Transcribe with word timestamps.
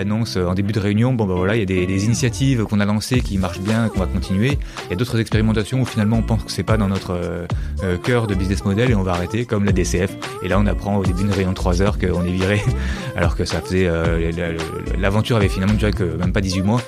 annonce 0.00 0.36
en 0.36 0.54
début 0.54 0.72
de 0.72 0.80
réunion, 0.80 1.12
bon 1.12 1.26
ben 1.26 1.34
voilà, 1.34 1.54
il 1.54 1.60
y 1.60 1.62
a 1.62 1.86
des, 1.86 2.04
initiatives 2.04 2.64
qu'on 2.64 2.80
a 2.80 2.84
lancées 2.84 3.20
qui 3.20 3.38
marchent 3.38 3.60
bien, 3.60 3.88
qu'on 3.88 4.00
va 4.00 4.06
continuer. 4.06 4.58
Il 4.86 4.90
y 4.90 4.92
a 4.94 4.96
d'autres 4.96 5.20
expérimentations 5.20 5.82
où 5.82 5.84
finalement 5.84 6.16
on 6.16 6.22
pense 6.22 6.42
que 6.42 6.50
c'est 6.50 6.62
pas 6.62 6.76
dans 6.76 6.88
notre 6.88 7.10
euh, 7.12 7.46
euh, 7.84 7.96
cœur 7.98 8.26
de 8.26 8.34
business 8.34 8.64
model 8.64 8.90
et 8.90 8.94
on 8.94 9.02
va 9.02 9.12
arrêter, 9.12 9.44
comme 9.44 9.64
la 9.64 9.72
DCF. 9.72 10.16
Et 10.42 10.48
là 10.48 10.58
on 10.58 10.66
apprend 10.66 10.96
au 10.96 11.04
début 11.04 11.22
d'une 11.22 11.32
réunion 11.32 11.50
de 11.50 11.56
3 11.56 11.82
heures 11.82 11.98
qu'on 11.98 12.24
est 12.24 12.32
viré, 12.32 12.62
alors 13.16 13.36
que 13.36 13.44
ça 13.44 13.60
faisait 13.60 13.86
euh, 13.86 14.56
l'aventure 14.98 15.36
avait 15.36 15.48
finalement 15.48 15.74
duré 15.74 15.92
que 15.92 16.04
même 16.04 16.32
pas 16.32 16.40
18 16.40 16.62
mois. 16.62 16.80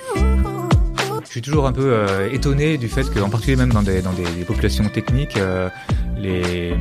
Je 1.25 1.39
suis 1.39 1.43
toujours 1.43 1.67
un 1.67 1.73
peu 1.73 1.97
étonné 2.31 2.77
du 2.77 2.89
fait 2.89 3.05
qu'en 3.05 3.31
particulier 3.31 3.57
même 3.57 3.73
dans 3.73 3.83
des, 3.83 4.03
dans 4.03 4.13
des, 4.13 4.45
populations 4.45 4.85
techniques, 4.85 5.39
les, 6.23 6.75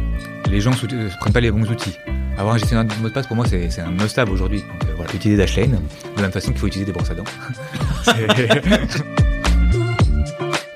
les 0.50 0.62
gens 0.62 0.72
ne 0.72 1.10
prennent 1.20 1.34
pas 1.34 1.40
les 1.42 1.52
bons 1.52 1.70
outils. 1.70 1.98
Avoir 2.38 2.56
un 2.56 2.58
gestionnaire 2.58 2.86
de 2.86 2.94
mot 3.02 3.10
de 3.10 3.14
passe, 3.14 3.28
pour 3.28 3.36
moi, 3.36 3.46
c'est 3.48 3.80
un 3.80 3.92
must-have 3.92 4.32
aujourd'hui. 4.32 4.62
Donc, 4.62 4.90
euh, 4.90 4.94
voilà, 4.96 5.14
utiliser 5.14 5.38
Dashlane, 5.38 5.72
de 5.72 5.78
la 6.16 6.22
même 6.24 6.32
façon 6.32 6.52
qu'il 6.52 6.60
faut 6.60 6.68
utiliser 6.68 6.92
des 6.92 6.94
brosses 6.94 7.12
à 7.12 7.16
dents. 7.16 7.24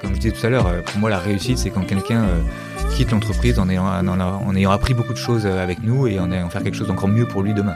Comme 0.02 0.16
je 0.16 0.20
disais 0.20 0.32
tout 0.32 0.46
à 0.46 0.50
l'heure, 0.50 0.68
euh, 0.68 0.82
pour 0.82 1.00
moi, 1.00 1.10
la 1.10 1.20
réussite, 1.20 1.58
c'est 1.58 1.70
quand 1.70 1.86
quelqu'un 1.86 2.24
euh, 2.24 2.42
quitte 2.96 3.12
l'entreprise 3.12 3.58
en 3.60 3.70
ayant, 3.70 3.86
en, 3.86 4.56
ayant 4.56 4.72
appris 4.72 4.94
beaucoup 4.94 5.14
de 5.14 5.18
choses 5.18 5.46
avec 5.46 5.82
nous 5.84 6.08
et 6.08 6.20
en 6.20 6.32
ayant 6.32 6.50
faire 6.50 6.64
quelque 6.64 6.78
chose 6.78 6.88
d'encore 6.88 7.10
mieux 7.10 7.26
pour 7.26 7.44
lui 7.44 7.54
demain. 7.54 7.76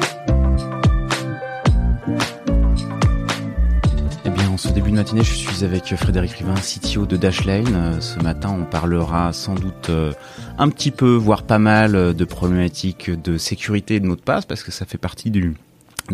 Ce 4.61 4.69
début 4.69 4.91
de 4.91 4.95
matinée, 4.95 5.23
je 5.23 5.33
suis 5.33 5.65
avec 5.65 5.95
Frédéric 5.95 6.33
Rivin, 6.33 6.53
CTO 6.53 7.07
de 7.07 7.17
Dashlane. 7.17 7.73
Euh, 7.73 7.99
ce 7.99 8.19
matin, 8.19 8.55
on 8.61 8.63
parlera 8.63 9.33
sans 9.33 9.55
doute 9.55 9.89
euh, 9.89 10.13
un 10.59 10.69
petit 10.69 10.91
peu, 10.91 11.15
voire 11.15 11.41
pas 11.41 11.57
mal, 11.57 11.95
euh, 11.95 12.13
de 12.13 12.25
problématiques 12.25 13.09
de 13.09 13.39
sécurité 13.39 13.95
et 13.95 13.99
de 13.99 14.05
mots 14.05 14.15
de 14.15 14.21
passe, 14.21 14.45
parce 14.45 14.61
que 14.61 14.71
ça 14.71 14.85
fait 14.85 14.99
partie 14.99 15.31
du, 15.31 15.55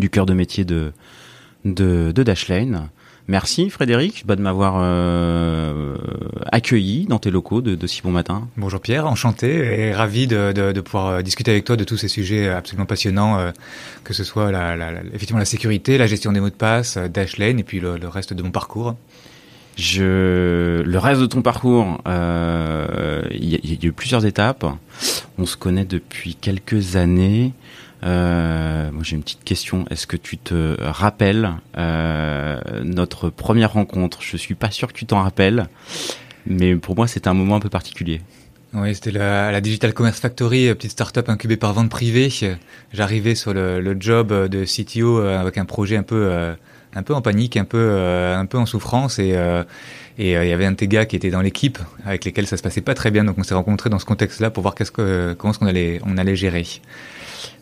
cœur 0.10 0.26
de 0.26 0.34
métier 0.34 0.64
de 0.64 0.94
Dashlane. 1.66 2.88
Merci 3.30 3.70
Frédéric 3.70 4.26
de 4.26 4.42
m'avoir 4.42 4.76
euh, 4.78 5.98
accueilli 6.50 7.08
dans 7.08 7.20
tes 7.20 7.30
locaux 7.30 7.62
de, 7.62 7.86
si 7.86 8.02
bon 8.02 8.12
matin. 8.12 8.48
Bonjour 8.56 8.80
Pierre, 8.80 9.06
enchanté 9.06 9.50
et 9.50 9.94
ravi 9.94 10.28
de, 10.28 10.54
de, 10.54 10.82
pouvoir 10.82 11.08
euh, 11.08 11.22
discuter 11.22 11.52
avec 11.52 11.66
toi 11.66 11.76
de 11.76 11.84
tous 11.84 11.98
ces 11.98 12.08
sujets 12.08 12.48
absolument 12.48 12.86
passionnants, 12.86 13.38
euh, 13.38 13.52
que 14.06 14.14
ce 14.14 14.24
soit 14.24 14.50
la, 14.52 14.94
effectivement 15.14 15.40
la 15.40 15.46
sécurité, 15.46 15.98
la 15.98 16.08
gestion 16.08 16.32
des 16.32 16.40
mots 16.40 16.50
de 16.50 16.56
passe, 16.56 16.96
euh, 16.96 17.10
Dashlane 17.10 17.60
et 17.60 17.64
puis 17.64 17.82
le 17.82 18.08
reste 18.08 18.34
de 18.34 18.44
mon 18.44 18.52
parcours. 18.52 18.96
Je, 19.78 20.82
le 20.82 20.98
reste 20.98 21.22
de 21.22 21.28
ton 21.28 21.44
parcours, 21.44 22.02
euh, 22.08 23.22
il 23.30 23.48
y, 23.48 23.56
a 23.56 23.88
eu 23.88 23.92
plusieurs 23.92 24.26
étapes. 24.26 24.66
On 25.38 25.46
se 25.46 25.56
connaît 25.56 25.86
depuis 25.86 26.34
quelques 26.34 26.96
années. 26.96 27.54
Euh, 28.04 28.92
moi, 28.92 29.04
j'ai 29.04 29.16
une 29.16 29.22
petite 29.22 29.44
question. 29.44 29.86
Est-ce 29.92 30.08
que 30.08 30.18
tu 30.18 30.40
te 30.40 30.76
rappelles 30.82 31.52
euh, 31.78 32.60
notre 32.84 33.30
première 33.30 33.74
rencontre? 33.74 34.20
Je 34.22 34.36
suis 34.36 34.56
pas 34.56 34.72
sûr 34.72 34.88
que 34.88 34.98
tu 34.98 35.06
t'en 35.06 35.22
rappelles, 35.22 35.68
mais 36.48 36.76
pour 36.76 36.96
moi, 36.96 37.08
c'était 37.08 37.28
un 37.28 37.36
moment 37.36 37.58
un 37.58 37.60
peu 37.60 37.70
particulier. 37.70 38.22
Oui, 38.74 38.96
c'était 38.96 39.12
la, 39.12 39.52
la, 39.52 39.62
Digital 39.62 39.94
Commerce 39.94 40.20
Factory, 40.20 40.74
petite 40.74 40.92
start-up 40.92 41.30
incubée 41.30 41.56
par 41.56 41.74
vente 41.74 41.90
privée. 41.90 42.30
J'arrivais 42.94 43.36
sur 43.36 43.54
le, 43.54 43.96
job 44.00 44.34
de 44.50 44.66
CTO 44.66 45.20
avec 45.20 45.60
un 45.60 45.66
projet 45.66 45.98
un 45.98 46.04
peu, 46.04 46.56
un 46.98 47.04
peu 47.04 47.14
en 47.14 47.22
panique, 47.22 47.58
un 47.58 47.66
peu, 47.66 47.78
euh, 47.78 48.38
un 48.38 48.46
peu 48.46 48.58
en 48.58 48.66
souffrance 48.66 49.20
et 49.20 49.36
et 50.20 50.32
il 50.32 50.48
y 50.48 50.52
avait 50.52 50.66
un 50.66 50.72
de 50.72 50.78
tes 50.78 50.88
gars 50.88 51.06
qui 51.06 51.16
était 51.16 51.30
dans 51.30 51.42
l'équipe 51.42 51.78
avec 52.04 52.26
lesquels 52.26 52.48
ça 52.48 52.58
se 52.58 52.64
passait 52.64 52.82
pas 52.82 52.96
très 52.96 53.12
bien. 53.12 53.24
Donc 53.24 53.38
on 53.38 53.44
s'est 53.44 53.54
rencontrés 53.54 53.92
dans 53.92 54.00
ce 54.00 54.06
contexte-là 54.06 54.50
pour 54.50 54.64
voir 54.64 54.74
qu'est-ce 54.74 54.92
que, 54.92 55.36
comment 55.38 55.52
est-ce 55.52 55.60
qu'on 55.60 55.68
allait, 55.68 56.02
on 56.06 56.18
allait 56.18 56.36
gérer. 56.36 56.66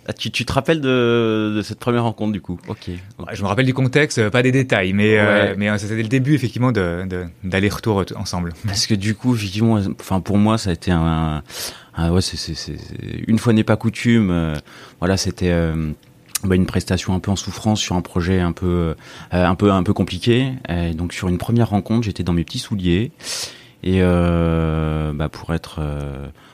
Ah, 0.07 0.13
tu, 0.13 0.29
tu, 0.29 0.45
te 0.45 0.53
rappelles 0.53 0.81
de, 0.81 1.53
de, 1.55 1.61
cette 1.63 1.79
première 1.79 2.03
rencontre 2.03 2.31
du 2.31 2.39
coup? 2.39 2.59
Ok. 2.67 2.91
je 3.33 3.41
me 3.41 3.47
rappelle 3.47 3.65
du 3.65 3.73
contexte, 3.73 4.19
euh, 4.19 4.29
pas 4.29 4.43
des 4.43 4.51
détails, 4.51 4.93
mais 4.93 5.17
euh, 5.17 5.55
mais 5.57 5.67
euh, 5.67 5.79
c'était 5.79 5.95
le 5.95 6.07
début 6.07 6.35
effectivement 6.35 6.71
de 6.71 7.07
d'aller-retour 7.43 8.05
ensemble. 8.15 8.53
Parce 8.67 8.85
que 8.85 8.93
du 8.93 9.15
coup, 9.15 9.35
effectivement, 9.35 9.79
enfin 9.99 10.21
pour 10.21 10.37
moi, 10.37 10.59
ça 10.59 10.69
a 10.69 10.73
été 10.73 10.91
un, 10.91 11.41
un 11.95 12.11
ouais, 12.11 12.21
c'est 12.21 12.55
une 13.27 13.39
fois 13.39 13.53
n'est 13.53 13.63
pas 13.63 13.77
coutume. 13.77 14.53
voilà, 14.99 15.17
c'était 15.17 15.51
bah, 16.47 16.55
une 16.55 16.65
prestation 16.65 17.13
un 17.13 17.19
peu 17.19 17.31
en 17.31 17.35
souffrance 17.35 17.79
sur 17.79 17.95
un 17.95 18.01
projet 18.01 18.39
un 18.39 18.51
peu 18.51 18.95
un 19.31 19.55
peu 19.55 19.71
un 19.71 19.83
peu 19.83 19.93
compliqué. 19.93 20.53
Et 20.69 20.93
donc 20.93 21.13
sur 21.13 21.27
une 21.27 21.37
première 21.37 21.69
rencontre, 21.69 22.03
j'étais 22.03 22.23
dans 22.23 22.33
mes 22.33 22.43
petits 22.43 22.59
souliers 22.59 23.11
et 23.83 24.01
bah, 24.01 25.29
pour 25.29 25.53
être 25.53 25.81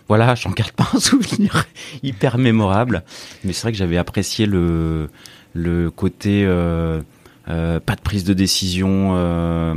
voilà, 0.07 0.35
j'en 0.35 0.51
garde 0.51 0.71
pas 0.71 0.89
un 0.93 0.99
souvenir 0.99 1.65
hyper 2.03 2.37
mémorable, 2.37 3.03
mais 3.43 3.53
c'est 3.53 3.61
vrai 3.61 3.71
que 3.71 3.77
j'avais 3.77 3.97
apprécié 3.97 4.45
le 4.45 5.09
le 5.53 5.91
côté 5.91 6.43
euh, 6.45 7.01
euh, 7.47 7.79
pas 7.79 7.95
de 7.95 8.01
prise 8.01 8.23
de 8.23 8.33
décision 8.33 9.13
euh, 9.15 9.75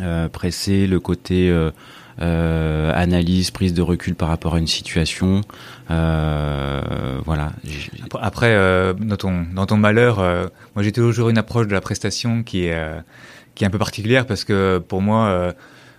euh 0.00 0.28
pressée, 0.28 0.86
le 0.86 1.00
côté 1.00 1.52
euh, 2.20 2.92
analyse, 2.94 3.50
prise 3.50 3.74
de 3.74 3.82
recul 3.82 4.14
par 4.14 4.28
rapport 4.28 4.54
à 4.54 4.58
une 4.58 4.66
situation. 4.66 5.42
voilà. 5.88 7.52
Après, 8.20 8.54
dans 8.98 9.16
ton 9.16 9.46
dans 9.54 9.66
ton 9.66 9.76
malheur, 9.76 10.18
moi 10.74 10.82
j'ai 10.82 10.92
toujours 10.92 11.28
une 11.28 11.38
approche 11.38 11.66
de 11.66 11.72
la 11.72 11.80
prestation 11.80 12.42
qui 12.42 12.66
est 12.66 12.76
qui 13.54 13.64
est 13.64 13.66
un 13.66 13.70
peu 13.70 13.78
particulière 13.78 14.26
parce 14.26 14.44
que 14.44 14.78
pour 14.78 15.02
moi 15.02 15.54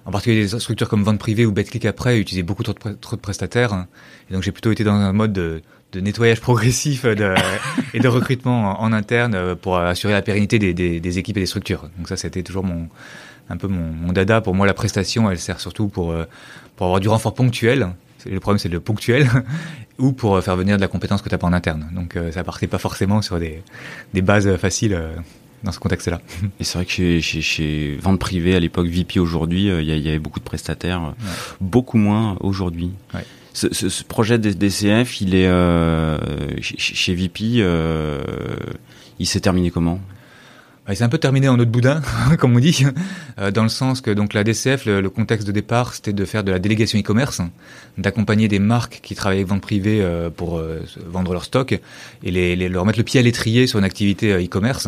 en 0.06 0.12
particulier 0.12 0.48
des 0.48 0.60
structures 0.60 0.88
comme 0.88 1.04
vente 1.04 1.20
privée 1.20 1.46
ou 1.46 1.52
BetClick 1.52 1.86
après 1.86 2.20
utilisaient 2.20 2.44
beaucoup 2.44 2.64
trop 2.64 2.74
de, 2.74 2.94
trop 2.94 3.16
de 3.16 3.22
prestataires. 3.22 3.86
Et 4.30 4.34
donc 4.34 4.42
j'ai 4.42 4.52
plutôt 4.52 4.72
été 4.72 4.86
dans 4.86 4.94
un 4.94 5.12
mode 5.12 5.34
de, 5.34 5.62
de 5.92 6.00
nettoyage 6.00 6.42
progressif 6.42 7.06
de, 7.06 7.34
et 7.94 8.00
de 8.00 8.08
recrutement 8.08 8.82
en, 8.82 8.94
interne 8.94 9.56
pour 9.56 9.78
assurer 9.78 10.14
la 10.14 10.22
pérennité 10.22 10.60
des, 10.60 10.74
des, 10.74 11.00
des, 11.00 11.20
équipes 11.20 11.38
et 11.38 11.42
des 11.42 11.46
structures. 11.46 11.90
Donc 11.98 12.08
ça, 12.08 12.18
c'était 12.18 12.44
toujours 12.44 12.64
mon 12.64 12.88
un 13.50 13.58
peu 13.58 13.68
mon, 13.68 13.92
mon, 13.92 14.12
dada. 14.12 14.42
Pour 14.42 14.56
moi, 14.56 14.66
la 14.66 14.74
prestation, 14.74 15.30
elle 15.32 15.40
sert 15.40 15.60
surtout 15.60 15.88
pour 15.88 16.14
pour 16.76 16.86
avoir 16.86 17.00
du 17.00 17.10
renfort 17.10 17.34
ponctuel. 17.34 17.90
Le 18.26 18.40
problème, 18.40 18.60
c'est 18.60 18.70
le 18.70 18.80
ponctuel, 18.80 19.28
ou 20.00 20.12
pour 20.12 20.42
faire 20.44 20.56
venir 20.56 20.76
de 20.78 20.82
la 20.82 20.88
compétence 20.88 21.22
que 21.22 21.30
tu 21.30 21.36
n'as 21.36 21.40
pas 21.40 21.48
en 21.48 21.54
interne. 21.54 21.90
Donc 21.94 22.16
euh, 22.16 22.32
ça 22.32 22.44
partait 22.44 22.68
pas 22.68 22.78
forcément 22.78 23.22
sur 23.22 23.40
des, 23.40 23.62
des 24.14 24.22
bases 24.22 24.56
faciles. 24.58 24.94
Euh, 24.94 25.16
dans 25.64 25.72
ce 25.72 25.80
contexte-là. 25.80 26.22
Et 26.60 26.64
c'est 26.64 26.78
vrai 26.78 26.86
que 26.86 26.92
chez, 26.92 27.20
chez, 27.20 27.42
chez 27.42 27.98
Vente 28.00 28.20
Privée, 28.20 28.56
à 28.56 28.60
l'époque 28.60 28.86
VP 28.86 29.20
aujourd'hui, 29.20 29.72
euh, 29.72 29.82
il 29.82 29.90
y, 29.90 30.00
y, 30.00 30.08
avait 30.08 30.20
beaucoup 30.20 30.40
de 30.40 30.46
prestataires, 30.46 31.02
ouais. 31.02 31.14
beaucoup 31.60 31.98
moins 31.98 32.38
aujourd'hui. 32.42 32.92
Ouais. 33.16 33.26
Ce, 33.54 33.74
ce, 33.74 33.90
ce, 33.90 34.04
projet 34.04 34.38
de 34.38 34.52
DCF, 34.52 35.20
il 35.20 35.34
est 35.34 35.48
euh, 35.48 36.20
chez, 36.62 36.78
chez 36.78 37.16
VP, 37.16 37.56
euh, 37.58 38.22
il 39.18 39.26
s'est 39.26 39.40
terminé 39.40 39.72
comment? 39.72 40.00
Il 40.90 40.96
s'est 40.96 41.04
un 41.04 41.10
peu 41.10 41.18
terminé 41.18 41.50
en 41.50 41.60
autre 41.60 41.72
boudin, 41.72 42.02
comme 42.40 42.56
on 42.56 42.60
dit, 42.60 42.86
euh, 43.40 43.52
dans 43.52 43.64
le 43.64 43.70
sens 43.70 44.02
que 44.02 44.12
donc 44.12 44.34
la 44.34 44.44
DCF, 44.44 44.86
le, 44.86 45.10
contexte 45.10 45.46
de 45.46 45.52
départ, 45.52 45.94
c'était 45.94 46.14
de 46.14 46.26
faire 46.26 46.44
de 46.44 46.52
la 46.52 46.60
délégation 46.60 46.98
e-commerce, 46.98 47.42
d'accompagner 47.98 48.48
des 48.48 48.60
marques 48.60 49.00
qui 49.04 49.16
travaillaient 49.16 49.42
avec 49.42 49.50
vente 49.50 49.62
privée 49.62 50.02
euh, 50.02 50.30
pour 50.30 50.58
euh, 50.58 50.82
vendre 51.06 51.34
leur 51.34 51.44
stock 51.44 51.78
et 52.24 52.70
leur 52.70 52.86
mettre 52.86 53.00
le 53.00 53.04
pied 53.04 53.20
à 53.20 53.24
l'étrier 53.24 53.68
sur 53.68 53.80
une 53.80 53.86
activité 53.86 54.34
e-commerce. 54.34 54.88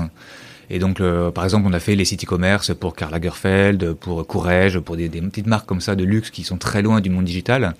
Et 0.72 0.78
donc, 0.78 1.02
par 1.34 1.44
exemple, 1.44 1.66
on 1.68 1.74
a 1.74 1.80
fait 1.80 1.96
les 1.96 2.06
sites 2.06 2.24
e-commerce 2.26 2.76
pour 2.76 2.96
Karl 2.96 3.12
Lagerfeld, 3.12 3.94
pour 3.94 4.28
Courrèges, 4.28 4.78
pour 4.78 4.98
des, 4.98 5.10
petites 5.10 5.48
marques 5.48 5.66
comme 5.66 5.82
ça 5.82 5.96
de 5.96 6.04
luxe 6.04 6.30
qui 6.30 6.44
sont 6.44 6.58
très 6.58 6.84
loin 6.84 7.02
du 7.02 7.10
monde 7.10 7.26
digital. 7.26 7.74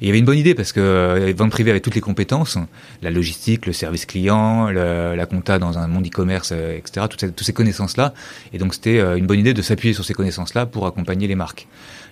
Il 0.00 0.06
y 0.06 0.10
avait 0.10 0.18
une 0.18 0.24
bonne 0.24 0.38
idée 0.38 0.54
parce 0.54 0.72
que 0.72 0.80
euh, 0.80 1.32
vente 1.36 1.50
privée 1.50 1.70
avait 1.70 1.80
toutes 1.80 1.94
les 1.94 2.00
compétences, 2.00 2.58
la 3.02 3.10
logistique, 3.10 3.66
le 3.66 3.72
service 3.72 4.06
client, 4.06 4.70
le, 4.70 5.14
la 5.14 5.26
compta 5.26 5.58
dans 5.58 5.78
un 5.78 5.86
monde 5.88 6.06
e-commerce, 6.06 6.50
euh, 6.52 6.76
etc. 6.76 7.06
Toutes 7.08 7.20
ces, 7.20 7.32
toutes 7.32 7.46
ces 7.46 7.52
connaissances-là. 7.52 8.14
Et 8.52 8.58
donc, 8.58 8.74
c'était 8.74 8.98
euh, 8.98 9.16
une 9.16 9.26
bonne 9.26 9.38
idée 9.38 9.54
de 9.54 9.62
s'appuyer 9.62 9.94
sur 9.94 10.04
ces 10.04 10.14
connaissances-là 10.14 10.66
pour 10.66 10.86
accompagner 10.86 11.26
les 11.26 11.34
marques. 11.34 11.66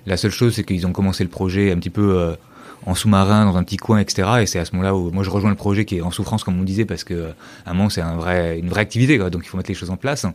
La 0.07 0.17
seule 0.17 0.31
chose, 0.31 0.55
c'est 0.55 0.65
qu'ils 0.65 0.87
ont 0.87 0.93
commencé 0.93 1.23
le 1.25 1.31
projet 1.31 1.71
un 1.73 1.77
petit 1.77 1.91
peu 1.91 2.17
euh, 2.17 2.35
en 2.87 2.95
sous-marin 2.95 3.45
dans 3.45 3.57
un 3.57 3.65
petit 3.65 3.77
coin, 3.77 3.99
etc. 3.99 4.29
Et 4.41 4.47
c'est 4.47 4.59
à 4.59 4.65
ce 4.65 4.73
moment-là 4.73 4.95
où 4.95 5.11
moi 5.11 5.23
je 5.23 5.31
rejoins 5.31 5.51
le 5.51 5.57
projet 5.57 5.85
qui 5.85 5.99
est 5.99 6.03
en 6.03 6.11
souffrance, 6.11 6.45
comme 6.45 6.59
on 6.59 6.65
disait, 6.65 6.85
parce 6.85 7.05
que 7.05 7.33
à 7.67 7.71
un 7.71 7.75
moment 7.75 7.91
c'est 7.91 8.01
un 8.01 8.17
vrai, 8.17 8.59
une 8.59 8.69
vraie 8.69 8.81
activité, 8.81 9.19
quoi, 9.19 9.31
donc 9.31 9.43
il 9.45 9.49
faut 9.49 9.57
mettre 9.57 9.71
les 9.71 9.75
choses 9.75 9.91
en 9.91 9.97
place. 9.97 10.27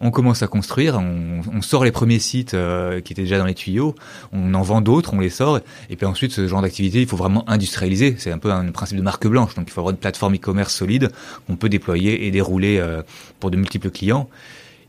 On 0.00 0.10
commence 0.10 0.42
à 0.42 0.46
construire, 0.46 0.98
on, 0.98 1.62
sort 1.62 1.84
les 1.84 1.92
premiers 1.92 2.18
sites 2.18 2.54
euh, 2.54 3.00
qui 3.00 3.12
étaient 3.12 3.22
déjà 3.22 3.38
dans 3.38 3.44
les 3.44 3.54
tuyaux, 3.54 3.94
on 4.32 4.54
en 4.54 4.62
vend 4.62 4.80
d'autres, 4.80 5.12
on 5.12 5.20
les 5.20 5.28
sort, 5.28 5.60
et 5.90 5.96
puis 5.96 6.06
ensuite 6.06 6.32
ce 6.32 6.46
genre 6.48 6.62
d'activité, 6.62 7.02
il 7.02 7.06
faut 7.06 7.18
vraiment 7.18 7.48
industrialiser. 7.48 8.16
C'est 8.18 8.32
un 8.32 8.38
peu 8.38 8.50
un 8.50 8.70
principe 8.72 8.96
de 8.96 9.02
marque 9.02 9.26
blanche, 9.26 9.54
donc 9.54 9.66
il 9.68 9.72
faut 9.72 9.80
avoir 9.80 9.92
une 9.92 9.98
plateforme 9.98 10.36
e-commerce 10.36 10.74
solide 10.74 11.10
qu'on 11.46 11.56
peut 11.56 11.68
déployer 11.68 12.26
et 12.26 12.30
dérouler 12.30 12.78
euh, 12.78 13.02
pour 13.40 13.50
de 13.50 13.56
multiples 13.56 13.90
clients. 13.90 14.28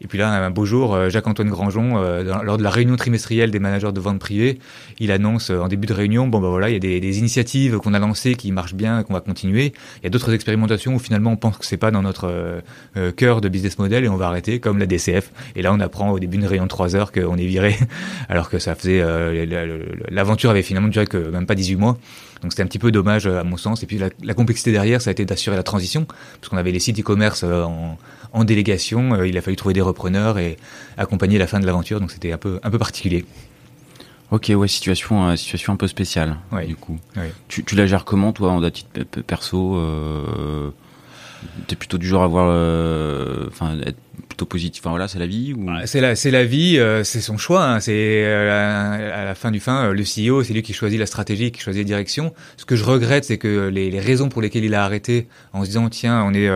Et 0.02 0.08
puis 0.08 0.18
là, 0.18 0.32
un 0.32 0.50
beau 0.50 0.66
jour, 0.66 0.96
euh, 0.96 1.10
Jacques-Antoine 1.10 1.50
Grangeon, 1.50 1.98
euh, 1.98 2.24
lors 2.44 2.58
de 2.58 2.64
la 2.64 2.70
réunion 2.70 2.96
trimestrielle 2.96 3.52
des 3.52 3.60
managers 3.60 3.92
de 3.92 4.00
vente 4.00 4.20
privée, 4.20 4.60
il 5.00 5.12
annonce 5.12 5.52
en 5.52 5.68
début 5.68 5.88
de 5.88 5.94
réunion, 5.94 6.28
bon 6.28 6.40
ben 6.40 6.50
voilà, 6.50 6.70
il 6.70 6.74
y 6.74 6.76
a 6.76 6.80
des, 6.80 7.00
des 7.00 7.20
initiatives 7.20 7.78
qu'on 7.78 7.94
a 7.94 8.00
lancées 8.00 8.36
qui 8.36 8.52
marchent 8.52 8.74
bien, 8.74 9.04
qu'on 9.04 9.14
va 9.14 9.22
continuer. 9.22 9.74
Il 9.98 10.04
y 10.04 10.08
a 10.08 10.10
d'autres 10.10 10.34
expérimentations 10.34 10.96
où 10.96 11.00
finalement 11.00 11.32
on 11.32 11.38
pense 11.38 11.58
que 11.58 11.66
c'est 11.66 11.78
pas 11.78 11.92
dans 11.92 12.02
notre 12.02 12.62
cœur 13.16 13.42
de 13.42 13.50
business 13.50 13.78
model 13.78 14.04
et 14.04 14.10
on 14.10 14.18
va 14.18 14.28
arrêter, 14.28 14.60
comme 14.60 14.80
la 14.80 14.86
DCF. 14.86 15.32
Et 15.56 15.62
là, 15.62 15.72
on 15.74 15.80
apprend 15.80 16.12
au 16.12 16.20
début 16.20 16.38
d'une 16.38 16.48
réunion 16.48 16.66
de 16.66 16.70
3 16.70 16.96
heures 16.96 17.12
qu'on 17.12 17.38
est 17.38 17.46
viré, 17.46 17.76
alors 18.30 18.50
que 18.50 18.60
ça 18.60 18.76
faisait 18.76 19.04
l'aventure 20.10 20.50
avait 20.50 20.64
finalement 20.64 20.90
duré 20.90 21.06
que 21.06 21.18
même 21.18 21.46
pas 21.46 21.56
18 21.56 21.76
mois. 21.76 21.98
Donc 22.42 22.52
c'était 22.52 22.64
un 22.64 22.68
petit 22.68 22.80
peu 22.80 22.92
dommage 22.92 23.28
à 23.28 23.44
mon 23.44 23.58
sens. 23.58 23.84
Et 23.84 23.86
puis 23.86 23.98
la, 23.98 24.10
la 24.24 24.34
complexité 24.34 24.72
derrière, 24.72 25.02
ça 25.02 25.10
a 25.10 25.12
été 25.12 25.26
d'assurer 25.26 25.56
la 25.56 25.64
transition, 25.64 26.06
parce 26.06 26.50
qu'on 26.50 26.58
avait 26.58 26.72
les 26.72 26.80
sites 26.80 27.00
e-commerce 27.00 27.44
en, 27.44 27.98
en, 28.34 28.44
délégation. 28.44 29.14
Euh, 29.14 29.28
il 29.28 29.38
a 29.38 29.42
fallu 29.42 29.56
trouver 29.56 29.74
des 29.74 29.82
repreneurs 29.82 30.40
et 30.40 30.58
accompagner 30.98 31.38
la 31.38 31.48
fin 31.48 31.60
de 31.60 31.66
l'aventure. 31.66 32.00
Donc 32.00 32.12
c'était 32.12 32.32
un 32.32 32.38
peu, 32.38 32.60
un 32.64 32.72
peu 32.72 32.78
particulier. 32.78 33.26
Ok, 34.32 34.50
ouais, 34.56 34.68
situation, 34.70 35.28
euh, 35.28 35.36
situation 35.36 35.74
un 35.74 35.76
peu 35.76 35.88
spéciale. 35.88 36.38
Ouais. 36.54 36.66
Du 36.66 36.78
coup, 36.78 36.98
tu, 37.50 37.66
tu 37.66 37.76
la 37.76 37.86
gères 37.86 38.06
comment, 38.06 38.32
toi, 38.32 38.52
en 38.52 38.70
titre 38.72 39.04
perso 39.28 39.76
euh, 39.76 40.72
T'es 41.68 41.76
plutôt 41.76 41.98
du 41.98 42.08
genre 42.08 42.22
à 42.22 42.26
avoir, 42.26 42.48
euh, 42.50 43.48
enfin, 43.50 43.78
être 43.86 43.98
plutôt 44.30 44.46
positif. 44.46 44.84
Enfin 44.84 44.92
voilà, 44.92 45.10
c'est 45.10 45.20
la 45.20 45.26
vie 45.26 45.54
ou? 45.54 45.68
C'est 45.86 46.00
la, 46.00 46.16
c'est 46.16 46.32
la 46.32 46.46
vie, 46.46 46.80
c'est 47.04 47.20
son 47.20 47.38
choix. 47.38 47.66
Hein. 47.66 47.80
C'est 47.82 48.24
à 48.26 49.26
la 49.26 49.36
fin 49.36 49.52
du 49.52 49.60
fin, 49.60 49.92
le 49.92 50.04
CEO, 50.04 50.44
c'est 50.44 50.54
lui 50.54 50.62
qui 50.62 50.74
choisit 50.74 51.00
la 51.00 51.08
stratégie, 51.08 51.52
qui 51.52 51.60
choisit 51.60 51.82
la 51.82 51.88
direction. 51.88 52.34
Ce 52.56 52.64
que 52.64 52.78
je 52.78 52.86
regrette, 52.86 53.26
c'est 53.26 53.38
que 53.38 53.68
les, 53.68 53.92
les, 53.92 54.00
raisons 54.00 54.30
pour 54.30 54.42
lesquelles 54.42 54.64
il 54.64 54.76
a 54.76 54.86
arrêté, 54.86 55.28
en 55.52 55.64
se 55.64 55.68
disant 55.68 55.90
tiens, 55.90 56.24
on 56.24 56.34
est 56.34 56.48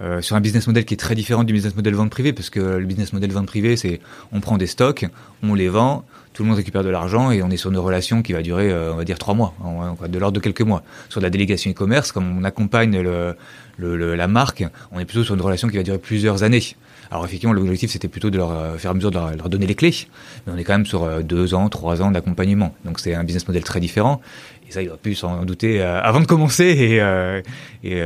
euh, 0.00 0.20
sur 0.20 0.36
un 0.36 0.40
business 0.40 0.66
model 0.66 0.84
qui 0.84 0.94
est 0.94 0.98
très 0.98 1.14
différent 1.14 1.44
du 1.44 1.52
business 1.52 1.74
model 1.74 1.94
vente 1.94 2.10
privée, 2.10 2.32
parce 2.32 2.50
que 2.50 2.60
le 2.60 2.86
business 2.86 3.12
model 3.12 3.32
vente 3.32 3.46
privée, 3.46 3.76
c'est 3.76 4.00
on 4.32 4.40
prend 4.40 4.56
des 4.56 4.66
stocks, 4.66 5.06
on 5.42 5.54
les 5.54 5.68
vend, 5.68 6.04
tout 6.32 6.42
le 6.42 6.48
monde 6.48 6.58
récupère 6.58 6.84
de 6.84 6.90
l'argent 6.90 7.30
et 7.30 7.42
on 7.42 7.50
est 7.50 7.56
sur 7.56 7.70
une 7.70 7.78
relation 7.78 8.22
qui 8.22 8.32
va 8.32 8.42
durer, 8.42 8.72
on 8.72 8.96
va 8.96 9.04
dire, 9.04 9.18
trois 9.18 9.34
mois, 9.34 9.54
de 10.08 10.18
l'ordre 10.18 10.36
de 10.36 10.40
quelques 10.40 10.60
mois. 10.60 10.84
Sur 11.08 11.20
la 11.20 11.30
délégation 11.30 11.70
e-commerce, 11.70 12.12
comme 12.12 12.38
on 12.38 12.44
accompagne 12.44 13.00
le, 13.00 13.34
le, 13.76 14.14
la 14.14 14.28
marque, 14.28 14.64
on 14.92 15.00
est 15.00 15.04
plutôt 15.04 15.24
sur 15.24 15.34
une 15.34 15.40
relation 15.40 15.68
qui 15.68 15.76
va 15.76 15.82
durer 15.82 15.98
plusieurs 15.98 16.44
années. 16.44 16.62
Alors 17.10 17.24
effectivement, 17.24 17.52
l'objectif 17.52 17.90
c'était 17.90 18.08
plutôt 18.08 18.30
de 18.30 18.36
leur 18.36 18.52
euh, 18.52 18.76
faire 18.76 18.94
mesure 18.94 19.10
de 19.10 19.16
leur, 19.16 19.48
donner 19.48 19.66
les 19.66 19.74
clés, 19.74 19.94
mais 20.46 20.52
on 20.54 20.58
est 20.58 20.64
quand 20.64 20.74
même 20.74 20.86
sur 20.86 21.04
euh, 21.04 21.22
deux 21.22 21.54
ans, 21.54 21.68
trois 21.68 22.02
ans 22.02 22.10
d'accompagnement. 22.10 22.74
Donc 22.84 23.00
c'est 23.00 23.14
un 23.14 23.24
business 23.24 23.48
model 23.48 23.64
très 23.64 23.80
différent. 23.80 24.20
Et 24.68 24.72
ça, 24.72 24.82
il 24.82 24.88
aurait 24.90 24.98
pu 24.98 25.14
s'en 25.14 25.46
douter 25.46 25.80
euh, 25.80 26.00
avant 26.02 26.20
de 26.20 26.26
commencer 26.26 26.64
et, 26.64 26.96
et 27.88 28.02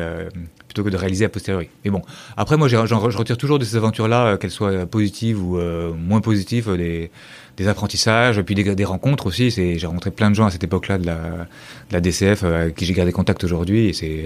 plutôt 0.72 0.84
que 0.84 0.90
de 0.90 0.96
réaliser 0.96 1.24
a 1.24 1.28
posteriori. 1.28 1.68
Mais 1.84 1.90
bon, 1.90 2.02
après 2.36 2.56
moi, 2.56 2.68
je 2.68 2.76
retire 2.76 3.36
toujours 3.36 3.58
de 3.58 3.64
ces 3.64 3.76
aventures-là, 3.76 4.36
qu'elles 4.38 4.50
soient 4.50 4.86
positives 4.86 5.42
ou 5.42 5.58
moins 5.96 6.20
positives, 6.20 6.74
des, 6.76 7.10
des 7.56 7.68
apprentissages, 7.68 8.40
puis 8.42 8.54
des, 8.54 8.74
des 8.74 8.84
rencontres 8.84 9.26
aussi. 9.26 9.50
J'ai 9.50 9.86
rencontré 9.86 10.10
plein 10.10 10.30
de 10.30 10.34
gens 10.34 10.46
à 10.46 10.50
cette 10.50 10.64
époque-là 10.64 10.98
de 10.98 11.06
la, 11.06 11.16
de 11.16 11.92
la 11.92 12.00
DCF 12.00 12.44
avec 12.44 12.74
qui 12.74 12.84
j'ai 12.84 12.94
gardé 12.94 13.12
contact 13.12 13.44
aujourd'hui, 13.44 13.88
et 13.88 13.92
c'est 13.92 14.24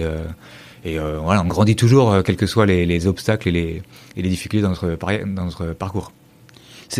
et 0.87 0.99
euh, 0.99 1.19
voilà, 1.19 1.41
on 1.41 1.47
grandit 1.47 1.75
toujours, 1.75 2.11
euh, 2.11 2.21
quels 2.21 2.37
que 2.37 2.45
soient 2.45 2.65
les, 2.65 2.85
les 2.85 3.07
obstacles 3.07 3.49
et 3.49 3.51
les, 3.51 3.81
et 4.15 4.21
les, 4.21 4.29
difficultés 4.29 4.61
dans 4.61 4.69
notre, 4.69 4.97
dans 5.25 5.45
notre 5.45 5.73
parcours. 5.73 6.11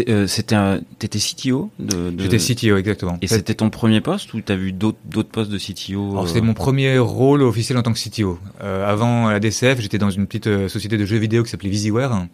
Euh, 0.10 0.28
c'était 0.28 0.56
t'étais 1.00 1.20
CTO 1.20 1.72
de, 1.80 2.12
de... 2.12 2.24
J'étais 2.24 2.38
CTO 2.38 2.78
exactement. 2.78 3.18
Et 3.22 3.28
c'était 3.28 3.54
ton 3.54 3.70
premier 3.70 4.02
poste 4.02 4.34
ou 4.34 4.42
t'as 4.42 4.56
vu 4.56 4.72
d'autres 4.72 4.98
d'autres 5.06 5.30
postes 5.30 5.52
de 5.52 5.58
CTO 5.58 6.12
Alors 6.12 6.28
c'était 6.28 6.42
mon 6.42 6.54
premier 6.54 6.98
rôle 6.98 7.42
officiel 7.42 7.78
en 7.78 7.84
tant 7.84 7.94
que 7.94 8.00
CTO. 8.00 8.40
Euh, 8.62 8.90
avant 8.90 9.30
la 9.30 9.40
DCF, 9.40 9.80
j'étais 9.80 9.98
dans 9.98 10.10
une 10.10 10.28
petite 10.28 10.68
société 10.68 10.98
de 10.98 11.06
jeux 11.06 11.18
vidéo 11.18 11.44
qui 11.44 11.50
s'appelait 11.50 11.70
VisiWare, 11.70 12.28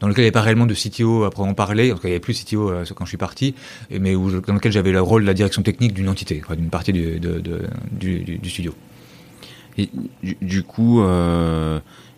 dans 0.00 0.08
lequel 0.08 0.22
il 0.22 0.24
n'y 0.24 0.26
avait 0.26 0.32
pas 0.32 0.42
réellement 0.42 0.66
de 0.66 0.74
CTO 0.74 1.24
après 1.24 1.42
en 1.42 1.54
parler. 1.54 1.92
En 1.92 1.96
tout 1.96 2.02
cas, 2.02 2.08
il 2.08 2.12
n'y 2.12 2.16
avait 2.16 2.20
plus 2.20 2.34
de 2.34 2.46
CTO 2.46 2.72
quand 2.94 3.04
je 3.04 3.10
suis 3.10 3.16
parti, 3.16 3.54
mais 3.90 4.14
où, 4.14 4.30
dans 4.40 4.54
lequel 4.54 4.72
j'avais 4.72 4.92
le 4.92 5.00
rôle 5.00 5.22
de 5.22 5.26
la 5.26 5.34
direction 5.34 5.62
technique 5.62 5.94
d'une 5.94 6.08
entité, 6.08 6.42
d'une 6.56 6.70
partie 6.70 6.92
du, 6.92 7.18
de, 7.18 7.40
de, 7.40 7.62
du, 7.90 8.38
du 8.38 8.50
studio. 8.50 8.74
Et 9.78 9.88
du, 10.22 10.62
coup, 10.62 11.02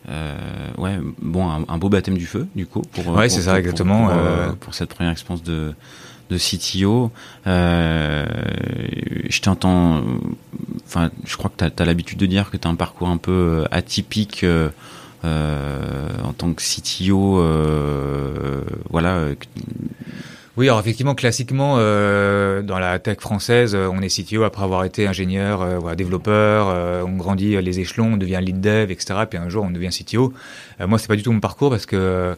euh, 0.08 0.34
euh, 0.78 0.80
ouais, 0.80 0.98
bon, 1.20 1.48
un, 1.68 1.78
beau 1.78 1.88
baptême 1.88 2.18
du 2.18 2.26
feu, 2.26 2.46
du 2.54 2.66
coup. 2.66 2.82
Pour, 2.92 3.08
ouais, 3.08 3.28
c'est 3.28 3.42
ça, 3.42 3.58
exactement. 3.58 4.06
Pour, 4.06 4.16
euh, 4.16 4.52
pour, 4.60 4.74
cette 4.74 4.90
première 4.90 5.12
expérience 5.12 5.42
de, 5.42 5.74
de 6.30 6.38
CTO. 6.38 7.10
Euh, 7.46 8.26
je 9.28 9.40
t'entends, 9.40 10.02
enfin, 10.86 11.10
je 11.24 11.36
crois 11.36 11.50
que 11.50 11.64
tu 11.64 11.82
as, 11.82 11.84
l'habitude 11.84 12.18
de 12.18 12.26
dire 12.26 12.50
que 12.50 12.56
tu 12.56 12.68
as 12.68 12.70
un 12.70 12.74
parcours 12.74 13.08
un 13.08 13.16
peu 13.16 13.64
atypique 13.70 14.44
euh, 14.44 14.68
en 15.22 16.32
tant 16.32 16.52
que 16.52 16.62
CTO. 16.62 17.42
voilà. 18.90 19.28
Oui, 20.56 20.68
alors 20.68 20.78
effectivement, 20.78 21.16
classiquement, 21.16 21.78
euh, 21.78 22.62
dans 22.62 22.78
la 22.78 23.00
tech 23.00 23.18
française, 23.18 23.74
euh, 23.74 23.88
on 23.92 24.00
est 24.02 24.08
CTO 24.08 24.44
après 24.44 24.62
avoir 24.62 24.84
été 24.84 25.08
ingénieur, 25.08 25.62
euh, 25.62 25.94
développeur, 25.96 27.04
on 27.04 27.16
grandit 27.16 27.60
les 27.60 27.80
échelons, 27.80 28.12
on 28.12 28.16
devient 28.16 28.38
lead 28.40 28.60
dev, 28.60 28.92
etc. 28.92 29.14
Puis 29.28 29.36
un 29.36 29.48
jour, 29.48 29.64
on 29.64 29.70
devient 29.70 29.88
CTO. 29.88 30.32
moi, 30.86 30.98
c'est 30.98 31.08
pas 31.08 31.16
du 31.16 31.24
tout 31.24 31.32
mon 31.32 31.40
parcours 31.40 31.70
parce 31.70 31.86
que 31.86 32.36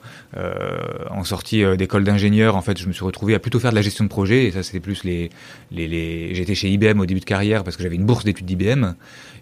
en 1.11 1.25
sortie 1.25 1.65
d'école 1.77 2.05
d'ingénieur, 2.05 2.57
en 2.57 2.63
fait, 2.63 2.79
je 2.79 2.87
me 2.87 2.93
suis 2.93 3.05
retrouvé 3.05 3.35
à 3.35 3.39
plutôt 3.39 3.61
faire 3.61 3.71
de 3.71 3.77
la 3.77 3.83
gestion 3.83 4.05
de 4.05 4.09
projet. 4.09 4.45
Et 4.45 4.51
ça, 4.51 4.63
c'était 4.63 4.81
plus 4.81 5.05
les, 5.05 5.31
j'étais 5.71 6.55
chez 6.55 6.69
IBM 6.71 7.01
au 7.01 7.07
début 7.07 7.21
de 7.21 7.25
carrière 7.25 7.65
parce 7.65 7.77
que 7.77 7.83
j'avais 7.83 7.97
une 7.97 8.07
bourse 8.07 8.25
d'études 8.25 8.47
d'IBM. 8.47 8.95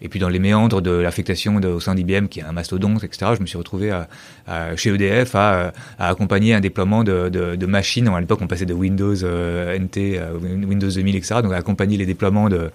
Et 0.03 0.09
puis 0.09 0.21
dans 0.21 0.29
les 0.29 0.39
méandres 0.39 0.83
de 0.83 0.91
l'affectation 0.91 1.57
au 1.57 1.81
sein 1.81 1.95
d'IBM, 1.95 2.27
qui 2.27 2.41
est 2.41 2.43
un 2.43 2.53
mastodonte, 2.53 3.05
etc., 3.05 3.33
je 3.37 3.41
me 3.41 3.47
suis 3.47 3.59
retrouvé 3.59 3.91
à, 3.91 4.77
chez 4.77 4.91
EDF 4.91 5.35
à, 5.35 5.73
à, 5.99 6.09
accompagner 6.09 6.55
un 6.55 6.61
déploiement 6.61 7.05
de, 7.05 7.29
de, 7.29 7.57
de 7.57 7.67
machines. 7.67 8.09
À 8.09 8.21
l'époque, 8.21 8.41
on 8.43 8.47
passait 8.47 8.64
de 8.67 8.75
Windows 8.75 9.23
euh, 9.23 9.79
NT, 9.79 10.19
euh, 10.19 10.33
Windows 10.39 10.89
2000, 10.89 11.17
etc. 11.17 11.37
Donc 11.43 11.53
accompagner 11.53 11.97
les 11.97 12.07
déploiements 12.07 12.49
de, 12.49 12.71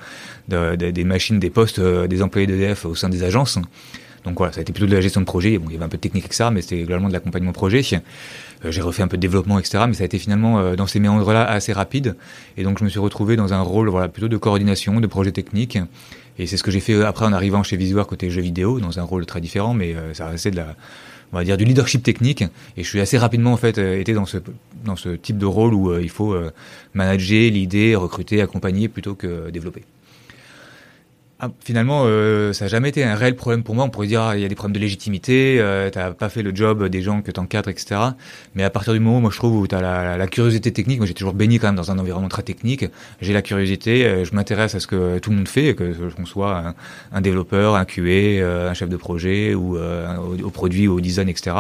de, 0.48 0.76
des 0.76 1.04
machines, 1.04 1.40
des 1.40 1.50
postes 1.50 1.80
euh, 1.80 2.08
des 2.08 2.22
employés 2.22 2.48
d'EDF 2.48 2.86
au 2.86 2.96
sein 2.96 3.10
des 3.10 3.24
agences. 3.24 3.60
Donc 4.26 4.38
voilà, 4.38 4.52
ça 4.52 4.60
a 4.60 4.62
été 4.62 4.74
plutôt 4.74 4.88
de 4.88 4.94
la 4.94 5.02
gestion 5.02 5.22
de 5.22 5.26
projet. 5.26 5.58
Bon, 5.58 5.66
il 5.70 5.74
y 5.74 5.76
avait 5.76 5.86
un 5.86 5.90
peu 5.90 5.98
de 5.98 6.02
technique, 6.02 6.26
etc., 6.26 6.50
mais 6.52 6.62
c'était 6.62 6.84
globalement 6.84 7.08
de 7.08 7.14
l'accompagnement 7.14 7.54
projet. 7.54 7.82
j'ai 7.82 8.82
refait 8.82 9.02
un 9.02 9.08
peu 9.08 9.16
de 9.16 9.22
développement, 9.22 9.58
etc., 9.60 9.86
mais 9.88 9.94
ça 9.94 10.04
a 10.04 10.06
été 10.06 10.20
finalement 10.20 10.76
dans 10.76 10.88
ces 10.88 11.00
méandres-là 11.00 11.46
assez 11.46 11.72
rapide. 11.72 12.18
Et 12.58 12.64
donc 12.64 12.80
je 12.80 12.84
me 12.84 12.90
suis 12.90 13.00
retrouvé 13.00 13.38
dans 13.38 13.54
un 13.54 13.62
rôle 13.62 13.88
voilà 13.88 14.10
plutôt 14.10 14.28
de 14.28 14.36
coordination, 14.36 15.00
de 15.00 15.08
projet 15.08 15.32
technique. 15.32 15.78
Et 16.38 16.48
c'est 16.48 16.58
ce 16.58 16.64
que 16.64 16.72
j'ai 16.72 16.82
fait 16.82 17.02
après 17.02 17.26
en 17.26 17.32
arrivant 17.32 17.64
chez 17.64 17.78
Visual 17.78 18.06
côté 18.06 18.30
jeux 18.30 18.42
vidéo, 18.42 18.82
dans 18.82 19.00
un 19.00 19.04
rôle 19.04 19.26
très 19.26 19.40
différent, 19.40 19.74
mais 19.74 19.96
ça 20.12 20.28
restait 20.28 20.52
de 20.52 20.58
la, 20.58 20.76
on 21.32 21.38
va 21.38 21.44
dire 21.44 21.58
du 21.58 21.66
leadership 21.66 22.04
technique. 22.04 22.44
Et 22.78 22.84
je 22.84 22.88
suis 22.88 23.00
assez 23.00 23.18
rapidement 23.18 23.54
en 23.54 23.58
fait 23.58 23.78
euh, 23.78 24.00
été 24.00 24.14
dans 24.14 24.26
ce 24.26 24.38
dans 24.86 24.96
ce 24.96 25.10
type 25.10 25.38
de 25.38 25.46
rôle 25.46 25.74
où 25.74 25.92
euh, 25.92 26.02
il 26.02 26.10
faut 26.10 26.34
euh, 26.34 26.52
manager, 26.94 27.52
l'idée, 27.52 27.96
recruter, 27.96 28.42
accompagner 28.42 28.88
plutôt 28.88 29.16
que 29.16 29.50
développer. 29.50 29.84
Ah, 31.42 31.50
finalement, 31.62 32.02
euh, 32.04 32.52
ça 32.52 32.66
n'a 32.66 32.70
jamais 32.70 32.90
été 32.90 33.02
un 33.02 33.16
réel 33.16 33.34
problème 33.34 33.64
pour 33.64 33.74
moi. 33.74 33.86
On 33.86 33.90
pourrait 33.90 34.08
dire 34.08 34.22
ah, 34.22 34.36
il 34.36 34.42
y 34.42 34.46
a 34.46 34.50
des 34.50 34.56
problèmes 34.56 34.76
de 34.76 34.80
légitimité, 34.80 35.56
euh, 35.62 35.90
t'as 35.90 36.12
pas 36.12 36.28
fait 36.28 36.44
le 36.44 36.54
job 36.54 36.90
des 36.90 37.02
gens 37.02 37.22
que 37.22 37.32
t'encadres, 37.32 37.70
etc. 37.70 37.96
Mais 38.56 38.64
à 38.66 38.70
partir 38.70 38.92
du 38.92 39.00
moment, 39.00 39.22
moi 39.22 39.32
je 39.32 39.38
trouve 39.38 39.56
où 39.56 39.66
t'as 39.66 39.80
la, 39.80 40.18
la, 40.18 40.28
curiosité 40.28 40.74
technique. 40.74 40.98
Moi 40.98 41.08
j'ai 41.08 41.14
toujours 41.14 41.34
baigné 41.34 41.58
quand 41.58 41.68
même 41.68 41.78
dans 41.78 41.92
un 41.92 41.98
environnement 41.98 42.28
très 42.28 42.44
technique. 42.44 42.88
J'ai 43.22 43.32
la 43.32 43.42
curiosité, 43.42 44.06
euh, 44.06 44.26
je 44.26 44.36
m'intéresse 44.36 44.76
à 44.76 44.82
ce 44.82 44.88
que 44.88 45.20
tout 45.20 45.30
le 45.30 45.38
monde 45.38 45.48
fait, 45.48 45.76
que 45.76 45.94
qu'on 46.12 46.26
soit 46.26 46.58
un, 46.58 46.76
un, 47.14 47.22
développeur, 47.22 47.76
un 47.76 47.86
QA, 47.86 48.02
euh, 48.02 48.70
un 48.70 48.74
chef 48.74 48.90
de 48.90 48.98
projet 48.98 49.56
ou 49.56 49.78
euh, 49.78 50.18
au, 50.18 50.48
au, 50.48 50.50
produit, 50.50 50.90
au 50.90 51.00
design, 51.00 51.30
etc. 51.30 51.56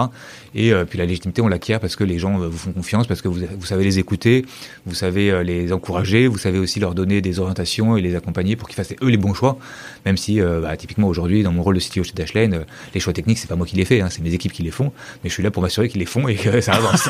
Et 0.55 0.73
puis 0.89 0.97
la 0.97 1.05
légitimité, 1.05 1.41
on 1.41 1.47
l'acquiert 1.47 1.79
parce 1.79 1.95
que 1.95 2.03
les 2.03 2.19
gens 2.19 2.37
vous 2.37 2.57
font 2.57 2.71
confiance, 2.71 3.07
parce 3.07 3.21
que 3.21 3.27
vous, 3.27 3.65
savez 3.65 3.83
les 3.83 3.99
écouter, 3.99 4.45
vous 4.85 4.95
savez 4.95 5.43
les 5.43 5.71
encourager, 5.71 6.27
vous 6.27 6.37
savez 6.37 6.59
aussi 6.59 6.79
leur 6.79 6.95
donner 6.95 7.21
des 7.21 7.39
orientations 7.39 7.97
et 7.97 8.01
les 8.01 8.15
accompagner 8.15 8.55
pour 8.55 8.67
qu'ils 8.67 8.75
fassent 8.75 8.93
eux 9.01 9.07
les 9.07 9.17
bons 9.17 9.33
choix. 9.33 9.57
Même 10.05 10.17
si, 10.17 10.41
euh, 10.41 10.61
bah, 10.61 10.75
typiquement 10.77 11.07
aujourd'hui, 11.07 11.43
dans 11.43 11.51
mon 11.51 11.63
rôle 11.63 11.75
de 11.75 11.79
CTO 11.79 12.03
chez 12.03 12.13
Dashlane, 12.13 12.53
euh, 12.53 12.63
les 12.93 12.99
choix 12.99 13.13
techniques, 13.13 13.37
c'est 13.37 13.47
pas 13.47 13.55
moi 13.55 13.65
qui 13.65 13.75
les 13.75 13.85
fais, 13.85 14.01
hein, 14.01 14.09
c'est 14.09 14.21
mes 14.21 14.33
équipes 14.33 14.51
qui 14.51 14.63
les 14.63 14.71
font. 14.71 14.91
Mais 15.23 15.29
je 15.29 15.33
suis 15.33 15.43
là 15.43 15.51
pour 15.51 15.61
m'assurer 15.61 15.89
qu'ils 15.89 15.99
les 15.99 16.05
font 16.05 16.27
et 16.27 16.35
que 16.35 16.61
ça 16.61 16.73
avance. 16.73 17.09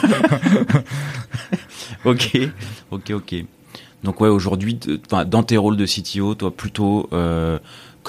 ok, 2.05 2.37
ok, 2.91 3.11
ok. 3.11 3.35
Donc 4.03 4.21
ouais, 4.21 4.29
aujourd'hui, 4.29 4.79
dans 5.09 5.43
tes 5.43 5.57
rôles 5.57 5.75
de 5.75 5.85
CTO, 5.85 6.35
toi 6.35 6.51
plutôt 6.51 7.09
euh, 7.11 7.59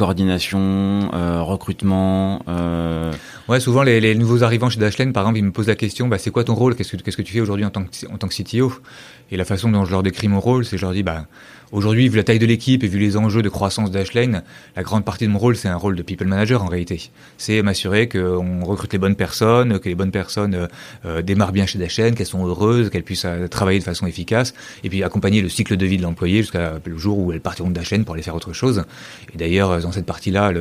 coordination, 0.00 1.10
euh, 1.12 1.42
recrutement. 1.42 2.42
Euh... 2.48 3.12
Ouais, 3.48 3.60
souvent 3.60 3.82
les, 3.82 4.14
nouveaux 4.14 4.42
arrivants 4.42 4.70
chez 4.70 4.80
Dashlane, 4.80 5.12
par 5.12 5.24
exemple, 5.24 5.38
ils 5.40 5.44
me 5.44 5.52
posent 5.52 5.68
la 5.68 5.74
question, 5.74 6.08
bah, 6.08 6.16
c'est 6.16 6.30
quoi 6.30 6.42
ton 6.42 6.54
rôle? 6.54 6.74
Qu'est-ce 6.74 6.96
que 6.96 7.10
que 7.10 7.22
tu 7.22 7.34
fais 7.34 7.40
aujourd'hui 7.40 7.66
en 7.66 7.70
tant 7.70 7.84
que 7.84 7.90
en 8.10 8.16
tant 8.16 8.26
que 8.26 8.34
CTO 8.34 8.72
Et 9.30 9.36
la 9.36 9.44
façon 9.44 9.70
dont 9.70 9.84
je 9.84 9.90
leur 9.90 10.02
décris 10.02 10.28
mon 10.28 10.40
rôle, 10.40 10.64
c'est 10.64 10.78
je 10.78 10.86
leur 10.86 10.94
dis, 10.94 11.02
bah 11.02 11.26
Aujourd'hui, 11.72 12.08
vu 12.08 12.16
la 12.16 12.24
taille 12.24 12.40
de 12.40 12.46
l'équipe 12.46 12.82
et 12.82 12.88
vu 12.88 12.98
les 12.98 13.16
enjeux 13.16 13.42
de 13.42 13.48
croissance 13.48 13.92
d'Ashlane, 13.92 14.42
la 14.74 14.82
grande 14.82 15.04
partie 15.04 15.26
de 15.26 15.30
mon 15.30 15.38
rôle, 15.38 15.54
c'est 15.54 15.68
un 15.68 15.76
rôle 15.76 15.94
de 15.94 16.02
people 16.02 16.26
manager 16.26 16.64
en 16.64 16.66
réalité. 16.66 17.12
C'est 17.38 17.62
m'assurer 17.62 18.08
qu'on 18.08 18.64
recrute 18.64 18.92
les 18.92 18.98
bonnes 18.98 19.14
personnes, 19.14 19.78
que 19.78 19.88
les 19.88 19.94
bonnes 19.94 20.10
personnes 20.10 20.56
euh, 20.56 20.66
euh, 21.04 21.22
démarrent 21.22 21.52
bien 21.52 21.66
chez 21.66 21.78
Dashlane, 21.78 22.16
qu'elles 22.16 22.26
sont 22.26 22.44
heureuses, 22.44 22.90
qu'elles 22.90 23.04
puissent 23.04 23.24
euh, 23.24 23.46
travailler 23.46 23.78
de 23.78 23.84
façon 23.84 24.08
efficace, 24.08 24.52
et 24.82 24.88
puis 24.88 25.04
accompagner 25.04 25.42
le 25.42 25.48
cycle 25.48 25.76
de 25.76 25.86
vie 25.86 25.96
de 25.96 26.02
l'employé 26.02 26.38
jusqu'à 26.38 26.80
le 26.84 26.98
jour 26.98 27.16
où 27.20 27.30
elles 27.30 27.40
partiront 27.40 27.68
de 27.68 27.74
Dashlane 27.74 28.04
pour 28.04 28.14
aller 28.14 28.24
faire 28.24 28.34
autre 28.34 28.52
chose. 28.52 28.82
Et 29.32 29.38
d'ailleurs, 29.38 29.80
dans 29.80 29.92
cette 29.92 30.06
partie-là, 30.06 30.52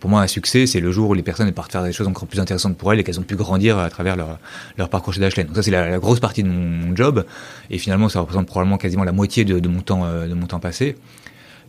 pour 0.00 0.08
moi, 0.08 0.22
un 0.22 0.26
succès, 0.26 0.66
c'est 0.66 0.80
le 0.80 0.90
jour 0.90 1.10
où 1.10 1.14
les 1.14 1.22
personnes 1.22 1.52
partent 1.52 1.72
faire 1.72 1.84
des 1.84 1.92
choses 1.92 2.08
encore 2.08 2.28
plus 2.28 2.40
intéressantes 2.40 2.78
pour 2.78 2.94
elles 2.94 3.00
et 3.00 3.04
qu'elles 3.04 3.20
ont 3.20 3.24
pu 3.24 3.36
grandir 3.36 3.78
à 3.78 3.90
travers 3.90 4.16
leur, 4.16 4.38
leur 4.78 4.88
parcours 4.88 5.12
chez 5.12 5.20
Dashlane. 5.20 5.48
Donc 5.48 5.56
ça, 5.56 5.62
c'est 5.62 5.70
la, 5.70 5.98
grosse 5.98 6.20
partie 6.20 6.42
de 6.42 6.48
mon, 6.48 6.96
job, 6.96 7.26
et 7.68 7.76
finalement, 7.76 8.08
ça 8.08 8.20
représente 8.20 8.46
probablement 8.46 8.78
quasiment 8.78 9.04
la 9.04 9.12
moitié 9.12 9.44
de, 9.44 9.58
de 9.58 9.68
mon 9.68 9.82
temps 9.82 10.06
de 10.06 10.32
mon 10.32 10.45
temps 10.46 10.60
passé. 10.60 10.96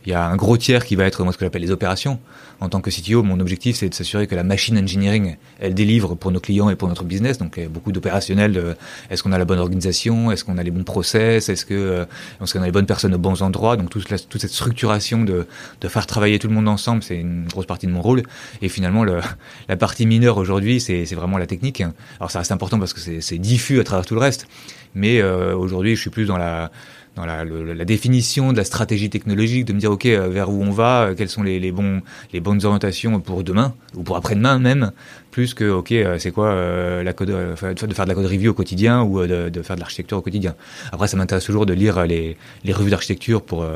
Il 0.06 0.12
y 0.12 0.14
a 0.14 0.24
un 0.24 0.36
gros 0.36 0.56
tiers 0.56 0.84
qui 0.84 0.96
va 0.96 1.04
être 1.04 1.22
moi 1.22 1.32
ce 1.32 1.38
que 1.38 1.44
j'appelle 1.44 1.62
les 1.62 1.70
opérations. 1.70 2.18
En 2.60 2.68
tant 2.68 2.80
que 2.80 2.90
CTO, 2.90 3.22
mon 3.22 3.38
objectif 3.38 3.76
c'est 3.76 3.88
de 3.88 3.94
s'assurer 3.94 4.26
que 4.26 4.34
la 4.34 4.42
machine 4.42 4.76
engineering 4.78 5.36
elle 5.60 5.74
délivre 5.74 6.14
pour 6.14 6.32
nos 6.32 6.40
clients 6.40 6.70
et 6.70 6.76
pour 6.76 6.88
notre 6.88 7.04
business. 7.04 7.38
Donc 7.38 7.60
beaucoup 7.68 7.92
d'opérationnels. 7.92 8.76
Est-ce 9.10 9.22
qu'on 9.22 9.32
a 9.32 9.38
la 9.38 9.44
bonne 9.44 9.58
organisation? 9.58 10.32
Est-ce 10.32 10.44
qu'on 10.44 10.56
a 10.58 10.62
les 10.62 10.70
bons 10.70 10.82
process? 10.84 11.48
Est-ce 11.48 11.64
que 11.64 11.74
euh, 11.74 12.04
est-ce 12.42 12.54
qu'on 12.54 12.62
a 12.62 12.66
les 12.66 12.72
bonnes 12.72 12.86
personnes 12.86 13.14
aux 13.14 13.18
bons 13.18 13.42
endroits 13.42 13.76
Donc 13.76 13.90
toute, 13.90 14.08
cette 14.08 14.50
structuration 14.50 15.24
de, 15.24 15.46
faire 15.86 16.06
travailler 16.06 16.38
tout 16.38 16.48
le 16.48 16.54
monde 16.54 16.68
ensemble, 16.68 17.02
c'est 17.02 17.18
une 17.18 17.46
grosse 17.46 17.66
partie 17.66 17.86
de 17.86 17.92
mon 17.92 18.00
rôle. 18.00 18.22
Et 18.62 18.68
finalement, 18.68 19.04
le, 19.04 19.20
la 19.68 19.76
partie 19.76 20.06
mineure 20.06 20.38
aujourd'hui, 20.38 20.80
c'est 20.80 21.04
vraiment 21.14 21.38
la 21.38 21.46
technique. 21.46 21.82
Alors 22.18 22.30
ça 22.30 22.38
reste 22.38 22.52
important 22.52 22.78
parce 22.78 22.92
que 22.92 23.20
c'est 23.20 23.38
diffus 23.38 23.78
à 23.78 23.84
travers 23.84 24.06
tout 24.06 24.14
le 24.14 24.20
reste. 24.20 24.48
Mais 24.94 25.20
euh, 25.20 25.54
aujourd'hui, 25.54 25.96
je 25.96 26.00
suis 26.00 26.10
plus 26.10 26.26
dans 26.26 26.38
la 26.38 26.70
dans 27.18 27.26
la, 27.26 27.44
la, 27.44 27.84
définition 27.84 28.52
de 28.52 28.56
la 28.56 28.64
stratégie 28.64 29.10
technologique, 29.10 29.64
de 29.64 29.72
me 29.72 29.80
dire 29.80 29.90
ok 29.90 30.06
euh, 30.06 30.28
vers 30.28 30.50
où 30.50 30.62
on 30.62 30.70
va, 30.70 31.02
euh, 31.02 31.14
quelles 31.16 31.28
sont 31.28 31.42
les, 31.42 31.58
les, 31.58 31.72
bons, 31.72 32.00
les 32.32 32.38
bonnes 32.38 32.64
orientations 32.64 33.20
pour 33.20 33.42
demain 33.42 33.74
ou 33.96 34.04
pour 34.04 34.16
après-demain 34.16 34.58
même, 34.60 34.92
plus 35.32 35.52
que 35.52 35.68
ok 35.68 35.92
euh, 35.92 36.16
c'est 36.18 36.30
quoi 36.30 36.54
la 37.02 37.12
code, 37.12 37.28
de 37.30 37.54
faire 37.56 37.74
de 37.74 38.08
la 38.08 38.14
code 38.14 38.26
review 38.26 38.52
au 38.52 38.54
quotidien 38.54 39.02
ou 39.02 39.26
de, 39.26 39.48
de 39.48 39.62
faire 39.62 39.74
de 39.74 39.80
l'architecture 39.80 40.18
au 40.18 40.22
quotidien. 40.22 40.54
Après 40.92 41.08
ça 41.08 41.16
m'intéresse 41.16 41.44
toujours 41.44 41.66
de 41.66 41.72
lire 41.72 42.06
les, 42.06 42.36
les 42.62 42.72
revues 42.72 42.90
d'architecture 42.90 43.42
pour 43.42 43.66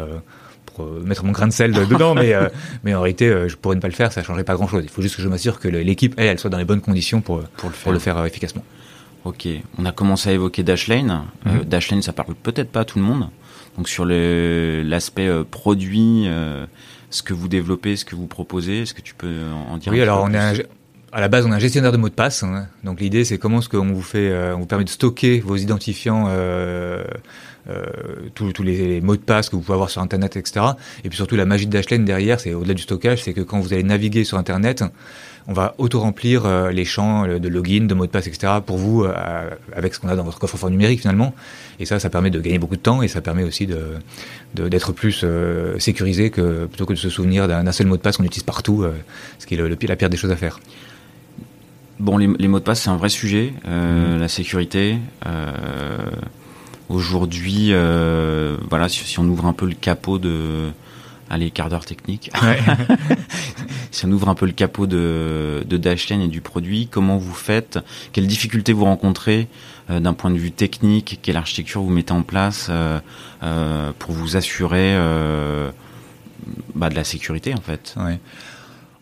mettre 1.04 1.24
mon 1.24 1.32
grain 1.32 1.48
de 1.48 1.52
sel 1.52 1.72
dedans, 1.72 2.14
mais, 2.22 2.32
mais 2.84 2.94
en 2.94 3.00
réalité, 3.00 3.48
je 3.48 3.56
pourrais 3.56 3.76
ne 3.76 3.80
pas 3.80 3.88
le 3.88 3.94
faire, 3.94 4.12
ça 4.12 4.22
changerait 4.22 4.44
pas 4.44 4.54
grand-chose. 4.54 4.84
Il 4.84 4.90
faut 4.90 5.02
juste 5.02 5.16
que 5.16 5.22
je 5.22 5.28
m'assure 5.28 5.58
que 5.58 5.68
l'équipe, 5.68 6.14
elle, 6.16 6.26
elle 6.26 6.38
soit 6.38 6.50
dans 6.50 6.58
les 6.58 6.64
bonnes 6.64 6.80
conditions 6.80 7.20
pour, 7.20 7.40
pour, 7.56 7.68
le, 7.68 7.74
faire. 7.74 7.82
Pour 7.82 7.92
le 7.92 7.98
faire 7.98 8.24
efficacement. 8.24 8.64
Ok, 9.24 9.46
on 9.78 9.84
a 9.84 9.92
commencé 9.92 10.30
à 10.30 10.32
évoquer 10.32 10.62
Dashlane. 10.62 11.24
Euh, 11.46 11.50
mhm. 11.50 11.64
Dashlane, 11.64 12.02
ça 12.02 12.12
parle 12.12 12.34
peut-être 12.34 12.70
pas 12.70 12.80
à 12.80 12.84
tout 12.84 12.98
le 12.98 13.04
monde. 13.04 13.28
Donc 13.76 13.88
sur 13.88 14.04
l'aspect 14.04 15.28
euh, 15.28 15.44
produit, 15.48 16.24
euh, 16.26 16.66
ce 17.10 17.22
que 17.22 17.32
vous 17.32 17.48
développez, 17.48 17.96
ce 17.96 18.04
que 18.04 18.16
vous 18.16 18.26
proposez, 18.26 18.82
est-ce 18.82 18.94
que 18.94 19.00
tu 19.00 19.14
peux 19.14 19.40
en 19.68 19.78
dire 19.78 19.92
Oui, 19.92 20.00
alors 20.00 20.24
on 20.24 20.32
est 20.34 20.66
à 21.14 21.20
la 21.20 21.28
base 21.28 21.44
on 21.44 21.52
a 21.52 21.56
un 21.56 21.58
gestionnaire 21.58 21.92
de 21.92 21.98
mots 21.98 22.08
de 22.08 22.14
passe. 22.14 22.42
Hein. 22.42 22.68
Donc 22.84 23.00
l'idée 23.00 23.24
c'est 23.24 23.38
comment 23.38 23.58
est-ce 23.58 23.68
qu'on 23.68 23.92
vous 23.92 24.02
fait, 24.02 24.34
on 24.54 24.60
vous 24.60 24.66
permet 24.66 24.84
de 24.84 24.88
stocker 24.90 25.40
vos 25.40 25.56
identifiants. 25.56 26.28
Tous, 28.34 28.52
tous, 28.52 28.62
les 28.62 29.00
mots 29.00 29.16
de 29.16 29.20
passe 29.20 29.48
que 29.48 29.56
vous 29.56 29.62
pouvez 29.62 29.74
avoir 29.74 29.90
sur 29.90 30.02
Internet, 30.02 30.36
etc. 30.36 30.66
Et 31.04 31.08
puis 31.08 31.16
surtout 31.16 31.36
la 31.36 31.44
magie 31.44 31.66
de 31.66 31.72
Dashlane 31.72 32.04
derrière, 32.04 32.40
c'est 32.40 32.54
au-delà 32.54 32.74
du 32.74 32.82
stockage, 32.82 33.22
c'est 33.22 33.32
que 33.32 33.40
quand 33.40 33.60
vous 33.60 33.72
allez 33.72 33.84
naviguer 33.84 34.24
sur 34.24 34.38
Internet, 34.38 34.82
on 35.48 35.52
va 35.52 35.74
auto-remplir 35.78 36.46
euh, 36.46 36.70
les 36.70 36.84
champs 36.84 37.26
de 37.26 37.48
login, 37.48 37.86
de 37.86 37.94
mots 37.94 38.06
de 38.06 38.10
passe, 38.10 38.26
etc. 38.26 38.54
pour 38.64 38.76
vous 38.76 39.04
euh, 39.04 39.50
avec 39.74 39.94
ce 39.94 40.00
qu'on 40.00 40.08
a 40.08 40.16
dans 40.16 40.24
votre 40.24 40.38
coffre-fort 40.38 40.70
numérique 40.70 41.00
finalement. 41.00 41.34
Et 41.80 41.86
ça, 41.86 41.98
ça 41.98 42.10
permet 42.10 42.30
de 42.30 42.40
gagner 42.40 42.58
beaucoup 42.58 42.76
de 42.76 42.80
temps 42.80 43.02
et 43.02 43.08
ça 43.08 43.20
permet 43.20 43.42
aussi 43.42 43.66
de 43.66 43.98
d'être 44.54 44.92
plus 44.92 45.22
euh, 45.24 45.78
sécurisé 45.78 46.30
que 46.30 46.66
plutôt 46.66 46.84
que 46.84 46.92
de 46.92 46.98
se 46.98 47.08
souvenir 47.08 47.48
d'un 47.48 47.72
seul 47.72 47.86
mot 47.86 47.96
de 47.96 48.02
passe 48.02 48.18
qu'on 48.18 48.24
utilise 48.24 48.42
partout, 48.42 48.84
ce 49.38 49.46
qui 49.46 49.54
est 49.54 49.56
le, 49.56 49.68
la 49.68 49.96
pire 49.96 50.10
des 50.10 50.16
choses 50.16 50.30
à 50.30 50.36
faire. 50.36 50.60
Bon, 51.98 52.18
les, 52.18 52.26
mots 52.26 52.58
de 52.58 52.64
passe, 52.64 52.82
c'est 52.82 52.90
un 52.90 52.96
vrai 52.96 53.08
sujet, 53.08 53.52
mm-hmm. 53.66 54.18
la 54.18 54.28
sécurité. 54.28 54.98
Aujourd'hui, 56.92 57.72
voilà, 58.68 58.88
si, 58.88 59.18
on 59.18 59.24
ouvre 59.24 59.46
un 59.46 59.52
peu 59.52 59.66
le 59.66 59.74
capot 59.74 60.18
de 60.18 60.70
allez, 61.32 61.50
quart 61.50 61.70
d'heure 61.70 61.86
technique. 61.86 62.30
si 63.90 64.04
on 64.04 64.12
ouvre 64.12 64.28
un 64.28 64.34
peu 64.34 64.46
le 64.46 64.52
capot 64.52 64.86
de, 64.86 65.64
de 65.66 65.76
Dashlane 65.78 66.20
et 66.20 66.28
du 66.28 66.42
produit, 66.42 66.88
comment 66.88 67.16
vous 67.16 67.32
faites? 67.32 67.78
Quelles 68.12 68.26
difficultés 68.26 68.72
vous 68.72 68.84
rencontrez 68.84 69.48
euh, 69.90 69.98
d'un 69.98 70.12
point 70.12 70.30
de 70.30 70.36
vue 70.36 70.52
technique? 70.52 71.20
Quelle 71.22 71.38
architecture 71.38 71.82
vous 71.82 71.90
mettez 71.90 72.12
en 72.12 72.22
place 72.22 72.68
euh, 72.70 73.00
euh, 73.42 73.92
pour 73.98 74.12
vous 74.12 74.36
assurer 74.36 74.94
bah, 76.74 76.90
de 76.90 76.94
la 76.94 77.04
sécurité 77.04 77.54
en 77.54 77.62
fait? 77.62 77.94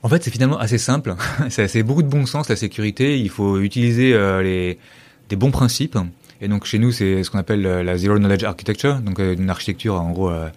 En 0.02 0.08
fait, 0.08 0.24
c'est 0.24 0.30
finalement 0.30 0.58
assez 0.58 0.78
simple. 0.78 1.14
c'est 1.50 1.82
beaucoup 1.82 2.02
de 2.02 2.08
bon 2.08 2.24
sens 2.26 2.48
la 2.48 2.56
sécurité. 2.56 3.18
Il 3.18 3.28
faut 3.28 3.58
utiliser 3.58 4.12
les, 4.42 4.78
des 5.28 5.36
bons 5.36 5.50
principes. 5.50 5.98
Et 6.40 6.48
donc 6.48 6.64
chez 6.64 6.78
nous, 6.78 6.90
c'est 6.90 7.22
ce 7.22 7.30
qu'on 7.30 7.38
appelle 7.38 7.62
la 7.62 7.96
Zero 7.98 8.18
Knowledge 8.18 8.44
Architecture, 8.44 8.96
donc 9.00 9.18
une 9.18 9.50
architecture 9.50 10.00
en 10.00 10.10
gros 10.10 10.30
euh, 10.30 10.48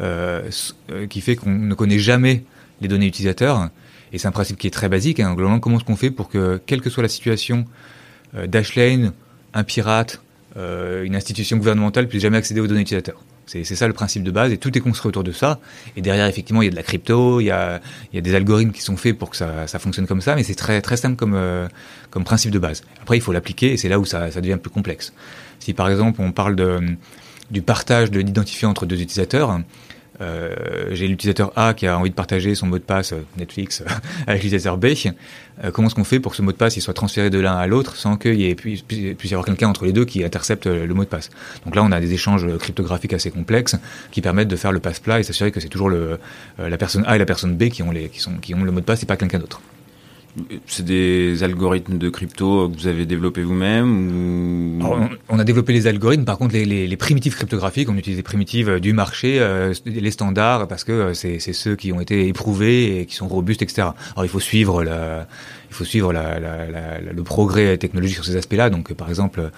euh, 0.00 1.06
qui 1.08 1.20
fait 1.20 1.34
qu'on 1.34 1.50
ne 1.50 1.74
connaît 1.74 1.98
jamais 1.98 2.44
les 2.80 2.88
données 2.88 3.06
utilisateurs. 3.06 3.68
Et 4.12 4.18
c'est 4.18 4.28
un 4.28 4.32
principe 4.32 4.56
qui 4.56 4.66
est 4.66 4.72
très 4.72 4.88
basique. 4.88 5.20
Hein. 5.20 5.34
Globalement, 5.34 5.60
comment 5.60 5.76
est-ce 5.76 5.84
qu'on 5.84 5.96
fait 5.96 6.10
pour 6.10 6.28
que, 6.28 6.60
quelle 6.66 6.80
que 6.80 6.90
soit 6.90 7.02
la 7.02 7.08
situation, 7.08 7.64
euh, 8.36 8.46
Dashlane, 8.46 9.12
un 9.54 9.64
pirate, 9.64 10.22
euh, 10.56 11.04
une 11.04 11.16
institution 11.16 11.56
gouvernementale 11.56 12.08
puisse 12.08 12.22
jamais 12.22 12.36
accéder 12.36 12.60
aux 12.60 12.66
données 12.66 12.82
utilisateurs? 12.82 13.20
C'est 13.48 13.64
ça 13.64 13.86
le 13.86 13.94
principe 13.94 14.22
de 14.22 14.30
base 14.30 14.52
et 14.52 14.58
tout 14.58 14.76
est 14.76 14.80
construit 14.80 15.08
autour 15.08 15.24
de 15.24 15.32
ça. 15.32 15.58
Et 15.96 16.02
derrière, 16.02 16.26
effectivement, 16.26 16.60
il 16.60 16.66
y 16.66 16.68
a 16.68 16.70
de 16.70 16.76
la 16.76 16.82
crypto, 16.82 17.40
il 17.40 17.44
y 17.44 17.50
a, 17.50 17.80
des 18.12 18.34
algorithmes 18.34 18.72
qui 18.72 18.82
sont 18.82 18.96
faits 18.96 19.18
pour 19.18 19.30
que 19.30 19.36
ça, 19.36 19.66
ça 19.66 19.78
fonctionne 19.78 20.06
comme 20.06 20.20
ça, 20.20 20.36
mais 20.36 20.42
c'est 20.42 20.54
très, 20.54 20.82
simple 20.96 21.16
comme, 21.16 21.34
euh, 21.34 21.66
comme 22.10 22.24
principe 22.24 22.50
de 22.50 22.58
base. 22.58 22.82
Après, 23.00 23.16
il 23.16 23.20
faut 23.20 23.32
l'appliquer 23.32 23.72
et 23.72 23.76
c'est 23.76 23.88
là 23.88 23.98
où 23.98 24.04
ça, 24.04 24.28
devient 24.30 24.58
plus 24.60 24.70
complexe. 24.70 25.12
Si 25.60 25.72
par 25.72 25.88
exemple, 25.88 26.20
on 26.20 26.30
parle 26.30 26.56
du 27.50 27.62
partage 27.62 28.10
de 28.10 28.20
l'identifiant 28.20 28.70
entre 28.70 28.86
deux 28.86 29.00
utilisateurs, 29.00 29.58
euh, 30.20 30.54
j'ai 30.90 31.06
l'utilisateur 31.06 31.52
A 31.56 31.74
qui 31.74 31.86
a 31.86 31.96
envie 31.98 32.10
de 32.10 32.14
partager 32.14 32.54
son 32.54 32.66
mot 32.66 32.78
de 32.78 32.82
passe 32.82 33.12
euh, 33.12 33.24
Netflix 33.36 33.82
euh, 33.82 33.84
avec 34.26 34.42
l'utilisateur 34.42 34.76
B. 34.76 34.88
comment 35.72 35.88
est-ce 35.88 35.94
qu'on 35.94 36.04
fait 36.04 36.18
pour 36.18 36.32
que 36.32 36.36
ce 36.36 36.42
mot 36.42 36.52
de 36.52 36.56
passe 36.56 36.76
il 36.76 36.80
soit 36.80 36.94
transféré 36.94 37.30
de 37.30 37.38
l'un 37.38 37.56
à 37.56 37.66
l'autre 37.66 37.96
sans 37.96 38.16
qu'il 38.16 38.56
puisse, 38.56 38.82
y 38.90 39.34
avoir 39.34 39.44
quelqu'un 39.44 39.68
entre 39.68 39.84
les 39.84 39.92
deux 39.92 40.04
qui 40.04 40.24
intercepte 40.24 40.66
le 40.66 40.92
mot 40.94 41.04
de 41.04 41.08
passe? 41.08 41.30
Donc 41.64 41.76
là, 41.76 41.82
on 41.82 41.92
a 41.92 42.00
des 42.00 42.12
échanges 42.12 42.46
cryptographiques 42.58 43.12
assez 43.12 43.30
complexes 43.30 43.76
qui 44.10 44.20
permettent 44.20 44.48
de 44.48 44.56
faire 44.56 44.72
le 44.72 44.80
passe-plat 44.80 45.20
et 45.20 45.22
s'assurer 45.22 45.52
que 45.52 45.60
c'est 45.60 45.68
toujours 45.68 45.90
la 45.90 46.78
personne 46.78 47.04
A 47.06 47.16
et 47.16 47.18
la 47.18 47.26
personne 47.26 47.56
B 47.56 47.68
qui 47.68 47.82
ont, 47.82 47.92
qui 48.40 48.54
ont 48.54 48.64
le 48.64 48.72
mot 48.72 48.80
de 48.80 48.84
passe 48.84 49.02
et 49.02 49.06
pas 49.06 49.16
quelqu'un 49.16 49.38
d'autre. 49.38 49.60
C'est 50.66 50.84
des 50.84 51.42
algorithmes 51.42 51.98
de 51.98 52.08
crypto 52.08 52.68
que 52.68 52.78
vous 52.78 52.86
avez 52.86 53.06
développés 53.06 53.42
vous-même 53.42 54.80
on, 55.28 55.38
a 55.38 55.44
développé 55.44 55.72
les 55.72 55.86
algorithmes, 55.86 56.24
par 56.24 56.38
contre 56.38 56.54
les, 56.54 56.96
primitives 56.96 57.34
cryptographiques, 57.34 57.88
on 57.88 57.96
utilise 57.96 58.16
les 58.16 58.22
primitives 58.22 58.80
du 58.80 58.92
marché, 58.92 59.38
euh, 59.40 59.74
les 59.84 60.10
standards, 60.10 60.68
parce 60.68 60.84
que 60.84 60.92
euh, 60.92 61.14
c'est 61.14 61.38
ceux 61.52 61.76
qui 61.76 61.92
ont 61.92 62.00
été 62.00 62.28
éprouvés 62.28 63.00
et 63.00 63.06
qui 63.06 63.14
sont 63.14 63.28
robustes, 63.28 63.62
etc. 63.62 63.88
Alors 64.14 64.24
il 64.24 64.28
faut 64.28 64.40
suivre 64.40 64.84
la, 64.84 65.26
il 65.70 65.74
faut 65.74 65.84
suivre 65.84 66.12
la, 66.12 66.40
la, 66.40 66.66
la, 66.66 67.00
le 67.00 67.22
progrès 67.22 67.76
technologique 67.76 68.16
sur 68.16 68.24
ces 68.24 68.36
aspects-là. 68.36 68.70
Donc, 68.70 68.92
par 68.94 69.08
exemple, 69.08 69.50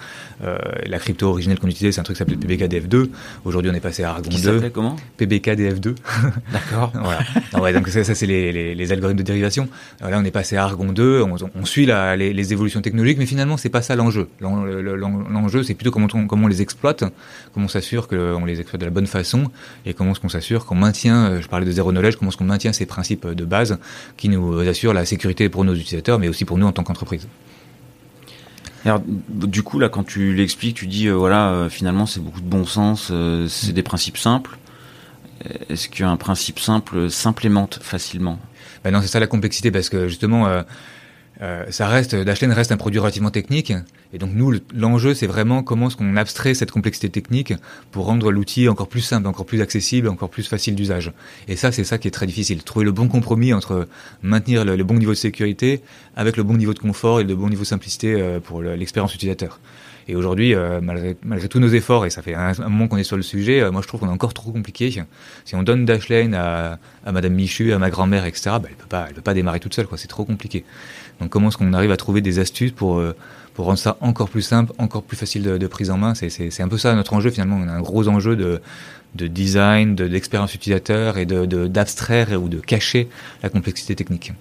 euh, 0.43 0.57
la 0.85 0.99
crypto 0.99 1.27
originelle 1.27 1.59
qu'on 1.59 1.67
utilisait, 1.67 1.91
c'est 1.91 2.01
un 2.01 2.03
truc 2.03 2.15
qui 2.15 2.19
s'appelait 2.19 2.35
PBKDF2. 2.35 3.09
Aujourd'hui, 3.45 3.71
on 3.71 3.73
est 3.73 3.79
passé 3.79 4.03
à 4.03 4.11
Argon 4.11 4.29
qui 4.29 4.41
2. 4.41 4.69
comment? 4.69 4.95
PBKDF2. 5.19 5.95
D'accord. 6.51 6.91
voilà. 6.93 7.21
ouais, 7.61 7.73
donc 7.73 7.87
ça, 7.87 8.03
ça 8.03 8.13
c'est 8.13 8.25
les, 8.25 8.51
les, 8.51 8.75
les, 8.75 8.91
algorithmes 8.91 9.19
de 9.19 9.23
dérivation. 9.23 9.69
Alors 9.99 10.11
là, 10.11 10.19
on 10.19 10.25
est 10.25 10.31
passé 10.31 10.57
à 10.57 10.63
Argon 10.63 10.91
2. 10.91 11.21
On, 11.21 11.35
on 11.55 11.65
suit 11.65 11.85
les, 11.85 12.33
les, 12.33 12.53
évolutions 12.53 12.81
technologiques, 12.81 13.17
mais 13.17 13.25
finalement, 13.25 13.55
c'est 13.55 13.69
pas 13.69 13.81
ça 13.81 13.95
l'enjeu. 13.95 14.27
L'enjeu, 14.41 15.63
c'est 15.63 15.75
plutôt 15.75 15.91
comment 15.91 16.07
on, 16.13 16.27
comment 16.27 16.45
on 16.45 16.49
les 16.49 16.61
exploite, 16.61 17.05
comment 17.53 17.65
on 17.65 17.69
s'assure 17.69 18.07
qu'on 18.07 18.45
les 18.45 18.59
exploite 18.59 18.81
de 18.81 18.85
la 18.85 18.91
bonne 18.91 19.07
façon, 19.07 19.45
et 19.85 19.93
comment 19.93 20.11
est-ce 20.11 20.19
qu'on 20.19 20.29
s'assure 20.29 20.65
qu'on 20.65 20.75
maintient, 20.75 21.31
euh, 21.31 21.41
je 21.41 21.47
parlais 21.47 21.65
de 21.65 21.71
zéro 21.71 21.91
knowledge, 21.91 22.17
comment 22.17 22.29
est-ce 22.29 22.37
qu'on 22.37 22.43
maintient 22.43 22.73
ces 22.73 22.85
principes 22.85 23.27
de 23.27 23.45
base 23.45 23.77
qui 24.17 24.27
nous 24.29 24.59
assurent 24.59 24.93
la 24.93 25.05
sécurité 25.05 25.47
pour 25.47 25.63
nos 25.63 25.73
utilisateurs 25.73 26.00
mais 26.19 26.27
aussi 26.27 26.45
pour 26.45 26.57
nous 26.57 26.67
en 26.67 26.71
tant 26.71 26.83
qu'entreprise. 26.83 27.27
Alors, 28.85 29.01
du 29.05 29.61
coup, 29.61 29.77
là, 29.79 29.89
quand 29.89 30.03
tu 30.03 30.33
l'expliques, 30.33 30.75
tu 30.75 30.87
dis, 30.87 31.07
euh, 31.07 31.13
voilà, 31.13 31.49
euh, 31.49 31.69
finalement, 31.69 32.07
c'est 32.07 32.19
beaucoup 32.19 32.41
de 32.41 32.49
bon 32.49 32.65
sens, 32.65 33.09
euh, 33.11 33.47
c'est 33.47 33.73
des 33.73 33.83
principes 33.83 34.17
simples. 34.17 34.57
Est-ce 35.69 35.89
qu'un 35.89 36.17
principe 36.17 36.59
simple 36.59 37.09
s'implémente 37.09 37.79
facilement? 37.81 38.39
Ben 38.83 38.91
Non, 38.91 39.01
c'est 39.01 39.07
ça 39.07 39.19
la 39.19 39.27
complexité, 39.27 39.71
parce 39.71 39.89
que 39.89 40.07
justement, 40.07 40.47
ça 41.69 41.87
reste, 41.87 42.15
Dashlane 42.15 42.51
reste 42.51 42.71
un 42.71 42.77
produit 42.77 42.99
relativement 42.99 43.31
technique, 43.31 43.73
Et 44.13 44.19
donc 44.19 44.31
nous, 44.33 44.53
l'enjeu, 44.75 45.13
c'est 45.15 45.25
vraiment 45.25 45.63
comment 45.63 45.87
est-ce 45.87 45.95
qu'on 45.95 46.15
abstrait 46.15 46.53
cette 46.53 46.69
complexité 46.69 47.09
technique 47.09 47.53
pour 47.91 48.05
rendre 48.05 48.31
l'outil 48.31 48.69
encore 48.69 48.87
plus 48.87 49.01
simple, 49.01 49.27
encore 49.27 49.45
plus 49.45 49.61
accessible, 49.61 50.07
encore 50.07 50.29
plus 50.29 50.47
facile 50.47 50.75
d'usage. 50.75 51.11
Et 51.47 51.55
ça, 51.55 51.71
c'est 51.71 51.83
ça 51.83 51.97
qui 51.97 52.07
est 52.07 52.11
très 52.11 52.27
difficile. 52.27 52.63
Trouver 52.63 52.85
le 52.85 52.91
bon 52.91 53.07
compromis 53.07 53.53
entre 53.53 53.87
maintenir 54.21 54.65
le, 54.65 54.83
bon 54.83 54.95
niveau 54.95 55.11
de 55.11 55.17
sécurité 55.17 55.81
avec 56.15 56.37
le 56.37 56.43
bon 56.43 56.57
niveau 56.57 56.73
de 56.73 56.79
confort 56.79 57.19
et 57.21 57.23
le 57.23 57.35
bon 57.35 57.49
niveau 57.49 57.63
de 57.63 57.67
simplicité 57.67 58.13
euh, 58.13 58.39
pour 58.39 58.61
l'expérience 58.61 59.15
utilisateur. 59.15 59.59
Et 60.07 60.15
aujourd'hui, 60.15 60.55
euh, 60.55 60.81
malgré, 60.81 61.47
tous 61.47 61.59
nos 61.59 61.69
efforts, 61.69 62.05
et 62.05 62.09
ça 62.09 62.21
fait 62.21 62.33
un, 62.33 62.53
moment 62.67 62.87
qu'on 62.87 62.97
est 62.97 63.03
sur 63.03 63.17
le 63.17 63.23
sujet, 63.23 63.61
euh, 63.61 63.71
moi 63.71 63.81
je 63.81 63.87
trouve 63.87 63.99
qu'on 63.99 64.07
est 64.07 64.11
encore 64.11 64.33
trop 64.33 64.51
compliqué. 64.51 64.91
Si 65.45 65.55
on 65.55 65.63
donne 65.63 65.85
Dashlane 65.85 66.33
à, 66.33 66.79
à 67.05 67.11
Madame 67.11 67.33
Michu, 67.33 67.71
à 67.71 67.79
ma 67.79 67.89
grand-mère, 67.89 68.25
etc., 68.25 68.57
bah, 68.61 68.63
elle 68.69 68.75
peut 68.75 68.87
pas, 68.89 69.05
elle 69.07 69.15
peut 69.15 69.21
pas 69.21 69.33
démarrer 69.33 69.59
toute 69.59 69.73
seule, 69.73 69.87
quoi. 69.87 69.97
C'est 69.97 70.07
trop 70.07 70.25
compliqué. 70.25 70.65
Donc 71.21 71.29
comment 71.29 71.47
est-ce 71.47 71.57
qu'on 71.57 71.71
arrive 71.71 71.91
à 71.91 71.97
trouver 71.97 72.19
des 72.19 72.39
astuces 72.39 72.71
pour 72.71 73.01
pour 73.53 73.65
rendre 73.65 73.77
ça 73.77 73.97
encore 74.01 74.29
plus 74.29 74.41
simple, 74.41 74.73
encore 74.77 75.03
plus 75.03 75.15
facile 75.15 75.43
de, 75.43 75.67
prise 75.67 75.89
en 75.91 75.97
main? 75.97 76.13
C'est 76.15 76.61
un 76.61 76.67
peu 76.67 76.77
ça 76.77 76.93
notre 76.95 77.13
enjeu 77.13 77.29
finalement. 77.29 77.57
On 77.57 77.67
a 77.67 77.71
un 77.71 77.81
gros 77.81 78.07
enjeu 78.09 78.35
de, 78.35 78.59
de 79.15 79.27
design, 79.27 79.95
d'expérience 79.95 80.53
utilisateur 80.55 81.17
et 81.17 81.25
d'abstraire 81.25 82.31
de, 82.31 82.35
ou 82.35 82.49
de 82.49 82.59
cacher 82.59 83.07
la 83.43 83.49
complexité 83.49 83.95
technique. 83.95 84.33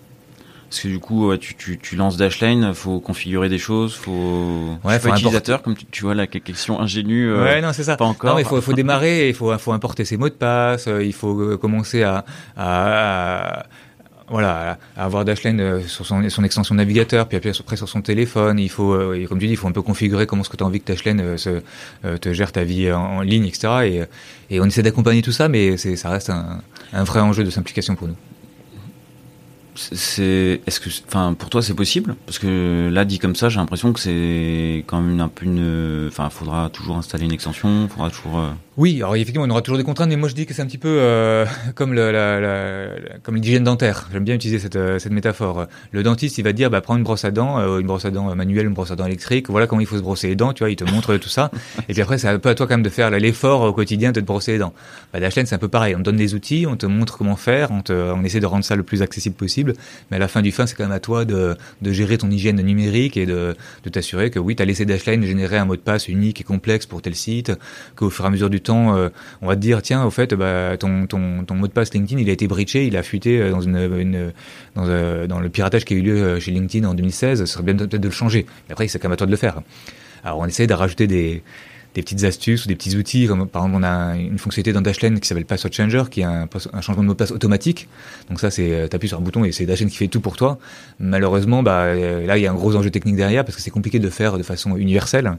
Parce 0.71 0.83
que 0.83 0.89
du 0.89 1.01
coup, 1.01 1.37
tu, 1.37 1.57
tu, 1.57 1.79
tu 1.79 1.97
lances 1.97 2.17
Dashlane, 2.17 2.75
faut 2.75 3.01
configurer 3.01 3.49
des 3.49 3.59
choses, 3.59 3.97
faut. 3.97 4.79
Ouais, 4.85 5.01
faut 5.01 5.09
utilisateur, 5.09 5.63
comme 5.63 5.75
tu, 5.75 6.05
vois 6.05 6.15
la 6.15 6.29
question 6.29 6.81
ingénue. 6.81 7.29
Euh, 7.29 7.43
ouais, 7.43 7.61
non, 7.61 7.73
c'est 7.73 7.83
ça. 7.83 7.97
Pas 7.97 8.05
encore. 8.05 8.35
Non, 8.35 8.39
il 8.39 8.45
faut, 8.45 8.61
faut 8.61 8.73
démarrer, 8.73 9.29
il 9.29 9.35
faut, 9.35 9.57
faut 9.59 9.73
importer 9.73 10.05
ses 10.05 10.17
mots 10.17 10.29
de 10.29 10.35
passe, 10.35 10.87
euh, 10.87 11.03
il 11.03 11.13
faut 11.13 11.41
euh, 11.41 11.57
commencer 11.57 12.05
à, 12.05 12.25
à 12.57 13.65
voilà, 14.31 14.79
avoir 14.97 15.25
Dashlane 15.25 15.61
euh, 15.61 15.81
sur 15.83 16.07
son, 16.07 16.29
son, 16.31 16.45
extension 16.45 16.75
navigateur, 16.77 17.27
puis 17.27 17.37
après 17.37 17.77
sur 17.77 17.89
son 17.89 18.01
téléphone. 18.01 18.61
Il 18.61 18.69
faut, 18.71 18.93
euh, 18.95 19.27
comme 19.29 19.41
tu 19.41 19.47
dis, 19.47 19.53
il 19.53 19.57
faut 19.57 19.67
un 19.67 19.73
peu 19.73 19.83
configurer 19.83 20.27
comment 20.27 20.43
est-ce 20.43 20.51
que 20.51 20.57
tu 20.57 20.63
as 20.63 20.67
envie 20.67 20.81
que 20.81 20.87
Dashlane 20.87 21.21
euh, 21.21 21.37
se, 21.37 21.61
te 22.19 22.33
gère 22.33 22.53
ta 22.53 22.63
vie 22.63 22.93
en, 22.93 23.23
ligne, 23.23 23.47
etc. 23.47 24.07
Et, 24.51 24.61
on 24.61 24.67
essaie 24.67 24.83
d'accompagner 24.83 25.23
tout 25.23 25.33
ça, 25.33 25.49
mais 25.49 25.77
ça 25.77 26.11
reste 26.11 26.31
un 26.31 27.05
vrai 27.05 27.21
enjeu 27.21 27.45
de 27.45 27.51
simplification 27.51 27.95
pour 27.95 28.09
nous 28.09 28.17
c'est 29.75 30.61
est-ce 30.67 30.81
que 30.81 30.91
enfin 31.07 31.35
pour 31.35 31.51
toi 31.51 31.63
c'est 31.63 31.75
possible? 31.75 32.17
Parce 32.27 32.39
que 32.39 32.91
là 32.93 33.05
dit 33.05 33.19
comme 33.19 33.37
ça 33.37 33.49
j'ai 33.49 33.59
l'impression 33.59 33.93
que 33.93 34.01
c'est 34.01 34.85
quand 34.87 35.01
même 35.01 35.21
un 35.21 35.29
peu 35.29 35.47
une 35.47 36.09
enfin 36.09 36.31
faudra 36.31 36.71
toujours 36.71 36.97
installer 36.97 37.25
une 37.25 37.33
extension 37.33 37.89
faudra 37.89 38.11
toujours 38.11 38.53
oui, 38.81 38.97
alors 39.03 39.15
effectivement, 39.15 39.45
on 39.45 39.51
aura 39.51 39.61
toujours 39.61 39.77
des 39.77 39.85
contraintes, 39.85 40.09
mais 40.09 40.17
moi 40.17 40.31
je 40.31 40.35
dis 40.35 40.47
que 40.47 40.55
c'est 40.55 40.63
un 40.63 40.67
petit 40.67 40.79
peu 40.79 40.89
euh, 40.89 41.45
comme 41.75 41.93
le, 41.93 42.11
la, 42.11 42.41
la, 42.41 42.89
comme 43.23 43.37
l'hygiène 43.37 43.63
dentaire. 43.63 44.09
J'aime 44.11 44.25
bien 44.25 44.35
utiliser 44.35 44.59
cette, 44.59 44.77
euh, 44.77 44.99
cette 44.99 45.13
métaphore. 45.13 45.67
Le 45.93 46.03
dentiste, 46.03 46.39
il 46.39 46.45
va 46.45 46.55
dire, 46.55 46.71
bah, 46.71 46.81
prends 46.81 46.97
une 46.97 47.03
brosse 47.03 47.27
à 47.27 47.31
dents, 47.31 47.59
euh, 47.59 47.81
une 47.81 47.87
brosse 47.87 48.07
à 48.07 48.11
dents 48.11 48.35
manuelle, 48.35 48.65
une 48.65 48.73
brosse 48.73 48.91
à 48.91 48.97
dents 48.97 49.05
électrique. 49.05 49.51
Voilà 49.51 49.67
comment 49.67 49.83
il 49.83 49.87
faut 49.87 49.99
se 49.99 50.03
brosser 50.03 50.29
les 50.29 50.35
dents. 50.35 50.55
Tu 50.55 50.61
vois, 50.63 50.71
il 50.71 50.77
te 50.77 50.85
montre 50.85 51.15
tout 51.19 51.29
ça. 51.29 51.51
Et 51.91 51.93
puis 51.93 52.01
après, 52.01 52.17
c'est 52.17 52.29
un 52.29 52.39
peu 52.39 52.49
à 52.49 52.55
toi 52.55 52.67
quand 52.67 52.73
même 52.73 52.83
de 52.83 52.89
faire 52.89 53.11
l'effort 53.11 53.61
au 53.61 53.75
quotidien 53.75 54.13
de 54.13 54.21
te 54.21 54.25
brosser 54.25 54.53
les 54.53 54.59
dents. 54.59 54.73
Bah, 55.13 55.21
Dashlane, 55.21 55.45
c'est 55.45 55.57
un 55.57 55.59
peu 55.59 55.69
pareil. 55.69 55.95
On 55.95 55.99
te 55.99 56.05
donne 56.05 56.17
des 56.17 56.35
outils, 56.35 56.67
on 56.67 56.77
te 56.77 56.87
montre 56.87 57.19
comment 57.19 57.37
faire, 57.37 57.73
on, 57.73 57.83
te, 57.83 57.93
on 57.93 58.25
essaie 58.25 58.41
de 58.41 58.47
rendre 58.47 58.65
ça 58.65 58.77
le 58.77 58.83
plus 58.83 59.03
accessible 59.03 59.37
possible. 59.37 59.60
Mais 60.11 60.17
à 60.17 60.19
la 60.19 60.29
fin 60.29 60.43
du 60.43 60.53
fin, 60.53 60.67
c'est 60.67 60.75
quand 60.75 60.85
même 60.85 60.93
à 60.93 61.01
toi 61.01 61.25
de, 61.25 61.57
gérer 61.83 62.19
ton 62.19 62.31
hygiène 62.31 62.61
numérique 62.61 63.17
et 63.17 63.27
de, 63.27 63.55
t'assurer 63.91 64.31
que 64.31 64.39
oui, 64.39 64.57
tu 64.57 64.63
as 64.63 64.67
laissé 64.67 64.85
Dashlane 64.85 65.25
générer 65.25 65.57
un 65.57 65.65
mot 65.65 65.77
de 65.77 65.81
passe 65.81 66.09
unique 66.09 66.41
et 66.41 66.45
complexe 66.45 66.87
pour 66.87 67.03
tel 67.03 67.15
site, 67.15 67.53
qu'au 67.97 68.11
fur 68.11 68.25
et 68.25 68.29
à 68.29 68.31
mesure 68.31 68.51
du 68.51 68.61
temps, 68.61 68.97
on 69.43 69.47
va 69.47 69.57
te 69.57 69.61
dire 69.61 69.83
tiens 69.83 70.05
au 70.05 70.11
fait 70.11 70.35
bah, 70.35 70.77
ton, 70.79 71.07
ton, 71.07 71.55
mot 71.55 71.67
de 71.67 71.73
passe 71.73 71.93
LinkedIn 71.93 72.21
il 72.21 72.29
a 72.29 72.33
été 72.33 72.47
breaché, 72.47 72.87
il 72.87 72.97
a 72.97 73.03
fuité 73.03 73.41
euh, 73.41 73.53
euh, 74.77 75.27
dans, 75.27 75.41
le 75.41 75.49
piratage 75.49 75.85
qui 75.85 75.95
a 75.95 75.97
eu 75.97 76.03
lieu 76.03 76.17
euh, 76.17 76.41
chez 76.41 76.51
LinkedIn 76.51 76.87
en 76.87 76.95
2016, 76.95 77.41
ce 77.41 77.47
serait 77.47 77.63
bien 77.63 77.75
peut-être 77.75 78.01
de 78.01 78.09
le 78.09 78.15
changer. 78.15 78.47
Mais 78.69 78.73
après 78.73 78.89
c'est 78.89 78.99
quand 78.99 79.09
même 79.09 79.15
à 79.15 79.17
toi 79.17 79.27
de 79.27 79.33
le 79.33 79.37
faire. 79.37 79.61
Alors 80.25 80.39
on 80.39 80.47
essaie 80.47 80.67
de 80.67 80.75
rajouter 80.75 81.07
des 81.07 81.43
des 81.95 82.03
petites 82.03 82.25
astuces 82.25 82.65
ou 82.65 82.69
des 82.69 82.77
petits 82.77 82.97
outils, 82.97 83.27
comme 83.27 83.49
par 83.49 83.63
exemple 83.63 83.83
on 83.83 83.87
a 83.87 84.17
une 84.17 84.39
fonctionnalité 84.39 84.73
dans 84.73 84.81
Dashlane 84.81 85.19
qui 85.19 85.27
s'appelle 85.27 85.45
Password 85.45 85.73
Changer, 85.73 86.05
qui 86.11 86.21
est 86.21 86.25
un, 86.25 86.49
changement 86.81 87.03
de 87.03 87.09
mot 87.09 87.15
de 87.15 87.19
passe 87.19 87.33
automatique. 87.33 87.89
Donc 88.29 88.41
ça, 88.41 88.51
c'est 88.51 88.89
t'appuies 88.89 89.09
sur 89.09 89.19
un 89.19 89.23
bouton 89.23 89.45
et 89.45 89.53
c'est 89.53 89.67
Dashlane 89.67 89.91
qui 89.91 89.97
fait 89.97 90.09
tout 90.09 90.21
pour 90.21 90.37
toi. 90.37 90.59
Malheureusement, 90.99 91.63
bah 91.63 91.95
là 91.95 92.39
il 92.39 92.43
y 92.43 92.47
a 92.47 92.51
un 92.51 92.55
gros 92.55 92.77
enjeu 92.77 92.91
technique 92.91 93.17
derrière 93.17 93.45
parce 93.45 93.57
que 93.57 93.63
c'est 93.63 93.71
compliqué 93.71 93.99
de 93.99 94.11
faire 94.11 94.39
de 94.39 94.43
façon 94.43 94.77
universelle 94.77 95.37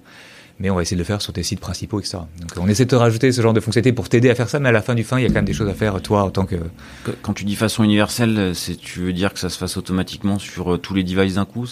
mais 0.61 0.69
on 0.69 0.75
va 0.75 0.83
essayer 0.83 0.95
de 0.95 1.01
le 1.01 1.05
faire 1.05 1.21
sur 1.21 1.33
tes 1.33 1.43
sites 1.43 1.59
principaux, 1.59 1.99
etc. 1.99 2.19
Donc 2.39 2.51
on 2.59 2.67
essaie 2.67 2.85
de 2.85 2.89
te 2.89 2.95
rajouter 2.95 3.31
ce 3.31 3.41
genre 3.41 3.53
de 3.53 3.59
fonctionnalité 3.59 3.93
pour 3.93 4.09
t'aider 4.09 4.29
à 4.29 4.35
faire 4.35 4.47
ça, 4.47 4.59
mais 4.59 4.69
à 4.69 4.71
la 4.71 4.81
fin 4.81 4.93
du 4.93 5.03
fin, 5.03 5.17
il 5.17 5.23
y 5.23 5.25
a 5.25 5.29
quand 5.29 5.35
même 5.35 5.45
des 5.45 5.53
choses 5.53 5.69
à 5.69 5.73
faire, 5.73 5.99
toi, 6.01 6.23
en 6.23 6.29
tant 6.29 6.45
que... 6.45 6.55
Quand 7.23 7.33
tu 7.33 7.45
dis 7.45 7.55
façon 7.55 7.83
universelle, 7.83 8.51
c'est 8.53 8.75
tu 8.75 8.99
veux 8.99 9.13
dire 9.13 9.33
que 9.33 9.39
ça 9.39 9.49
se 9.49 9.57
fasse 9.57 9.75
automatiquement 9.77 10.37
sur 10.37 10.73
euh, 10.73 10.77
tous 10.77 10.93
les 10.93 11.03
devices 11.03 11.35
d'un 11.35 11.45
coup 11.45 11.65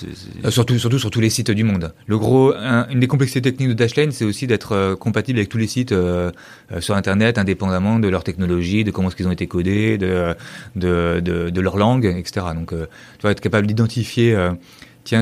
euh, 0.43 0.49
Surtout, 0.49 0.79
surtout 0.79 0.99
sur 0.99 1.11
tous 1.11 1.19
les 1.19 1.29
sites 1.29 1.51
du 1.51 1.63
monde. 1.63 1.93
Le 2.07 2.17
gros, 2.17 2.53
une 2.53 2.99
des 2.99 3.07
complexités 3.07 3.41
techniques 3.41 3.69
de 3.69 3.73
Dashlane, 3.73 4.11
c'est 4.11 4.25
aussi 4.25 4.47
d'être 4.47 4.73
euh, 4.73 4.95
compatible 4.95 5.37
avec 5.37 5.49
tous 5.49 5.59
les 5.59 5.67
sites 5.67 5.93
sur 6.79 6.95
Internet, 6.95 7.37
indépendamment 7.37 7.99
de 7.99 8.07
leur 8.07 8.23
technologie, 8.23 8.83
de 8.83 8.91
comment 8.91 9.09
est-ce 9.09 9.15
qu'ils 9.15 9.27
ont 9.27 9.31
été 9.31 9.47
codés, 9.47 9.97
de, 9.97 10.35
de, 10.75 11.19
de, 11.23 11.49
de 11.49 11.61
leur 11.61 11.77
langue, 11.77 12.05
etc. 12.05 12.47
Donc 12.55 12.69
tu 12.69 13.23
vas 13.23 13.31
être 13.31 13.41
capable 13.41 13.67
d'identifier 13.67 14.35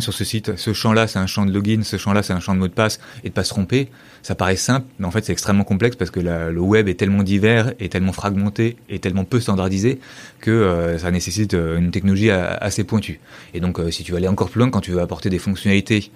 sur 0.01 0.13
ce 0.13 0.23
site, 0.23 0.57
ce 0.57 0.73
champ-là, 0.73 1.07
c'est 1.07 1.19
un 1.19 1.27
champ 1.27 1.45
de 1.45 1.51
login, 1.51 1.81
ce 1.83 1.97
champ-là, 1.97 2.23
c'est 2.23 2.33
un 2.33 2.39
champ 2.39 2.53
de 2.53 2.59
mot 2.59 2.67
de 2.67 2.73
passe, 2.73 2.99
et 3.23 3.29
de 3.29 3.33
pas 3.33 3.43
se 3.43 3.49
tromper. 3.49 3.89
Ça 4.21 4.35
paraît 4.35 4.57
simple, 4.57 4.85
mais 4.99 5.05
en 5.05 5.11
fait, 5.11 5.23
c'est 5.23 5.31
extrêmement 5.31 5.63
complexe 5.63 5.95
parce 5.95 6.11
que 6.11 6.19
le 6.19 6.59
web 6.59 6.87
est 6.89 6.95
tellement 6.95 7.23
divers, 7.23 7.73
et 7.79 7.89
tellement 7.89 8.11
fragmenté, 8.11 8.77
et 8.89 8.99
tellement 8.99 9.23
peu 9.23 9.39
standardisé 9.39 9.99
que 10.41 10.51
euh, 10.51 10.97
ça 10.97 11.11
nécessite 11.11 11.53
euh, 11.53 11.77
une 11.77 11.91
technologie 11.91 12.29
assez 12.29 12.83
pointue. 12.83 13.19
Et 13.53 13.59
donc, 13.59 13.79
euh, 13.79 13.91
si 13.91 14.03
tu 14.03 14.11
veux 14.11 14.17
aller 14.17 14.27
encore 14.27 14.49
plus 14.49 14.59
loin, 14.59 14.69
quand 14.69 14.81
tu 14.81 14.91
veux 14.91 15.01
apporter 15.01 15.29
des 15.29 15.39
fonctionnalités 15.39 16.11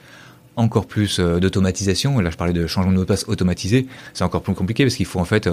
encore 0.58 0.86
plus 0.86 1.22
d'automatisation, 1.22 2.20
là 2.20 2.30
je 2.30 2.36
parlais 2.36 2.52
de 2.52 2.68
changement 2.68 2.92
de 2.92 2.98
mot 2.98 3.04
de 3.04 3.08
passe 3.08 3.24
automatisé, 3.30 3.88
c'est 4.14 4.26
encore 4.26 4.42
plus 4.42 4.54
compliqué 4.54 4.84
parce 4.84 4.96
qu'il 4.96 5.06
faut 5.06 5.22
en 5.22 5.26
fait 5.26 5.50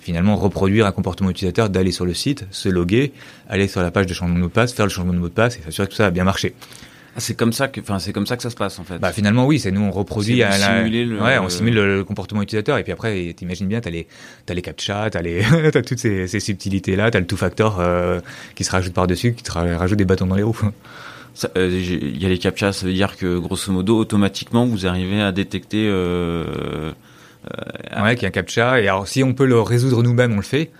finalement 0.00 0.34
reproduire 0.34 0.86
un 0.86 0.92
comportement 0.92 1.28
utilisateur 1.28 1.68
d'aller 1.68 1.92
sur 1.92 2.06
le 2.06 2.14
site, 2.14 2.46
se 2.50 2.70
loguer, 2.70 3.12
aller 3.50 3.68
sur 3.68 3.82
la 3.82 3.90
page 3.90 4.06
de 4.06 4.14
changement 4.14 4.36
de 4.36 4.40
mot 4.40 4.46
de 4.46 4.52
passe, 4.52 4.72
faire 4.72 4.86
le 4.86 4.90
changement 4.90 5.12
de 5.12 5.18
mot 5.18 5.28
de 5.28 5.34
passe 5.34 5.58
et 5.58 5.62
s'assurer 5.62 5.88
que 5.88 5.92
tout 5.92 5.98
ça 5.98 6.06
a 6.06 6.10
bien 6.10 6.24
marché. 6.24 6.54
Ah, 7.16 7.20
c'est 7.20 7.34
comme 7.34 7.52
ça 7.52 7.68
que, 7.68 7.80
enfin, 7.80 7.98
c'est 7.98 8.12
comme 8.12 8.26
ça 8.26 8.36
que 8.36 8.42
ça 8.42 8.50
se 8.50 8.56
passe 8.56 8.78
en 8.78 8.84
fait. 8.84 8.98
Bah 8.98 9.12
finalement 9.12 9.46
oui, 9.46 9.58
c'est 9.58 9.72
nous 9.72 9.80
on 9.80 9.90
reproduit, 9.90 10.42
à 10.42 10.56
la... 10.58 10.86
le... 10.86 11.20
ouais, 11.20 11.38
on 11.38 11.48
simule 11.48 11.74
le, 11.74 12.04
comportement 12.04 12.42
utilisateur 12.42 12.78
et 12.78 12.84
puis 12.84 12.92
après, 12.92 13.34
t'imagines 13.36 13.66
bien, 13.66 13.80
t'as 13.80 13.90
les, 13.90 14.06
t'as 14.46 14.54
les 14.54 14.62
captcha, 14.62 15.10
t'as 15.10 15.22
les, 15.22 15.42
t'as 15.72 15.82
toutes 15.82 15.98
ces, 15.98 16.28
ces 16.28 16.40
subtilités 16.40 16.94
là, 16.94 17.10
t'as 17.10 17.20
le 17.20 17.26
two 17.26 17.36
factor 17.36 17.80
euh, 17.80 18.20
qui 18.54 18.64
se 18.64 18.70
rajoute 18.70 18.94
par 18.94 19.06
dessus, 19.06 19.34
qui 19.34 19.42
te 19.42 19.50
rajoute 19.52 19.98
des 19.98 20.04
bâtons 20.04 20.26
dans 20.26 20.36
les 20.36 20.42
roues. 20.42 20.60
Euh, 21.56 21.68
il 21.70 22.20
y 22.20 22.26
a 22.26 22.28
les 22.28 22.38
captcha, 22.38 22.72
ça 22.72 22.86
veut 22.86 22.92
dire 22.92 23.16
que 23.16 23.38
grosso 23.38 23.72
modo, 23.72 23.98
automatiquement, 23.98 24.66
vous 24.66 24.86
arrivez 24.86 25.22
à 25.22 25.32
détecter. 25.32 25.86
Euh, 25.88 26.92
euh, 27.50 28.02
ouais, 28.02 28.14
qu'il 28.14 28.24
y 28.24 28.26
a 28.26 28.28
un 28.28 28.32
captcha 28.32 28.80
et 28.80 28.88
alors 28.88 29.08
si 29.08 29.22
on 29.24 29.32
peut 29.32 29.46
le 29.46 29.60
résoudre 29.60 30.02
nous-mêmes, 30.02 30.32
on 30.32 30.36
le 30.36 30.42
fait 30.42 30.70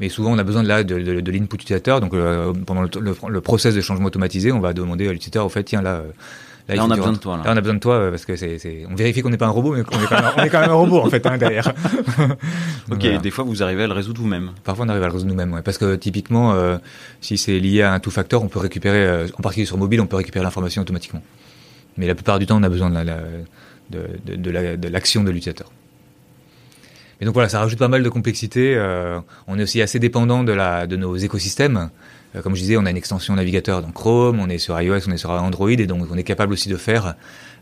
mais 0.00 0.08
souvent 0.08 0.32
on 0.32 0.38
a 0.38 0.44
besoin 0.44 0.62
de, 0.62 0.68
là, 0.68 0.84
de, 0.84 0.98
de, 0.98 1.20
de 1.20 1.32
l'input 1.32 1.56
utilisateur. 1.56 2.00
Donc 2.00 2.14
euh, 2.14 2.52
pendant 2.66 2.82
le, 2.82 2.90
le, 3.28 3.40
process 3.40 3.74
de 3.74 3.80
changement 3.80 4.06
automatisé, 4.06 4.52
on 4.52 4.60
va 4.60 4.72
demander 4.72 5.08
à 5.08 5.12
l'utilisateur, 5.12 5.46
au 5.46 5.48
fait, 5.48 5.64
tiens 5.64 5.82
là. 5.82 6.02
Euh, 6.70 6.74
là, 6.74 6.84
on 6.84 6.90
a 6.90 6.96
besoin 6.96 7.12
de 7.12 7.18
toi. 7.18 7.36
Là. 7.38 7.44
là 7.44 7.52
on 7.54 7.56
a 7.56 7.60
besoin 7.60 7.74
de 7.74 7.80
toi 7.80 7.94
euh, 7.94 8.10
parce 8.10 8.24
que 8.24 8.36
c'est, 8.36 8.58
c'est... 8.58 8.84
on 8.90 8.94
vérifie 8.94 9.22
qu'on 9.22 9.30
n'est 9.30 9.38
pas 9.38 9.46
un 9.46 9.50
robot, 9.50 9.74
mais 9.74 9.82
qu'on 9.82 9.98
est 10.00 10.06
quand 10.06 10.20
même, 10.20 10.32
on 10.36 10.42
est 10.42 10.50
quand 10.50 10.60
même 10.60 10.70
un 10.70 10.74
robot 10.74 11.00
en 11.00 11.10
fait 11.10 11.24
hein, 11.26 11.38
derrière. 11.38 11.72
ok, 12.92 13.20
des 13.20 13.30
fois 13.30 13.44
vous 13.44 13.62
arrivez 13.62 13.84
à 13.84 13.86
le 13.86 13.94
résoudre 13.94 14.20
vous-même. 14.20 14.50
Parfois 14.64 14.84
on 14.84 14.88
arrive 14.88 15.02
à 15.02 15.06
le 15.06 15.12
résoudre 15.12 15.30
nous-mêmes, 15.30 15.52
ouais, 15.52 15.62
parce 15.62 15.78
que 15.78 15.96
typiquement, 15.96 16.52
euh, 16.52 16.76
si 17.20 17.38
c'est 17.38 17.58
lié 17.58 17.82
à 17.82 17.94
un 17.94 18.00
two 18.00 18.10
factor, 18.10 18.42
on 18.42 18.48
peut 18.48 18.60
récupérer, 18.60 19.24
en 19.38 19.42
particulier 19.42 19.66
sur 19.66 19.78
mobile, 19.78 20.00
on 20.00 20.06
peut 20.06 20.16
récupérer 20.16 20.44
l'information 20.44 20.82
automatiquement. 20.82 21.22
Mais 21.96 22.06
la 22.06 22.14
plupart 22.14 22.38
du 22.38 22.46
temps, 22.46 22.60
on 22.60 22.62
a 22.62 22.68
besoin 22.68 22.90
de, 22.90 22.94
la, 22.94 23.04
de, 23.90 24.36
de, 24.36 24.76
de 24.76 24.88
l'action 24.88 25.24
de 25.24 25.30
l'utilisateur. 25.30 25.72
Et 27.20 27.24
donc 27.24 27.34
voilà, 27.34 27.48
ça 27.48 27.58
rajoute 27.58 27.78
pas 27.78 27.88
mal 27.88 28.02
de 28.02 28.08
complexité. 28.08 28.74
Euh, 28.76 29.18
on 29.46 29.58
est 29.58 29.62
aussi 29.62 29.82
assez 29.82 29.98
dépendant 29.98 30.44
de, 30.44 30.52
la, 30.52 30.86
de 30.86 30.96
nos 30.96 31.16
écosystèmes. 31.16 31.90
Euh, 32.36 32.42
comme 32.42 32.54
je 32.54 32.60
disais, 32.60 32.76
on 32.76 32.86
a 32.86 32.90
une 32.90 32.96
extension 32.96 33.34
navigateur 33.34 33.82
dans 33.82 33.90
Chrome, 33.90 34.38
on 34.38 34.48
est 34.48 34.58
sur 34.58 34.80
iOS, 34.80 35.08
on 35.08 35.12
est 35.12 35.18
sur 35.18 35.30
Android, 35.30 35.70
et 35.70 35.86
donc 35.86 36.06
on 36.10 36.16
est 36.16 36.22
capable 36.22 36.52
aussi 36.52 36.68
de 36.68 36.76
faire 36.76 37.14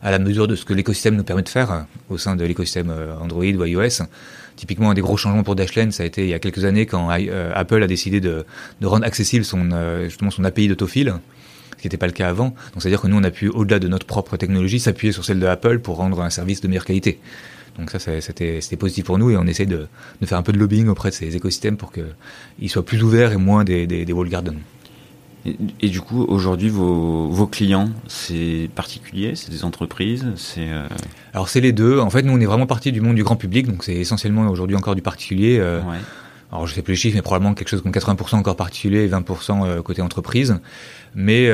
à 0.03 0.11
la 0.11 0.19
mesure 0.19 0.47
de 0.47 0.57
ce 0.57 0.65
que 0.65 0.75
l'écosystème 0.75 1.17
nous 1.17 1.25
permet 1.25 1.43
de 1.43 1.49
faire 1.49 1.73
euh, 1.73 1.81
au 2.11 2.19
sein 2.19 2.37
de 2.37 2.45
l'écosystème 2.45 2.93
Android 3.21 3.45
ou 3.45 3.65
iOS. 3.65 4.05
Typiquement, 4.57 4.91
un 4.91 4.95
des 4.95 5.03
gros 5.03 5.17
changements 5.17 5.43
pour 5.43 5.55
Dashlane, 5.55 5.93
ça 5.93 6.03
a 6.03 6.07
été 6.07 6.23
il 6.23 6.29
y 6.29 6.35
a 6.35 6.39
quelques 6.39 6.65
années 6.65 6.87
quand 6.87 7.11
Apple 7.11 7.83
a 7.83 7.87
décidé 7.87 8.21
de, 8.21 8.47
de 8.81 8.87
rendre 8.87 9.05
accessible 9.05 9.45
son, 9.45 9.69
justement 10.05 10.31
son 10.31 10.45
API 10.45 10.69
d'autofill 10.69 11.15
ce 11.77 11.83
qui 11.83 11.89
n'était 11.89 11.99
pas 11.99 12.07
le 12.07 12.13
cas 12.13 12.29
avant. 12.29 12.47
Donc 12.47 12.81
c'est-à-dire 12.81 13.03
que 13.03 13.07
nous, 13.07 13.17
on 13.19 13.23
a 13.23 13.31
pu, 13.31 13.49
au-delà 13.49 13.79
de 13.79 13.89
notre 13.89 14.07
propre 14.07 14.37
technologie, 14.37 14.81
s'appuyer 14.81 15.13
sur 15.13 15.25
celle 15.25 15.39
de 15.39 15.47
Apple 15.47 15.81
pour 15.81 15.97
rendre 15.97 16.23
un 16.23 16.31
service 16.31 16.61
de 16.61 16.69
meilleure 16.69 16.87
qualité. 16.87 17.21
Donc 17.79 17.91
ça, 17.91 17.99
c'était 17.99 18.77
positif 18.79 19.05
pour 19.05 19.19
nous 19.19 19.31
et 19.31 19.37
on 19.37 19.47
essaie 19.47 19.67
de, 19.67 19.87
de, 20.21 20.27
faire 20.27 20.39
un 20.39 20.43
peu 20.43 20.53
de 20.53 20.59
lobbying 20.59 20.89
auprès 20.89 21.11
de 21.11 21.15
ces 21.15 21.37
écosystèmes 21.37 21.77
pour 21.77 21.93
qu'ils 21.93 22.71
soient 22.71 22.85
plus 22.85 23.03
ouverts 23.03 23.33
et 23.33 23.37
moins 23.37 23.65
des, 23.65 23.87
des, 23.87 24.05
des 24.05 24.13
wall 24.13 24.29
gardens. 24.29 24.59
Et, 25.81 25.89
du 25.89 26.01
coup, 26.01 26.25
aujourd'hui, 26.25 26.69
vos, 26.69 27.29
vos, 27.29 27.47
clients, 27.47 27.91
c'est 28.09 28.69
particulier, 28.75 29.37
c'est 29.37 29.51
des 29.51 29.65
entreprises, 29.65 30.27
c'est. 30.35 30.69
Euh... 30.69 30.89
Alors 31.35 31.49
c'est 31.49 31.61
les 31.61 31.73
deux. 31.73 32.01
En 32.01 32.11
fait, 32.11 32.23
nous, 32.23 32.33
on 32.33 32.41
est 32.41 32.47
vraiment 32.47 32.67
parti 32.67 32.91
du 32.91 33.01
monde 33.01 33.15
du 33.15 33.23
grand 33.23 33.37
public, 33.37 33.67
donc 33.67 33.85
c'est 33.85 33.95
essentiellement 33.95 34.49
aujourd'hui 34.49 34.75
encore 34.77 34.97
du 34.97 35.03
particulier. 35.03 35.59
Euh, 35.61 35.81
ouais. 35.83 35.99
Alors 36.53 36.67
je 36.67 36.75
sais 36.75 36.83
plus 36.83 36.93
les 36.93 36.97
chiffres, 36.97 37.17
mais 37.17 37.23
probablement 37.23 37.55
quelque 37.55 37.69
chose 37.69 37.83
comme 37.83 37.93
80% 37.93 38.37
encore 38.37 38.57
particulier 38.57 39.05
et 39.05 39.09
20% 39.09 39.83
côté 39.83 40.03
entreprise. 40.03 40.59
Mais 41.15 41.51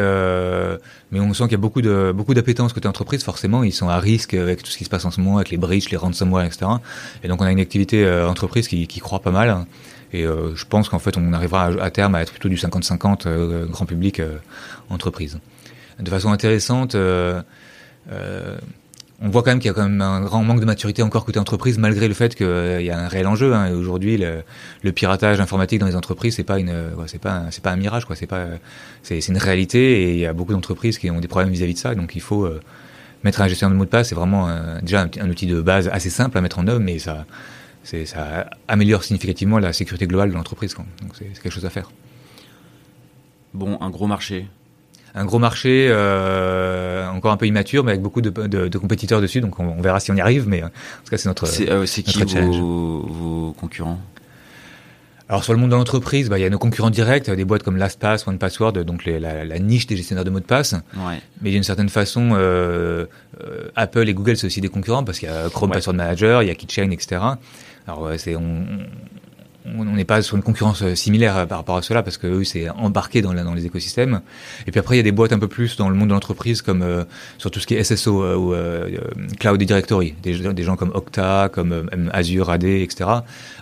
mais 1.11 1.21
on 1.21 1.33
sent 1.33 1.45
qu'il 1.45 1.53
y 1.53 1.55
a 1.55 1.59
beaucoup 1.59 1.83
de 1.83 2.13
beaucoup 2.15 2.35
d'appétence 2.35 2.73
côté 2.73 2.89
entreprise. 2.89 3.25
Forcément, 3.25 3.63
ils 3.63 3.73
sont 3.73 3.89
à 3.89 3.99
risque 3.99 4.35
avec 4.35 4.63
tout 4.63 4.71
ce 4.71 4.77
qui 4.77 4.85
se 4.85 4.91
passe 4.91 5.05
en 5.05 5.11
ce 5.11 5.21
moment, 5.21 5.37
avec 5.37 5.51
les 5.51 5.57
breaches, 5.57 5.91
les 5.91 5.97
ransomware, 5.97 6.45
etc. 6.45 6.71
Et 7.25 7.29
donc 7.29 7.41
on 7.41 7.45
a 7.45 7.53
une 7.53 7.61
activité 7.61 8.07
entreprise 8.29 8.69
qui, 8.69 8.87
qui 8.87 9.01
croît 9.01 9.21
pas 9.21 9.31
mal. 9.31 9.67
Et 10.13 10.25
euh, 10.27 10.55
je 10.55 10.65
pense 10.67 10.89
qu'en 10.89 10.99
fait, 10.99 11.17
on 11.17 11.33
arrivera 11.33 11.67
à, 11.67 11.91
terme 11.91 12.15
à 12.15 12.23
être 12.23 12.33
plutôt 12.33 12.49
du 12.49 12.57
50-50 12.57 13.23
euh, 13.27 13.67
grand 13.67 13.87
public 13.87 14.21
euh, 14.21 14.37
entreprise. 14.91 15.39
De 15.99 16.11
façon 16.11 16.33
intéressante, 16.33 16.97
on 19.23 19.29
voit 19.29 19.43
quand 19.43 19.51
même 19.51 19.59
qu'il 19.59 19.69
y 19.69 19.71
a 19.71 19.75
quand 19.75 19.89
même 19.89 20.01
un 20.01 20.21
grand 20.21 20.43
manque 20.43 20.61
de 20.61 20.65
maturité 20.65 21.03
encore 21.03 21.25
côté 21.25 21.39
entreprise, 21.39 21.79
malgré 21.79 22.09
le 22.09 22.15
fait 22.15 22.35
qu'il 22.35 22.83
y 22.83 22.91
a 22.91 22.99
un 22.99 23.09
réel 23.09 23.27
enjeu. 23.27 23.55
Hein. 23.55 23.73
Aujourd'hui, 23.73 24.19
le, 24.19 24.93
piratage 24.93 25.41
informatique 25.41 25.79
dans 25.79 25.87
les 25.87 25.97
entreprises, 25.97 26.37
c'est 26.37 26.45
pas 26.45 26.59
une, 26.59 26.75
c'est 27.07 27.21
pas, 27.21 27.45
c'est 27.51 27.63
pas 27.63 27.71
un 27.71 27.77
mirage, 27.77 28.05
quoi. 28.05 28.17
C'est 28.17 28.27
pas, 28.27 28.47
c'est, 29.03 29.19
une 29.29 29.39
réalité, 29.39 30.03
et 30.03 30.13
il 30.15 30.19
y 30.19 30.27
a 30.27 30.33
beaucoup 30.33 30.53
d'entreprises 30.53 30.99
qui 30.99 31.11
ont 31.11 31.21
des 31.21 31.29
problèmes 31.29 31.53
vis-à-vis 31.53 31.75
de 31.75 31.79
ça. 31.79 31.95
Donc, 31.95 32.17
il 32.17 32.21
faut 32.21 32.49
mettre 33.23 33.41
un 33.41 33.49
gestionnaire 33.49 33.73
de 33.73 33.79
mots 33.79 33.85
de 33.85 33.91
passe. 33.91 34.09
C'est 34.09 34.15
vraiment 34.15 34.49
déjà 34.83 35.03
un, 35.03 35.11
un, 35.21 35.31
outil 35.31 35.47
de 35.47 35.61
base 35.61 35.89
assez 35.89 36.11
simple 36.11 36.37
à 36.37 36.41
mettre 36.41 36.59
en 36.59 36.67
œuvre, 36.67 36.81
mais 36.81 36.99
ça, 36.99 37.25
ça 37.85 38.51
améliore 38.69 39.05
significativement 39.05 39.59
la 39.59 39.73
sécurité 39.73 40.07
globale 40.07 40.31
de 40.31 40.35
l'entreprise. 40.35 40.75
Donc 40.75 41.13
c'est 41.15 41.27
quelque 41.43 41.51
chose 41.51 41.67
à 41.67 41.71
faire. 41.71 41.91
Bon, 43.55 43.79
un 43.81 43.91
gros 43.91 44.07
marché. 44.07 44.47
Un 45.15 45.25
gros 45.27 45.39
marché, 45.39 45.89
euh, 45.91 47.07
encore 47.09 47.33
un 47.33 47.37
peu 47.37 47.47
immature, 47.47 47.85
mais 47.85 47.93
avec 47.93 48.03
beaucoup 48.03 48.23
de, 48.23 48.31
de, 48.31 48.79
compétiteurs 48.79 49.21
dessus. 49.21 49.41
Donc 49.41 49.61
on, 49.61 49.81
verra 49.83 50.01
si 50.01 50.11
on 50.11 50.17
y 50.17 50.21
arrive, 50.21 50.49
mais 50.49 50.63
en 50.63 50.69
tout 50.69 51.11
cas 51.11 51.19
c'est 51.19 51.29
notre. 51.29 51.47
C'est 51.47 51.71
euh, 51.71 51.85
qui 51.85 52.25
vos, 52.25 53.01
vos, 53.01 53.53
concurrents? 53.53 54.01
Alors 55.29 55.45
sur 55.45 55.53
le 55.53 55.59
monde 55.59 55.71
de 55.71 55.77
l'entreprise, 55.77 56.29
bah, 56.29 56.39
il 56.39 56.43
y 56.43 56.45
a 56.45 56.51
nos 56.51 56.59
concurrents 56.59 56.91
directs, 56.91 57.31
des 57.31 57.45
boîtes 57.45 57.63
comme 57.63 57.77
LastPass, 57.77 58.27
OnePassword, 58.27 58.73
donc 58.85 59.05
les, 59.05 59.19
la, 59.19 59.45
la, 59.45 59.59
niche 59.59 59.87
des 59.87 59.97
gestionnaires 59.97 60.25
de 60.25 60.31
mots 60.31 60.41
de 60.41 60.45
passe. 60.45 60.75
Ouais. 60.97 61.21
Mais 61.41 61.51
d'une 61.51 61.63
certaine 61.63 61.89
façon, 61.89 62.33
euh, 62.33 63.07
euh, 63.41 63.71
Apple 63.77 64.09
et 64.09 64.15
Google 64.15 64.37
c'est 64.37 64.47
aussi 64.47 64.61
des 64.61 64.69
concurrents 64.69 65.05
parce 65.05 65.19
qu'il 65.19 65.29
y 65.29 65.33
a 65.33 65.49
Chrome 65.49 65.71
Password 65.71 65.97
Manager, 65.97 66.43
il 66.43 66.49
y 66.49 66.51
a 66.51 66.55
Keychain, 66.55 66.91
etc. 66.91 67.23
Alors 67.87 68.11
c'est 68.19 68.37
on, 68.37 68.67
on 69.65 69.85
n'est 69.85 70.05
pas 70.05 70.23
sur 70.23 70.37
une 70.37 70.43
concurrence 70.43 70.83
euh, 70.83 70.95
similaire 70.95 71.37
euh, 71.37 71.47
par 71.47 71.59
rapport 71.59 71.77
à 71.77 71.83
cela 71.83 72.03
parce 72.03 72.17
que 72.17 72.27
eux 72.27 72.45
c'est 72.45 72.69
embarqué 72.71 73.23
dans, 73.23 73.33
dans 73.33 73.55
les 73.55 73.67
écosystèmes. 73.67 74.21
Et 74.67 74.71
puis 74.71 74.81
après 74.81 74.97
il 74.97 74.99
y 74.99 75.01
a 75.01 75.05
des 75.05 75.13
boîtes 75.13 75.33
un 75.33 75.39
peu 75.39 75.49
plus 75.49 75.77
dans 75.77 75.89
le 75.89 75.95
monde 75.95 76.09
de 76.09 76.15
l'entreprise 76.15 76.63
comme 76.63 76.83
euh, 76.83 77.05
sur 77.39 77.51
tout 77.51 77.61
ce 77.61 77.67
qui 77.67 77.75
est 77.75 77.85
SSO 77.85 78.23
ou 78.37 78.55
Cloud 79.39 79.63
Directory, 79.63 80.15
des, 80.23 80.39
des, 80.39 80.63
gens 80.63 80.77
comme 80.77 80.91
Okta, 80.95 81.49
comme 81.53 81.89
Azure 82.13 82.51
AD, 82.51 82.65
etc. 82.65 83.05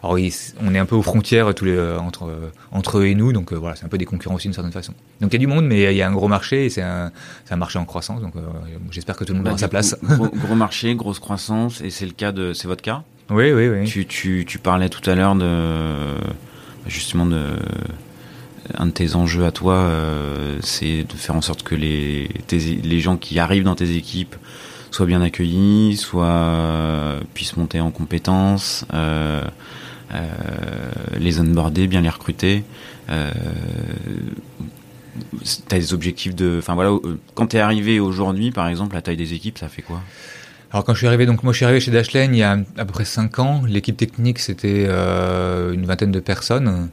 Alors 0.02 0.16
on 0.60 0.74
est 0.74 0.78
un 0.78 0.86
peu 0.86 0.96
aux 0.96 1.02
frontières 1.02 1.54
tous 1.54 1.64
les 1.64 1.78
entre 1.98 2.30
entre 2.72 2.98
eux 2.98 3.06
et 3.06 3.14
nous, 3.14 3.32
donc 3.32 3.52
voilà 3.52 3.76
c'est 3.76 3.84
un 3.84 3.88
peu 3.88 3.98
des 3.98 4.04
concurrents 4.04 4.36
aussi 4.36 4.48
d'une 4.48 4.54
certaine 4.54 4.72
façon. 4.72 4.94
Donc 5.20 5.30
il 5.32 5.34
y 5.34 5.36
a 5.36 5.38
du 5.38 5.46
monde, 5.46 5.66
mais 5.66 5.92
il 5.92 5.96
y 5.96 6.02
a 6.02 6.08
un 6.08 6.12
gros 6.12 6.28
marché 6.28 6.66
et 6.66 6.70
c'est 6.70 6.82
un, 6.82 7.10
un 7.50 7.56
marché 7.56 7.78
en 7.78 7.84
croissance. 7.84 8.20
Donc 8.20 8.34
j'espère 8.90 9.16
que 9.16 9.24
tout 9.24 9.32
le 9.32 9.38
monde 9.38 9.44
bah, 9.44 9.50
aura 9.50 9.58
sa 9.58 9.68
place. 9.68 9.96
Gros, 10.02 10.28
gros 10.28 10.54
marché, 10.54 10.94
grosse 10.94 11.18
croissance 11.18 11.80
et 11.80 11.90
c'est 11.90 12.06
le 12.06 12.12
cas 12.12 12.32
de 12.32 12.52
c'est 12.52 12.68
votre 12.68 12.82
cas? 12.82 13.02
Oui, 13.30 13.52
oui, 13.52 13.68
oui. 13.68 13.84
Tu, 13.84 14.06
tu, 14.06 14.44
tu 14.46 14.58
parlais 14.58 14.88
tout 14.88 15.08
à 15.08 15.14
l'heure 15.14 15.36
de 15.36 16.16
justement 16.86 17.26
de 17.26 17.56
un 18.76 18.86
de 18.86 18.90
tes 18.90 19.14
enjeux 19.14 19.44
à 19.44 19.52
toi, 19.52 19.74
euh, 19.74 20.58
c'est 20.62 21.04
de 21.04 21.12
faire 21.14 21.34
en 21.34 21.40
sorte 21.40 21.62
que 21.62 21.74
les, 21.74 22.28
les 22.50 23.00
gens 23.00 23.16
qui 23.16 23.38
arrivent 23.38 23.64
dans 23.64 23.74
tes 23.74 23.96
équipes 23.96 24.36
soient 24.90 25.06
bien 25.06 25.22
accueillis, 25.22 25.96
soient 25.96 26.26
euh, 26.26 27.20
puissent 27.34 27.56
monter 27.56 27.80
en 27.80 27.90
compétences, 27.90 28.84
euh, 28.94 29.42
les 31.18 31.40
onboarder, 31.40 31.86
bien 31.86 32.00
les 32.00 32.08
recruter. 32.08 32.64
T'as 35.68 35.78
des 35.78 35.94
objectifs 35.94 36.34
de, 36.34 36.56
enfin 36.58 36.74
voilà, 36.74 36.96
quand 37.34 37.48
t'es 37.48 37.58
arrivé 37.58 38.00
aujourd'hui, 38.00 38.50
par 38.50 38.68
exemple, 38.68 38.94
la 38.94 39.02
taille 39.02 39.16
des 39.16 39.34
équipes, 39.34 39.58
ça 39.58 39.68
fait 39.68 39.82
quoi? 39.82 40.00
Alors 40.72 40.84
quand 40.84 40.94
je 40.94 40.98
suis 40.98 41.06
arrivé, 41.08 41.26
donc 41.26 41.42
moi 41.42 41.52
je 41.52 41.56
suis 41.56 41.64
arrivé 41.64 41.80
chez 41.80 41.90
Dashlane 41.90 42.32
il 42.32 42.38
y 42.38 42.42
a 42.44 42.52
à 42.52 42.84
peu 42.84 42.92
près 42.92 43.04
5 43.04 43.40
ans. 43.40 43.62
L'équipe 43.66 43.96
technique 43.96 44.38
c'était 44.38 44.86
euh, 44.88 45.72
une 45.72 45.84
vingtaine 45.84 46.12
de 46.12 46.20
personnes. 46.20 46.90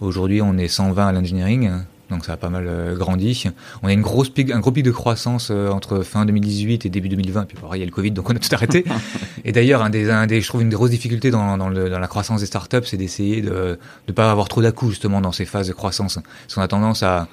Aujourd'hui 0.00 0.40
on 0.42 0.56
est 0.58 0.68
120 0.68 1.08
à 1.08 1.12
l'engineering, 1.12 1.72
donc 2.08 2.24
ça 2.24 2.34
a 2.34 2.36
pas 2.36 2.50
mal 2.50 2.66
euh, 2.68 2.94
grandi. 2.94 3.46
On 3.82 3.88
a 3.88 3.92
une 3.92 4.02
grosse 4.02 4.28
pic, 4.28 4.52
un 4.52 4.60
gros 4.60 4.70
pic 4.70 4.84
de 4.84 4.92
croissance 4.92 5.48
euh, 5.50 5.70
entre 5.70 6.02
fin 6.02 6.24
2018 6.24 6.86
et 6.86 6.88
début 6.88 7.08
2020. 7.08 7.46
Puis 7.46 7.58
pareil, 7.60 7.80
il 7.80 7.82
y 7.82 7.82
a 7.82 7.86
le 7.86 7.92
Covid, 7.92 8.12
donc 8.12 8.30
on 8.30 8.36
a 8.36 8.38
tout 8.38 8.54
arrêté. 8.54 8.84
et 9.44 9.50
d'ailleurs, 9.50 9.82
un 9.82 9.90
des, 9.90 10.08
un 10.08 10.28
des, 10.28 10.40
je 10.40 10.46
trouve 10.46 10.62
une 10.62 10.68
des 10.68 10.76
grosses 10.76 10.90
difficultés 10.90 11.32
dans, 11.32 11.58
dans, 11.58 11.68
le, 11.68 11.90
dans 11.90 11.98
la 11.98 12.06
croissance 12.06 12.40
des 12.40 12.46
startups, 12.46 12.84
c'est 12.84 12.96
d'essayer 12.96 13.42
de 13.42 13.76
ne 14.06 14.12
pas 14.12 14.30
avoir 14.30 14.48
trop 14.48 14.62
d'à-coups 14.62 14.92
justement 14.92 15.20
dans 15.20 15.32
ces 15.32 15.46
phases 15.46 15.66
de 15.66 15.72
croissance. 15.72 16.20
Parce 16.44 16.54
qu'on 16.54 16.62
a 16.62 16.68
tendance 16.68 17.02
à 17.02 17.26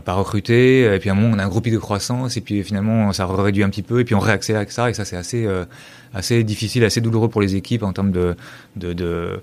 pas 0.00 0.14
recruter, 0.14 0.94
et 0.94 0.98
puis 0.98 1.10
à 1.10 1.12
un 1.12 1.16
moment 1.16 1.34
on 1.34 1.38
a 1.38 1.44
un 1.44 1.48
gros 1.48 1.60
de 1.60 1.78
croissance, 1.78 2.36
et 2.36 2.40
puis 2.40 2.62
finalement 2.62 3.12
ça 3.12 3.26
réduit 3.26 3.62
un 3.62 3.68
petit 3.68 3.82
peu, 3.82 4.00
et 4.00 4.04
puis 4.04 4.14
on 4.14 4.20
réaccélère 4.20 4.60
avec 4.60 4.72
ça, 4.72 4.88
et 4.88 4.94
ça 4.94 5.04
c'est 5.04 5.16
assez 5.16 5.44
euh, 5.46 5.64
assez 6.14 6.44
difficile, 6.44 6.84
assez 6.84 7.00
douloureux 7.00 7.28
pour 7.28 7.40
les 7.40 7.56
équipes 7.56 7.82
en 7.82 7.92
termes 7.92 8.12
de 8.12 9.42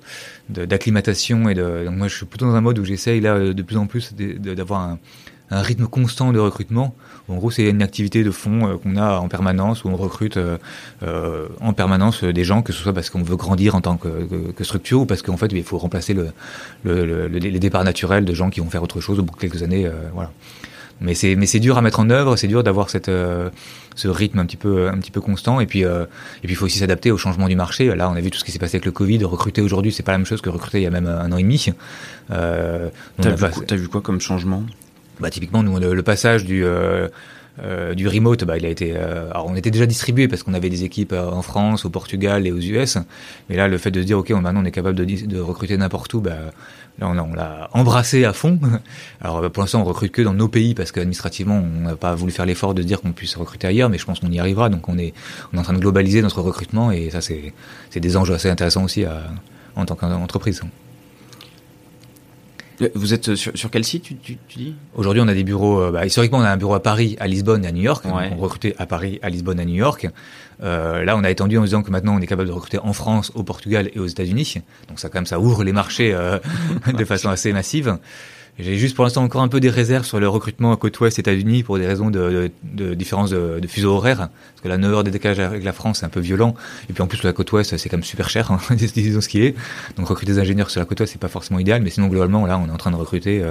d'acclimatation 0.49 1.49
et 1.49 1.53
de. 1.53 1.85
Donc 1.85 1.95
moi 1.95 2.07
je 2.07 2.15
suis 2.15 2.25
plutôt 2.25 2.45
dans 2.45 2.55
un 2.55 2.62
mode 2.62 2.79
où 2.79 2.85
j'essaye 2.85 3.21
là 3.21 3.53
de 3.53 3.62
plus 3.62 3.77
en 3.77 3.88
plus 3.88 4.13
d'avoir 4.15 4.81
un, 4.81 4.99
un 5.51 5.62
rythme 5.62 5.88
constant 5.88 6.31
de 6.31 6.39
recrutement. 6.39 6.95
En 7.27 7.35
gros, 7.35 7.51
c'est 7.51 7.69
une 7.69 7.81
activité 7.81 8.23
de 8.23 8.31
fond 8.31 8.67
euh, 8.67 8.77
qu'on 8.77 8.95
a 8.95 9.19
en 9.19 9.27
permanence, 9.27 9.83
où 9.83 9.89
on 9.89 9.95
recrute 9.95 10.38
euh, 10.38 10.57
euh 11.03 11.47
en 11.62 11.73
permanence 11.73 12.23
des 12.23 12.43
gens, 12.43 12.62
que 12.62 12.73
ce 12.73 12.81
soit 12.81 12.93
parce 12.93 13.09
qu'on 13.09 13.21
veut 13.21 13.35
grandir 13.35 13.75
en 13.75 13.81
tant 13.81 13.97
que, 13.97 14.51
que, 14.55 14.63
structure, 14.63 15.01
ou 15.01 15.05
parce 15.05 15.21
qu'en 15.21 15.38
fait, 15.38 15.51
il 15.51 15.63
faut 15.63 15.77
remplacer 15.77 16.13
le, 16.13 16.29
le, 16.83 17.05
le, 17.05 17.27
les 17.27 17.59
départs 17.59 17.83
naturels 17.83 18.25
de 18.25 18.33
gens 18.33 18.49
qui 18.49 18.59
vont 18.59 18.69
faire 18.69 18.83
autre 18.83 18.99
chose 18.99 19.19
au 19.19 19.23
bout 19.23 19.35
de 19.35 19.39
quelques 19.39 19.63
années. 19.63 19.85
Euh, 19.85 20.09
voilà. 20.13 20.31
Mais 21.01 21.13
c'est 21.13 21.35
mais 21.38 21.45
c'est 21.45 21.62
dur 21.62 21.77
à 21.77 21.81
mettre 21.81 22.01
en 22.01 22.09
œuvre, 22.09 22.35
c'est 22.35 22.47
dur 22.47 22.62
d'avoir 22.62 22.89
cette 22.89 23.09
ce 23.95 24.07
rythme 24.09 24.39
un 24.39 24.45
petit 24.45 24.57
peu 24.57 24.89
un 24.89 24.97
petit 24.97 25.12
peu 25.12 25.21
constant 25.21 25.62
et 25.62 25.65
puis 25.65 25.79
et 25.83 25.85
puis 26.43 26.49
il 26.49 26.55
faut 26.57 26.65
aussi 26.65 26.79
s'adapter 26.79 27.09
au 27.09 27.17
changement 27.17 27.47
du 27.47 27.55
marché. 27.55 27.95
Là, 27.95 28.09
on 28.09 28.17
a 28.17 28.19
vu 28.19 28.31
tout 28.31 28.38
ce 28.38 28.43
qui 28.43 28.51
s'est 28.51 28.59
passé 28.59 28.75
avec 28.75 28.85
le 28.85 28.91
Covid. 28.91 29.23
Recruter 29.23 29.62
aujourd'hui, 29.62 29.93
c'est 29.93 30.03
pas 30.03 30.12
la 30.12 30.17
même 30.17 30.27
chose 30.27 30.41
que 30.41 30.49
recruter 30.49 30.79
il 30.79 30.83
y 30.83 30.88
a 30.88 30.89
même 30.89 31.07
un 31.07 31.31
an 31.31 31.38
et 31.38 31.43
demi. 31.43 31.67
Euh, 32.31 32.89
T'as 33.21 33.29
vu, 33.29 33.45
as 33.45 33.75
vu 33.75 33.88
quoi 33.88 34.01
comme 34.01 34.19
changement? 34.19 34.63
Bah, 35.19 35.29
typiquement, 35.29 35.63
nous, 35.63 35.77
le, 35.77 36.03
passage 36.03 36.45
du, 36.45 36.63
euh, 36.63 37.08
euh, 37.62 37.93
du 37.93 38.08
remote, 38.08 38.43
bah, 38.45 38.58
il 38.58 38.65
a 38.65 38.69
été. 38.69 38.93
Euh, 38.95 39.29
alors, 39.32 39.47
on 39.47 39.55
était 39.55 39.71
déjà 39.71 39.86
distribué 39.86 40.27
parce 40.27 40.43
qu'on 40.43 40.53
avait 40.53 40.69
des 40.69 40.84
équipes 40.84 41.13
en 41.13 41.41
France, 41.41 41.86
au 41.86 41.89
Portugal 41.89 42.47
et 42.47 42.51
aux 42.51 42.60
US. 42.60 42.97
Mais 43.49 43.55
là, 43.55 43.67
le 43.67 43.77
fait 43.77 43.91
de 43.91 44.01
se 44.01 44.05
dire, 44.05 44.17
ok, 44.17 44.29
maintenant, 44.32 44.62
on 44.62 44.65
est 44.65 44.71
capable 44.71 44.95
de, 44.95 45.05
de 45.05 45.39
recruter 45.39 45.77
n'importe 45.77 46.13
où, 46.13 46.21
bah, 46.21 46.38
là, 46.99 47.08
on, 47.08 47.34
l'a 47.34 47.69
embrassé 47.73 48.23
à 48.23 48.34
fond. 48.34 48.60
Alors, 49.21 49.41
bah, 49.41 49.49
pour 49.49 49.63
l'instant, 49.63 49.82
on 49.82 49.86
recrute 49.86 50.12
que 50.12 50.21
dans 50.21 50.34
nos 50.34 50.47
pays 50.47 50.73
parce 50.73 50.91
qu'administrativement, 50.91 51.62
on 51.62 51.82
n'a 51.82 51.95
pas 51.95 52.15
voulu 52.15 52.32
faire 52.32 52.45
l'effort 52.45 52.73
de 52.73 52.84
dire 52.84 53.01
qu'on 53.01 53.12
puisse 53.12 53.36
recruter 53.36 53.67
ailleurs, 53.67 53.89
mais 53.89 53.97
je 53.97 54.05
pense 54.05 54.21
qu'on 54.21 54.32
y 54.32 54.39
arrivera. 54.39 54.69
Donc, 54.69 54.88
on 54.88 54.97
est, 54.97 55.13
on 55.51 55.58
est 55.58 55.60
en 55.60 55.63
train 55.63 55.73
de 55.73 55.79
globaliser 55.79 56.21
notre 56.21 56.41
recrutement 56.41 56.91
et 56.91 57.10
ça, 57.10 57.19
c'est 57.21 57.53
des 57.99 58.17
enjeux 58.17 58.34
assez 58.34 58.49
intéressants 58.49 58.84
aussi 58.86 59.03
à, 59.03 59.23
en 59.75 59.86
tant 59.86 59.95
qu'entreprise. 59.95 60.62
Vous 62.96 63.13
êtes 63.13 63.36
sur, 63.36 63.58
sur 63.58 63.70
quel 63.70 63.84
site, 63.84 64.04
tu, 64.04 64.15
tu, 64.15 64.38
tu 64.48 64.58
dis? 64.58 64.76
Aujourd'hui, 64.96 65.22
on 65.22 65.28
a 65.28 65.34
des 65.34 65.44
bureaux. 65.44 65.82
Euh, 65.82 65.92
bah, 65.92 66.06
historiquement, 66.06 66.39
on 66.39 66.44
a 66.44 66.50
un 66.50 66.58
bureau 66.58 66.76
à 66.76 66.82
Paris, 66.82 67.18
à 67.20 67.28
Lisbonne 67.28 67.65
et 67.65 67.68
à 67.68 67.72
New 67.72 67.82
York. 67.82 68.06
On 68.06 68.38
recrutait 68.38 68.76
à 68.78 68.86
Paris, 68.86 69.20
à 69.22 69.30
Lisbonne, 69.30 69.60
à 69.60 69.65
New 69.65 69.76
York. 69.76 70.08
Euh, 70.63 71.04
là, 71.04 71.18
on 71.18 71.24
a 71.24 71.30
étendu 71.30 71.58
en 71.58 71.63
disant 71.63 71.84
que 71.84 71.92
maintenant, 71.92 72.15
on 72.15 72.20
est 72.20 72.28
capable 72.28 72.48
de 72.48 72.54
recruter 72.54 72.80
en 72.80 72.94
France, 72.94 73.32
au 73.36 73.44
Portugal 73.44 73.89
et 73.94 74.00
aux 74.00 74.08
États-Unis. 74.08 74.62
Donc, 74.88 75.00
ça, 75.00 75.10
quand 75.10 75.18
même, 75.18 75.26
ça 75.26 75.39
ouvre 75.39 75.63
les 75.63 75.74
marchés 75.74 76.13
euh, 76.13 76.39
de 76.98 77.06
façon 77.06 77.30
assez 77.30 77.52
massive. 77.54 77.98
J'ai 78.60 78.76
juste 78.76 78.93
pour 78.93 79.06
l'instant 79.06 79.24
encore 79.24 79.41
un 79.41 79.48
peu 79.48 79.62
des 79.62 79.69
réserves 79.69 80.06
sur 80.06 80.19
le 80.19 80.28
recrutement 80.28 80.74
à 80.74 80.78
côte 80.78 81.00
ouest 81.00 81.17
États-Unis 81.17 81.63
pour 81.63 81.78
des 81.78 81.88
raisons 81.88 82.12
de, 82.12 82.52
différence 82.93 83.30
de, 83.30 83.60
de, 83.62 83.67
fuseau 83.67 83.95
horaire. 83.95 84.17
Parce 84.17 84.62
que 84.62 84.67
la 84.67 84.78
9 84.78 84.93
heures 84.93 85.04
de 85.06 85.10
décalage 85.10 85.39
avec 85.39 85.63
la 85.63 85.72
France, 85.72 86.00
c'est 86.00 86.06
un 86.06 86.10
peu 86.10 86.19
violent. 86.19 86.56
Et 86.89 86.93
puis 86.93 87.02
en 87.02 87.08
plus, 87.08 87.24
la 87.24 87.32
côte 87.32 87.50
ouest, 87.54 87.78
c'est 87.78 87.88
quand 87.88 87.95
même 87.95 88.04
super 88.04 88.30
cher, 88.30 88.52
hein, 88.52 88.60
disons 88.76 89.22
ce 89.22 89.30
qui 89.30 89.43
est. 89.43 89.56
Donc 89.95 90.08
recruter 90.08 90.34
des 90.34 90.39
ingénieurs 90.39 90.69
sur 90.69 90.82
la 90.82 90.86
côte 90.86 91.00
ouest, 91.00 91.13
c'est 91.13 91.22
pas 91.22 91.30
forcément 91.30 91.60
idéal. 91.60 91.82
Mais 91.82 91.89
sinon, 91.89 92.08
globalement, 92.08 92.45
là, 92.45 92.60
on 92.60 92.67
est 92.67 92.72
en 92.72 92.78
train 92.78 92.91
de 92.91 92.98
recruter 92.98 93.41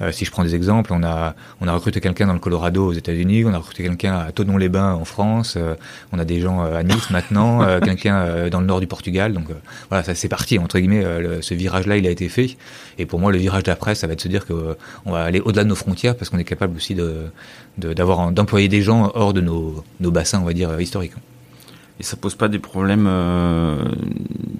euh, 0.00 0.08
euh, 0.08 0.12
si 0.12 0.24
je 0.24 0.30
prends 0.30 0.44
des 0.44 0.54
exemples, 0.54 0.92
on 0.92 1.02
a, 1.02 1.34
on 1.60 1.68
a 1.68 1.72
recruté 1.72 2.00
quelqu'un 2.00 2.26
dans 2.26 2.32
le 2.32 2.38
Colorado 2.38 2.86
aux 2.86 2.92
États-Unis, 2.92 3.44
on 3.44 3.54
a 3.54 3.58
recruté 3.58 3.84
quelqu'un 3.84 4.18
à 4.18 4.32
Tonon-les-Bains 4.32 4.94
en 4.94 5.04
France, 5.04 5.54
euh, 5.56 5.74
on 6.12 6.18
a 6.18 6.24
des 6.24 6.40
gens 6.40 6.64
euh, 6.64 6.78
à 6.78 6.82
Nice 6.82 7.10
maintenant, 7.10 7.60
quelqu'un 7.84 8.48
dans 8.48 8.60
le 8.60 8.66
nord 8.66 8.80
du 8.80 8.86
Portugal. 8.86 9.32
Donc 9.32 9.46
voilà, 9.88 10.02
ça 10.02 10.14
c'est 10.14 10.28
parti 10.28 10.58
entre 10.58 10.78
guillemets. 10.78 11.04
ce 11.40 11.54
virage-là, 11.54 11.96
il 11.96 12.06
a 12.06 12.10
été 12.10 12.28
fait. 12.28 12.56
Et 12.98 13.06
pour 13.06 13.20
moi, 13.20 13.32
le 13.32 13.38
virage 13.38 13.62
d'après, 13.62 13.94
ça 13.94 14.06
va 14.06 14.12
être 14.14 14.18
de 14.18 14.22
se 14.22 14.28
dire 14.28 14.46
que 14.46 14.76
on 15.04 15.12
va 15.12 15.22
aller 15.22 15.40
au-delà 15.40 15.64
de 15.64 15.68
nos 15.68 15.74
frontières 15.74 16.16
parce 16.16 16.30
qu'on 16.30 16.38
est 16.38 16.44
capable 16.44 16.76
aussi 16.76 16.94
de 16.94 17.30
d'avoir 17.78 18.32
d'employer 18.32 18.68
des 18.68 18.82
gens 18.82 19.12
hors 19.14 19.32
de 19.32 19.40
nos, 19.40 19.84
nos 20.00 20.10
bassins, 20.10 20.40
on 20.40 20.44
va 20.44 20.52
dire 20.52 20.80
historiques. 20.80 21.12
Et 22.00 22.04
ça 22.04 22.16
pose 22.16 22.36
pas 22.36 22.46
des 22.46 22.60
problèmes, 22.60 23.06
euh, 23.08 23.76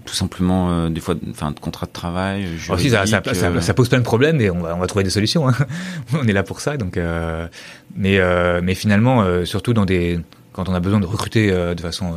tout 0.05 0.15
simplement, 0.15 0.71
euh, 0.71 0.89
des 0.89 1.01
fois, 1.01 1.15
enfin, 1.31 1.53
de 1.53 1.61
contrat 1.61 1.87
de 1.87 1.93
travail. 1.93 2.47
Oh, 2.69 2.77
si, 2.77 2.91
ça, 2.91 3.07
ça, 3.07 3.23
ça, 3.33 3.61
ça, 3.61 3.75
pose 3.75 3.89
plein 3.89 3.99
de 3.99 4.05
problèmes, 4.05 4.41
et 4.41 4.51
on 4.51 4.61
va, 4.61 4.75
on 4.75 4.81
va 4.81 4.87
trouver 4.89 5.05
des 5.05 5.11
solutions. 5.11 5.49
Hein. 5.49 5.55
on 6.15 6.27
est 6.27 6.33
là 6.33 6.43
pour 6.43 6.61
ça, 6.61 6.77
donc. 6.77 6.97
Euh, 6.97 7.47
mais, 7.95 8.21
mais 8.61 8.75
finalement, 8.75 9.25
surtout 9.45 9.73
dans 9.73 9.85
des, 9.85 10.19
quand 10.53 10.69
on 10.69 10.75
a 10.75 10.81
besoin 10.81 11.01
de 11.01 11.07
recruter 11.07 11.51
de 11.51 11.81
façon 11.81 12.15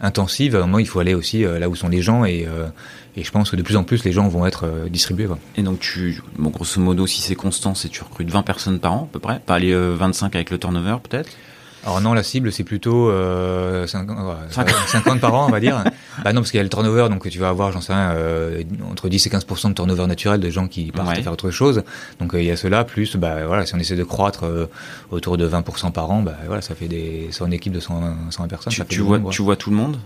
intensive, 0.00 0.56
moment, 0.56 0.78
il 0.78 0.86
faut 0.86 1.00
aller 1.00 1.14
aussi 1.14 1.42
là 1.42 1.68
où 1.68 1.74
sont 1.74 1.88
les 1.88 2.02
gens 2.02 2.24
et, 2.24 2.46
et 3.16 3.24
je 3.24 3.30
pense 3.32 3.50
que 3.50 3.56
de 3.56 3.62
plus 3.62 3.76
en 3.76 3.82
plus, 3.82 4.04
les 4.04 4.12
gens 4.12 4.28
vont 4.28 4.46
être 4.46 4.86
distribués. 4.88 5.26
Quoi. 5.26 5.38
Et 5.56 5.62
donc, 5.62 5.80
tu, 5.80 6.22
bon, 6.38 6.50
grosso 6.50 6.80
modo, 6.80 7.06
si 7.06 7.20
c'est 7.20 7.34
constant, 7.34 7.74
c'est 7.74 7.88
tu 7.88 8.02
recrutes 8.02 8.30
20 8.30 8.42
personnes 8.42 8.78
par 8.78 8.92
an, 8.92 9.08
à 9.10 9.12
peu 9.12 9.18
près 9.18 9.40
Pas 9.40 9.56
aller 9.56 9.74
25 9.74 10.36
avec 10.36 10.50
le 10.50 10.58
turnover, 10.58 10.96
peut-être? 11.02 11.30
Alors 11.84 12.00
non, 12.00 12.14
la 12.14 12.22
cible 12.22 12.52
c'est 12.52 12.62
plutôt 12.62 13.10
euh, 13.10 13.86
50, 13.86 14.16
50. 14.86 15.20
par 15.20 15.34
an, 15.34 15.46
on 15.46 15.50
va 15.50 15.58
dire. 15.58 15.82
bah 16.24 16.32
non, 16.32 16.40
parce 16.40 16.50
qu'il 16.50 16.58
y 16.58 16.60
a 16.60 16.62
le 16.62 16.68
turnover, 16.68 17.08
donc 17.08 17.28
tu 17.28 17.38
vas 17.38 17.48
avoir, 17.48 17.72
j'en 17.72 17.80
sais 17.80 17.92
rien, 17.92 18.12
euh, 18.12 18.62
entre 18.90 19.08
10 19.08 19.26
et 19.26 19.30
15% 19.30 19.70
de 19.70 19.74
turnover 19.74 20.06
naturel 20.06 20.40
de 20.40 20.48
gens 20.48 20.68
qui 20.68 20.92
partent 20.92 21.20
faire 21.20 21.32
autre 21.32 21.50
chose. 21.50 21.82
Donc 22.20 22.34
euh, 22.34 22.40
il 22.40 22.46
y 22.46 22.50
a 22.50 22.56
cela, 22.56 22.84
plus 22.84 23.16
bah 23.16 23.46
voilà, 23.46 23.66
si 23.66 23.74
on 23.74 23.78
essaie 23.78 23.96
de 23.96 24.04
croître 24.04 24.44
euh, 24.44 24.66
autour 25.10 25.36
de 25.36 25.44
20 25.44 25.62
par 25.92 26.10
an, 26.10 26.22
bah 26.22 26.36
voilà, 26.46 26.62
ça 26.62 26.74
fait 26.76 26.88
des, 26.88 27.28
c'est 27.32 27.44
une 27.44 27.52
équipe 27.52 27.72
de 27.72 27.80
120, 27.80 28.30
120 28.30 28.48
personnes. 28.48 28.72
Tu, 28.72 28.84
tu 28.86 29.00
vois, 29.00 29.18
tu 29.30 29.42
vois 29.42 29.56
tout 29.56 29.70
le 29.70 29.76
monde? 29.76 29.98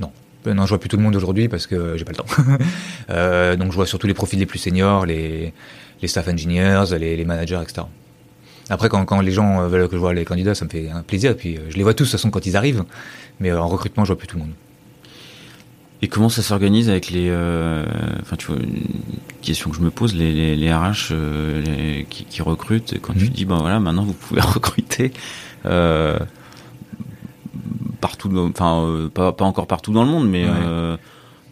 Non. 0.00 0.10
Non, 0.46 0.64
je 0.64 0.70
vois 0.70 0.78
plus 0.78 0.88
tout 0.88 0.96
le 0.96 1.02
monde 1.02 1.16
aujourd'hui 1.16 1.48
parce 1.48 1.66
que 1.66 1.96
j'ai 1.96 2.04
pas 2.04 2.12
le 2.12 2.16
temps. 2.16 3.56
donc 3.58 3.70
je 3.70 3.76
vois 3.76 3.86
surtout 3.86 4.08
les 4.08 4.14
profils 4.14 4.38
les 4.38 4.46
plus 4.46 4.58
seniors, 4.58 5.06
les, 5.06 5.52
les 6.02 6.08
staff 6.08 6.26
engineers, 6.26 6.84
les, 6.98 7.16
les 7.16 7.24
managers, 7.24 7.60
etc. 7.62 7.86
Après, 8.68 8.88
quand, 8.88 9.04
quand 9.04 9.20
les 9.20 9.30
gens 9.30 9.60
euh, 9.60 9.68
veulent 9.68 9.88
que 9.88 9.96
je 9.96 10.00
vois 10.00 10.14
les 10.14 10.24
candidats, 10.24 10.54
ça 10.54 10.64
me 10.64 10.70
fait 10.70 10.90
un 10.90 11.02
plaisir. 11.02 11.32
Et 11.32 11.34
puis, 11.34 11.56
euh, 11.56 11.70
je 11.70 11.76
les 11.76 11.82
vois 11.82 11.94
tous, 11.94 12.04
de 12.04 12.10
toute 12.10 12.18
façon, 12.18 12.30
quand 12.30 12.46
ils 12.46 12.56
arrivent. 12.56 12.84
Mais 13.40 13.50
euh, 13.50 13.60
en 13.60 13.68
recrutement, 13.68 14.04
je 14.04 14.12
vois 14.12 14.18
plus 14.18 14.26
tout 14.26 14.36
le 14.36 14.44
monde. 14.44 14.54
Et 16.02 16.08
comment 16.08 16.28
ça 16.28 16.42
s'organise 16.42 16.90
avec 16.90 17.08
les, 17.10 17.30
enfin 18.20 18.36
tu 18.36 18.48
vois, 18.48 18.58
une 18.58 18.82
question 19.40 19.70
que 19.70 19.76
je 19.76 19.80
me 19.80 19.90
pose, 19.90 20.14
les, 20.14 20.54
les, 20.54 20.74
RH 20.74 21.14
qui, 22.10 22.26
qui, 22.26 22.42
recrutent, 22.42 23.00
quand 23.00 23.14
tu 23.14 23.24
mhm. 23.24 23.30
dis 23.30 23.46
ben 23.46 23.56
voilà, 23.56 23.80
maintenant 23.80 24.04
vous 24.04 24.12
pouvez 24.12 24.40
recruter 24.42 25.10
partout, 28.02 28.30
enfin 28.36 29.08
pas, 29.14 29.32
pas, 29.32 29.46
encore 29.46 29.66
partout 29.66 29.94
dans 29.94 30.04
le 30.04 30.10
monde, 30.10 30.28
mais 30.28 30.44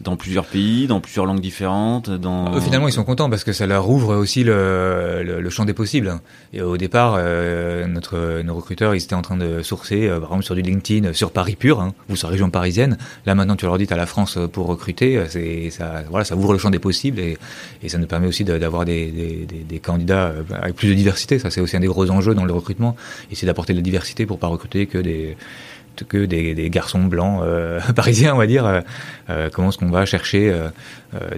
dans 0.01 0.17
plusieurs 0.17 0.45
pays, 0.45 0.87
dans 0.87 0.99
plusieurs 0.99 1.25
langues 1.25 1.39
différentes. 1.39 2.09
Dans... 2.09 2.53
Euh, 2.53 2.59
finalement, 2.59 2.87
ils 2.87 2.93
sont 2.93 3.03
contents 3.03 3.29
parce 3.29 3.43
que 3.43 3.53
ça 3.53 3.65
leur 3.65 3.89
ouvre 3.89 4.15
aussi 4.15 4.43
le, 4.43 5.23
le, 5.23 5.49
champ 5.49 5.65
des 5.65 5.73
possibles. 5.73 6.19
Et 6.53 6.61
au 6.61 6.77
départ, 6.77 7.15
euh, 7.17 7.87
notre, 7.87 8.41
nos 8.41 8.55
recruteurs, 8.55 8.93
ils 8.93 9.03
étaient 9.03 9.15
en 9.15 9.21
train 9.21 9.37
de 9.37 9.61
sourcer, 9.61 10.07
euh, 10.07 10.19
par 10.19 10.29
exemple, 10.29 10.43
sur 10.43 10.55
du 10.55 10.61
LinkedIn, 10.61 11.13
sur 11.13 11.31
Paris 11.31 11.55
pur, 11.55 11.79
hein, 11.79 11.93
ou 12.09 12.15
sur 12.15 12.29
région 12.29 12.49
parisienne. 12.49 12.97
Là, 13.25 13.35
maintenant, 13.35 13.55
tu 13.55 13.65
leur 13.65 13.77
dis, 13.77 13.87
à 13.89 13.95
la 13.95 14.05
France 14.05 14.37
pour 14.51 14.67
recruter. 14.67 15.23
C'est, 15.29 15.69
ça, 15.69 16.03
voilà, 16.09 16.25
ça 16.25 16.35
ouvre 16.35 16.51
le 16.51 16.59
champ 16.59 16.69
des 16.69 16.79
possibles 16.79 17.19
et, 17.19 17.37
et 17.81 17.89
ça 17.89 17.97
nous 17.97 18.07
permet 18.07 18.27
aussi 18.27 18.43
d'avoir 18.43 18.83
des, 18.83 19.07
des, 19.11 19.45
des, 19.45 19.63
des, 19.63 19.79
candidats 19.79 20.33
avec 20.61 20.75
plus 20.75 20.89
de 20.89 20.93
diversité. 20.93 21.39
Ça, 21.39 21.51
c'est 21.51 21.61
aussi 21.61 21.77
un 21.77 21.79
des 21.79 21.87
gros 21.87 22.09
enjeux 22.09 22.35
dans 22.35 22.45
le 22.45 22.53
recrutement. 22.53 22.95
Et 23.31 23.35
c'est 23.35 23.45
d'apporter 23.45 23.73
de 23.73 23.77
la 23.77 23.83
diversité 23.83 24.25
pour 24.25 24.39
pas 24.39 24.47
recruter 24.47 24.87
que 24.87 24.97
des 24.97 25.37
que 26.03 26.25
des, 26.25 26.69
garçons 26.69 27.03
blancs 27.03 27.41
euh, 27.43 27.79
parisiens, 27.95 28.35
on 28.35 28.37
va 28.37 28.47
dire. 28.47 28.65
Euh, 28.65 28.81
euh, 29.29 29.49
comment 29.51 29.69
est-ce 29.69 29.77
qu'on 29.77 29.89
va 29.89 30.05
chercher 30.05 30.53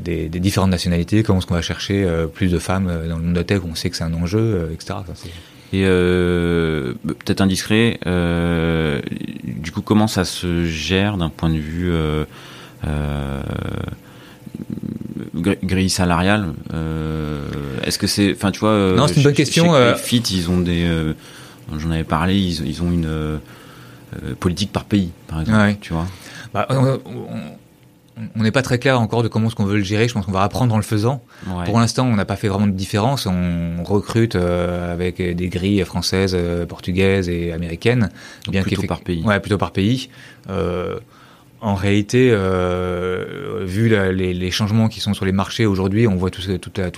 des, 0.01 0.27
différentes 0.29 0.71
nationalités? 0.71 1.23
Comment 1.23 1.39
est-ce 1.39 1.47
qu'on 1.47 1.55
va 1.55 1.61
chercher 1.61 2.07
plus 2.33 2.51
de 2.51 2.59
femmes 2.59 2.87
dans 3.07 3.17
le 3.17 3.23
monde 3.23 3.33
de 3.33 3.39
la 3.39 3.43
tech 3.43 3.61
où 3.63 3.69
on 3.71 3.75
sait 3.75 3.89
que 3.89 3.95
c'est 3.95 4.03
un 4.03 4.13
enjeu, 4.13 4.69
etc. 4.73 4.99
et 5.73 5.83
peut-être 5.83 7.41
indiscret, 7.41 7.99
du 9.43 9.71
coup, 9.71 9.81
comment 9.81 10.07
ça 10.07 10.25
se 10.25 10.65
gère 10.65 11.17
d'un 11.17 11.29
point 11.29 11.49
de 11.49 11.57
vue 11.57 11.91
grille 15.35 15.89
salariale? 15.89 16.53
Est-ce 17.83 17.99
que 17.99 18.07
c'est, 18.07 18.33
enfin, 18.33 18.51
tu 18.51 18.59
vois, 18.59 18.93
non, 18.95 19.07
c'est 19.07 19.17
une 19.17 19.23
bonne 19.23 19.33
question. 19.33 19.73
Fit, 19.95 20.17
ils 20.17 20.49
ont 20.49 20.59
des, 20.59 20.89
j'en 21.77 21.91
avais 21.91 22.03
parlé, 22.03 22.35
ils, 22.35 22.67
ils 22.67 22.81
ont 22.81 22.91
une 22.91 23.39
politique 24.39 24.71
par 24.71 24.85
pays, 24.85 25.11
par 25.27 25.41
exemple. 25.41 25.75
Tu 25.81 25.93
vois 25.93 26.07
bah, 26.53 26.67
on 28.35 28.43
n'est 28.43 28.51
pas 28.51 28.61
très 28.61 28.79
clair 28.79 28.99
encore 28.99 29.23
de 29.23 29.27
comment 29.27 29.47
est-ce 29.47 29.55
qu'on 29.55 29.65
veut 29.65 29.77
le 29.77 29.83
gérer. 29.83 30.07
Je 30.07 30.13
pense 30.13 30.25
qu'on 30.25 30.31
va 30.31 30.43
apprendre 30.43 30.73
en 30.73 30.77
le 30.77 30.83
faisant. 30.83 31.21
Pour 31.65 31.79
l'instant, 31.79 32.05
on 32.07 32.15
n'a 32.15 32.25
pas 32.25 32.35
fait 32.35 32.47
vraiment 32.47 32.67
de 32.67 32.71
différence. 32.71 33.25
On 33.25 33.83
recrute 33.83 34.35
euh, 34.35 34.91
avec 34.91 35.21
des 35.21 35.49
grilles 35.49 35.83
françaises, 35.85 36.35
euh, 36.35 36.65
portugaises 36.65 37.29
et 37.29 37.51
américaines. 37.51 38.09
bien 38.49 38.63
plutôt 38.63 38.83
par 38.83 39.01
pays. 39.01 39.23
Ouais, 39.23 39.39
plutôt 39.39 39.57
par 39.57 39.71
pays. 39.71 40.09
Euh, 40.49 40.99
en 41.59 41.73
réalité, 41.73 42.29
euh, 42.31 43.63
vu 43.65 43.89
les, 43.89 44.51
changements 44.51 44.89
qui 44.89 44.99
sont 44.99 45.15
sur 45.15 45.25
les 45.25 45.31
marchés 45.31 45.65
aujourd'hui, 45.65 46.07
on 46.07 46.15
voit 46.15 46.29
tout, 46.29 46.41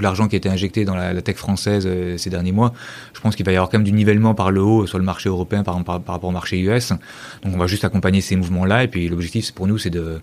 l'argent 0.01 0.27
qui 0.27 0.35
a 0.35 0.37
été 0.37 0.49
injecté 0.49 0.83
dans 0.83 0.95
la, 0.95 1.21
tech 1.21 1.37
française 1.37 1.85
euh, 1.87 2.17
ces 2.17 2.29
derniers 2.29 2.51
mois. 2.51 2.73
Je 3.13 3.21
pense 3.21 3.37
qu'il 3.37 3.45
va 3.45 3.53
y 3.53 3.55
avoir 3.55 3.69
quand 3.69 3.77
même 3.77 3.85
du 3.85 3.93
nivellement 3.93 4.35
par 4.35 4.51
le 4.51 4.61
haut 4.61 4.85
sur 4.85 4.97
le 4.97 5.05
marché 5.05 5.29
européen 5.29 5.63
par, 5.63 5.75
rapport 5.75 6.25
au 6.25 6.31
marché 6.31 6.59
US. 6.59 6.89
Donc 7.43 7.53
on 7.55 7.57
va 7.57 7.67
juste 7.67 7.85
accompagner 7.85 8.19
ces 8.19 8.35
mouvements-là. 8.35 8.83
Et 8.83 8.89
puis 8.89 9.07
l'objectif 9.07 9.53
pour 9.53 9.65
nous, 9.67 9.77
c'est 9.77 9.89
de, 9.89 10.19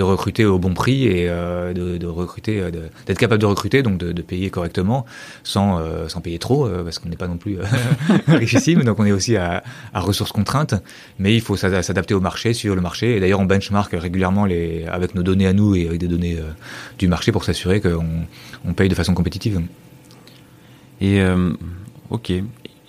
recruter 0.00 0.44
au 0.44 0.58
bon 0.58 0.74
prix 0.74 1.06
et 1.06 1.28
euh, 1.28 1.72
de, 1.72 2.06
recruter, 2.06 2.60
d'être 3.06 3.18
capable 3.18 3.40
de 3.40 3.46
recruter, 3.46 3.82
donc 3.84 3.98
de, 3.98 4.22
payer 4.22 4.50
correctement, 4.50 5.06
sans, 5.44 5.80
payer 6.24 6.40
trop, 6.40 6.68
parce 6.68 6.98
qu'on 6.98 7.08
n'est 7.08 7.16
pas 7.16 7.28
non 7.28 7.36
plus 7.36 7.58
richissime, 8.28 8.82
donc 8.82 8.98
on 8.98 9.06
est 9.06 9.12
aussi 9.12 9.36
à, 9.36 9.62
ressources 9.94 10.32
contraintes, 10.32 10.74
mais 11.20 11.34
il 11.34 11.40
faut 11.40 11.56
s'adapter 11.56 12.14
au 12.14 12.20
marché, 12.20 12.52
sur 12.52 12.74
le 12.74 12.80
marché, 12.80 13.16
et 13.16 13.20
d'ailleurs 13.20 13.40
on 13.40 13.44
benchmark 13.44 13.75
régulièrement 13.82 14.44
les, 14.44 14.84
avec 14.86 15.14
nos 15.14 15.22
données 15.22 15.46
à 15.46 15.52
nous 15.52 15.74
et 15.74 15.86
avec 15.86 16.00
des 16.00 16.08
données 16.08 16.38
du 16.98 17.08
marché 17.08 17.32
pour 17.32 17.44
s'assurer 17.44 17.80
qu'on 17.80 18.26
on 18.64 18.74
paye 18.74 18.88
de 18.88 18.94
façon 18.94 19.14
compétitive. 19.14 19.60
Et 21.00 21.22
ok. 22.10 22.32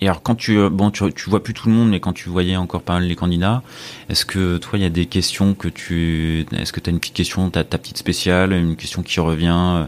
Et 0.00 0.06
alors 0.06 0.22
quand 0.22 0.36
tu 0.36 0.58
euh, 0.58 0.70
bon 0.70 0.90
tu, 0.90 1.12
tu 1.12 1.28
vois 1.28 1.42
plus 1.42 1.54
tout 1.54 1.68
le 1.68 1.74
monde 1.74 1.90
mais 1.90 2.00
quand 2.00 2.12
tu 2.12 2.28
voyais 2.28 2.56
encore 2.56 2.82
pas 2.82 2.94
mal 2.94 3.04
les 3.04 3.16
candidats, 3.16 3.62
est-ce 4.08 4.24
que 4.24 4.58
toi 4.58 4.78
il 4.78 4.82
y 4.82 4.86
a 4.86 4.90
des 4.90 5.06
questions 5.06 5.54
que 5.54 5.68
tu 5.68 6.46
est-ce 6.56 6.72
que 6.72 6.80
tu 6.80 6.90
as 6.90 6.92
une 6.92 7.00
petite 7.00 7.14
question, 7.14 7.50
ta, 7.50 7.64
ta 7.64 7.78
petite 7.78 7.98
spéciale, 7.98 8.52
une 8.52 8.76
question 8.76 9.02
qui 9.02 9.18
revient 9.18 9.86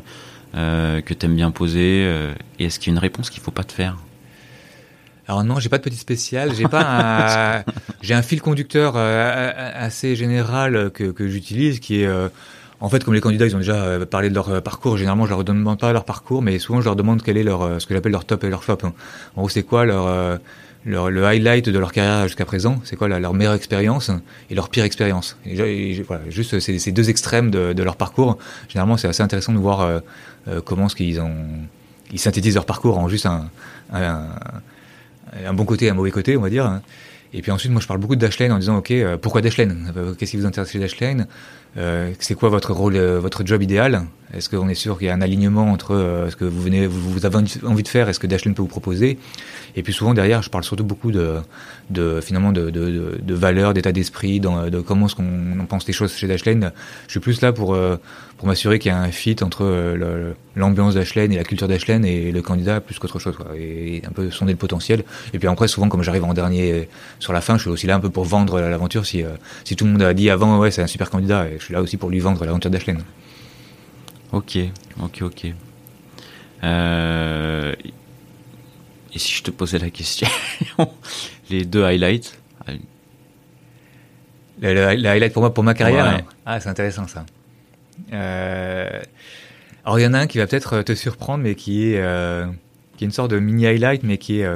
euh, 0.56 1.00
que 1.00 1.14
tu 1.14 1.26
aimes 1.26 1.36
bien 1.36 1.50
poser 1.52 2.04
euh, 2.04 2.34
et 2.58 2.64
est-ce 2.64 2.80
qu'il 2.80 2.88
y 2.88 2.90
a 2.90 2.94
une 2.94 2.98
réponse 2.98 3.30
qu'il 3.30 3.40
faut 3.40 3.52
pas 3.52 3.64
te 3.64 3.72
faire? 3.72 3.96
Alors 5.30 5.44
non, 5.44 5.60
j'ai 5.60 5.68
pas 5.68 5.78
de 5.78 5.82
petite 5.82 6.00
spéciale, 6.00 6.54
j'ai 6.54 6.66
pas 6.66 6.82
un, 6.82 7.64
j'ai 8.02 8.14
un 8.14 8.22
fil 8.22 8.42
conducteur 8.42 8.94
euh, 8.96 9.52
assez 9.74 10.16
général 10.16 10.90
que, 10.92 11.12
que 11.12 11.28
j'utilise 11.28 11.78
qui 11.80 12.02
est 12.02 12.08
en 12.80 12.88
fait, 12.88 13.04
comme 13.04 13.14
les 13.14 13.20
candidats, 13.20 13.46
ils 13.46 13.54
ont 13.54 13.58
déjà 13.58 13.74
euh, 13.74 14.06
parlé 14.06 14.30
de 14.30 14.34
leur 14.34 14.48
euh, 14.48 14.60
parcours, 14.60 14.96
généralement, 14.96 15.26
je 15.26 15.30
leur 15.30 15.44
demande 15.44 15.78
pas 15.78 15.92
leur 15.92 16.04
parcours, 16.04 16.40
mais 16.40 16.58
souvent, 16.58 16.80
je 16.80 16.86
leur 16.86 16.96
demande 16.96 17.22
quel 17.22 17.36
est 17.36 17.42
leur, 17.42 17.62
euh, 17.62 17.78
ce 17.78 17.86
que 17.86 17.94
j'appelle 17.94 18.12
leur 18.12 18.24
top 18.24 18.42
et 18.44 18.48
leur 18.48 18.64
flop. 18.64 18.78
Hein. 18.84 18.94
En 19.36 19.42
gros, 19.42 19.48
c'est 19.50 19.62
quoi 19.62 19.84
leur, 19.84 20.40
leur, 20.86 21.10
le 21.10 21.24
highlight 21.24 21.68
de 21.68 21.78
leur 21.78 21.92
carrière 21.92 22.26
jusqu'à 22.26 22.46
présent, 22.46 22.80
c'est 22.84 22.96
quoi 22.96 23.08
leur 23.08 23.34
meilleure 23.34 23.52
expérience 23.52 24.10
et 24.48 24.54
leur 24.54 24.70
pire 24.70 24.84
expérience. 24.84 25.36
Voilà, 25.44 26.22
juste 26.30 26.58
ces, 26.58 26.78
ces, 26.78 26.92
deux 26.92 27.10
extrêmes 27.10 27.50
de, 27.50 27.74
de, 27.74 27.82
leur 27.82 27.96
parcours. 27.96 28.38
Généralement, 28.68 28.96
c'est 28.96 29.08
assez 29.08 29.22
intéressant 29.22 29.52
de 29.52 29.58
voir 29.58 29.80
euh, 29.80 30.00
comment 30.64 30.88
ce 30.88 30.96
qu'ils 30.96 31.20
ont, 31.20 31.34
ils 32.12 32.18
synthétisent 32.18 32.54
leur 32.54 32.66
parcours 32.66 32.98
en 32.98 33.08
juste 33.08 33.26
un, 33.26 33.50
un, 33.92 34.26
un, 35.46 35.52
bon 35.52 35.64
côté 35.64 35.90
un 35.90 35.94
mauvais 35.94 36.10
côté, 36.10 36.36
on 36.36 36.40
va 36.40 36.50
dire. 36.50 36.66
Hein. 36.66 36.82
Et 37.32 37.42
puis 37.42 37.52
ensuite, 37.52 37.70
moi, 37.70 37.80
je 37.80 37.86
parle 37.86 38.00
beaucoup 38.00 38.16
de 38.16 38.20
Dashlane 38.20 38.50
en 38.50 38.58
disant, 38.58 38.78
OK, 38.78 38.92
pourquoi 39.22 39.40
Dashlane? 39.40 39.92
Qu'est-ce 40.18 40.32
qui 40.32 40.36
vous 40.36 40.46
intéresse 40.46 40.70
chez 40.70 40.80
Dashlane? 40.80 41.28
Euh, 41.76 42.12
c'est 42.18 42.34
quoi 42.34 42.48
votre 42.48 42.72
rôle, 42.72 42.96
euh, 42.96 43.20
votre 43.20 43.46
job 43.46 43.62
idéal? 43.62 44.06
Est-ce 44.34 44.48
qu'on 44.48 44.68
est 44.68 44.74
sûr 44.74 44.98
qu'il 44.98 45.06
y 45.06 45.10
a 45.10 45.14
un 45.14 45.20
alignement 45.20 45.70
entre 45.70 45.94
euh, 45.94 46.28
ce 46.28 46.34
que 46.34 46.44
vous 46.44 46.60
venez, 46.60 46.86
vous, 46.86 47.24
avez 47.26 47.36
envie 47.36 47.82
de 47.82 47.88
faire 47.88 48.08
et 48.08 48.12
ce 48.12 48.18
que 48.18 48.26
Dashlane 48.26 48.54
peut 48.54 48.62
vous 48.62 48.68
proposer? 48.68 49.18
Et 49.76 49.84
puis 49.84 49.92
souvent 49.92 50.14
derrière, 50.14 50.42
je 50.42 50.50
parle 50.50 50.64
surtout 50.64 50.82
beaucoup 50.82 51.12
de, 51.12 51.40
finalement 52.20 52.50
de 52.50 53.34
valeurs, 53.34 53.72
d'état 53.72 53.92
d'esprit, 53.92 54.40
de 54.40 54.80
comment 54.80 55.06
est-ce 55.06 55.14
qu'on 55.14 55.66
pense 55.68 55.86
les 55.86 55.92
choses 55.92 56.12
chez 56.12 56.26
Dashlane. 56.26 56.72
Je 57.06 57.12
suis 57.12 57.20
plus 57.20 57.40
là 57.40 57.52
pour 57.52 57.78
pour 58.40 58.48
m'assurer 58.48 58.79
qu'il 58.79 58.90
y 58.90 58.94
a 58.94 58.98
un 58.98 59.11
fit 59.11 59.37
entre 59.42 59.94
l'ambiance 60.57 60.94
Dashlane 60.94 61.31
et 61.31 61.37
la 61.37 61.44
culture 61.44 61.68
Dashlane 61.68 62.07
et 62.07 62.33
le 62.33 62.40
candidat 62.40 62.81
plus 62.81 62.98
qu'autre 62.98 63.18
chose, 63.18 63.37
quoi, 63.37 63.48
et 63.55 64.00
un 64.09 64.12
peu 64.12 64.31
sonder 64.31 64.53
le 64.53 64.57
potentiel. 64.57 65.05
Et 65.35 65.38
puis 65.38 65.46
après, 65.46 65.68
souvent, 65.68 65.90
comme 65.90 66.03
j'arrive 66.03 66.24
en 66.24 66.33
dernier 66.33 66.88
sur 67.18 67.35
la 67.35 67.42
fin, 67.42 67.59
je 67.59 67.61
suis 67.61 67.70
aussi 67.70 67.87
là 67.87 67.96
un 67.96 68.00
peu 68.00 68.09
pour 68.09 68.24
vendre 68.24 68.59
l'aventure. 68.59 69.05
Si 69.05 69.22
si 69.64 69.76
tout 69.76 69.85
le 69.85 69.90
monde 69.90 70.00
a 70.00 70.14
dit 70.14 70.31
avant, 70.31 70.59
ouais, 70.59 70.70
c'est 70.70 70.81
un 70.81 70.87
super 70.87 71.11
candidat 71.11 71.48
je 71.59 71.62
suis 71.62 71.74
là 71.74 71.83
aussi 71.83 71.98
pour 71.98 72.09
lui 72.09 72.18
vendre 72.18 72.42
l'aventure 72.42 72.70
d'Ashley. 72.70 72.96
Ok, 74.33 74.57
ok, 75.03 75.18
ok. 75.20 75.46
Euh, 76.64 77.74
et 79.12 79.18
si 79.18 79.35
je 79.35 79.42
te 79.42 79.50
posais 79.50 79.79
la 79.79 79.90
question, 79.90 80.29
les 81.50 81.66
deux 81.66 81.85
highlights? 81.85 82.38
Le, 84.62 84.87
highlight 84.87 85.35
pour 85.35 85.42
moi, 85.42 85.53
pour 85.53 85.62
ma 85.62 85.74
carrière? 85.74 86.22
Ah, 86.46 86.59
c'est 86.59 86.70
intéressant 86.70 87.07
ça. 87.07 87.26
Euh, 88.12 89.02
alors 89.84 89.98
il 89.98 90.02
y 90.02 90.06
en 90.06 90.14
a 90.14 90.18
un 90.18 90.26
qui 90.26 90.38
va 90.38 90.46
peut-être 90.46 90.82
te 90.82 90.94
surprendre, 90.94 91.42
mais 91.42 91.54
qui 91.54 91.92
est, 91.92 91.98
euh, 91.98 92.46
qui 92.96 93.04
est 93.04 93.06
une 93.06 93.12
sorte 93.12 93.30
de 93.30 93.38
mini 93.38 93.66
highlight, 93.66 94.02
mais 94.02 94.18
qui 94.18 94.40
est 94.40 94.48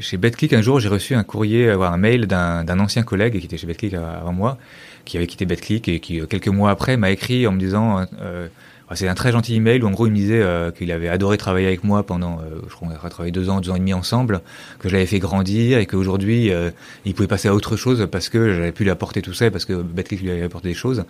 chez 0.00 0.16
BetClick. 0.16 0.52
Un 0.52 0.62
jour, 0.62 0.80
j'ai 0.80 0.88
reçu 0.88 1.14
un 1.14 1.24
courrier, 1.24 1.70
un 1.70 1.96
mail 1.96 2.26
d'un 2.26 2.80
ancien 2.80 3.02
collègue 3.02 3.38
qui 3.38 3.46
était 3.46 3.56
chez 3.56 3.66
BetClick 3.66 3.94
avant 3.94 4.32
moi, 4.32 4.58
qui 5.04 5.16
avait 5.16 5.26
quitté 5.26 5.46
BetClick 5.46 5.88
et 5.88 6.00
qui, 6.00 6.20
quelques 6.26 6.48
mois 6.48 6.70
après, 6.70 6.96
m'a 6.96 7.10
écrit 7.10 7.46
en 7.46 7.52
me 7.52 7.58
disant 7.58 8.06
euh, 8.20 8.48
c'est 8.94 9.08
un 9.08 9.14
très 9.14 9.32
gentil 9.32 9.54
email 9.54 9.82
où 9.82 9.86
en 9.86 9.90
gros 9.90 10.06
il 10.06 10.12
me 10.12 10.16
disait 10.16 10.40
euh, 10.40 10.70
qu'il 10.70 10.90
avait 10.92 11.08
adoré 11.08 11.36
travailler 11.36 11.66
avec 11.66 11.84
moi 11.84 12.04
pendant, 12.04 12.38
euh, 12.38 12.60
je 12.68 12.74
crois 12.74 12.88
qu'on 12.88 12.94
a 12.94 13.10
travaillé 13.10 13.32
deux 13.32 13.50
ans, 13.50 13.60
deux 13.60 13.70
ans 13.70 13.76
et 13.76 13.80
demi 13.80 13.92
ensemble, 13.92 14.40
que 14.78 14.88
je 14.88 14.94
l'avais 14.94 15.06
fait 15.06 15.18
grandir 15.18 15.78
et 15.78 15.86
qu'aujourd'hui 15.86 16.50
euh, 16.50 16.70
il 17.04 17.14
pouvait 17.14 17.28
passer 17.28 17.48
à 17.48 17.54
autre 17.54 17.76
chose 17.76 18.08
parce 18.10 18.28
que 18.28 18.54
j'avais 18.54 18.72
pu 18.72 18.84
lui 18.84 18.90
apporter 18.90 19.20
tout 19.20 19.34
ça, 19.34 19.50
parce 19.50 19.64
que 19.64 19.74
Betclic 19.74 20.22
lui 20.22 20.30
avait 20.30 20.42
apporté 20.42 20.68
des 20.68 20.74
choses. 20.74 21.04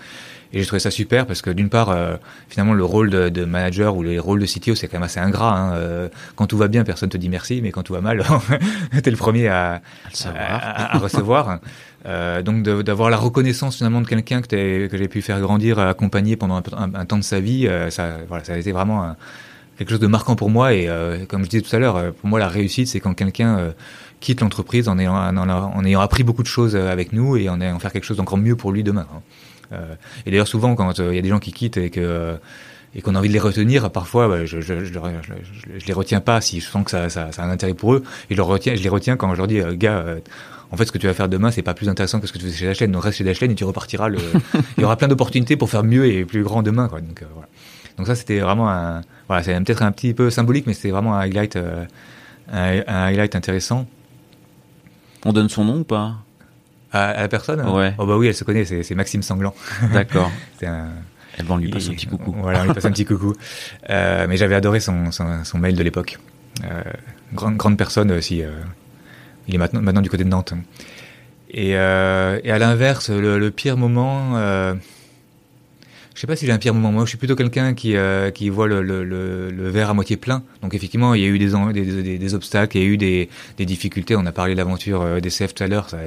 Et 0.52 0.60
j'ai 0.60 0.66
trouvé 0.66 0.80
ça 0.80 0.90
super 0.90 1.26
parce 1.26 1.42
que 1.42 1.50
d'une 1.50 1.68
part, 1.68 1.94
finalement 2.48 2.72
le 2.72 2.84
rôle 2.84 3.10
de, 3.10 3.28
de, 3.28 3.44
manager 3.44 3.96
ou 3.96 4.02
le 4.02 4.18
rôle 4.18 4.40
de 4.40 4.46
CTO 4.46 4.74
c'est 4.74 4.88
quand 4.88 4.96
même 4.96 5.04
assez 5.04 5.20
ingrat. 5.20 5.54
Hein. 5.56 6.08
quand 6.36 6.46
tout 6.46 6.56
va 6.56 6.68
bien, 6.68 6.84
personne 6.84 7.10
te 7.10 7.18
dit 7.18 7.28
merci, 7.28 7.60
mais 7.62 7.70
quand 7.70 7.82
tout 7.82 7.92
va 7.92 8.00
mal, 8.00 8.24
t'es 9.02 9.10
le 9.10 9.16
premier 9.16 9.48
à, 9.48 9.82
à, 10.24 10.96
à 10.96 10.98
recevoir. 10.98 11.58
Euh, 12.06 12.42
donc 12.42 12.62
d'avoir 12.62 13.10
la 13.10 13.16
reconnaissance 13.16 13.78
finalement 13.78 14.00
de 14.00 14.06
quelqu'un 14.06 14.40
que, 14.40 14.86
que 14.86 14.96
j'ai 14.96 15.08
pu 15.08 15.20
faire 15.20 15.40
grandir, 15.40 15.80
accompagner 15.80 16.36
pendant 16.36 16.56
un, 16.56 17.04
temps 17.04 17.18
de 17.18 17.24
sa 17.24 17.40
vie, 17.40 17.66
euh, 17.66 17.90
ça, 17.90 18.18
voilà, 18.28 18.44
ça 18.44 18.52
a 18.52 18.56
été 18.56 18.70
vraiment 18.70 19.16
quelque 19.78 19.90
chose 19.90 20.00
de 20.00 20.06
marquant 20.06 20.36
pour 20.36 20.50
moi. 20.50 20.74
Et 20.74 20.88
euh, 20.88 21.24
comme 21.26 21.44
je 21.44 21.48
disais 21.48 21.62
tout 21.62 21.74
à 21.74 21.78
l'heure, 21.78 21.96
euh, 21.96 22.10
pour 22.10 22.28
moi 22.28 22.38
la 22.38 22.48
réussite, 22.48 22.88
c'est 22.88 23.00
quand 23.00 23.14
quelqu'un 23.14 23.58
euh, 23.58 23.70
quitte 24.20 24.40
l'entreprise 24.40 24.88
en 24.88 24.98
ayant, 24.98 25.14
en, 25.14 25.84
ayant 25.84 26.00
appris 26.00 26.24
beaucoup 26.24 26.42
de 26.42 26.48
choses 26.48 26.76
avec 26.76 27.12
nous 27.12 27.36
et 27.36 27.48
en 27.48 27.60
ayant 27.60 27.78
faire 27.78 27.92
quelque 27.92 28.04
chose 28.04 28.16
d'encore 28.16 28.38
mieux 28.38 28.56
pour 28.56 28.72
lui 28.72 28.82
demain. 28.82 29.06
Hein. 29.14 29.20
Et 29.72 30.30
d'ailleurs 30.30 30.48
souvent 30.48 30.74
quand 30.74 30.98
il 30.98 31.14
y 31.14 31.18
a 31.18 31.22
des 31.22 31.28
gens 31.28 31.38
qui 31.38 31.52
quittent 31.52 31.76
et 31.76 31.90
que 31.90 32.36
et 32.94 33.02
qu'on 33.02 33.14
a 33.14 33.18
envie 33.18 33.28
de 33.28 33.34
les 33.34 33.38
retenir, 33.38 33.90
parfois 33.90 34.28
bah, 34.28 34.46
je, 34.46 34.62
je, 34.62 34.84
je, 34.84 34.92
je, 34.92 35.86
les 35.86 35.92
retiens 35.92 36.20
pas 36.20 36.40
si 36.40 36.60
je 36.60 36.66
sens 36.66 36.84
que 36.84 36.90
ça, 36.90 37.10
ça, 37.10 37.32
ça, 37.32 37.42
a 37.42 37.46
un 37.46 37.50
intérêt 37.50 37.74
pour 37.74 37.92
eux. 37.92 38.02
Et 38.30 38.34
je, 38.34 38.36
leur 38.38 38.46
retiens, 38.46 38.74
je 38.74 38.82
les 38.82 38.88
retiens 38.88 39.16
quand 39.16 39.30
je 39.34 39.36
leur 39.36 39.46
dis, 39.46 39.60
gars, 39.76 40.16
en 40.70 40.76
fait, 40.76 40.84
ce 40.84 40.92
que 40.92 40.98
tu 40.98 41.06
vas 41.06 41.14
faire 41.14 41.28
demain, 41.28 41.50
c'est 41.50 41.62
pas 41.62 41.74
plus 41.74 41.88
intéressant 41.88 42.20
que 42.20 42.26
ce 42.26 42.32
que 42.32 42.38
tu 42.38 42.46
fais 42.46 42.52
chez 42.52 42.66
Dashlane. 42.66 42.92
Donc 42.92 43.02
reste 43.02 43.18
chez 43.18 43.24
Dashlane 43.24 43.50
et 43.50 43.54
tu 43.54 43.64
repartiras. 43.64 44.08
Le... 44.08 44.18
Il 44.76 44.82
y 44.82 44.84
aura 44.84 44.96
plein 44.96 45.08
d'opportunités 45.08 45.56
pour 45.56 45.70
faire 45.70 45.82
mieux 45.82 46.06
et 46.06 46.24
plus 46.24 46.42
grand 46.42 46.62
demain. 46.62 46.88
Quoi. 46.88 47.00
Donc, 47.00 47.22
euh, 47.22 47.26
voilà. 47.32 47.48
Donc 47.96 48.06
ça, 48.06 48.14
c'était 48.14 48.40
vraiment 48.40 48.70
un. 48.70 49.00
Voilà, 49.28 49.42
c'est 49.42 49.58
peut-être 49.64 49.82
un 49.82 49.92
petit 49.92 50.14
peu 50.14 50.30
symbolique, 50.30 50.66
mais 50.66 50.74
c'était 50.74 50.90
vraiment 50.90 51.14
un 51.14 51.20
highlight, 51.20 51.56
euh, 51.56 51.84
un, 52.52 52.82
highlight 52.86 53.34
intéressant. 53.34 53.86
On 55.24 55.32
donne 55.32 55.48
son 55.48 55.64
nom 55.64 55.78
ou 55.80 55.84
pas? 55.84 56.16
À, 56.92 57.20
la 57.20 57.28
personne 57.28 57.60
Ouais. 57.68 57.94
Oh 57.98 58.06
bah 58.06 58.16
oui, 58.16 58.28
elle 58.28 58.34
se 58.34 58.44
connaît. 58.44 58.64
C'est 58.64 58.94
Maxime 58.94 59.22
Sanglant. 59.22 59.54
D'accord. 59.92 60.30
c'est 60.58 60.66
un. 60.66 60.88
Eh 61.38 61.42
ben, 61.44 61.54
on 61.54 61.56
lui 61.58 61.70
passe 61.70 61.88
un 61.88 61.92
petit 61.92 62.06
coucou. 62.06 62.34
Voilà, 62.36 62.62
on 62.62 62.64
lui 62.64 62.74
passe 62.74 62.84
un 62.84 62.90
petit 62.90 63.04
coucou. 63.06 63.34
Euh, 63.90 64.26
mais 64.28 64.36
j'avais 64.36 64.54
adoré 64.56 64.80
son, 64.80 65.12
son, 65.12 65.44
son, 65.44 65.58
mail 65.58 65.76
de 65.76 65.82
l'époque. 65.82 66.18
Euh, 66.64 66.82
grande, 67.32 67.56
grande 67.56 67.76
personne 67.76 68.10
aussi. 68.10 68.42
Euh, 68.42 68.50
il 69.46 69.54
est 69.54 69.58
maintenant, 69.58 69.80
maintenant 69.80 70.02
du 70.02 70.10
côté 70.10 70.24
de 70.24 70.28
Nantes. 70.28 70.54
Et, 71.50 71.76
euh, 71.76 72.40
et 72.44 72.50
à 72.50 72.58
l'inverse, 72.58 73.10
le, 73.10 73.38
le, 73.38 73.50
pire 73.50 73.76
moment, 73.76 74.36
euh, 74.36 74.74
je 76.18 76.22
sais 76.22 76.26
pas 76.26 76.34
si 76.34 76.46
j'ai 76.46 76.52
un 76.52 76.58
pire 76.58 76.74
moment. 76.74 76.90
Moi, 76.90 77.04
je 77.04 77.10
suis 77.10 77.16
plutôt 77.16 77.36
quelqu'un 77.36 77.74
qui, 77.74 77.94
euh, 77.94 78.32
qui 78.32 78.48
voit 78.48 78.66
le, 78.66 78.82
le, 78.82 79.04
le, 79.04 79.68
verre 79.68 79.90
à 79.90 79.94
moitié 79.94 80.16
plein. 80.16 80.42
Donc, 80.62 80.74
effectivement, 80.74 81.14
il 81.14 81.22
y 81.22 81.24
a 81.24 81.28
eu 81.28 81.38
des, 81.38 81.52
des, 81.72 82.02
des, 82.02 82.18
des 82.18 82.34
obstacles, 82.34 82.76
il 82.76 82.82
y 82.82 82.86
a 82.86 82.88
eu 82.88 82.96
des, 82.96 83.28
des 83.56 83.64
difficultés. 83.64 84.16
On 84.16 84.26
a 84.26 84.32
parlé 84.32 84.54
de 84.54 84.58
l'aventure 84.58 85.00
euh, 85.00 85.20
DCF 85.20 85.54
tout 85.54 85.62
à 85.62 85.68
l'heure. 85.68 85.88
Ça, 85.88 85.98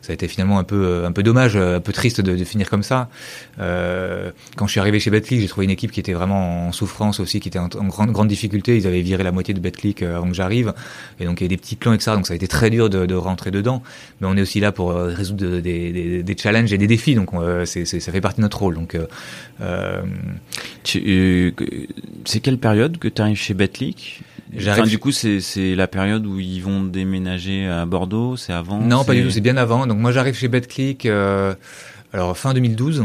ça, 0.00 0.12
a 0.12 0.14
été 0.14 0.26
finalement 0.26 0.58
un 0.58 0.64
peu, 0.64 0.86
euh, 0.86 1.06
un 1.06 1.12
peu 1.12 1.22
dommage, 1.22 1.54
euh, 1.54 1.76
un 1.76 1.80
peu 1.80 1.92
triste 1.92 2.22
de, 2.22 2.34
de 2.34 2.44
finir 2.44 2.70
comme 2.70 2.82
ça. 2.82 3.10
Euh, 3.60 4.30
quand 4.56 4.66
je 4.66 4.70
suis 4.70 4.80
arrivé 4.80 5.00
chez 5.00 5.10
Betclic, 5.10 5.38
j'ai 5.38 5.48
trouvé 5.48 5.64
une 5.64 5.70
équipe 5.70 5.92
qui 5.92 6.00
était 6.00 6.14
vraiment 6.14 6.68
en 6.68 6.72
souffrance 6.72 7.20
aussi, 7.20 7.38
qui 7.38 7.48
était 7.48 7.58
en, 7.58 7.68
grande, 7.68 8.12
grande 8.12 8.28
difficulté. 8.28 8.78
Ils 8.78 8.86
avaient 8.86 9.02
viré 9.02 9.22
la 9.22 9.32
moitié 9.32 9.52
de 9.52 9.60
Betclic 9.60 10.00
avant 10.02 10.28
que 10.28 10.34
j'arrive. 10.34 10.72
Et 11.20 11.26
donc, 11.26 11.42
il 11.42 11.44
y 11.44 11.46
a 11.46 11.48
des 11.48 11.58
petits 11.58 11.76
plans, 11.76 11.92
etc. 11.92 12.12
Donc, 12.12 12.26
ça 12.26 12.32
a 12.32 12.36
été 12.36 12.48
très 12.48 12.70
dur 12.70 12.88
de, 12.88 13.04
de 13.04 13.14
rentrer 13.14 13.50
dedans. 13.50 13.82
Mais 14.22 14.28
on 14.28 14.36
est 14.38 14.40
aussi 14.40 14.60
là 14.60 14.72
pour 14.72 14.94
résoudre 14.94 15.58
des, 15.58 15.92
des, 15.92 16.22
des 16.22 16.36
challenges 16.38 16.72
et 16.72 16.78
des 16.78 16.86
défis. 16.86 17.16
Donc, 17.16 17.32
c'est, 17.66 17.84
ça 17.84 18.12
fait 18.12 18.22
partie 18.22 18.38
de 18.38 18.44
notre 18.44 18.60
rôle. 18.60 18.76
Donc, 18.76 18.94
euh, 18.94 19.06
euh, 19.57 19.57
c'est 20.84 22.40
quelle 22.42 22.58
période 22.58 22.98
que 22.98 23.08
tu 23.08 23.22
arrives 23.22 23.36
chez 23.36 23.54
Betlic 23.54 24.22
Enfin, 24.56 24.84
du 24.84 24.98
coup, 24.98 25.12
c'est 25.12 25.74
la 25.74 25.86
période 25.86 26.26
où 26.26 26.38
ils 26.40 26.60
vont 26.60 26.82
déménager 26.82 27.66
à 27.66 27.84
Bordeaux, 27.86 28.36
c'est 28.36 28.52
avant 28.52 28.80
Non, 28.80 29.04
pas 29.04 29.14
du 29.14 29.22
tout, 29.22 29.30
c'est 29.30 29.40
bien 29.40 29.56
avant. 29.56 29.86
Donc 29.86 29.98
moi, 29.98 30.12
j'arrive 30.12 30.34
chez 30.34 30.48
BetClick, 30.48 31.06
euh, 31.06 31.54
alors 32.12 32.36
fin 32.36 32.54
2012, 32.54 33.04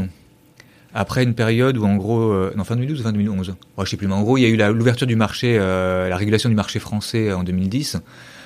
après 0.94 1.24
une 1.24 1.34
période 1.34 1.78
où 1.78 1.86
en 1.86 1.96
gros, 1.96 2.22
euh, 2.22 2.54
non 2.56 2.64
fin 2.64 2.76
2012 2.76 3.00
ou 3.00 3.04
fin 3.04 3.12
2011, 3.12 3.56
oh, 3.78 3.86
je 3.86 3.90
sais 3.90 3.98
plus, 3.98 4.08
mais 4.08 4.14
en 4.14 4.22
gros, 4.22 4.38
il 4.38 4.42
y 4.42 4.46
a 4.46 4.50
eu 4.50 4.74
l'ouverture 4.74 5.08
du 5.08 5.16
marché, 5.16 5.58
euh, 5.60 6.10
la 6.10 6.18
régulation 6.18 6.50
du 6.50 6.56
marché 6.56 6.80
français 6.80 7.32
en 7.34 7.44
2010. 7.44 8.02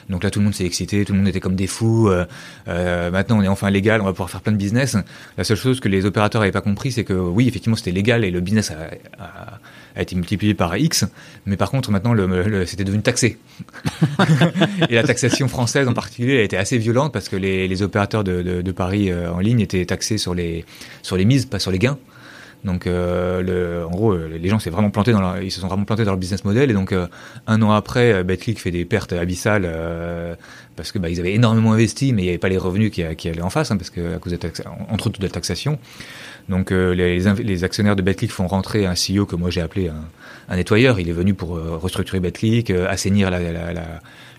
Donc 0.09 0.23
là, 0.23 0.31
tout 0.31 0.39
le 0.39 0.45
monde 0.45 0.53
s'est 0.53 0.65
excité, 0.65 1.03
tout 1.03 1.13
le 1.13 1.19
monde 1.19 1.27
était 1.27 1.39
comme 1.39 1.55
des 1.55 1.67
fous. 1.67 2.07
Euh, 2.07 2.25
euh, 2.67 3.11
maintenant, 3.11 3.39
on 3.39 3.41
est 3.41 3.47
enfin 3.47 3.69
légal, 3.69 4.01
on 4.01 4.05
va 4.05 4.11
pouvoir 4.11 4.29
faire 4.29 4.41
plein 4.41 4.53
de 4.53 4.57
business. 4.57 4.95
La 5.37 5.43
seule 5.43 5.57
chose 5.57 5.79
que 5.79 5.89
les 5.89 6.05
opérateurs 6.05 6.41
n'avaient 6.41 6.51
pas 6.51 6.61
compris, 6.61 6.91
c'est 6.91 7.03
que 7.03 7.13
oui, 7.13 7.47
effectivement, 7.47 7.75
c'était 7.75 7.91
légal 7.91 8.23
et 8.23 8.31
le 8.31 8.39
business 8.39 8.71
a, 8.71 10.01
été 10.01 10.15
multiplié 10.15 10.53
par 10.53 10.77
X. 10.77 11.05
Mais 11.45 11.57
par 11.57 11.71
contre, 11.71 11.91
maintenant, 11.91 12.15
c'était 12.65 12.85
devenu 12.85 13.01
taxé. 13.01 13.37
et 14.89 14.95
la 14.95 15.03
taxation 15.03 15.47
française 15.47 15.87
en 15.87 15.93
particulier 15.93 16.39
a 16.39 16.43
été 16.43 16.55
assez 16.55 16.77
violente 16.77 17.11
parce 17.11 17.27
que 17.27 17.35
les, 17.35 17.81
opérateurs 17.81 18.23
de, 18.23 18.71
Paris 18.71 19.11
euh, 19.11 19.31
en 19.31 19.39
ligne 19.39 19.59
étaient 19.59 19.85
taxés 19.85 20.17
sur 20.17 20.33
les 20.33 20.63
mises, 21.25 21.45
pas 21.45 21.59
sur 21.59 21.71
les 21.71 21.79
gains. 21.79 21.97
Donc, 22.63 22.87
euh, 22.87 23.83
en 23.85 23.91
gros, 23.91 24.13
euh, 24.13 24.37
les 24.41 24.49
gens 24.49 24.57
vraiment 24.57 24.89
plantés 24.89 25.11
dans 25.11 25.35
ils 25.37 25.51
se 25.51 25.61
sont 25.61 25.67
vraiment 25.67 25.85
plantés 25.85 26.03
dans 26.03 26.11
leur 26.11 26.19
business 26.19 26.43
model. 26.43 26.69
Et 26.69 26.73
donc, 26.73 26.91
euh, 26.91 27.07
un 27.45 27.61
an 27.61 27.71
après, 27.71 28.13
euh, 28.13 28.23
Betclic 28.23 28.59
fait 28.59 28.71
des 28.71 28.85
pertes 28.85 29.13
abyssales 29.13 29.67
parce 30.75 30.91
que 30.91 30.99
bah, 30.99 31.09
ils 31.09 31.19
avaient 31.19 31.33
énormément 31.33 31.73
investi, 31.73 32.13
mais 32.13 32.23
il 32.23 32.25
n'y 32.25 32.29
avait 32.29 32.37
pas 32.37 32.49
les 32.49 32.57
revenus 32.57 32.91
qui, 32.91 33.03
allaient 33.03 33.41
en 33.41 33.49
face, 33.49 33.71
hein, 33.71 33.77
parce 33.77 33.89
que 33.89 34.17
cause 34.17 34.33
de 34.33 34.39
entre 34.89 35.07
autres 35.07 35.19
de 35.19 35.25
la 35.25 35.31
taxation. 35.31 35.79
Donc, 36.49 36.71
les, 36.71 37.63
actionnaires 37.63 37.95
de 37.95 38.01
Betclic 38.01 38.31
font 38.31 38.47
rentrer 38.47 38.85
un 38.85 38.93
CEO 38.93 39.25
que 39.25 39.35
moi 39.35 39.49
j'ai 39.49 39.61
appelé 39.61 39.89
un, 40.49 40.55
nettoyeur. 40.55 40.99
Il 40.99 41.09
est 41.09 41.13
venu 41.13 41.33
pour 41.33 41.49
restructurer 41.49 42.19
Betclic, 42.19 42.69
assainir 42.69 43.31
la, 43.31 43.39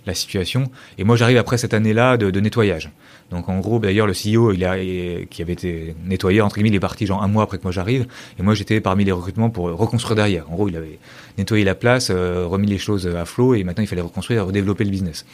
la, 0.09 0.15
situation. 0.15 0.71
Et 0.99 1.05
moi, 1.05 1.17
j'arrive 1.17 1.39
après 1.39 1.59
cette 1.59 1.75
année-là 1.75 2.17
de, 2.17 2.41
nettoyage. 2.41 2.91
Donc 3.31 3.49
en 3.49 3.61
gros, 3.61 3.79
d'ailleurs, 3.79 4.07
le 4.07 4.15
CEO, 4.15 4.53
il 4.53 5.27
qui 5.29 5.43
avait 5.43 5.53
été 5.53 5.95
nettoyé, 6.05 6.41
entre 6.41 6.57
guillemets, 6.57 6.71
il 6.71 6.75
est 6.75 6.81
parti 6.81 7.07
genre 7.07 7.23
un 7.23 7.29
mois 7.29 7.45
après 7.45 7.59
que 7.59 7.63
moi 7.63 7.73
j'arrive. 7.73 8.07
Et 8.39 8.43
moi, 8.43 8.55
j'étais 8.55 8.81
parmi 8.81 9.05
les 9.05 9.13
recrutements 9.13 9.51
pour 9.51 9.67
reconstruire 9.67 10.17
derrière. 10.17 10.51
En 10.51 10.55
gros, 10.55 10.69
il 10.69 10.77
avait 10.77 10.99
nettoyé 11.37 11.65
la 11.65 11.75
place, 11.75 12.11
euh, 12.11 12.47
remis 12.47 12.67
les 12.67 12.79
choses 12.79 13.07
à 13.07 13.25
flot, 13.25 13.55
et 13.55 13.65
maintenant 13.65 13.85
il 13.85 13.87
fallait 13.87 14.03
reconstruire, 14.03 14.47
redévelopper 14.47 14.85
le 14.85 14.91
business. 14.91 15.25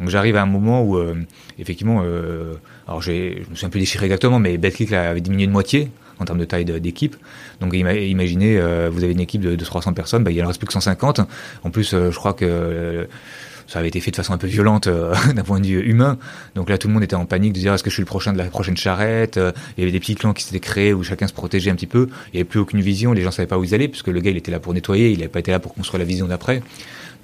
Donc 0.00 0.08
j'arrive 0.08 0.36
à 0.36 0.42
un 0.42 0.46
moment 0.46 0.82
où, 0.82 0.96
euh, 0.96 1.14
effectivement, 1.58 2.02
euh, 2.04 2.54
alors 2.86 3.02
je 3.02 3.12
me 3.48 3.54
suis 3.54 3.66
un 3.66 3.70
peu 3.70 3.78
déchiré 3.78 4.06
exactement, 4.06 4.38
mais 4.38 4.58
Betclic 4.58 4.92
avait 4.92 5.20
diminué 5.20 5.46
de 5.46 5.52
moitié 5.52 5.90
en 6.18 6.24
termes 6.24 6.38
de 6.38 6.44
taille 6.44 6.64
d'équipe. 6.64 7.16
Donc 7.60 7.74
imaginez, 7.74 8.58
euh, 8.58 8.90
vous 8.92 9.02
avez 9.04 9.12
une 9.12 9.20
équipe 9.20 9.40
de, 9.40 9.54
de 9.54 9.64
300 9.64 9.92
personnes, 9.92 10.24
bah, 10.24 10.30
il 10.30 10.42
en 10.42 10.46
reste 10.46 10.58
plus 10.58 10.66
que 10.66 10.72
150. 10.72 11.20
En 11.64 11.70
plus, 11.70 11.90
je 11.90 12.14
crois 12.14 12.32
que 12.32 13.06
ça 13.66 13.78
avait 13.78 13.88
été 13.88 14.00
fait 14.00 14.10
de 14.10 14.16
façon 14.16 14.32
un 14.32 14.38
peu 14.38 14.46
violente 14.46 14.86
euh, 14.86 15.14
d'un 15.34 15.42
point 15.42 15.60
de 15.60 15.66
vue 15.66 15.80
humain. 15.80 16.18
Donc 16.54 16.68
là, 16.68 16.78
tout 16.78 16.88
le 16.88 16.94
monde 16.94 17.02
était 17.02 17.16
en 17.16 17.26
panique 17.26 17.52
de 17.52 17.58
dire 17.58 17.74
est-ce 17.74 17.82
que 17.82 17.90
je 17.90 17.94
suis 17.94 18.02
le 18.02 18.06
prochain 18.06 18.32
de 18.32 18.38
la 18.38 18.44
prochaine 18.44 18.76
charrette? 18.76 19.36
Euh, 19.36 19.52
il 19.76 19.80
y 19.80 19.82
avait 19.84 19.92
des 19.92 20.00
petits 20.00 20.14
clans 20.14 20.32
qui 20.32 20.44
s'étaient 20.44 20.60
créés 20.60 20.92
où 20.92 21.02
chacun 21.02 21.26
se 21.26 21.32
protégeait 21.32 21.70
un 21.70 21.74
petit 21.74 21.86
peu. 21.86 22.08
Il 22.28 22.36
n'y 22.36 22.40
avait 22.40 22.48
plus 22.48 22.60
aucune 22.60 22.80
vision. 22.80 23.12
Les 23.12 23.22
gens 23.22 23.30
savaient 23.30 23.46
pas 23.46 23.58
où 23.58 23.64
ils 23.64 23.74
allaient 23.74 23.88
puisque 23.88 24.08
le 24.08 24.20
gars 24.20 24.30
il 24.30 24.36
était 24.36 24.50
là 24.50 24.60
pour 24.60 24.74
nettoyer, 24.74 25.10
il 25.10 25.18
n'avait 25.18 25.28
pas 25.28 25.40
été 25.40 25.50
là 25.50 25.58
pour 25.58 25.74
construire 25.74 25.98
la 25.98 26.04
vision 26.04 26.26
d'après. 26.26 26.62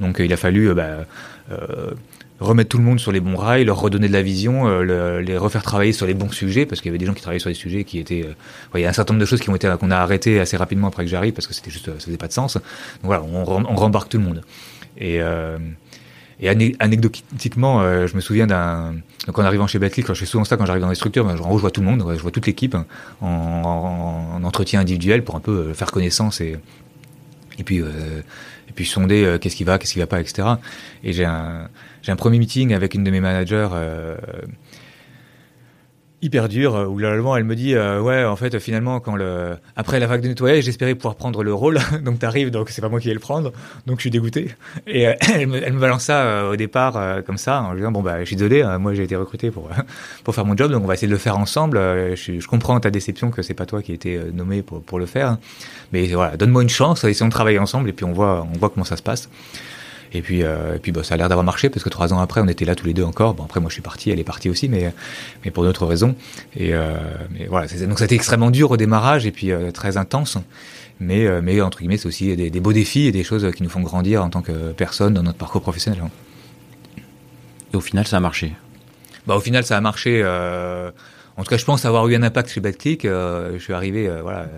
Donc 0.01 0.21
euh, 0.21 0.25
il 0.25 0.33
a 0.33 0.37
fallu 0.37 0.73
bah, 0.75 1.07
remettre 2.41 2.69
tout 2.69 2.79
le 2.79 2.85
monde 2.85 3.01
sur 3.01 3.11
les 3.11 3.21
bons 3.21 3.37
rails, 3.37 3.65
leur 3.65 3.81
redonner 3.81 4.07
de 4.07 4.13
la 4.13 4.23
vision, 4.23 4.69
le, 4.69 5.21
les 5.21 5.37
refaire 5.37 5.63
travailler 5.63 5.93
sur 5.93 6.07
les 6.07 6.15
bons 6.15 6.31
sujets, 6.31 6.67
parce 6.67 6.81
qu'il 6.81 6.89
y 6.89 6.93
avait 6.93 6.99
des 6.99 7.07
gens 7.07 7.15
qui 7.15 7.23
travaillaient 7.23 7.41
sur 7.41 7.51
des 7.51 7.55
sujets 7.55 7.83
qui 7.83 7.99
étaient, 7.99 8.25
il 8.75 8.81
y 8.81 8.85
a 8.85 8.89
un 8.89 8.93
certain 8.93 9.15
nombre 9.15 9.23
de 9.23 9.27
choses 9.27 9.41
qui 9.41 9.51
ont 9.51 9.57
été 9.57 9.75
qu'on 9.81 9.91
a 9.91 9.97
arrêté 9.97 10.39
assez 10.39 10.57
rapidement 10.57 10.87
après 10.87 11.05
que 11.05 11.11
j'arrive, 11.11 11.33
parce 11.33 11.49
que 11.49 11.55
c'était 11.55 11.71
juste, 11.71 11.87
ça 11.87 12.07
faisait 12.07 12.17
pas 12.17 12.29
de 12.29 12.33
sens. 12.33 12.55
Donc 12.55 12.65
voilà, 13.03 13.25
on, 13.25 13.45
on 13.45 13.75
rembarque 13.75 14.09
tout 14.09 14.19
le 14.19 14.25
monde. 14.25 14.43
Et 14.99 15.21
et 16.41 16.49
anecdotiquement, 16.49 17.81
euh, 17.81 18.07
je 18.07 18.15
me 18.15 18.21
souviens 18.21 18.47
d'un. 18.47 18.95
Donc 19.27 19.39
en 19.39 19.43
arrivant 19.43 19.67
chez 19.67 19.81
Betclic, 19.81 20.07
je 20.07 20.15
fais 20.15 20.27
souvent 20.27 20.45
ça 20.45 20.57
quand 20.57 20.67
j'arrive 20.67 20.83
dans 20.83 20.89
les 20.89 20.95
structures, 20.95 21.25
ben, 21.25 21.37
je 21.37 21.43
vois 21.43 21.71
tout 21.71 21.81
le 21.81 21.87
monde, 21.87 22.05
je 22.17 22.23
vois 22.23 22.31
toute 22.31 22.47
l'équipe 22.47 22.77
en, 23.21 23.27
en, 23.27 24.37
en, 24.37 24.45
entretien 24.45 24.81
individuel 24.81 25.25
pour 25.25 25.35
un 25.35 25.41
peu 25.41 25.73
faire 25.73 25.91
connaissance 25.91 26.41
et, 26.41 26.57
et 27.59 27.65
puis 27.65 27.81
euh, 27.81 27.89
et 28.69 28.73
puis 28.73 28.87
sonder 28.87 29.25
euh, 29.25 29.39
qu'est-ce 29.39 29.57
qui 29.57 29.65
va, 29.65 29.79
qu'est-ce 29.79 29.95
qui 29.95 29.99
va 29.99 30.07
pas, 30.07 30.21
etc. 30.21 30.47
Et 31.03 31.13
j'ai 31.13 31.25
un 31.25 31.69
j'ai 32.03 32.13
un 32.13 32.17
premier 32.17 32.39
meeting 32.39 32.73
avec 32.73 32.95
une 32.95 33.03
de 33.03 33.11
mes 33.11 33.21
managers. 33.21 33.69
Euh, 36.19 36.27
hyper 36.27 36.49
dur 36.49 36.75
où 36.91 36.97
globalement 36.97 37.37
elle 37.37 37.45
me 37.45 37.55
dit 37.55 37.75
euh, 37.75 38.01
ouais 38.01 38.25
en 38.25 38.37
fait 38.37 38.59
finalement 38.59 39.01
quand 39.01 39.17
le 39.17 39.57
après 39.77 40.01
la 40.01 40.07
vague 40.07 40.21
de 40.21 40.29
nettoyage 40.29 40.65
j'espérais 40.65 40.95
pouvoir 40.95 41.15
prendre 41.15 41.43
le 41.43 41.55
rôle. 41.55 41.79
Donc 42.05 42.19
t'arrives 42.19 42.51
donc 42.51 42.71
c'est 42.71 42.81
pas 42.81 42.89
moi 42.89 43.01
qui 43.01 43.09
vais 43.09 43.15
le 43.15 43.21
prendre. 43.21 43.53
Donc 43.87 43.99
je 43.99 44.03
suis 44.03 44.11
dégoûté. 44.11 44.55
Et 44.87 45.09
euh, 45.09 45.15
elle, 45.35 45.47
me, 45.47 45.63
elle 45.63 45.73
balance 45.75 46.05
ça 46.05 46.23
euh, 46.23 46.53
au 46.53 46.57
départ 46.57 46.97
euh, 46.97 47.23
comme 47.23 47.39
ça 47.39 47.63
en 47.63 47.75
disant 47.75 47.93
bon 47.93 48.03
bah 48.03 48.21
je 48.21 48.25
suis 48.25 48.37
désolé 48.37 48.65
moi 48.81 48.95
j'ai 48.95 49.05
été 49.05 49.17
recruté 49.17 49.51
pour 49.51 49.71
pour 50.25 50.35
faire 50.35 50.45
mon 50.45 50.57
job 50.57 50.73
donc 50.73 50.83
on 50.83 50.87
va 50.87 50.95
essayer 50.95 51.09
de 51.09 51.13
le 51.13 51.19
faire 51.19 51.39
ensemble. 51.39 51.79
Je, 52.15 52.41
je 52.41 52.49
comprends 52.49 52.79
ta 52.81 52.91
déception 52.91 53.31
que 53.31 53.43
c'est 53.43 53.55
pas 53.55 53.67
toi 53.67 53.83
qui 53.83 53.93
été 53.93 54.21
nommé 54.33 54.63
pour 54.63 54.83
pour 54.83 54.99
le 54.99 55.07
faire. 55.07 55.39
Mais 55.93 56.07
voilà 56.09 56.37
donne-moi 56.37 56.63
une 56.63 56.69
chance 56.69 57.05
essayons 57.05 57.29
de 57.29 57.33
travailler 57.33 57.59
ensemble 57.59 57.89
et 57.89 57.93
puis 57.93 58.05
on 58.05 58.13
voit 58.13 58.47
on 58.53 58.59
voit 58.59 58.71
comment 58.71 58.85
ça 58.85 58.97
se 58.97 59.03
passe 59.03 59.29
et 60.13 60.23
puis, 60.23 60.43
euh, 60.43 60.77
et 60.77 60.79
puis 60.79 60.93
bah, 60.93 61.03
ça 61.03 61.15
a 61.15 61.17
l'air 61.17 61.29
d'avoir 61.29 61.45
marché 61.45 61.69
parce 61.69 61.85
que 61.85 61.89
trois 61.89 62.13
ans 62.13 62.21
après, 62.21 62.41
on 62.41 62.49
était 62.49 62.65
là 62.65 62.75
tous 62.75 62.87
les 62.87 62.95
deux 62.95 63.03
encore. 63.03 63.35
Bon, 63.35 63.45
après, 63.45 63.61
moi, 63.61 63.69
je 63.69 63.75
suis 63.75 63.83
parti, 63.83 64.11
elle 64.11 64.19
est 64.19 64.25
partie 64.25 64.49
aussi, 64.49 64.69
mais, 64.69 64.93
mais 65.45 65.51
pour 65.51 65.65
d'autres 65.65 65.87
raisons. 65.87 66.15
Et 66.57 66.75
euh, 66.75 66.97
mais 67.31 67.47
voilà, 67.47 67.67
donc 67.67 67.99
ça 67.99 68.05
a 68.05 68.07
été 68.07 68.15
extrêmement 68.15 68.51
dur 68.51 68.71
au 68.71 68.77
démarrage 68.77 69.27
et 69.27 69.33
puis 69.33 69.53
euh, 69.53 69.71
très 69.71 69.97
intense. 69.97 70.39
Mais, 71.01 71.29
mais 71.43 71.61
entre 71.61 71.79
guillemets, 71.79 71.97
c'est 71.97 72.09
aussi 72.09 72.35
des, 72.35 72.51
des, 72.51 72.61
beaux 72.61 72.73
défis 72.73 73.07
et 73.07 73.13
des 73.13 73.23
choses 73.23 73.49
qui 73.55 73.63
nous 73.63 73.69
font 73.69 73.83
grandir 73.83 74.25
en 74.25 74.31
tant 74.31 74.43
que 74.43 74.73
personne 74.73 75.15
dans 75.15 75.23
notre 75.23 75.39
parcours 75.39 75.63
professionnel. 75.63 76.03
Et 77.73 77.77
au 77.77 77.81
final, 77.81 78.05
ça 78.05 78.17
a 78.17 78.21
marché? 78.21 78.53
Bah, 79.25 79.37
au 79.37 79.41
final, 79.41 79.63
ça 79.63 79.77
a 79.77 79.81
marché. 79.81 80.25
En 81.39 81.45
tout 81.45 81.51
cas, 81.51 81.57
je 81.57 81.65
pense 81.65 81.85
avoir 81.85 82.09
eu 82.09 82.17
un 82.17 82.25
impact 82.25 82.59
BadClick. 82.59 83.05
Euh, 83.05 83.53
je 83.55 83.63
suis 83.63 83.73
arrivé, 83.73 84.09
euh, 84.09 84.23
voilà. 84.23 84.49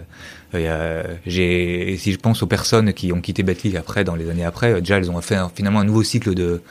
Euh, 0.55 1.05
j'ai, 1.27 1.95
si 1.99 2.11
je 2.11 2.17
pense 2.17 2.43
aux 2.43 2.47
personnes 2.47 2.95
qui 2.95 3.13
ont 3.13 3.21
quitté 3.21 3.43
BadClick 3.43 3.77
après, 3.77 4.03
dans 4.03 4.15
les 4.15 4.31
années 4.31 4.47
après, 4.47 4.81
déjà, 4.81 4.97
elles 4.97 5.11
ont 5.11 5.21
fait 5.21 5.37
finalement 5.55 5.81
un 5.81 5.85
nouveau 5.85 6.03
cycle 6.03 6.35
de 6.35 6.63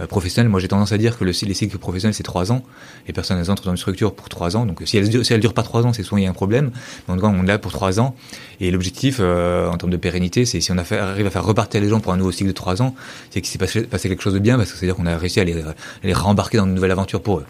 euh, 0.00 0.06
professionnel. 0.08 0.50
Moi, 0.50 0.58
j'ai 0.58 0.66
tendance 0.66 0.90
à 0.90 0.98
dire 0.98 1.16
que 1.16 1.24
le, 1.24 1.30
les 1.30 1.54
cycles 1.54 1.78
professionnels, 1.78 2.12
c'est 2.12 2.24
trois 2.24 2.50
ans. 2.50 2.64
Les 3.06 3.12
personnes, 3.12 3.38
elles 3.38 3.52
entrent 3.52 3.64
dans 3.64 3.70
une 3.70 3.76
structure 3.76 4.14
pour 4.14 4.28
trois 4.28 4.56
ans. 4.56 4.66
Donc, 4.66 4.82
si 4.84 4.98
elles, 4.98 5.24
si 5.24 5.32
elles 5.32 5.40
durent 5.40 5.54
pas 5.54 5.62
trois 5.62 5.86
ans, 5.86 5.92
c'est 5.92 6.02
souvent 6.02 6.18
il 6.18 6.24
y 6.24 6.26
a 6.26 6.30
un 6.30 6.34
problème. 6.34 6.72
Mais 7.06 7.14
en 7.14 7.16
tout 7.16 7.22
cas, 7.22 7.28
on 7.28 7.44
est 7.44 7.46
là 7.46 7.58
pour 7.58 7.70
trois 7.70 8.00
ans. 8.00 8.16
Et 8.60 8.72
l'objectif, 8.72 9.18
euh, 9.20 9.68
en 9.68 9.76
termes 9.76 9.92
de 9.92 9.96
pérennité, 9.96 10.44
c'est 10.44 10.60
si 10.60 10.72
on 10.72 10.76
arrive 10.76 11.26
à 11.26 11.30
faire 11.30 11.44
repartir 11.44 11.80
les 11.80 11.88
gens 11.88 12.00
pour 12.00 12.12
un 12.12 12.16
nouveau 12.16 12.32
cycle 12.32 12.48
de 12.48 12.54
trois 12.54 12.82
ans, 12.82 12.96
c'est 13.30 13.40
qu'il 13.40 13.52
s'est 13.52 13.86
passé, 13.86 14.08
quelque 14.08 14.24
chose 14.24 14.34
de 14.34 14.40
bien, 14.40 14.56
parce 14.56 14.72
que 14.72 14.76
c'est-à-dire 14.76 14.96
qu'on 14.96 15.06
a 15.06 15.16
réussi 15.16 15.38
à 15.38 15.44
les, 15.44 15.62
à 15.62 15.74
les 16.02 16.14
rembarquer 16.14 16.58
dans 16.58 16.66
une 16.66 16.74
nouvelle 16.74 16.90
aventure 16.90 17.22
pour 17.22 17.38
eux. 17.38 17.46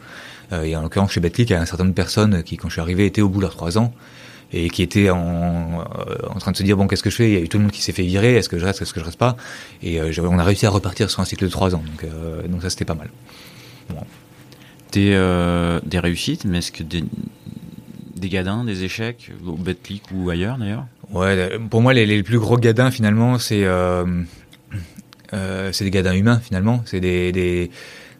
Euh, 0.52 0.64
et 0.64 0.76
en 0.76 0.82
l'occurrence, 0.82 1.12
chez 1.12 1.20
Betclic, 1.20 1.50
il 1.50 1.52
y 1.52 1.56
a 1.56 1.60
un 1.60 1.66
certain 1.66 1.84
nombre 1.84 1.94
de 1.94 1.96
personnes 1.96 2.42
qui, 2.42 2.56
quand 2.56 2.68
je 2.68 2.74
suis 2.74 2.80
arrivé, 2.80 3.06
étaient 3.06 3.22
au 3.22 3.28
bout 3.28 3.38
de 3.38 3.44
leurs 3.44 3.54
trois 3.54 3.78
ans 3.78 3.94
et 4.52 4.68
qui 4.68 4.82
étaient 4.82 5.08
en, 5.08 5.80
euh, 5.80 6.14
en 6.28 6.38
train 6.38 6.52
de 6.52 6.56
se 6.56 6.62
dire 6.62 6.76
bon 6.76 6.86
qu'est-ce 6.86 7.02
que 7.02 7.08
je 7.08 7.16
fais? 7.16 7.30
Il 7.30 7.34
y 7.34 7.36
a 7.36 7.40
eu 7.40 7.48
tout 7.48 7.56
le 7.56 7.62
monde 7.64 7.72
qui 7.72 7.80
s'est 7.80 7.92
fait 7.92 8.02
virer. 8.02 8.36
Est-ce 8.36 8.48
que 8.48 8.58
je 8.58 8.64
reste? 8.64 8.82
Est-ce 8.82 8.92
que 8.92 9.00
je 9.00 9.04
reste 9.04 9.18
pas? 9.18 9.36
Et 9.82 10.00
euh, 10.00 10.12
on 10.22 10.38
a 10.38 10.44
réussi 10.44 10.66
à 10.66 10.70
repartir 10.70 11.10
sur 11.10 11.20
un 11.20 11.24
cycle 11.24 11.44
de 11.44 11.50
trois 11.50 11.74
ans. 11.74 11.82
Donc, 11.86 12.10
donc 12.50 12.62
ça 12.62 12.68
c'était 12.68 12.84
pas 12.84 12.94
mal. 12.94 13.10
Bon. 13.88 14.04
Des, 14.92 15.12
des 15.84 15.98
réussites, 15.98 16.44
mais 16.44 16.58
est-ce 16.58 16.70
que 16.70 16.82
des, 16.82 17.02
des 18.14 18.28
gadins, 18.28 18.62
des 18.62 18.84
échecs, 18.84 19.30
au 19.46 19.56
Betclic 19.56 20.02
ou 20.12 20.28
ailleurs 20.28 20.58
d'ailleurs? 20.58 20.84
Ouais, 21.10 21.58
pour 21.70 21.80
moi 21.80 21.94
les, 21.94 22.04
les, 22.04 22.22
plus 22.22 22.38
gros 22.38 22.58
gadins 22.58 22.90
finalement 22.90 23.38
c'est 23.38 23.64
euh, 25.34 25.72
c'est 25.72 25.84
des 25.84 25.90
gadins 25.90 26.14
humains 26.14 26.40
finalement. 26.40 26.82
C'est 26.84 27.00
des, 27.00 27.32
des 27.32 27.70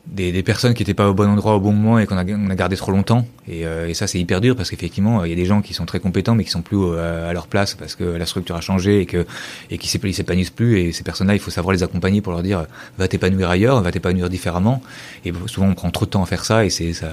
des, 0.07 0.33
des, 0.33 0.43
personnes 0.43 0.75
qui 0.75 0.83
n'étaient 0.83 0.95
pas 0.95 1.09
au 1.09 1.15
bon 1.15 1.29
endroit 1.29 1.55
au 1.55 1.61
bon 1.61 1.73
moment 1.73 1.99
et 1.99 2.07
qu'on 2.07 2.17
a, 2.17 2.25
on 2.25 2.51
a 2.51 2.55
gardé 2.57 2.77
trop 2.77 2.91
longtemps. 2.91 3.25
Et, 3.49 3.67
euh, 3.67 3.89
et 3.89 3.95
ça, 3.95 4.07
c'est 4.07 4.19
hyper 4.19 4.41
dur 4.41 4.57
parce 4.57 4.69
qu'effectivement, 4.71 5.25
il 5.25 5.31
y 5.31 5.33
a 5.33 5.37
des 5.37 5.45
gens 5.45 5.63
qui 5.63 5.75
sont 5.75 5.87
très 5.87 6.01
compétents 6.01 6.35
mais 6.35 6.45
qui 6.45 6.51
sont 6.51 6.63
plus 6.63 6.77
euh, 6.79 7.31
à 7.31 7.33
leur 7.33 7.47
place 7.47 7.75
parce 7.75 7.95
que 7.95 8.05
la 8.05 8.27
structure 8.27 8.57
a 8.57 8.61
changé 8.61 9.01
et 9.01 9.07
que 9.07 9.25
et 9.71 9.79
qui 9.79 9.89
s'épanouissent 9.89 10.51
plus. 10.51 10.81
Et 10.81 10.93
ces 10.93 11.05
personnes-là, 11.05 11.35
il 11.35 11.41
faut 11.41 11.53
savoir 11.53 11.73
les 11.73 11.85
accompagner 11.85 12.21
pour 12.21 12.33
leur 12.33 12.43
dire 12.43 12.67
va 12.99 13.07
t'épanouir 13.07 13.49
ailleurs, 13.49 13.81
va 13.81 13.93
t'épanouir 13.93 14.29
différemment. 14.29 14.83
Et 15.25 15.33
souvent, 15.47 15.69
on 15.69 15.75
prend 15.75 15.91
trop 15.91 16.05
de 16.05 16.11
temps 16.11 16.23
à 16.23 16.27
faire 16.27 16.45
ça 16.45 16.65
et 16.65 16.71
c'est 16.71 16.93
ça, 16.93 17.11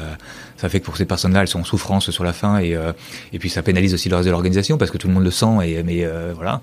ça 0.57 0.67
fait 0.67 0.79
que 0.79 0.85
pour 0.85 0.97
ces 0.97 1.05
personnes-là, 1.05 1.41
elles 1.41 1.47
sont 1.47 1.59
en 1.59 1.65
souffrance 1.65 2.09
sur 2.09 2.23
la 2.23 2.33
fin 2.33 2.57
et 2.57 2.75
euh, 2.75 2.91
et 3.33 3.39
puis 3.39 3.49
ça 3.49 3.61
pénalise 3.61 3.93
aussi 3.93 4.09
le 4.09 4.15
reste 4.15 4.25
de 4.25 4.31
l'organisation 4.31 4.77
parce 4.77 4.89
que 4.89 4.97
tout 4.97 5.07
le 5.07 5.13
monde 5.13 5.23
le 5.23 5.31
sent. 5.31 5.57
Et 5.63 5.83
mais 5.83 6.07
voilà. 6.33 6.61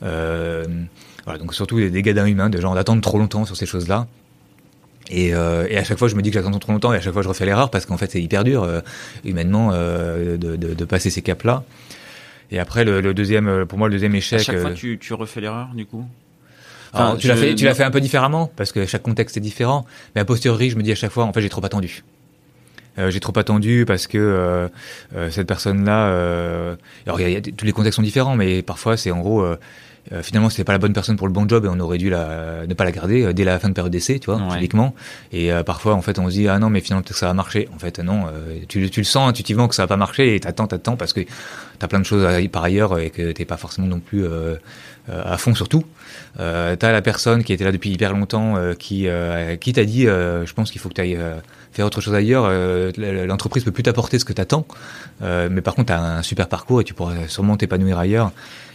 voilà, 0.00 1.38
donc 1.38 1.52
surtout 1.52 1.80
des 1.80 2.02
gadins 2.02 2.26
humains, 2.26 2.48
de 2.48 2.60
gens 2.60 2.74
d'attendre 2.74 3.02
trop 3.02 3.18
longtemps 3.18 3.44
sur 3.44 3.56
ces 3.56 3.66
choses-là. 3.66 4.06
Et, 5.10 5.34
euh, 5.34 5.66
et, 5.68 5.76
à 5.76 5.84
chaque 5.84 5.98
fois, 5.98 6.08
je 6.08 6.14
me 6.14 6.22
dis 6.22 6.30
que 6.30 6.34
j'attends 6.34 6.58
trop 6.58 6.72
longtemps, 6.72 6.92
et 6.92 6.96
à 6.96 7.00
chaque 7.00 7.12
fois, 7.12 7.22
je 7.22 7.28
refais 7.28 7.44
l'erreur 7.44 7.70
parce 7.70 7.86
qu'en 7.86 7.96
fait, 7.96 8.10
c'est 8.10 8.22
hyper 8.22 8.42
dur 8.42 8.62
euh, 8.62 8.80
humainement 9.24 9.70
euh, 9.72 10.36
de, 10.36 10.56
de, 10.56 10.74
de, 10.74 10.84
passer 10.84 11.10
ces 11.10 11.20
caps-là. 11.20 11.64
Et 12.50 12.58
après, 12.58 12.84
le, 12.84 13.00
le, 13.00 13.12
deuxième, 13.14 13.66
pour 13.66 13.78
moi, 13.78 13.88
le 13.88 13.94
deuxième 13.94 14.14
échec. 14.14 14.40
À 14.40 14.42
chaque 14.42 14.60
fois, 14.60 14.72
tu, 14.72 14.98
tu 14.98 15.12
refais 15.12 15.40
l'erreur, 15.40 15.68
du 15.74 15.86
coup? 15.86 16.04
Enfin, 16.92 17.16
tu 17.18 17.26
l'as 17.26 17.36
fait, 17.36 17.54
tu 17.54 17.64
l'as 17.64 17.74
fait 17.74 17.82
un 17.82 17.90
peu 17.90 18.00
différemment 18.00 18.52
parce 18.54 18.70
que 18.70 18.86
chaque 18.86 19.02
contexte 19.02 19.36
est 19.36 19.40
différent. 19.40 19.84
Mais 20.14 20.20
a 20.20 20.24
posteriori, 20.24 20.70
je 20.70 20.76
me 20.76 20.82
dis 20.82 20.92
à 20.92 20.94
chaque 20.94 21.10
fois, 21.10 21.24
en 21.24 21.32
fait, 21.32 21.40
j'ai 21.40 21.48
trop 21.48 21.64
attendu. 21.64 22.04
Euh, 22.98 23.10
j'ai 23.10 23.20
trop 23.20 23.36
attendu 23.36 23.84
parce 23.86 24.06
que 24.06 24.18
euh, 24.18 24.68
euh, 25.16 25.30
cette 25.30 25.48
personne-là. 25.48 26.06
alors, 27.06 27.20
y 27.20 27.24
a, 27.24 27.28
y 27.28 27.36
a, 27.36 27.40
tous 27.40 27.64
les 27.64 27.72
contextes 27.72 27.96
sont 27.96 28.02
différents, 28.02 28.36
mais 28.36 28.62
parfois, 28.62 28.96
c'est 28.96 29.10
en 29.10 29.20
gros 29.20 29.44
euh, 30.12 30.22
finalement 30.22 30.50
c'était 30.50 30.64
pas 30.64 30.72
la 30.72 30.78
bonne 30.78 30.92
personne 30.92 31.16
pour 31.16 31.26
le 31.26 31.32
bon 31.32 31.48
job 31.48 31.64
et 31.64 31.68
on 31.68 31.80
aurait 31.80 31.96
dû 31.96 32.10
la, 32.10 32.66
ne 32.66 32.74
pas 32.74 32.84
la 32.84 32.92
garder 32.92 33.24
euh, 33.24 33.32
dès 33.32 33.44
la 33.44 33.58
fin 33.58 33.68
de 33.68 33.74
période 33.74 33.92
d'essai, 33.92 34.18
tu 34.18 34.30
vois, 34.30 34.40
typiquement. 34.52 34.94
Et 35.32 35.50
euh, 35.50 35.62
parfois 35.62 35.94
en 35.94 36.02
fait 36.02 36.18
on 36.18 36.28
se 36.28 36.34
dit 36.34 36.48
ah 36.48 36.58
non 36.58 36.68
mais 36.68 36.80
finalement 36.80 37.02
peut-être 37.02 37.14
que 37.14 37.18
ça 37.18 37.26
va 37.26 37.34
marcher. 37.34 37.68
En 37.74 37.78
fait 37.78 37.98
non, 38.00 38.24
tu, 38.68 38.90
tu, 38.90 39.00
le 39.00 39.04
sens 39.04 39.28
intuitivement 39.28 39.68
que 39.68 39.74
ça 39.74 39.82
va 39.84 39.86
pas 39.88 39.96
marcher 39.96 40.34
et 40.34 40.40
t'attends, 40.40 40.66
t'attends 40.66 40.96
parce 40.96 41.12
que 41.12 41.22
t'as 41.78 41.88
plein 41.88 42.00
de 42.00 42.04
choses 42.04 42.24
à, 42.24 42.46
par 42.48 42.64
ailleurs 42.64 42.98
et 42.98 43.10
que 43.10 43.32
t'es 43.32 43.44
pas 43.44 43.56
forcément 43.56 43.86
non 43.86 44.00
plus 44.00 44.26
à 45.08 45.38
fond 45.38 45.54
sur 45.54 45.68
tout. 45.68 45.84
Euh, 46.38 46.76
t'as 46.76 46.92
la 46.92 47.02
personne 47.02 47.42
qui 47.44 47.52
était 47.52 47.64
là 47.64 47.72
depuis 47.72 47.90
hyper 47.90 48.12
longtemps 48.12 48.56
qui 48.78 49.08
qui 49.60 49.72
t'a 49.72 49.84
dit 49.84 50.02
je 50.04 50.52
pense 50.52 50.70
qu'il 50.70 50.80
faut 50.80 50.90
que 50.90 50.94
tu 50.94 51.00
ailles 51.00 51.18
faire 51.72 51.86
autre 51.86 52.02
chose 52.02 52.14
ailleurs. 52.14 52.50
L'entreprise 52.98 53.64
peut 53.64 53.72
plus 53.72 53.84
t'apporter 53.84 54.18
ce 54.18 54.26
que 54.26 54.34
t'attends, 54.34 54.66
mais 55.22 55.62
par 55.62 55.74
contre 55.74 55.88
t'as 55.88 56.00
un 56.00 56.22
super 56.22 56.48
parcours 56.48 56.82
et 56.82 56.84
tu 56.84 56.92
pourras 56.92 57.26
sûrement 57.28 57.56
t'épanouir 57.56 57.98
ailleurs. 57.98 58.32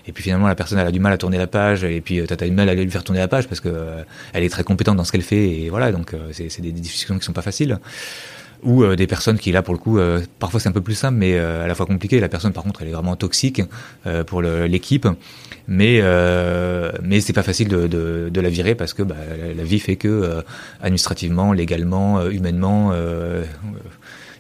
Et 0.10 0.12
puis 0.12 0.24
finalement, 0.24 0.48
la 0.48 0.56
personne 0.56 0.80
a 0.80 0.92
du 0.92 1.00
mal 1.00 1.14
à 1.14 1.20
tourner 1.20 1.38
la 1.38 1.46
page, 1.46 1.84
et 1.84 2.02
puis 2.02 2.20
euh, 2.20 2.26
tu 2.26 2.34
as 2.34 2.38
du 2.38 2.52
mal 2.52 2.68
à 2.68 2.74
lui 2.74 2.90
faire 2.90 3.04
tourner 3.04 3.20
la 3.20 3.28
page 3.28 3.48
parce 3.48 3.62
que 3.62 3.70
euh, 3.70 4.02
elle 4.34 4.44
est 4.44 4.50
très 4.50 4.64
compétente 4.64 4.98
dans 4.98 5.04
ce 5.04 5.12
qu'elle 5.12 5.22
fait, 5.22 5.52
et 5.52 5.70
voilà. 5.70 5.92
Donc 5.92 6.16
euh, 6.16 6.32
c'est 6.32 6.62
des, 6.62 6.72
discussions 6.72 7.20
qui 7.20 7.24
sont 7.24 7.32
pas 7.32 7.44
faciles. 7.44 7.78
Ou 8.64 8.86
des 8.96 9.08
personnes 9.08 9.38
qui 9.38 9.54
là 9.54 9.62
pour 9.62 9.74
le 9.74 9.80
coup, 9.80 10.00
parfois 10.38 10.60
c'est 10.60 10.68
un 10.68 10.74
peu 10.74 10.82
plus 10.82 10.96
simple, 10.96 11.18
mais 11.18 11.38
à 11.40 11.66
la 11.66 11.74
fois 11.76 11.86
compliqué. 11.86 12.20
La 12.20 12.28
personne 12.28 12.52
par 12.52 12.66
contre, 12.66 12.82
elle 12.82 12.90
est 12.90 12.92
vraiment 12.92 13.16
toxique 13.16 13.62
pour 14.28 14.42
l'équipe, 14.42 15.08
mais 15.66 16.02
mais 17.02 17.22
c'est 17.22 17.32
pas 17.32 17.44
facile 17.44 17.70
de, 17.70 18.30
la 18.36 18.50
virer 18.50 18.76
parce 18.76 18.94
que 18.94 19.02
bah, 19.02 19.16
la 19.56 19.64
vie 19.64 19.80
fait 19.80 19.96
que 19.96 20.44
administrativement, 20.82 21.54
légalement, 21.54 22.28
humainement, 22.28 22.92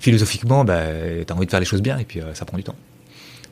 philosophiquement, 0.01 0.65
bah, 0.65 0.81
tu 1.25 1.31
as 1.31 1.35
envie 1.37 1.45
de 1.45 1.51
faire 1.51 1.61
les 1.61 1.65
choses 1.65 1.81
bien, 1.81 1.97
et 1.97 2.03
puis 2.03 2.19
ça 2.33 2.43
prend 2.43 2.57
du 2.57 2.63
temps 2.63 2.75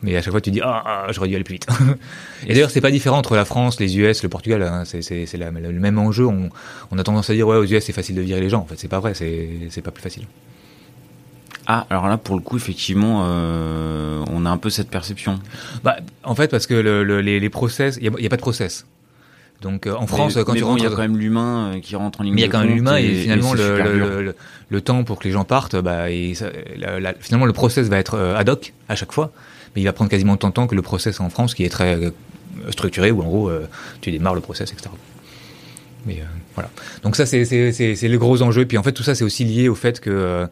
mais 0.02 0.16
à 0.16 0.22
chaque 0.22 0.32
fois 0.32 0.42
tu 0.42 0.52
dis 0.52 0.62
ah, 0.64 0.84
ah 0.86 1.08
j'aurais 1.12 1.28
dû 1.28 1.36
aller 1.36 1.44
plus 1.44 1.56
vite. 1.56 1.68
et 2.48 2.54
d'ailleurs 2.54 2.70
c'est 2.70 2.82
pas 2.82 2.92
différent 2.92 3.18
entre 3.18 3.36
la 3.36 3.46
France, 3.46 3.80
les 3.80 3.98
US, 3.98 4.24
le 4.24 4.30
Portugal, 4.30 4.62
hein. 4.64 4.84
c'est 4.86 5.02
le 5.34 5.80
même 5.80 5.98
enjeu. 5.98 6.26
On, 6.26 6.50
on, 6.92 6.98
a 6.98 7.04
tendance 7.04 7.30
à 7.30 7.34
dire 7.34 7.48
ouais 7.48 7.58
aux 7.58 7.66
US 7.66 7.84
c'est 7.84 7.94
facile 7.94 8.16
de 8.16 8.22
virer 8.22 8.42
les 8.42 8.50
gens, 8.50 8.62
en 8.62 8.66
fait 8.66 8.78
c'est 8.78 8.88
pas 8.88 9.00
vrai, 9.00 9.14
c'est 9.14 9.82
pas 9.82 9.92
plus 9.92 10.04
facile. 10.04 10.24
Ah, 11.70 11.86
alors 11.90 12.08
là, 12.08 12.18
pour 12.18 12.36
le 12.36 12.42
coup, 12.42 12.56
effectivement, 12.56 13.26
euh, 13.26 14.24
on 14.32 14.46
a 14.46 14.50
un 14.50 14.58
peu 14.58 14.70
cette 14.70 14.90
perception. 14.90 15.38
Bah, 15.84 15.98
en 16.24 16.34
fait, 16.34 16.50
parce 16.50 16.66
que 16.66 16.74
le, 16.74 17.04
le, 17.04 17.20
les, 17.20 17.42
les, 17.42 17.50
process, 17.50 17.98
il 18.02 18.10
n'y 18.10 18.24
a, 18.24 18.28
a, 18.28 18.30
pas 18.30 18.38
de 18.38 18.42
process. 18.42 18.88
Donc 19.62 19.86
euh, 19.86 19.94
en 19.94 20.08
France, 20.08 20.36
quand 20.46 20.54
mais 20.54 20.60
tu 20.60 20.64
bon, 20.64 20.78
il 20.78 20.84
y 20.84 20.86
a 20.86 20.90
quand 20.90 20.98
même 20.98 21.18
l'humain 21.18 21.74
euh, 21.74 21.80
qui 21.82 21.98
rentre 21.98 22.22
en 22.22 22.24
ligne. 22.24 22.36
Mais 22.36 22.42
il 22.42 22.46
y 22.46 22.48
a 22.48 22.52
quand 22.52 22.64
même 22.64 22.74
l'humain 22.74 22.96
et, 22.96 23.14
finalement 23.16 23.54
le, 23.54 23.82
le, 23.98 24.36
le, 24.70 24.82
temps 24.82 25.04
pour 25.04 25.20
que 25.20 25.26
les 25.26 25.32
gens 25.32 25.44
partent, 25.44 25.76
bah, 25.76 26.10
et 26.10 26.36
ça, 26.36 26.46
la, 26.78 27.14
finalement 27.16 27.48
le 27.48 27.54
process 27.54 27.90
va 27.90 27.98
être 27.98 28.18
ad 28.18 28.48
hoc 28.50 28.74
à 28.88 28.96
chaque 28.96 29.12
fois 29.12 29.32
il 29.82 29.86
va 29.86 29.94
prendre 29.94 30.10
quasiment 30.10 30.38
tant 30.38 30.50
de 30.50 30.54
temps 30.54 30.68
que 30.68 30.76
le 30.76 30.82
process 30.82 31.20
en 31.20 31.30
France, 31.30 31.56
qui 31.56 31.64
est 31.64 31.70
très 31.70 31.96
euh, 31.96 32.12
structuré, 32.72 33.12
où 33.12 33.22
en 33.22 33.26
gros, 33.26 33.50
euh, 33.50 33.68
tu 34.02 34.12
démarres 34.12 34.36
le 34.36 34.42
process, 34.42 34.72
etc. 34.72 34.90
Mais 36.06 36.20
euh, 36.20 36.26
voilà. 36.56 36.70
Donc 37.04 37.16
ça, 37.16 37.26
c'est 37.26 37.44
le 37.44 38.18
gros 38.18 38.42
enjeu. 38.42 38.66
Puis 38.66 38.78
en 38.78 38.84
fait, 38.84 38.92
tout 38.92 39.04
ça, 39.04 39.16
c'est 39.16 39.24
aussi 39.24 39.46
lié 39.46 39.70
au 39.70 39.76
fait 39.76 40.00
que 40.00 40.48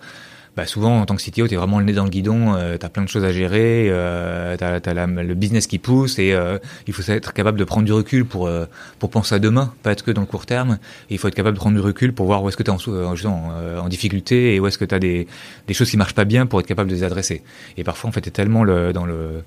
bah, 0.55 0.65
souvent 0.65 1.01
en 1.01 1.05
tant 1.05 1.15
que 1.15 1.21
CTO, 1.21 1.47
tu 1.47 1.53
es 1.53 1.57
vraiment 1.57 1.79
le 1.79 1.85
nez 1.85 1.91
dans 1.91 2.05
le 2.05 2.09
guidon, 2.09 2.55
euh, 2.55 2.77
tu 2.77 2.85
as 2.85 2.89
plein 2.89 3.03
de 3.03 3.09
choses 3.09 3.25
à 3.25 3.31
gérer, 3.33 3.87
euh, 3.89 4.55
tu 4.55 4.63
as, 4.63 5.05
le 5.05 5.33
business 5.33 5.67
qui 5.67 5.79
pousse 5.79 6.17
et 6.17 6.31
euh, 6.31 6.57
il 6.87 6.93
faut 6.93 7.03
être 7.11 7.33
capable 7.33 7.59
de 7.59 7.65
prendre 7.65 7.85
du 7.85 7.91
recul 7.91 8.25
pour, 8.25 8.47
euh, 8.47 8.65
pour 8.99 9.09
penser 9.09 9.35
à 9.35 9.39
demain, 9.39 9.73
pas 9.83 9.91
être 9.91 10.03
que 10.05 10.11
dans 10.11 10.21
le 10.21 10.27
court 10.27 10.45
terme. 10.45 10.79
Et 11.09 11.15
il 11.15 11.17
faut 11.17 11.27
être 11.27 11.35
capable 11.35 11.55
de 11.55 11.59
prendre 11.59 11.75
du 11.75 11.81
recul 11.81 12.13
pour 12.13 12.25
voir 12.25 12.41
où 12.41 12.47
est-ce 12.47 12.55
que 12.55 12.63
tu 12.63 12.71
es 12.71 12.73
en, 12.73 12.77
en, 12.77 13.79
en, 13.79 13.89
difficulté 13.89 14.55
et 14.55 14.59
où 14.61 14.67
est-ce 14.67 14.77
que 14.77 14.85
tu 14.85 14.95
as 14.95 14.99
des, 14.99 15.27
des 15.67 15.73
choses 15.73 15.89
qui 15.89 15.97
marchent 15.97 16.15
pas 16.15 16.25
bien 16.25 16.45
pour 16.45 16.61
être 16.61 16.67
capable 16.67 16.89
de 16.89 16.95
les 16.95 17.03
adresser. 17.03 17.43
Et 17.75 17.83
parfois, 17.83 18.09
en 18.09 18.13
fait, 18.13 18.21
tu 18.21 18.29
es 18.29 18.31
tellement 18.31 18.63
le, 18.63 18.93
dans, 18.93 19.05
le, 19.05 19.43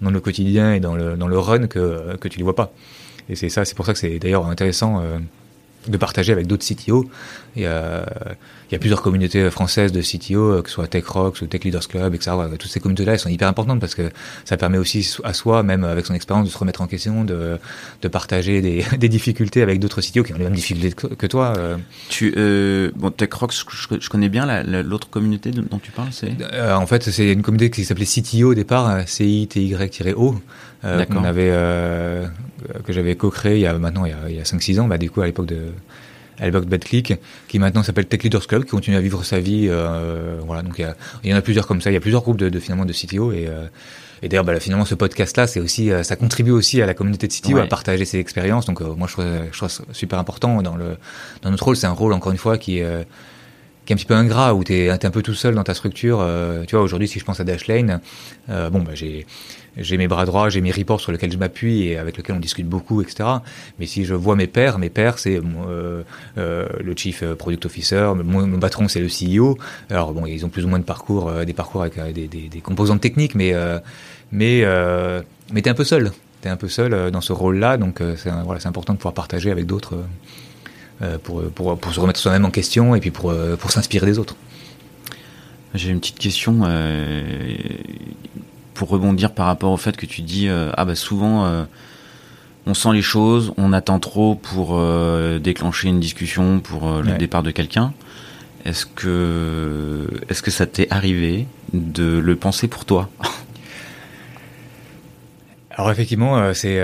dans 0.00 0.10
le 0.10 0.20
quotidien 0.20 0.74
et 0.74 0.80
dans 0.80 0.94
le, 0.94 1.16
dans 1.16 1.28
le 1.28 1.38
run 1.38 1.66
que, 1.66 2.16
que 2.18 2.28
tu 2.28 2.38
les 2.38 2.44
vois 2.44 2.54
pas. 2.54 2.72
Et 3.28 3.34
c'est 3.34 3.48
ça, 3.48 3.64
c'est 3.64 3.74
pour 3.74 3.86
ça 3.86 3.94
que 3.94 3.98
c'est 3.98 4.18
d'ailleurs 4.20 4.46
intéressant 4.46 5.02
de 5.88 5.96
partager 5.96 6.32
avec 6.32 6.46
d'autres 6.46 6.64
CTO. 6.64 7.08
Et, 7.56 7.66
euh, 7.66 8.04
il 8.72 8.76
y 8.76 8.76
a 8.76 8.78
plusieurs 8.78 9.02
communautés 9.02 9.50
françaises 9.50 9.92
de 9.92 10.00
CTO, 10.00 10.40
euh, 10.40 10.62
que 10.62 10.70
ce 10.70 10.76
soit 10.76 10.86
Tech 10.86 11.04
Rocks 11.04 11.42
ou 11.42 11.46
Tech 11.46 11.62
Leaders 11.62 11.86
Club, 11.86 12.14
etc. 12.14 12.32
Toutes 12.58 12.70
ces 12.70 12.80
communautés-là, 12.80 13.12
elles 13.12 13.18
sont 13.18 13.28
hyper 13.28 13.46
importantes 13.46 13.80
parce 13.80 13.94
que 13.94 14.10
ça 14.46 14.56
permet 14.56 14.78
aussi 14.78 15.14
à 15.24 15.34
soi, 15.34 15.62
même 15.62 15.84
avec 15.84 16.06
son 16.06 16.14
expérience, 16.14 16.46
de 16.46 16.50
se 16.50 16.56
remettre 16.56 16.80
en 16.80 16.86
question, 16.86 17.24
de, 17.24 17.58
de 18.00 18.08
partager 18.08 18.62
des, 18.62 18.82
des 18.98 19.10
difficultés 19.10 19.60
avec 19.60 19.78
d'autres 19.78 20.00
CTO 20.00 20.22
qui 20.22 20.32
ont 20.32 20.38
les 20.38 20.44
mêmes 20.44 20.54
difficultés 20.54 20.90
que, 20.94 21.26
toi. 21.26 21.52
Euh. 21.58 21.76
Tu, 22.08 22.32
euh, 22.38 22.90
bon, 22.96 23.10
Tech 23.10 23.30
Rocks, 23.34 23.52
je, 23.52 24.08
connais 24.08 24.30
bien 24.30 24.62
l'autre 24.62 25.10
communauté 25.10 25.50
dont 25.50 25.78
tu 25.78 25.90
parles, 25.90 26.08
c'est? 26.10 26.32
Euh, 26.40 26.74
En 26.74 26.86
fait, 26.86 27.10
c'est 27.10 27.30
une 27.30 27.42
communauté 27.42 27.68
qui 27.70 27.84
s'appelait 27.84 28.06
CTO 28.06 28.52
au 28.52 28.54
départ, 28.54 29.06
C-I-T-Y-O. 29.06 30.36
Euh, 30.84 31.04
qu'on 31.04 31.22
avait 31.22 31.50
euh, 31.52 32.26
que 32.84 32.92
j'avais 32.92 33.14
co-créé 33.14 33.54
il 33.54 33.60
y 33.60 33.66
a 33.68 33.78
maintenant 33.78 34.04
il 34.04 34.34
y 34.34 34.38
a, 34.38 34.40
a 34.40 34.44
5-6 34.44 34.80
ans 34.80 34.88
bah 34.88 34.98
du 34.98 35.12
coup 35.12 35.20
à 35.20 35.26
l'époque 35.26 35.46
de 35.46 35.68
de 36.50 36.58
BadClick, 36.60 37.14
qui 37.48 37.58
maintenant 37.58 37.82
s'appelle 37.82 38.06
Tech 38.06 38.22
Leaders 38.22 38.46
Club, 38.46 38.64
qui 38.64 38.70
continue 38.70 38.96
à 38.96 39.00
vivre 39.00 39.24
sa 39.24 39.40
vie. 39.40 39.66
Euh, 39.68 40.38
voilà, 40.44 40.62
donc 40.62 40.82
il 41.24 41.30
y, 41.30 41.34
en 41.34 41.36
a 41.36 41.42
plusieurs 41.42 41.66
comme 41.66 41.80
ça. 41.80 41.90
Il 41.90 41.94
y 41.94 41.96
a 41.96 42.00
plusieurs 42.00 42.22
groupes 42.22 42.38
de, 42.38 42.48
de 42.48 42.58
finalement 42.58 42.84
de 42.84 42.92
CTO 42.92 43.32
et 43.32 43.46
euh, 43.48 43.66
et 44.24 44.28
d'ailleurs, 44.28 44.44
bah, 44.44 44.58
finalement, 44.60 44.84
ce 44.84 44.94
podcast-là, 44.94 45.48
c'est 45.48 45.58
aussi, 45.58 45.90
euh, 45.90 46.04
ça 46.04 46.14
contribue 46.14 46.52
aussi 46.52 46.80
à 46.80 46.86
la 46.86 46.94
communauté 46.94 47.26
de 47.26 47.32
CTO 47.32 47.58
à 47.58 47.66
partager 47.66 48.04
ses 48.04 48.18
expériences. 48.18 48.66
Donc, 48.66 48.80
euh, 48.80 48.94
moi, 48.94 49.08
je 49.08 49.14
trouve, 49.14 49.26
je 49.50 49.56
trouve 49.56 49.70
super 49.92 50.18
important 50.18 50.62
dans 50.62 50.76
le 50.76 50.96
dans 51.42 51.50
notre 51.50 51.64
rôle. 51.64 51.76
C'est 51.76 51.88
un 51.88 51.92
rôle, 51.92 52.12
encore 52.12 52.30
une 52.30 52.38
fois, 52.38 52.56
qui 52.56 52.78
est 52.78 53.06
qui 53.84 53.92
est 53.92 53.94
un 53.94 53.96
petit 53.96 54.06
peu 54.06 54.14
ingrat, 54.14 54.54
où 54.54 54.62
tu 54.62 54.74
es, 54.74 54.90
un 54.90 55.10
peu 55.10 55.22
tout 55.22 55.34
seul 55.34 55.54
dans 55.54 55.64
ta 55.64 55.74
structure. 55.74 56.20
Euh, 56.20 56.64
tu 56.66 56.76
vois, 56.76 56.84
aujourd'hui, 56.84 57.08
si 57.08 57.18
je 57.18 57.24
pense 57.24 57.40
à 57.40 57.44
Dashlane, 57.44 58.00
euh, 58.48 58.70
bon, 58.70 58.80
bah, 58.80 58.92
j'ai 58.94 59.96
mes 59.96 60.06
bras 60.06 60.24
droits, 60.24 60.48
j'ai 60.50 60.60
mes 60.60 60.70
reports 60.70 61.00
sur 61.00 61.10
lesquels 61.10 61.32
je 61.32 61.38
m'appuie 61.38 61.88
et 61.88 61.98
avec 61.98 62.16
lesquels 62.16 62.36
on 62.36 62.40
discute 62.40 62.68
beaucoup, 62.68 63.02
etc. 63.02 63.28
Mais 63.80 63.86
si 63.86 64.04
je 64.04 64.14
vois 64.14 64.36
mes 64.36 64.46
pairs, 64.46 64.78
mes 64.78 64.90
pairs, 64.90 65.18
c'est 65.18 65.40
euh, 65.66 66.02
le 66.36 66.96
chief 66.96 67.24
product 67.34 67.66
officer, 67.66 68.12
mon, 68.22 68.60
patron, 68.60 68.86
c'est 68.86 69.00
le 69.00 69.08
CEO. 69.08 69.58
Alors 69.90 70.12
bon, 70.12 70.26
ils 70.26 70.44
ont 70.44 70.48
plus 70.48 70.64
ou 70.64 70.68
moins 70.68 70.78
de 70.78 70.84
parcours, 70.84 71.32
des 71.44 71.54
parcours 71.54 71.82
avec 71.82 71.98
des, 72.12 72.60
composantes 72.62 73.00
techniques, 73.00 73.34
mais 73.34 73.54
mais 74.30 74.64
mais 75.52 75.62
t'es 75.62 75.70
un 75.70 75.74
peu 75.74 75.84
seul. 75.84 76.12
T'es 76.42 76.48
un 76.48 76.56
peu 76.56 76.68
seul 76.68 77.10
dans 77.10 77.20
ce 77.20 77.32
rôle-là, 77.32 77.78
donc 77.78 78.00
c'est 78.16 78.66
important 78.66 78.92
de 78.92 78.98
pouvoir 78.98 79.14
partager 79.14 79.50
avec 79.50 79.66
d'autres. 79.66 79.96
Euh, 81.02 81.18
pour, 81.18 81.42
pour, 81.50 81.76
pour, 81.78 81.92
se 81.92 81.98
remettre 81.98 82.20
soi-même 82.20 82.44
en 82.44 82.50
question 82.50 82.94
et 82.94 83.00
puis 83.00 83.10
pour, 83.10 83.30
euh, 83.30 83.56
pour 83.56 83.72
s'inspirer 83.72 84.06
des 84.06 84.20
autres. 84.20 84.36
J'ai 85.74 85.90
une 85.90 85.98
petite 85.98 86.18
question 86.18 86.60
euh, 86.64 87.22
pour 88.74 88.88
rebondir 88.88 89.32
par 89.32 89.46
rapport 89.46 89.72
au 89.72 89.76
fait 89.76 89.96
que 89.96 90.06
tu 90.06 90.22
dis 90.22 90.48
ah 90.48 90.84
bah 90.84 90.94
souvent 90.94 91.66
on 92.66 92.74
sent 92.74 92.92
les 92.92 93.02
choses, 93.02 93.52
on 93.56 93.72
attend 93.72 93.98
trop 93.98 94.34
pour 94.34 94.78
déclencher 95.40 95.88
une 95.88 95.98
discussion 95.98 96.60
pour 96.60 97.00
le 97.02 97.16
départ 97.16 97.42
de 97.42 97.50
quelqu'un. 97.50 97.94
Est-ce 98.66 98.84
que 98.84 100.06
est-ce 100.28 100.42
que 100.42 100.50
ça 100.50 100.66
t'est 100.66 100.90
arrivé 100.90 101.46
de 101.72 102.18
le 102.18 102.36
penser 102.36 102.68
pour 102.68 102.84
toi? 102.84 103.08
Alors 105.70 105.90
effectivement, 105.90 106.52
c'est 106.52 106.78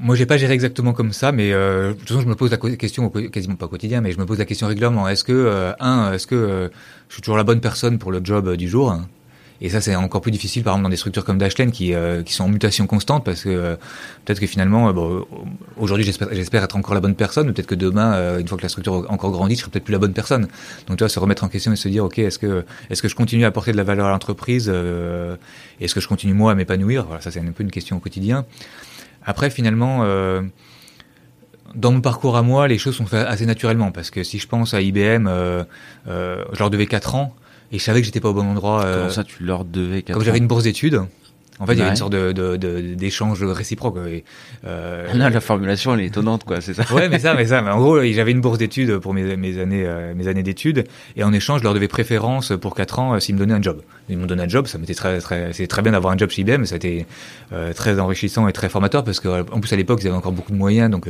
moi, 0.00 0.16
j'ai 0.16 0.26
pas 0.26 0.38
géré 0.38 0.54
exactement 0.54 0.92
comme 0.92 1.12
ça, 1.12 1.30
mais 1.30 1.52
euh, 1.52 1.92
de 1.92 1.98
toute 1.98 2.08
façon, 2.08 2.20
je 2.22 2.26
me 2.26 2.34
pose 2.34 2.50
la 2.50 2.56
question 2.56 3.10
quasiment 3.10 3.56
pas 3.56 3.68
quotidien, 3.68 4.00
mais 4.00 4.12
je 4.12 4.18
me 4.18 4.24
pose 4.24 4.38
la 4.38 4.46
question 4.46 4.66
régulièrement. 4.66 5.06
Est-ce 5.06 5.24
que 5.24 5.32
euh, 5.32 5.72
un, 5.78 6.12
est-ce 6.12 6.26
que 6.26 6.34
euh, 6.34 6.68
je 7.08 7.14
suis 7.14 7.22
toujours 7.22 7.36
la 7.36 7.44
bonne 7.44 7.60
personne 7.60 7.98
pour 7.98 8.10
le 8.10 8.20
job 8.24 8.48
euh, 8.48 8.56
du 8.56 8.66
jour? 8.66 8.96
Et 9.60 9.68
ça, 9.68 9.82
c'est 9.82 9.94
encore 9.94 10.22
plus 10.22 10.30
difficile, 10.30 10.62
par 10.64 10.72
exemple, 10.72 10.84
dans 10.84 10.88
des 10.88 10.96
structures 10.96 11.22
comme 11.22 11.36
Dashlane 11.36 11.70
qui 11.70 11.92
qui 12.24 12.32
sont 12.32 12.44
en 12.44 12.48
mutation 12.48 12.86
constante, 12.86 13.26
parce 13.26 13.42
que 13.42 13.76
peut-être 14.24 14.40
que 14.40 14.46
finalement, 14.46 14.90
bon, 14.94 15.26
aujourd'hui, 15.76 16.10
j'espère 16.32 16.64
être 16.64 16.76
encore 16.76 16.94
la 16.94 17.02
bonne 17.02 17.14
personne, 17.14 17.50
ou 17.50 17.52
peut-être 17.52 17.66
que 17.66 17.74
demain, 17.74 18.38
une 18.38 18.48
fois 18.48 18.56
que 18.56 18.62
la 18.62 18.70
structure 18.70 19.04
encore 19.10 19.32
grandi, 19.32 19.56
je 19.56 19.60
serai 19.60 19.70
peut-être 19.70 19.84
plus 19.84 19.92
la 19.92 19.98
bonne 19.98 20.14
personne. 20.14 20.48
Donc, 20.86 20.96
tu 20.96 21.04
vois, 21.04 21.10
se 21.10 21.18
remettre 21.18 21.44
en 21.44 21.48
question 21.48 21.74
et 21.74 21.76
se 21.76 21.90
dire, 21.90 22.06
ok, 22.06 22.20
est-ce 22.20 22.38
que 22.38 22.64
est-ce 22.88 23.02
que 23.02 23.08
je 23.08 23.14
continue 23.14 23.44
à 23.44 23.48
apporter 23.48 23.72
de 23.72 23.76
la 23.76 23.84
valeur 23.84 24.06
à 24.06 24.10
l'entreprise 24.12 24.70
Est-ce 24.70 25.94
que 25.94 26.00
je 26.00 26.08
continue 26.08 26.32
moi 26.32 26.52
à 26.52 26.54
m'épanouir? 26.54 27.04
Voilà, 27.04 27.20
ça 27.20 27.30
c'est 27.30 27.40
un 27.40 27.52
peu 27.52 27.62
une 27.62 27.70
question 27.70 27.98
au 27.98 28.00
quotidien. 28.00 28.46
Après, 29.30 29.48
finalement, 29.48 30.00
euh, 30.02 30.42
dans 31.76 31.92
mon 31.92 32.00
parcours 32.00 32.36
à 32.36 32.42
moi, 32.42 32.66
les 32.66 32.78
choses 32.78 32.96
sont 32.96 33.06
faites 33.06 33.24
assez 33.28 33.46
naturellement. 33.46 33.92
Parce 33.92 34.10
que 34.10 34.24
si 34.24 34.40
je 34.40 34.48
pense 34.48 34.74
à 34.74 34.80
IBM, 34.80 35.28
euh, 35.28 35.62
euh, 36.08 36.44
je 36.52 36.58
leur 36.58 36.68
devais 36.68 36.86
4 36.86 37.14
ans 37.14 37.32
et 37.70 37.78
je 37.78 37.84
savais 37.84 38.00
que 38.00 38.06
j'étais 38.06 38.18
pas 38.18 38.30
au 38.30 38.34
bon 38.34 38.44
endroit. 38.44 38.84
Comment 38.92 39.10
ça, 39.10 39.22
tu 39.22 39.44
leur 39.44 39.64
devais 39.64 40.02
4 40.02 40.10
ans 40.10 40.18
Comme 40.18 40.24
j'avais 40.24 40.38
une 40.38 40.48
bourse 40.48 40.64
d'études. 40.64 41.00
En 41.60 41.66
fait, 41.66 41.74
il 41.74 41.78
y 41.78 41.82
avait 41.82 41.90
une 41.90 41.96
sorte 41.96 42.12
de, 42.12 42.32
de, 42.32 42.56
de, 42.56 42.94
d'échange 42.94 43.44
réciproque. 43.44 43.98
Et, 44.08 44.24
euh, 44.64 45.12
Là, 45.12 45.30
la 45.30 45.40
formulation, 45.40 45.94
elle 45.94 46.00
est 46.00 46.06
étonnante, 46.06 46.42
quoi, 46.42 46.60
c'est 46.60 46.74
ça. 46.74 46.82
ouais, 46.92 47.08
mais 47.08 47.20
ça, 47.20 47.34
mais 47.34 47.46
ça. 47.46 47.62
Mais 47.62 47.70
en 47.70 47.78
gros, 47.78 48.02
j'avais 48.12 48.32
une 48.32 48.40
bourse 48.40 48.58
d'études 48.58 48.96
pour 48.96 49.14
mes, 49.14 49.36
mes 49.36 49.60
années, 49.60 49.86
mes 50.16 50.26
années 50.26 50.42
d'études, 50.42 50.86
et 51.16 51.22
en 51.22 51.32
échange, 51.34 51.60
je 51.60 51.64
leur 51.64 51.74
devais 51.74 51.86
préférence 51.86 52.52
pour 52.60 52.74
quatre 52.74 52.98
ans 52.98 53.20
s'ils 53.20 53.34
me 53.36 53.40
donnaient 53.40 53.54
un 53.54 53.62
job. 53.62 53.82
Ils 54.08 54.18
m'ont 54.18 54.26
donné 54.26 54.42
un 54.42 54.48
job, 54.48 54.66
ça 54.66 54.78
m'était 54.78 54.94
très, 54.94 55.20
très, 55.20 55.52
c'est 55.52 55.66
très 55.68 55.82
bien 55.82 55.92
d'avoir 55.92 56.12
un 56.12 56.16
job 56.16 56.30
chez 56.30 56.42
IBM, 56.42 56.64
ça 56.64 56.74
a 56.74 56.76
été 56.76 57.06
euh, 57.52 57.72
très 57.72 58.00
enrichissant 58.00 58.48
et 58.48 58.52
très 58.52 58.68
formateur 58.68 59.04
parce 59.04 59.20
que, 59.20 59.28
en 59.52 59.60
plus, 59.60 59.72
à 59.72 59.76
l'époque, 59.76 60.00
ils 60.02 60.08
avaient 60.08 60.16
encore 60.16 60.32
beaucoup 60.32 60.52
de 60.52 60.56
moyens, 60.56 60.90
donc 60.90 61.08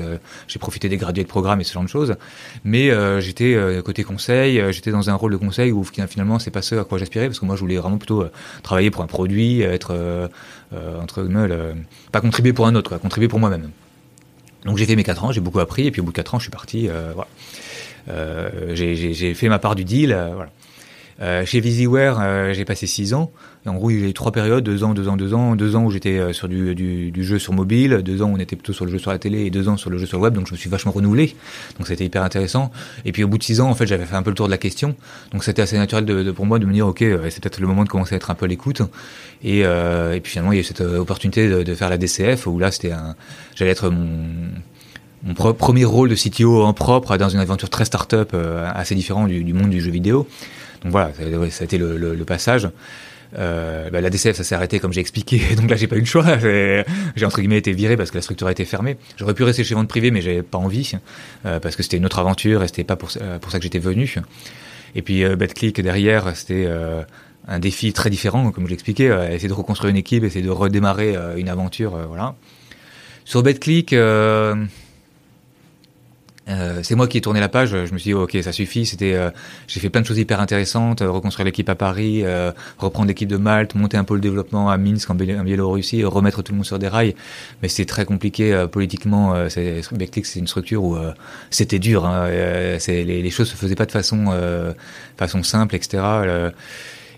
j'ai 0.49 0.59
profité 0.59 0.89
des 0.89 0.97
gradués 0.97 1.23
de 1.23 1.29
programme 1.29 1.61
et 1.61 1.65
ce 1.65 1.73
genre 1.73 1.85
de 1.85 1.89
choses. 1.89 2.17
Mais 2.65 2.91
j'étais 3.21 3.57
côté 3.85 4.03
conseil, 4.05 4.63
j'étais 4.73 4.91
dans 4.91 5.09
un 5.09 5.15
rôle 5.15 5.33
de 5.33 5.37
conseil 5.39 5.73
où 5.73 5.85
finalement, 5.85 6.39
c'est 6.39 6.51
pas 6.51 6.63
ce 6.63 6.75
à 6.75 6.85
quoi 6.85 6.99
j'aspirais 6.99 7.27
parce 7.27 7.39
que 7.39 7.47
moi, 7.47 7.57
je 7.57 7.61
voulais 7.61 7.77
vraiment 7.77 7.99
plutôt 7.99 8.25
travailler 8.63 8.91
pour 8.91 9.03
un 9.03 9.07
produit, 9.07 9.63
être 9.63 10.29
euh, 10.73 11.01
entre 11.01 11.25
guillemets, 11.25 11.49
pas 12.13 12.21
contribuer 12.21 12.53
pour 12.53 12.67
un 12.67 12.75
autre, 12.75 12.97
contribuer 12.99 13.29
pour 13.29 13.41
moi-même. 13.41 13.71
Donc 14.65 14.77
j'ai 14.77 14.87
fait 14.87 14.97
mes 14.97 15.05
4 15.05 15.25
ans, 15.25 15.33
j'ai 15.33 15.41
beaucoup 15.41 15.61
appris, 15.61 15.87
et 15.87 15.91
puis 15.91 16.01
au 16.01 16.05
bout 16.05 16.13
de 16.13 16.17
4 16.17 16.35
ans, 16.35 16.39
je 16.39 16.45
suis 16.45 16.51
parti. 16.51 16.89
Euh, 16.89 17.13
voilà. 17.15 17.29
Euh, 18.09 18.75
j'ai 18.75 19.35
fait 19.35 19.49
ma 19.49 19.59
part 19.59 19.75
du 19.75 19.85
deal. 19.85 20.17
voilà. 20.35 20.51
Euh, 21.23 21.45
chez 21.45 21.61
VisiWare, 21.61 22.19
euh, 22.21 22.53
j'ai 22.55 22.65
passé 22.65 22.87
six 22.87 23.13
ans. 23.13 23.31
Et 23.67 23.69
en 23.69 23.75
gros, 23.75 23.91
a 23.91 23.93
eu 23.93 24.13
trois 24.15 24.33
périodes, 24.33 24.65
deux 24.65 24.85
ans, 24.85 24.95
deux 24.95 25.07
ans, 25.09 25.19
deux 25.19 25.35
ans. 25.35 25.55
Deux 25.55 25.77
ans 25.77 25.85
où 25.85 25.91
j'étais 25.91 26.19
euh, 26.19 26.33
sur 26.33 26.49
du, 26.49 26.75
du, 26.75 27.11
du, 27.11 27.25
jeu 27.25 27.39
sur 27.39 27.53
mobile, 27.53 28.01
deux 28.03 28.23
ans 28.23 28.31
où 28.31 28.35
on 28.35 28.39
était 28.39 28.57
plutôt 28.57 28.73
sur 28.73 28.87
le 28.87 28.91
jeu 28.91 28.99
sur 28.99 29.11
la 29.11 29.19
télé 29.19 29.45
et 29.45 29.51
deux 29.51 29.69
ans 29.69 29.77
sur 29.77 29.91
le 29.91 29.99
jeu 29.99 30.07
sur 30.07 30.17
le 30.17 30.23
web. 30.23 30.35
Donc 30.35 30.47
je 30.47 30.53
me 30.53 30.57
suis 30.57 30.71
vachement 30.71 30.93
renouvelé. 30.93 31.37
Donc 31.79 31.89
c'était 31.89 32.07
hyper 32.07 32.23
intéressant. 32.23 32.71
Et 33.05 33.13
puis 33.13 33.23
au 33.23 33.29
bout 33.29 33.37
de 33.37 33.43
six 33.43 33.61
ans, 33.61 33.69
en 33.69 33.75
fait, 33.75 33.87
j'avais 33.87 34.07
fait 34.07 34.17
un 34.17 34.23
peu 34.23 34.31
le 34.31 34.37
tour 34.37 34.47
de 34.47 34.51
la 34.51 34.59
question. 34.59 34.95
Donc 35.33 35.45
c'était 35.45 35.61
assez 35.61 35.77
naturel 35.77 36.07
de, 36.07 36.23
de, 36.23 36.31
pour 36.31 36.47
moi 36.47 36.59
de 36.59 36.65
me 36.65 36.73
dire, 36.73 36.87
ok, 36.87 37.01
c'est 37.01 37.43
peut-être 37.43 37.61
le 37.61 37.67
moment 37.67 37.85
de 37.85 37.91
commencer 37.91 38.15
à 38.15 38.17
être 38.17 38.31
un 38.31 38.35
peu 38.35 38.47
à 38.47 38.49
l'écoute. 38.49 38.81
Et, 39.45 39.67
euh, 39.67 40.15
et 40.15 40.21
puis 40.21 40.33
finalement, 40.33 40.53
il 40.53 40.57
y 40.57 40.59
a 40.59 40.63
eu 40.63 40.65
cette 40.65 40.81
opportunité 40.81 41.51
de, 41.51 41.63
de 41.63 41.75
faire 41.75 41.91
la 41.91 41.99
DCF 41.99 42.47
où 42.47 42.59
là, 42.59 42.71
c'était 42.71 42.93
j'allais 43.55 43.73
être 43.73 43.91
mon 43.91 44.27
mon 45.23 45.35
premier 45.35 45.85
rôle 45.85 46.09
de 46.09 46.15
CTO 46.15 46.65
en 46.65 46.73
propre 46.73 47.19
dans 47.19 47.29
une 47.29 47.41
aventure 47.41 47.69
très 47.69 47.85
start-up, 47.85 48.35
assez 48.35 48.95
différent 48.95 49.27
du, 49.27 49.45
du 49.45 49.53
monde 49.53 49.69
du 49.69 49.83
jeu 49.83 49.91
vidéo. 49.91 50.27
Donc 50.83 50.93
voilà, 50.93 51.13
ça 51.15 51.23
a 51.63 51.65
été 51.65 51.79
le, 51.79 51.97
le, 51.97 52.15
le 52.15 52.25
passage. 52.25 52.69
Euh, 53.39 53.91
bah, 53.91 54.01
la 54.01 54.11
DCF 54.11 54.37
ça 54.37 54.43
s'est 54.43 54.55
arrêté 54.55 54.81
comme 54.81 54.93
j'ai 54.93 55.01
expliqué. 55.01 55.41
Donc 55.57 55.71
là 55.71 55.77
j'ai 55.77 55.87
pas 55.87 55.97
eu 55.97 56.01
le 56.01 56.07
choix. 56.07 56.39
J'ai 56.39 56.85
entre 57.25 57.41
guillemets 57.41 57.59
été 57.59 57.73
viré 57.73 57.97
parce 57.97 58.11
que 58.11 58.17
la 58.17 58.23
structure 58.23 58.47
a 58.47 58.53
été 58.53 58.65
fermée. 58.65 58.97
J'aurais 59.17 59.35
pu 59.35 59.45
rester 59.45 59.65
chez 59.65 59.75
vente 59.75 59.89
privée 59.89 60.11
mais 60.11 60.21
j'avais 60.21 60.43
pas 60.43 60.59
envie 60.59 60.93
euh, 61.47 61.61
parce 61.61 61.77
que 61.77 61.83
c'était 61.83 61.97
une 61.97 62.07
autre 62.07 62.19
aventure 62.19 62.63
et 62.63 62.67
c'était 62.69 62.85
pas 62.85 62.97
pour, 62.97 63.11
pour 63.41 63.51
ça 63.51 63.59
que 63.59 63.63
j'étais 63.63 63.79
venu. 63.79 64.13
Et 64.95 65.03
puis 65.03 65.25
euh, 65.25 65.37
BetClick 65.37 65.81
derrière 65.81 66.35
c'était 66.35 66.65
euh, 66.67 67.03
un 67.47 67.59
défi 67.59 67.93
très 67.93 68.11
différent 68.11 68.51
comme 68.51 68.65
je 68.65 68.71
l'expliquais 68.71 69.09
euh, 69.09 69.31
essayer 69.31 69.49
de 69.49 69.55
reconstruire 69.55 69.91
une 69.91 69.97
équipe 69.97 70.25
essayer 70.25 70.45
de 70.45 70.51
redémarrer 70.51 71.17
euh, 71.17 71.37
une 71.37 71.49
aventure 71.49 71.97
voilà. 72.09 72.35
Sur 73.25 73.43
BetClick 73.43 73.95
euh, 76.51 76.81
c'est 76.83 76.95
moi 76.95 77.07
qui 77.07 77.19
ai 77.19 77.21
tourné 77.21 77.41
la 77.41 77.49
page. 77.49 77.71
Je 77.71 77.93
me 77.93 77.99
suis 77.99 78.11
dit 78.11 78.15
ok, 78.15 78.37
ça 78.43 78.53
suffit. 78.53 78.87
C'était, 78.87 79.15
euh, 79.15 79.31
j'ai 79.67 79.81
fait 79.81 79.91
plein 79.91 80.01
de 80.01 80.07
choses 80.07 80.19
hyper 80.19 80.41
intéressantes, 80.41 81.03
euh, 81.03 81.11
reconstruire 81.11 81.45
l'équipe 81.45 81.69
à 81.69 81.75
Paris, 81.75 82.25
reprendre 82.79 83.09
l'équipe 83.09 83.29
de 83.29 83.37
Malte, 83.37 83.75
monter 83.75 83.97
un 83.97 84.05
pôle 84.05 84.21
développement 84.21 84.71
à 84.71 84.77
Minsk 84.77 85.11
en, 85.11 85.15
Biélorussie, 85.15 86.05
remettre 86.05 86.43
tout 86.43 86.53
le 86.53 86.57
monde 86.57 86.67
sur 86.67 86.79
des 86.79 86.89
rails. 86.89 87.15
Mais 87.63 87.69
c'est 87.69 87.85
très 87.85 88.05
compliqué 88.05 88.67
politiquement. 88.71 89.49
c'est, 89.49 89.83
c'est 89.83 90.39
une 90.39 90.47
structure 90.47 90.85
où 90.85 90.99
c'était 91.51 91.79
dur. 91.79 92.05
Hein, 92.05 92.29
les, 92.29 93.05
les, 93.05 93.31
choses 93.31 93.49
se 93.49 93.57
faisaient 93.57 93.75
pas 93.75 93.87
de 93.87 93.93
façon, 93.93 94.27
façon 95.17 95.43
simple, 95.43 95.77
etc. 95.77 96.03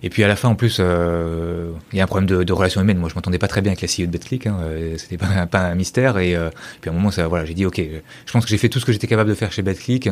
Et 0.03 0.11
puis 0.11 0.25
à 0.25 0.29
la 0.29 0.37
fin, 0.37 0.49
en 0.49 0.55
plus, 0.55 0.79
euh, 0.81 1.71
il 1.93 1.99
y 1.99 2.01
a 2.01 2.05
un 2.05 2.07
problème 2.07 2.29
de, 2.29 2.43
de 2.43 2.53
relation 2.53 2.81
humaine. 2.81 2.99
Moi, 2.99 3.09
je 3.09 3.15
m'entendais 3.15 3.39
pas 3.39 3.49
très 3.49 3.61
bien 3.61 3.73
avec 3.73 3.83
la 3.83 3.89
CEO 3.89 4.07
de 4.07 4.13
BetClick. 4.13 4.47
Hein, 4.47 4.57
euh, 4.63 4.97
C'était 4.99 5.17
pas, 5.17 5.47
pas, 5.51 5.61
un 5.61 5.75
mystère. 5.75 6.19
Et 6.19 6.35
euh, 6.35 6.51
puis 6.81 6.91
à 6.91 6.93
un 6.93 6.97
moment, 6.97 7.11
ça, 7.11 7.29
voilà, 7.29 7.45
j'ai 7.45 7.55
dit, 7.55 7.67
ok, 7.67 7.81
je 8.27 8.33
pense 8.33 8.45
que 8.45 8.51
j'ai 8.51 8.59
fait 8.59 8.69
tout 8.69 8.81
ce 8.81 8.85
que 8.85 8.93
j'étais 8.93 9.07
capable 9.07 9.31
de 9.31 9.35
faire 9.35 9.53
chez 9.53 9.63
BetClick. 9.63 10.09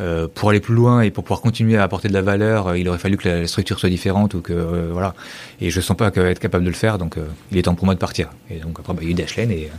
Euh, 0.00 0.28
pour 0.32 0.50
aller 0.50 0.60
plus 0.60 0.74
loin 0.74 1.02
et 1.02 1.10
pour 1.10 1.24
pouvoir 1.24 1.40
continuer 1.40 1.76
à 1.76 1.82
apporter 1.82 2.08
de 2.08 2.14
la 2.14 2.22
valeur, 2.22 2.68
euh, 2.68 2.78
il 2.78 2.88
aurait 2.88 2.98
fallu 2.98 3.16
que 3.16 3.28
la, 3.28 3.46
structure 3.46 3.78
soit 3.78 3.90
différente 3.90 4.34
ou 4.34 4.40
que 4.40 4.52
euh, 4.52 4.90
voilà. 4.92 5.14
Et 5.60 5.70
je 5.70 5.80
sens 5.80 5.96
pas 5.96 6.08
être 6.08 6.40
capable 6.40 6.64
de 6.64 6.70
le 6.70 6.74
faire, 6.74 6.98
donc 6.98 7.16
il 7.52 7.58
est 7.58 7.62
temps 7.62 7.74
pour 7.74 7.84
moi 7.84 7.94
de 7.94 8.00
partir. 8.00 8.30
Et 8.50 8.58
donc 8.58 8.78
après, 8.80 8.94
bah, 8.94 9.00
il 9.02 9.08
y 9.08 9.08
a 9.08 9.10
eu 9.12 9.14
Dashlane 9.14 9.50
et 9.50 9.70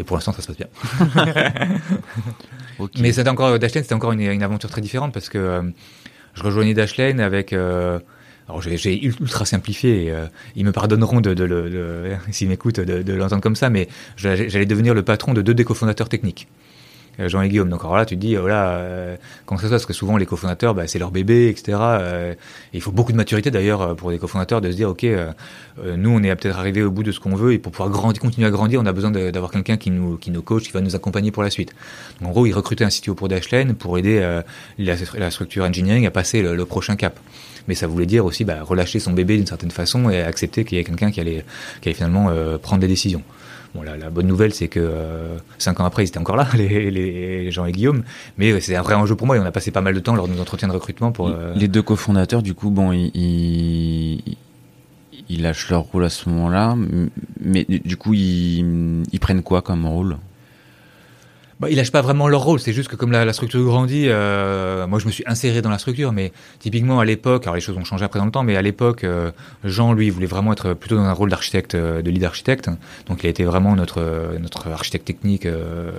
et 0.00 0.04
pour 0.04 0.16
l'instant, 0.16 0.32
ça 0.32 0.42
se 0.42 0.46
passe 0.46 0.56
bien. 0.56 0.68
okay. 2.78 3.02
Mais 3.02 3.12
c'était 3.12 3.28
encore 3.28 3.58
Dashlane, 3.58 3.82
c'était 3.82 3.94
encore 3.94 4.12
une, 4.12 4.20
une, 4.20 4.44
aventure 4.44 4.70
très 4.70 4.80
différente 4.80 5.12
parce 5.12 5.28
que 5.28 5.72
je 6.34 6.42
rejoignais 6.44 6.72
Dashlane 6.72 7.18
avec 7.18 7.52
alors 8.48 8.62
j'ai 8.62 9.04
ultra 9.04 9.44
simplifié, 9.44 10.10
euh, 10.10 10.26
ils 10.56 10.64
me 10.64 10.72
pardonneront 10.72 11.20
de, 11.20 11.34
de, 11.34 11.46
de, 11.46 11.68
de 11.68 12.12
s'ils 12.30 12.48
m'écoutent 12.48 12.80
de, 12.80 13.12
l'entendre 13.12 13.42
comme 13.42 13.56
ça, 13.56 13.70
mais 13.70 13.88
j'allais 14.16 14.66
devenir 14.66 14.94
le 14.94 15.02
patron 15.02 15.34
de 15.34 15.42
deux 15.42 15.54
des 15.54 15.64
cofondateurs 15.64 16.08
techniques. 16.08 16.48
Euh, 17.20 17.28
Jean 17.28 17.42
et 17.42 17.48
Guillaume. 17.48 17.68
Donc 17.68 17.80
alors 17.80 17.96
là, 17.96 18.06
tu 18.06 18.16
dis, 18.16 18.36
voilà, 18.36 18.70
euh, 18.70 19.16
comment 19.44 19.58
ça 19.58 19.66
se 19.66 19.72
passe? 19.72 19.86
Que 19.86 19.92
souvent, 19.92 20.16
les 20.16 20.26
cofondateurs, 20.26 20.74
bah, 20.74 20.86
c'est 20.86 20.98
leur 20.98 21.10
bébé, 21.10 21.48
etc. 21.48 21.78
Euh, 21.80 22.34
il 22.72 22.80
faut 22.80 22.92
beaucoup 22.92 23.12
de 23.12 23.16
maturité 23.16 23.50
d'ailleurs 23.50 23.96
pour 23.96 24.10
des 24.10 24.18
cofondateurs 24.18 24.60
de 24.60 24.70
se 24.70 24.76
dire, 24.76 24.88
ok, 24.88 25.04
euh, 25.04 25.32
nous, 25.96 26.10
on 26.10 26.22
est 26.22 26.34
peut-être 26.36 26.58
arrivé 26.58 26.82
au 26.82 26.90
bout 26.90 27.02
de 27.02 27.12
ce 27.12 27.20
qu'on 27.20 27.34
veut 27.34 27.52
et 27.52 27.58
pour 27.58 27.72
pouvoir 27.72 27.90
grandir, 27.90 28.22
continuer 28.22 28.46
à 28.46 28.50
grandir, 28.50 28.80
on 28.80 28.86
a 28.86 28.92
besoin 28.92 29.10
d'avoir 29.10 29.50
quelqu'un 29.50 29.76
qui 29.76 29.90
nous, 29.90 30.16
qui 30.16 30.30
nous 30.30 30.42
coach, 30.42 30.64
qui 30.64 30.72
va 30.72 30.80
nous 30.80 30.94
accompagner 30.94 31.30
pour 31.30 31.42
la 31.42 31.50
suite. 31.50 31.74
Donc, 32.20 32.30
en 32.30 32.32
gros, 32.32 32.46
ils 32.46 32.52
recrutaient 32.52 32.84
un 32.84 32.88
CTO 32.88 33.14
pour 33.14 33.28
Dashlane 33.28 33.74
pour 33.74 33.98
aider 33.98 34.20
la, 34.78 34.94
la, 35.14 35.30
structure 35.30 35.64
engineering 35.64 36.06
à 36.06 36.10
passer 36.10 36.42
le, 36.42 36.54
le 36.54 36.64
prochain 36.64 36.96
cap 36.96 37.18
mais 37.68 37.74
ça 37.74 37.86
voulait 37.86 38.06
dire 38.06 38.24
aussi 38.24 38.44
bah, 38.44 38.62
relâcher 38.62 38.98
son 38.98 39.12
bébé 39.12 39.36
d'une 39.36 39.46
certaine 39.46 39.70
façon 39.70 40.10
et 40.10 40.22
accepter 40.22 40.64
qu'il 40.64 40.78
y 40.78 40.80
ait 40.80 40.84
quelqu'un 40.84 41.10
qui 41.10 41.20
allait, 41.20 41.44
qui 41.80 41.88
allait 41.88 41.94
finalement 41.94 42.30
euh, 42.30 42.58
prendre 42.58 42.80
des 42.80 42.88
décisions. 42.88 43.22
Bon, 43.74 43.82
la, 43.82 43.98
la 43.98 44.08
bonne 44.08 44.26
nouvelle, 44.26 44.54
c'est 44.54 44.68
que 44.68 44.80
euh, 44.80 45.36
cinq 45.58 45.78
ans 45.80 45.84
après, 45.84 46.02
ils 46.02 46.08
étaient 46.08 46.18
encore 46.18 46.36
là, 46.36 46.48
les, 46.54 46.90
les 46.90 47.50
Jean 47.50 47.66
et 47.66 47.72
Guillaume. 47.72 48.02
Mais 48.38 48.58
c'est 48.60 48.74
un 48.74 48.82
vrai 48.82 48.94
enjeu 48.94 49.14
pour 49.14 49.26
moi 49.26 49.36
et 49.36 49.40
on 49.40 49.44
a 49.44 49.52
passé 49.52 49.70
pas 49.70 49.82
mal 49.82 49.94
de 49.94 50.00
temps 50.00 50.14
lors 50.16 50.26
de 50.26 50.32
nos 50.32 50.40
entretiens 50.40 50.68
de 50.68 50.72
recrutement 50.72 51.12
pour. 51.12 51.28
Euh... 51.28 51.52
Les 51.54 51.68
deux 51.68 51.82
cofondateurs, 51.82 52.42
du 52.42 52.54
coup, 52.54 52.70
bon, 52.70 52.92
ils, 52.92 53.10
ils, 53.14 54.36
ils 55.28 55.42
lâchent 55.42 55.68
leur 55.68 55.82
rôle 55.82 56.04
à 56.04 56.08
ce 56.08 56.28
moment-là, 56.30 56.74
mais 57.40 57.64
du 57.64 57.96
coup, 57.98 58.14
ils, 58.14 59.04
ils 59.12 59.20
prennent 59.20 59.42
quoi 59.42 59.60
comme 59.60 59.84
rôle? 59.86 60.16
Bah, 61.60 61.68
ils 61.70 61.76
lâchent 61.76 61.90
pas 61.90 62.02
vraiment 62.02 62.28
leur 62.28 62.42
rôle. 62.42 62.60
C'est 62.60 62.72
juste 62.72 62.88
que 62.88 62.94
comme 62.94 63.10
la, 63.10 63.24
la 63.24 63.32
structure 63.32 63.64
grandit, 63.64 64.04
euh, 64.06 64.86
moi 64.86 65.00
je 65.00 65.06
me 65.06 65.10
suis 65.10 65.24
inséré 65.26 65.60
dans 65.60 65.70
la 65.70 65.78
structure, 65.78 66.12
mais 66.12 66.32
typiquement 66.60 67.00
à 67.00 67.04
l'époque, 67.04 67.44
alors 67.44 67.56
les 67.56 67.60
choses 67.60 67.76
ont 67.76 67.84
changé 67.84 68.04
après 68.04 68.20
dans 68.20 68.26
le 68.26 68.30
temps, 68.30 68.44
mais 68.44 68.56
à 68.56 68.62
l'époque, 68.62 69.02
euh, 69.02 69.32
Jean 69.64 69.92
lui 69.92 70.08
voulait 70.10 70.26
vraiment 70.26 70.52
être 70.52 70.74
plutôt 70.74 70.94
dans 70.94 71.02
un 71.02 71.12
rôle 71.12 71.30
d'architecte, 71.30 71.74
euh, 71.74 72.00
de 72.00 72.10
lead 72.10 72.22
architecte. 72.22 72.70
Donc 73.08 73.24
il 73.24 73.26
a 73.26 73.30
été 73.30 73.44
vraiment 73.44 73.74
notre 73.74 74.38
notre 74.40 74.68
architecte 74.68 75.04
technique 75.04 75.46
euh, 75.46 75.90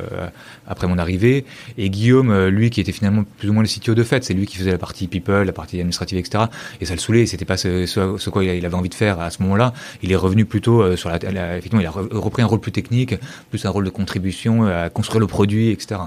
après 0.65 0.87
mon 0.87 0.97
arrivée. 0.97 1.43
Et 1.77 1.89
Guillaume, 1.89 2.47
lui 2.47 2.69
qui 2.69 2.79
était 2.79 2.93
finalement 2.93 3.25
plus 3.37 3.49
ou 3.49 3.53
moins 3.53 3.63
le 3.63 3.67
CTO 3.67 3.95
de 3.95 4.03
fait, 4.03 4.23
c'est 4.23 4.33
lui 4.33 4.45
qui 4.45 4.55
faisait 4.55 4.71
la 4.71 4.77
partie 4.77 5.07
people, 5.07 5.43
la 5.43 5.51
partie 5.51 5.75
administrative, 5.77 6.17
etc. 6.17 6.45
Et 6.79 6.85
ça 6.85 6.93
le 6.93 6.99
saoulait. 6.99 7.25
C'était 7.25 7.45
pas 7.45 7.57
ce, 7.57 7.85
ce, 7.85 8.17
ce, 8.17 8.29
quoi 8.29 8.45
il 8.45 8.65
avait 8.65 8.75
envie 8.75 8.89
de 8.89 8.93
faire 8.93 9.19
à 9.19 9.29
ce 9.29 9.41
moment-là. 9.43 9.73
Il 10.03 10.11
est 10.13 10.15
revenu 10.15 10.45
plutôt 10.45 10.95
sur 10.95 11.09
la 11.09 11.17
effectivement, 11.57 11.81
il 11.81 11.87
a 11.87 11.91
repris 11.91 12.43
un 12.43 12.45
rôle 12.45 12.61
plus 12.61 12.71
technique, 12.71 13.15
plus 13.49 13.65
un 13.65 13.69
rôle 13.69 13.83
de 13.83 13.89
contribution 13.89 14.65
à 14.65 14.89
construire 14.89 15.19
le 15.19 15.27
produit 15.27 15.48
etc. 15.57 16.01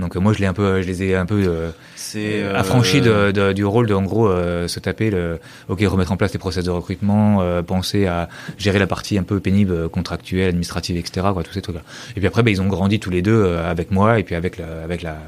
Donc 0.00 0.16
moi 0.16 0.32
je 0.32 0.38
l'ai 0.38 0.46
un 0.46 0.52
peu, 0.52 0.80
je 0.82 0.86
les 0.86 1.02
ai 1.02 1.14
un 1.14 1.26
peu 1.26 1.42
euh, 1.46 1.70
euh 2.16 2.54
affranchis 2.56 3.00
de, 3.00 3.32
de, 3.32 3.52
du 3.52 3.64
rôle 3.64 3.86
de 3.86 3.94
en 3.94 4.02
gros 4.02 4.28
euh, 4.28 4.66
se 4.68 4.80
taper 4.80 5.10
le, 5.10 5.38
ok 5.68 5.80
remettre 5.82 6.12
en 6.12 6.16
place 6.16 6.32
les 6.32 6.38
process 6.38 6.64
de 6.64 6.70
recrutement, 6.70 7.42
euh, 7.42 7.62
penser 7.62 8.06
à 8.06 8.28
gérer 8.56 8.78
la 8.78 8.86
partie 8.86 9.18
un 9.18 9.22
peu 9.22 9.40
pénible 9.40 9.88
contractuelle, 9.88 10.48
administrative, 10.48 10.96
etc. 10.96 11.26
Quoi, 11.32 11.42
tous 11.42 11.52
ces 11.52 11.62
trucs-là. 11.62 11.82
Et 12.16 12.20
puis 12.20 12.26
après 12.26 12.42
bah, 12.42 12.50
ils 12.50 12.62
ont 12.62 12.66
grandi 12.66 12.98
tous 12.98 13.10
les 13.10 13.20
deux 13.20 13.56
avec 13.56 13.90
moi 13.90 14.18
et 14.18 14.22
puis 14.22 14.34
avec 14.34 14.56
la, 14.56 14.82
avec 14.82 15.02
la, 15.02 15.18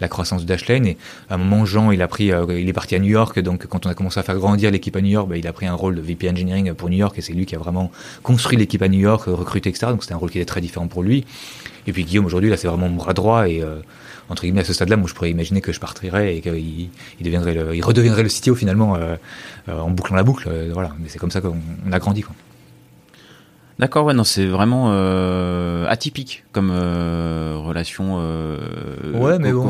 la 0.00 0.08
croissance 0.08 0.42
de 0.42 0.46
Dashlane. 0.46 0.86
Et 0.86 0.96
à 1.28 1.34
un 1.34 1.38
moment 1.38 1.64
Jean 1.64 1.90
il 1.90 2.00
a 2.00 2.08
pris, 2.08 2.30
il 2.48 2.68
est 2.68 2.72
parti 2.72 2.94
à 2.94 2.98
New 2.98 3.10
York 3.10 3.38
donc 3.40 3.66
quand 3.66 3.86
on 3.86 3.90
a 3.90 3.94
commencé 3.94 4.18
à 4.18 4.22
faire 4.22 4.36
grandir 4.36 4.70
l'équipe 4.70 4.96
à 4.96 5.00
New 5.00 5.10
York, 5.10 5.28
bah, 5.28 5.36
il 5.36 5.46
a 5.46 5.52
pris 5.52 5.66
un 5.66 5.74
rôle 5.74 5.96
de 5.96 6.00
VP 6.00 6.30
engineering 6.30 6.72
pour 6.74 6.88
New 6.88 6.98
York 6.98 7.18
et 7.18 7.22
c'est 7.22 7.32
lui 7.32 7.44
qui 7.44 7.54
a 7.54 7.58
vraiment 7.58 7.90
construit 8.22 8.56
l'équipe 8.56 8.82
à 8.82 8.88
New 8.88 9.00
York, 9.00 9.24
recruté 9.26 9.68
etc. 9.68 9.88
Donc 9.88 10.02
c'était 10.02 10.14
un 10.14 10.18
rôle 10.18 10.30
qui 10.30 10.38
était 10.38 10.46
très 10.46 10.60
différent 10.60 10.86
pour 10.86 11.02
lui. 11.02 11.26
Et 11.86 11.92
puis 11.92 12.04
Guillaume 12.04 12.26
aujourd'hui 12.26 12.50
là 12.50 12.56
c'est 12.56 12.68
vraiment 12.68 12.88
mon 12.88 12.96
bras 12.96 13.14
droit 13.14 13.48
et 13.48 13.62
euh, 13.62 13.76
entre 14.28 14.42
guillemets 14.42 14.60
à 14.60 14.64
ce 14.64 14.72
stade-là, 14.72 14.96
moi 14.96 15.08
je 15.08 15.14
pourrais 15.14 15.30
imaginer 15.30 15.60
que 15.60 15.72
je 15.72 15.80
partirais 15.80 16.36
et 16.36 16.40
qu'il 16.40 16.56
il 16.56 17.24
deviendrait 17.24 17.54
le, 17.54 17.74
il 17.74 17.84
redeviendrait 17.84 18.22
le 18.22 18.28
CTO 18.28 18.54
finalement 18.54 18.94
euh, 18.96 19.16
euh, 19.68 19.78
en 19.78 19.90
bouclant 19.90 20.16
la 20.16 20.22
boucle. 20.22 20.48
Voilà, 20.72 20.92
mais 20.98 21.08
c'est 21.08 21.18
comme 21.18 21.30
ça 21.30 21.40
qu'on 21.40 21.56
a 21.90 21.98
grandi 21.98 22.22
quoi. 22.22 22.34
D'accord, 23.78 24.04
ouais, 24.04 24.14
non, 24.14 24.22
c'est 24.22 24.46
vraiment 24.46 24.90
euh, 24.90 25.86
atypique 25.88 26.44
comme 26.52 26.70
euh, 26.70 27.54
relation. 27.56 28.18
Euh, 28.20 28.58
ouais, 29.14 29.38
mais 29.38 29.52
bon, 29.52 29.68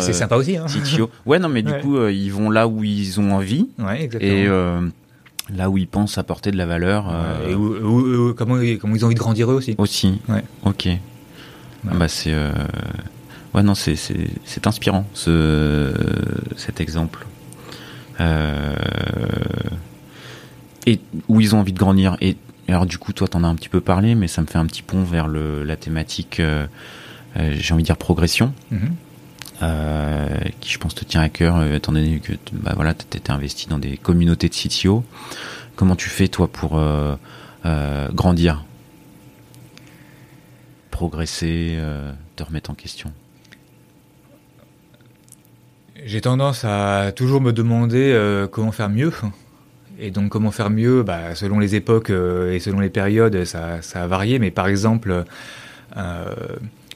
c'est 0.00 0.12
sympa 0.12 0.36
aussi. 0.36 0.56
Hein. 0.56 0.66
CTO. 0.66 1.10
Ouais, 1.24 1.38
non, 1.38 1.48
mais 1.48 1.62
du 1.62 1.72
coup, 1.74 1.98
ils 2.08 2.30
vont 2.30 2.50
là 2.50 2.68
où 2.68 2.84
ils 2.84 3.20
ont 3.20 3.32
envie. 3.32 3.68
Ouais, 3.78 4.02
exactement. 4.02 4.32
Et 4.32 5.56
là 5.56 5.70
où 5.70 5.78
ils 5.78 5.88
pensent 5.88 6.18
apporter 6.18 6.50
de 6.50 6.58
la 6.58 6.66
valeur. 6.66 7.10
et 7.48 7.54
où, 7.54 8.34
comment, 8.34 8.56
comment, 8.78 8.94
ils 8.94 9.04
ont 9.04 9.06
envie 9.06 9.14
de 9.14 9.20
grandir 9.20 9.50
eux 9.50 9.54
aussi. 9.54 9.74
Aussi. 9.78 10.20
Ouais. 10.28 10.42
Ok. 10.66 10.88
Bah 11.84 12.08
c'est 12.08 12.34
ouais 13.54 13.62
non 13.62 13.74
c'est 13.74 13.96
c'est 13.96 14.66
inspirant 14.66 15.06
ce 15.14 15.92
cet 16.56 16.80
exemple. 16.80 17.26
Euh, 18.20 18.74
et 20.86 21.00
où 21.28 21.40
ils 21.40 21.54
ont 21.54 21.60
envie 21.60 21.72
de 21.72 21.78
grandir. 21.78 22.16
Et 22.20 22.36
alors 22.68 22.86
du 22.86 22.98
coup, 22.98 23.12
toi, 23.12 23.28
t'en 23.28 23.44
as 23.44 23.46
un 23.46 23.54
petit 23.54 23.68
peu 23.68 23.80
parlé, 23.80 24.14
mais 24.14 24.28
ça 24.28 24.42
me 24.42 24.46
fait 24.46 24.58
un 24.58 24.66
petit 24.66 24.82
pont 24.82 25.02
vers 25.02 25.28
le, 25.28 25.62
la 25.64 25.76
thématique, 25.76 26.40
euh, 26.40 26.66
euh, 27.36 27.54
j'ai 27.58 27.74
envie 27.74 27.82
de 27.82 27.86
dire 27.86 27.96
progression, 27.96 28.52
euh, 29.62 30.26
qui 30.60 30.70
je 30.70 30.78
pense 30.78 30.94
te 30.94 31.04
tient 31.04 31.20
à 31.20 31.28
cœur, 31.28 31.62
étant 31.72 31.92
donné 31.92 32.20
que 32.20 32.32
bah 32.52 32.72
voilà, 32.74 32.94
t'étais 32.94 33.30
investi 33.30 33.68
dans 33.68 33.78
des 33.78 33.96
communautés 33.96 34.48
de 34.48 34.54
CTO. 34.54 35.04
Comment 35.76 35.96
tu 35.96 36.08
fais 36.08 36.28
toi 36.28 36.48
pour 36.48 36.80
grandir, 38.12 38.64
progresser, 40.98 41.78
te 42.36 42.42
remettre 42.42 42.70
en 42.70 42.74
question 42.74 43.12
j'ai 46.04 46.20
tendance 46.20 46.64
à 46.64 47.12
toujours 47.14 47.40
me 47.40 47.52
demander 47.52 48.12
euh, 48.12 48.46
comment 48.46 48.72
faire 48.72 48.88
mieux. 48.88 49.12
Et 50.00 50.10
donc 50.10 50.30
comment 50.30 50.50
faire 50.50 50.70
mieux 50.70 51.02
bah, 51.02 51.34
Selon 51.34 51.58
les 51.58 51.74
époques 51.74 52.10
euh, 52.10 52.52
et 52.52 52.60
selon 52.60 52.80
les 52.80 52.88
périodes, 52.88 53.44
ça, 53.44 53.80
a 53.94 54.06
varié. 54.06 54.38
Mais 54.38 54.50
par 54.50 54.68
exemple, 54.68 55.24
euh, 55.96 56.34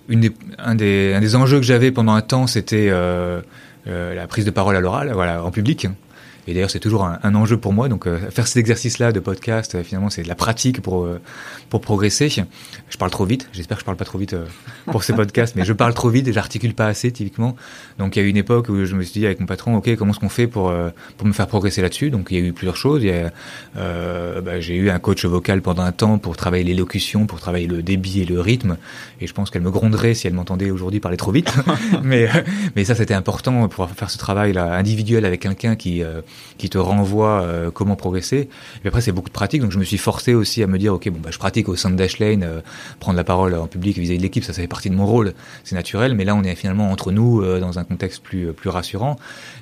un, 0.09 0.16
des, 0.16 0.32
un, 0.59 0.74
des, 1.20 1.36
enjeux 1.36 1.59
que 1.59 1.66
j'avais 1.66 1.90
pendant 1.90 2.12
un 2.12 2.22
temps, 2.22 2.46
c'était 2.46 2.88
euh, 2.90 3.40
euh, 3.88 4.14
la 4.14 4.26
prise 4.26 4.44
de 4.44 4.50
parole 4.50 4.76
à 4.76 4.80
l'oral, 4.80 5.11
voilà, 5.12 5.44
en 5.44 5.50
public. 5.50 5.88
Et 6.47 6.55
d'ailleurs, 6.55 6.70
c'est 6.70 6.80
toujours 6.80 7.05
un, 7.05 7.34
enjeu 7.34 7.57
pour 7.57 7.72
moi. 7.72 7.88
Donc, 7.88 8.07
euh, 8.07 8.18
faire 8.30 8.47
cet 8.47 8.57
exercice-là 8.57 9.12
de 9.12 9.20
podcast, 9.20 9.74
euh, 9.74 9.82
finalement, 9.84 10.11
c'est 10.11 10.22
de 10.22 10.28
la 10.28 10.34
pratique 10.34 10.82
pour 10.82 11.05
euh, 11.05 11.20
pour 11.70 11.80
progresser. 11.80 12.28
Je 12.28 12.97
parle 12.99 13.11
trop 13.11 13.24
vite. 13.24 13.49
J'espère 13.53 13.76
que 13.76 13.82
je 13.82 13.84
parle 13.84 13.97
pas 13.97 14.05
trop 14.05 14.18
vite 14.18 14.36
pour 14.86 15.05
ces 15.05 15.12
podcasts, 15.12 15.55
mais 15.57 15.64
je 15.64 15.72
parle 15.72 15.95
trop 15.95 16.09
vite 16.09 16.28
et 16.28 16.32
j'articule 16.32 16.74
pas 16.74 16.86
assez 16.86 17.11
typiquement. 17.12 17.57
Donc, 17.99 18.16
il 18.16 18.20
y 18.20 18.22
a 18.22 18.26
eu 18.26 18.28
une 18.28 18.36
époque 18.36 18.68
où 18.68 18.84
je 18.84 18.95
me 18.95 19.03
suis 19.03 19.20
dit 19.20 19.26
avec 19.26 19.40
mon 19.40 19.47
patron, 19.47 19.76
ok, 19.76 19.95
comment 19.97 20.12
est-ce 20.12 20.20
qu'on 20.20 20.28
fait 20.28 20.47
pour 20.47 20.72
pour 21.16 21.26
me 21.26 21.32
faire 21.32 21.47
progresser 21.47 21.80
là-dessus? 21.80 22.11
Donc, 22.11 22.28
il 22.30 22.38
y 22.38 22.43
a 22.43 22.45
eu 22.45 22.53
plusieurs 22.53 22.76
choses. 22.76 23.03
Bah, 23.74 24.61
j'ai 24.61 24.76
eu 24.76 24.90
un 24.90 24.99
coach 24.99 25.24
vocal 25.24 25.62
pendant 25.62 25.82
un 25.82 25.93
temps 25.93 26.18
pour 26.18 26.36
travailler 26.36 26.64
l'élocution, 26.64 27.26
pour 27.26 27.40
travailler 27.40 27.66
le 27.66 27.82
débit 27.82 28.20
et 28.20 28.24
le 28.24 28.40
rythme. 28.40 28.76
Et 29.20 29.26
je 29.26 29.32
pense 29.32 29.51
qu'elle 29.51 29.62
me 29.62 29.70
gronderait 29.70 30.14
si 30.14 30.26
elle 30.26 30.34
m'entendait 30.34 30.70
aujourd'hui 30.70 31.01
parler 31.01 31.16
trop 31.16 31.32
vite. 31.32 31.55
mais 32.03 32.28
mais 32.76 32.84
ça, 32.84 32.95
c'était 32.95 33.14
important 33.14 33.68
pour 33.68 33.88
faire 33.90 34.11
ce 34.11 34.18
travail 34.18 34.53
là 34.53 34.74
individuel 34.74 35.24
avec 35.24 35.40
quelqu'un 35.40 35.76
qui 35.76 36.03
qui 36.59 36.70
te 36.70 36.78
renvoie 36.78 37.43
euh, 37.43 37.70
comment 37.72 37.97
progresser. 37.97 38.49
Et 38.85 38.89
après, 38.89 39.01
c'est 39.01 39.11
beaucoup 39.11 39.28
de 39.28 39.35
pratique, 39.35 39.62
donc 39.62 39.72
je 39.72 39.78
me 39.78 39.85
suis 39.85 39.99
forcé 39.99 40.33
aussi 40.33 40.62
à 40.62 40.66
me 40.68 40.78
dire, 40.78 40.95
ok, 40.95 41.09
bon, 41.11 41.18
bah, 41.20 41.30
je 41.33 41.39
pratique 41.39 41.68
au 41.68 41.74
sein 41.74 41.91
de 41.91 41.97
Dashlane, 41.97 42.45
euh, 42.45 42.61
prendre 43.01 43.16
la 43.16 43.24
parole 43.24 43.55
en 43.55 43.66
public 43.66 43.99
vis-à-vis 43.99 44.18
de 44.18 44.22
l'équipe, 44.22 44.45
ça, 44.45 44.53
fait 44.53 44.68
partie 44.68 44.91
de 44.91 44.95
mon 44.95 45.07
rôle, 45.07 45.35
c'est 45.64 45.74
naturel. 45.74 46.14
Mais 46.14 46.24
là, 46.24 46.35
on 46.37 46.45
est 46.45 46.55
finalement 46.55 46.91
entre 46.91 47.11
nous 47.11 47.43
euh, 47.43 47.59
dans 47.59 47.78
un 47.78 47.85
contexte 47.85 48.22
plus 48.22 48.53
plus 48.53 48.70
rassurant. 48.70 49.16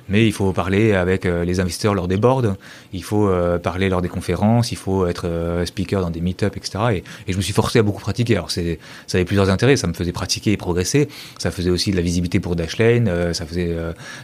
Mais 0.09 0.27
il 0.27 0.33
faut 0.33 0.51
parler 0.51 0.93
avec 0.93 1.23
les 1.23 1.59
investisseurs 1.59 1.93
lors 1.93 2.07
des 2.07 2.17
boards, 2.17 2.55
il 2.91 3.03
faut 3.03 3.31
parler 3.63 3.87
lors 3.87 4.01
des 4.01 4.09
conférences, 4.09 4.73
il 4.73 4.77
faut 4.77 5.07
être 5.07 5.63
speaker 5.65 6.01
dans 6.01 6.09
des 6.09 6.19
meet-up, 6.19 6.57
etc. 6.57 6.79
Et, 6.91 6.97
et, 7.27 7.31
je 7.31 7.37
me 7.37 7.41
suis 7.41 7.53
forcé 7.53 7.79
à 7.79 7.83
beaucoup 7.83 8.01
pratiquer. 8.01 8.35
Alors, 8.35 8.51
ça 8.51 8.61
avait 9.13 9.23
plusieurs 9.23 9.49
intérêts. 9.49 9.77
Ça 9.77 9.87
me 9.87 9.93
faisait 9.93 10.11
pratiquer 10.11 10.51
et 10.51 10.57
progresser. 10.57 11.07
Ça 11.37 11.49
faisait 11.49 11.69
aussi 11.69 11.91
de 11.91 11.95
la 11.95 12.01
visibilité 12.01 12.41
pour 12.41 12.57
Dashlane. 12.57 13.33
ça 13.33 13.45
faisait 13.45 13.73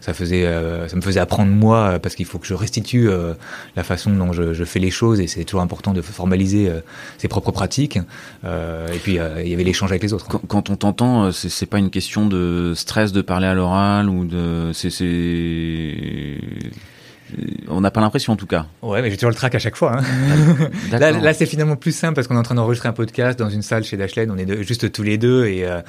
ça 0.01 0.13
faisait 0.13 0.43
ça 0.87 0.95
me 0.95 1.01
faisait 1.01 1.21
apprendre 1.21 1.51
moi 1.51 1.99
parce 1.99 2.15
qu'il 2.15 2.25
faut 2.25 2.36
que 2.37 2.47
je 2.47 2.53
restitue 2.53 3.09
euh, 3.09 3.33
la 3.75 3.83
façon 3.83 4.11
dont 4.11 4.33
je, 4.33 4.53
je, 4.53 4.63
fais 4.63 4.79
les 4.79 4.91
choses 4.91 5.19
et 5.19 5.27
c'est 5.27 5.43
toujours 5.43 5.61
important 5.61 5.93
de 5.93 6.01
formaliser 6.01 6.69
euh, 6.69 6.81
ses 7.17 7.27
propres 7.27 7.51
pratiques. 7.51 7.99
Euh, 8.45 8.87
et 8.93 8.99
puis 8.99 9.13
il 9.15 9.47
y 9.47 9.53
avait 9.53 9.63
l'échange 9.63 9.91
avec 9.91 10.03
les 10.03 10.13
autres. 10.13 10.27
Quand, 10.27 10.41
quand 10.47 10.69
on 10.69 10.75
t'entend, 10.75 11.31
c'est 11.31 11.65
pas 11.65 11.79
une 11.79 11.89
question 11.89 12.27
de 12.27 12.73
stress 12.75 13.11
de 13.11 13.21
parler 13.21 13.47
à 13.47 13.53
l'oral 13.53 14.09
ou 14.09 14.25
de 14.25 14.71
c'est 14.73 14.89
on 17.67 17.81
n'a 17.81 17.91
pas 17.91 17.99
l'impression 17.99 18.33
en 18.33 18.35
tout 18.35 18.45
cas. 18.45 18.67
Ouais, 18.81 19.01
mais 19.01 19.09
j'ai 19.09 19.17
toujours 19.17 19.29
le 19.29 19.35
trac 19.35 19.53
à 19.53 19.59
chaque 19.59 19.75
fois. 19.75 19.97
Hein. 19.99 20.69
là, 20.91 21.11
là 21.11 21.33
c'est 21.33 21.45
finalement 21.45 21.75
plus 21.75 21.91
simple 21.91 22.15
parce 22.15 22.27
qu'on 22.27 22.35
est 22.35 22.39
en 22.39 22.43
train 22.43 22.55
d'enregistrer 22.55 22.89
un 22.89 22.93
podcast 22.93 23.37
dans 23.37 23.49
une 23.49 23.61
salle 23.61 23.83
chez 23.83 23.97
Dashlane. 23.97 24.31
On 24.31 24.37
est 24.37 24.63
juste 24.63 24.91
tous 24.91 25.03
les 25.03 25.17
deux 25.17 25.45
et 25.45 25.65
euh, 25.65 25.81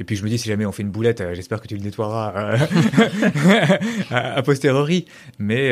et 0.00 0.04
puis 0.04 0.16
je 0.16 0.24
me 0.24 0.28
dis 0.28 0.38
si 0.38 0.48
jamais 0.48 0.66
on 0.66 0.72
fait 0.72 0.82
une 0.82 0.90
boulette, 0.90 1.20
euh, 1.20 1.34
j'espère 1.34 1.60
que 1.60 1.68
tu 1.68 1.76
le 1.76 1.82
nettoieras 1.82 2.32
euh, 2.36 2.58
a, 4.10 4.42
posteriori. 4.42 5.04
Mais 5.38 5.70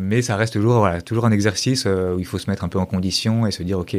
mais 0.00 0.22
ça 0.22 0.36
reste 0.36 0.54
toujours 0.54 0.78
voilà 0.78 1.00
toujours 1.00 1.26
un 1.26 1.32
exercice 1.32 1.86
où 1.86 2.18
il 2.18 2.24
faut 2.24 2.38
se 2.38 2.50
mettre 2.50 2.64
un 2.64 2.68
peu 2.68 2.78
en 2.78 2.86
condition 2.86 3.46
et 3.46 3.52
se 3.52 3.62
dire 3.62 3.78
ok 3.78 3.96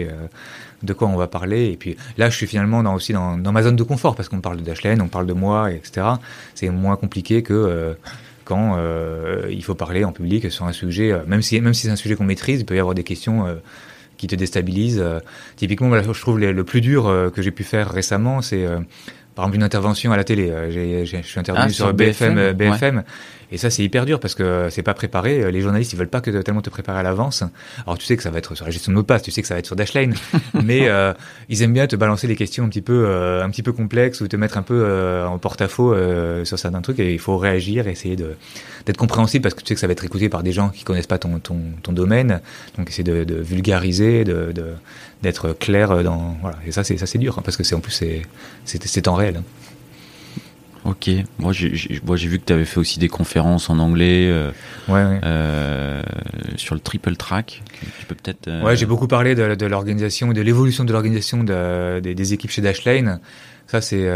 de 0.83 0.93
quoi 0.93 1.07
on 1.07 1.15
va 1.15 1.27
parler. 1.27 1.67
Et 1.67 1.77
puis 1.77 1.95
là, 2.17 2.29
je 2.29 2.35
suis 2.35 2.47
finalement 2.47 2.83
dans, 2.83 2.93
aussi 2.93 3.13
dans, 3.13 3.37
ma 3.37 3.63
zone 3.63 3.75
de 3.75 3.83
confort 3.83 4.15
parce 4.15 4.29
qu'on 4.29 4.41
parle 4.41 4.57
de 4.57 4.63
Dashlane, 4.63 5.01
on 5.01 5.07
parle 5.07 5.25
de 5.25 5.33
moi, 5.33 5.71
etc. 5.71 6.07
C'est 6.53 6.69
moins 6.69 6.97
compliqué 6.97 7.41
que 7.41 7.95
quand 8.47 8.75
euh, 8.77 9.45
il 9.49 9.61
faut 9.61 9.75
parler 9.75 10.05
en 10.05 10.13
public 10.13 10.49
sur 10.49 10.63
un 10.65 10.71
sujet, 10.71 11.11
euh, 11.11 11.19
même 11.27 11.41
si 11.41 11.59
même 11.59 11.73
si 11.73 11.81
c'est 11.81 11.91
un 11.91 11.97
sujet 11.97 12.15
qu'on 12.15 12.23
maîtrise, 12.23 12.61
il 12.61 12.65
peut 12.65 12.77
y 12.77 12.79
avoir 12.79 12.95
des 12.95 13.03
questions 13.03 13.45
euh, 13.45 13.55
qui 14.15 14.27
te 14.27 14.35
déstabilisent. 14.35 15.03
typiquement, 15.57 15.91
je 16.01 16.21
trouve 16.21 16.39
le 16.39 16.63
plus 16.63 16.81
dur 16.81 17.31
que 17.35 17.41
j'ai 17.43 17.51
pu 17.51 17.63
faire 17.63 17.91
récemment, 17.91 18.41
c'est 18.41 18.65
par 19.37 19.45
exemple 19.45 19.57
une 19.57 19.63
intervention 19.63 20.11
à 20.11 20.17
la 20.17 20.23
télé. 20.23 20.51
je 21.05 21.21
suis 21.21 21.39
intervenu 21.39 21.65
ah, 21.67 21.69
sur, 21.69 21.93
BFM, 21.93 22.53
BFM, 22.53 23.03
et 23.51 23.57
ça, 23.57 23.69
c'est 23.69 23.83
hyper 23.83 24.05
dur 24.05 24.19
parce 24.19 24.35
que 24.35 24.67
c'est 24.69 24.83
pas 24.83 24.93
préparé. 24.93 25.51
Les 25.51 25.61
journalistes, 25.61 25.93
ils 25.93 25.95
veulent 25.95 26.09
pas 26.09 26.21
que 26.21 26.29
tellement 26.41 26.61
te 26.61 26.69
préparer 26.69 26.99
à 26.99 27.03
l'avance. 27.03 27.43
Alors, 27.85 27.97
tu 27.97 28.05
sais 28.05 28.17
que 28.17 28.23
ça 28.23 28.29
va 28.29 28.39
être 28.39 28.55
sur 28.55 28.65
la 28.65 28.71
gestion 28.71 28.91
de 28.91 28.95
mots 28.95 29.01
de 29.03 29.07
passe, 29.07 29.21
tu 29.21 29.31
sais 29.31 29.41
que 29.41 29.47
ça 29.47 29.53
va 29.53 29.59
être 29.59 29.65
sur 29.65 29.75
Dashlane, 29.75 30.15
mais 30.63 30.87
euh, 30.89 31.13
ils 31.47 31.61
aiment 31.61 31.73
bien 31.73 31.87
te 31.87 31.95
balancer 31.95 32.27
des 32.27 32.35
questions 32.35 32.65
un 32.65 32.69
petit 32.69 32.81
peu, 32.81 33.05
euh, 33.07 33.43
un 33.43 33.49
petit 33.49 33.63
peu 33.63 33.71
complexes 33.71 34.21
ou 34.21 34.27
te 34.27 34.35
mettre 34.35 34.57
un 34.57 34.63
peu 34.63 34.83
euh, 34.85 35.25
en 35.27 35.37
porte-à-faux 35.37 35.95
sur 36.43 36.59
certains 36.59 36.81
trucs. 36.81 36.99
Et 36.99 37.13
il 37.13 37.19
faut 37.19 37.37
réagir, 37.37 37.87
essayer 37.87 38.15
de 38.15 38.35
d'être 38.85 38.97
compréhensible 38.97 39.43
parce 39.43 39.53
que 39.53 39.61
tu 39.61 39.67
sais 39.67 39.73
que 39.73 39.81
ça 39.81 39.87
va 39.87 39.91
être 39.91 40.05
écouté 40.05 40.29
par 40.29 40.43
des 40.43 40.53
gens 40.53 40.69
qui 40.69 40.83
connaissent 40.83 41.07
pas 41.07 41.17
ton 41.17 41.39
ton, 41.39 41.59
ton 41.83 41.93
domaine. 41.93 42.41
Donc, 42.77 42.89
essayer 42.89 43.03
de, 43.03 43.23
de 43.23 43.35
vulgariser, 43.35 44.23
de 44.23 44.53
d'être 45.23 45.53
clair 45.53 46.03
dans 46.03 46.37
voilà. 46.41 46.57
Et 46.65 46.71
ça, 46.71 46.83
c'est 46.83 46.97
ça, 46.97 47.05
c'est 47.05 47.17
dur 47.17 47.37
hein, 47.37 47.41
parce 47.43 47.57
que 47.57 47.63
c'est 47.63 47.75
en 47.75 47.79
plus 47.79 47.91
c'est 47.91 48.23
c'est 48.65 49.07
en 49.07 49.15
réel. 49.15 49.37
Hein. 49.37 49.43
Ok, 50.87 51.09
moi 51.37 51.51
j'ai 51.51 51.67
vu 51.69 52.39
que 52.39 52.45
tu 52.45 52.53
avais 52.53 52.63
fait 52.63 52.79
aussi 52.79 52.97
des 52.97 53.09
conférences 53.09 53.69
en 53.69 53.77
anglais 53.77 54.29
euh, 54.29 54.51
ouais, 54.87 55.03
ouais. 55.03 55.19
Euh, 55.25 56.01
sur 56.55 56.75
le 56.75 56.81
triple 56.81 57.17
track. 57.17 57.61
Tu 57.99 58.05
peux 58.05 58.15
peut-être. 58.15 58.47
Euh... 58.47 58.63
Ouais, 58.63 58.77
j'ai 58.77 58.85
beaucoup 58.85 59.07
parlé 59.07 59.35
de, 59.35 59.65
l'organisation 59.65 60.31
et 60.31 60.33
de 60.33 60.41
l'évolution 60.41 60.85
de 60.85 60.93
l'organisation 60.93 61.43
de, 61.43 61.99
des, 61.99 62.15
des, 62.15 62.33
équipes 62.33 62.51
chez 62.51 62.61
Dashlane. 62.61 63.19
Ça 63.67 63.81
c'est 63.81 64.09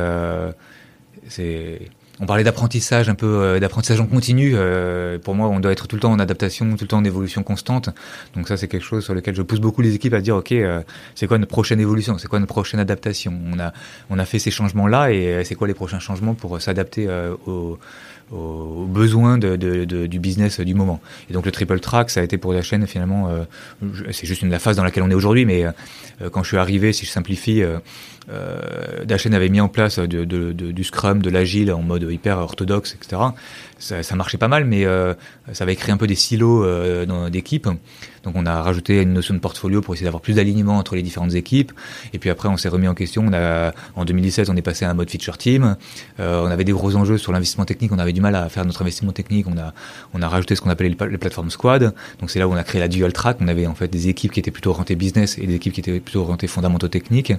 c'est 1.27 1.81
on 2.21 2.27
parlait 2.27 2.43
d'apprentissage 2.43 3.09
un 3.09 3.15
peu 3.15 3.25
euh, 3.25 3.59
d'apprentissage 3.59 3.99
en 3.99 4.05
continu. 4.05 4.53
Euh, 4.53 5.17
pour 5.17 5.33
moi, 5.33 5.49
on 5.49 5.59
doit 5.59 5.71
être 5.71 5.87
tout 5.87 5.95
le 5.95 6.01
temps 6.01 6.11
en 6.11 6.19
adaptation, 6.19 6.69
tout 6.75 6.83
le 6.83 6.87
temps 6.87 6.99
en 6.99 7.03
évolution 7.03 7.41
constante. 7.41 7.89
Donc 8.35 8.47
ça, 8.47 8.57
c'est 8.57 8.67
quelque 8.67 8.83
chose 8.83 9.03
sur 9.03 9.15
lequel 9.15 9.35
je 9.35 9.41
pousse 9.41 9.59
beaucoup 9.59 9.81
les 9.81 9.95
équipes 9.95 10.13
à 10.13 10.21
dire 10.21 10.35
ok, 10.35 10.51
euh, 10.51 10.81
c'est 11.15 11.25
quoi 11.25 11.39
notre 11.39 11.51
prochaine 11.51 11.79
évolution, 11.79 12.19
c'est 12.19 12.27
quoi 12.27 12.39
notre 12.39 12.53
prochaine 12.53 12.79
adaptation? 12.79 13.33
On 13.51 13.59
a 13.59 13.73
on 14.11 14.19
a 14.19 14.25
fait 14.25 14.37
ces 14.37 14.51
changements 14.51 14.87
là 14.87 15.11
et 15.11 15.43
c'est 15.43 15.55
quoi 15.55 15.67
les 15.67 15.73
prochains 15.73 15.99
changements 15.99 16.35
pour 16.35 16.61
s'adapter 16.61 17.07
aux 17.47 17.79
aux 18.31 18.85
besoins 18.85 19.37
de, 19.37 19.55
de, 19.55 19.85
de, 19.85 20.07
du 20.07 20.19
business 20.19 20.59
du 20.59 20.73
moment. 20.73 21.01
Et 21.29 21.33
donc 21.33 21.45
le 21.45 21.51
triple 21.51 21.79
track, 21.79 22.09
ça 22.09 22.21
a 22.21 22.23
été 22.23 22.37
pour 22.37 22.53
la 22.53 22.61
chaîne 22.61 22.87
finalement, 22.87 23.29
euh, 23.29 23.43
c'est 24.11 24.25
juste 24.25 24.41
une 24.41 24.49
la 24.49 24.59
phase 24.59 24.77
dans 24.77 24.83
laquelle 24.83 25.03
on 25.03 25.09
est 25.09 25.15
aujourd'hui, 25.15 25.45
mais 25.45 25.65
euh, 25.65 26.29
quand 26.31 26.43
je 26.43 26.49
suis 26.49 26.57
arrivé, 26.57 26.93
si 26.93 27.05
je 27.05 27.11
simplifie, 27.11 27.61
euh, 27.61 27.79
euh 28.29 29.03
Dachen 29.05 29.33
avait 29.33 29.49
mis 29.49 29.59
en 29.59 29.67
place 29.67 29.99
du 29.99 30.83
Scrum, 30.83 31.21
de 31.21 31.29
l'agile 31.29 31.71
en 31.73 31.81
mode 31.81 32.07
hyper 32.09 32.37
orthodoxe, 32.37 32.95
etc. 32.95 33.21
Ça, 33.79 34.03
ça 34.03 34.15
marchait 34.15 34.37
pas 34.37 34.47
mal, 34.47 34.65
mais 34.65 34.85
ça 35.53 35.63
avait 35.63 35.75
créé 35.75 35.91
un 35.91 35.97
peu 35.97 36.07
des 36.07 36.15
silos 36.15 36.65
d'équipes. 37.29 37.67
Donc 38.23 38.35
on 38.35 38.45
a 38.45 38.61
rajouté 38.61 39.01
une 39.01 39.13
notion 39.13 39.33
de 39.33 39.39
portfolio 39.39 39.81
pour 39.81 39.93
essayer 39.93 40.05
d'avoir 40.05 40.21
plus 40.21 40.35
d'alignement 40.35 40.77
entre 40.77 40.95
les 40.95 41.01
différentes 41.01 41.33
équipes. 41.33 41.71
Et 42.13 42.19
puis 42.19 42.29
après, 42.29 42.49
on 42.49 42.57
s'est 42.57 42.69
remis 42.69 42.87
en 42.87 42.93
question. 42.93 43.23
On 43.27 43.33
a, 43.33 43.73
en 43.95 44.05
2017, 44.05 44.49
on 44.49 44.55
est 44.55 44.61
passé 44.61 44.85
à 44.85 44.89
un 44.89 44.93
mode 44.93 45.09
feature 45.09 45.37
team. 45.37 45.75
Euh, 46.19 46.41
on 46.41 46.47
avait 46.47 46.63
des 46.63 46.71
gros 46.71 46.95
enjeux 46.95 47.17
sur 47.17 47.31
l'investissement 47.31 47.65
technique. 47.65 47.91
On 47.91 47.99
avait 47.99 48.13
du 48.13 48.21
mal 48.21 48.35
à 48.35 48.47
faire 48.49 48.65
notre 48.65 48.81
investissement 48.81 49.11
technique. 49.11 49.47
On 49.47 49.57
a, 49.57 49.73
on 50.13 50.21
a 50.21 50.27
rajouté 50.27 50.55
ce 50.55 50.61
qu'on 50.61 50.69
appelait 50.69 50.89
les, 50.89 50.95
plateformes 50.95 51.49
squad. 51.49 51.93
Donc 52.19 52.29
c'est 52.29 52.39
là 52.39 52.47
où 52.47 52.51
on 52.51 52.57
a 52.57 52.63
créé 52.63 52.79
la 52.79 52.87
dual 52.87 53.13
track. 53.13 53.37
On 53.41 53.47
avait 53.47 53.67
en 53.67 53.75
fait 53.75 53.87
des 53.87 54.07
équipes 54.07 54.31
qui 54.31 54.39
étaient 54.39 54.51
plutôt 54.51 54.71
orientées 54.71 54.95
business 54.95 55.37
et 55.37 55.47
des 55.47 55.55
équipes 55.55 55.73
qui 55.73 55.79
étaient 55.81 55.99
plutôt 55.99 56.21
orientées 56.21 56.47
fondamentaux 56.47 56.87
techniques. 56.87 57.33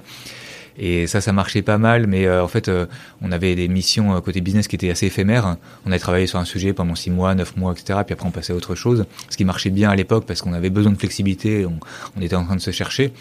Et 0.79 1.07
ça, 1.07 1.20
ça 1.20 1.33
marchait 1.33 1.62
pas 1.62 1.79
mal, 1.79 2.07
mais 2.07 2.27
euh, 2.27 2.43
en 2.43 2.49
fait, 2.49 2.68
euh, 2.68 2.87
on 3.20 3.33
avait 3.33 3.55
des 3.55 3.68
missions 3.68 4.14
euh, 4.14 4.20
côté 4.20 4.41
business 4.41 4.68
qui 4.68 4.77
étaient 4.77 4.91
assez 4.91 5.07
éphémères. 5.07 5.57
On 5.85 5.91
avait 5.91 5.99
travaillé 5.99 6.27
sur 6.27 6.39
un 6.39 6.45
sujet 6.45 6.73
pendant 6.73 6.95
six 6.95 7.11
mois, 7.11 7.35
neuf 7.35 7.57
mois, 7.57 7.73
etc. 7.73 8.01
Puis 8.07 8.14
après, 8.14 8.27
on 8.27 8.31
passait 8.31 8.53
à 8.53 8.57
autre 8.57 8.75
chose. 8.75 9.05
Ce 9.29 9.37
qui 9.37 9.45
marchait 9.45 9.70
bien 9.70 9.91
à 9.91 9.97
l'époque 9.97 10.25
parce 10.27 10.41
qu'on 10.41 10.55
avait 10.55 10.70
besoin 10.70 10.93
de 10.93 10.99
flexibilité, 10.99 11.66
on, 11.66 11.79
on 12.16 12.23
était 12.23 12.37
en 12.37 12.45
train 12.45 12.57
de 12.57 12.61
se 12.61 12.70
chercher. 12.70 13.12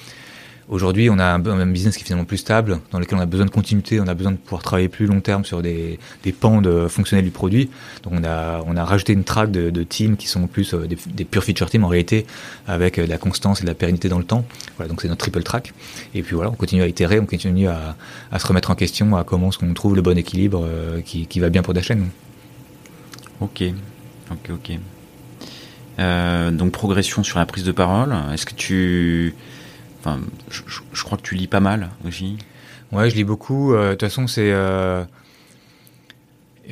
Aujourd'hui, 0.71 1.09
on 1.09 1.19
a 1.19 1.25
un, 1.25 1.65
business 1.67 1.97
qui 1.97 2.03
est 2.03 2.05
finalement 2.05 2.23
plus 2.23 2.37
stable, 2.37 2.79
dans 2.91 2.99
lequel 2.99 3.17
on 3.17 3.21
a 3.21 3.25
besoin 3.25 3.45
de 3.45 3.51
continuité, 3.51 3.99
on 3.99 4.07
a 4.07 4.13
besoin 4.13 4.31
de 4.31 4.37
pouvoir 4.37 4.63
travailler 4.63 4.87
plus 4.87 5.05
long 5.05 5.19
terme 5.19 5.43
sur 5.43 5.61
des, 5.61 5.99
des 6.23 6.31
pans 6.31 6.61
de 6.61 6.87
fonctionnels 6.87 7.25
du 7.25 7.31
produit. 7.31 7.69
Donc 8.03 8.13
on 8.15 8.23
a, 8.23 8.63
on 8.65 8.77
a 8.77 8.85
rajouté 8.85 9.11
une 9.11 9.25
track 9.25 9.51
de, 9.51 9.83
teams 9.83 10.15
qui 10.15 10.27
sont 10.27 10.47
plus 10.47 10.73
euh, 10.73 10.87
des, 10.87 10.97
des 11.07 11.25
pure 11.25 11.43
feature 11.43 11.69
teams 11.69 11.83
en 11.83 11.89
réalité, 11.89 12.25
avec 12.69 12.99
euh, 12.99 13.03
de 13.05 13.09
la 13.09 13.17
constance 13.17 13.59
et 13.59 13.63
de 13.63 13.67
la 13.67 13.73
pérennité 13.73 14.07
dans 14.07 14.17
le 14.17 14.23
temps. 14.23 14.45
Voilà, 14.77 14.87
donc 14.87 15.01
c'est 15.01 15.09
notre 15.09 15.19
triple 15.19 15.43
track. 15.43 15.73
Et 16.15 16.21
puis 16.23 16.35
voilà, 16.35 16.49
on 16.49 16.55
continue 16.55 16.83
à 16.83 16.87
itérer, 16.87 17.19
on 17.19 17.25
continue 17.25 17.67
à, 17.67 17.97
à 18.31 18.39
se 18.39 18.47
remettre 18.47 18.71
en 18.71 18.75
question, 18.75 19.17
à 19.17 19.25
comment 19.25 19.49
est-ce 19.49 19.57
qu'on 19.57 19.73
trouve 19.73 19.97
le 19.97 20.01
bon 20.01 20.17
équilibre 20.17 20.65
euh, 20.65 21.01
qui, 21.01 21.27
qui 21.27 21.41
va 21.41 21.49
bien 21.49 21.63
pour 21.63 21.73
la 21.73 21.81
chaîne. 21.81 22.07
Ok, 23.41 23.61
ok, 24.31 24.51
ok. 24.51 24.79
Donc 25.97 26.71
progression 26.71 27.23
sur 27.23 27.39
la 27.39 27.45
prise 27.45 27.65
de 27.65 27.73
parole. 27.73 28.15
Est-ce 28.33 28.45
que 28.45 28.55
tu 28.55 29.35
Je, 30.49 31.03
crois 31.03 31.17
que 31.17 31.23
tu 31.23 31.35
lis 31.35 31.47
pas 31.47 31.59
mal 31.59 31.89
aussi. 32.07 32.37
Ouais, 32.91 33.09
je 33.09 33.15
lis 33.15 33.23
beaucoup. 33.23 33.73
Euh, 33.73 33.89
de 33.89 33.91
toute 33.91 34.01
façon, 34.01 34.27
c'est 34.27 34.51
euh, 34.51 35.03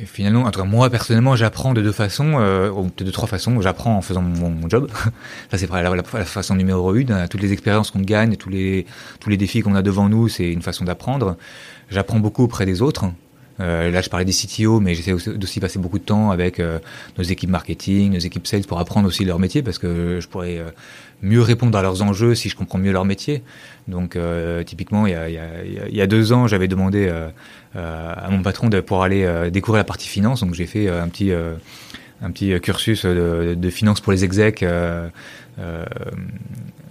finalement, 0.04 0.42
en 0.42 0.50
tout 0.50 0.60
cas, 0.60 0.66
moi 0.66 0.90
personnellement, 0.90 1.36
j'apprends 1.36 1.72
de 1.72 1.82
deux 1.82 1.92
façons, 1.92 2.34
euh, 2.38 2.70
de 2.96 3.10
trois 3.10 3.28
façons. 3.28 3.60
J'apprends 3.60 3.96
en 3.96 4.02
faisant 4.02 4.22
mon, 4.22 4.68
job. 4.68 4.90
Ça, 5.50 5.58
c'est 5.58 5.70
la, 5.70 5.94
la, 5.94 6.02
façon 6.02 6.54
numéro 6.54 6.94
une. 6.94 7.26
Toutes 7.28 7.42
les 7.42 7.52
expériences 7.52 7.90
qu'on 7.90 8.00
gagne, 8.00 8.36
tous 8.36 8.50
les 8.50 8.86
tous 9.20 9.30
les 9.30 9.36
défis 9.36 9.60
qu'on 9.60 9.74
a 9.74 9.82
devant 9.82 10.08
nous, 10.08 10.28
c'est 10.28 10.50
une 10.50 10.62
façon 10.62 10.84
d'apprendre. 10.84 11.36
J'apprends 11.90 12.20
beaucoup 12.20 12.44
auprès 12.44 12.66
des 12.66 12.82
autres. 12.82 13.06
Euh, 13.60 13.90
là, 13.90 14.00
je 14.00 14.08
parlais 14.08 14.24
des 14.24 14.32
CTO, 14.32 14.80
mais 14.80 14.94
j'essaie 14.94 15.12
aussi 15.12 15.60
passer 15.60 15.78
beaucoup 15.78 15.98
de 15.98 16.04
temps 16.04 16.30
avec 16.30 16.60
euh, 16.60 16.78
nos 17.18 17.24
équipes 17.24 17.50
marketing, 17.50 18.12
nos 18.12 18.18
équipes 18.18 18.46
sales 18.46 18.64
pour 18.64 18.78
apprendre 18.78 19.06
aussi 19.06 19.24
leur 19.24 19.38
métier 19.38 19.62
parce 19.62 19.78
que 19.78 20.18
je 20.20 20.28
pourrais 20.28 20.58
euh, 20.58 20.70
mieux 21.22 21.42
répondre 21.42 21.76
à 21.76 21.82
leurs 21.82 22.02
enjeux 22.02 22.34
si 22.34 22.48
je 22.48 22.56
comprends 22.56 22.78
mieux 22.78 22.92
leur 22.92 23.04
métier. 23.04 23.42
Donc, 23.88 24.16
typiquement, 24.64 25.06
il 25.06 25.12
y 25.90 26.00
a, 26.00 26.06
deux 26.06 26.32
ans, 26.32 26.46
j'avais 26.46 26.68
demandé 26.68 27.12
à 27.74 28.28
mon 28.30 28.42
patron 28.42 28.68
de 28.68 28.80
pouvoir 28.80 29.04
aller 29.04 29.50
découvrir 29.50 29.78
la 29.78 29.84
partie 29.84 30.08
finance. 30.08 30.40
Donc, 30.40 30.54
j'ai 30.54 30.66
fait 30.66 30.88
un 30.88 31.08
petit 31.08 31.32
un 32.22 32.30
petit 32.30 32.58
cursus 32.60 33.04
de, 33.04 33.54
de 33.56 33.70
finance 33.70 34.00
pour 34.00 34.12
les 34.12 34.24
execs 34.24 34.64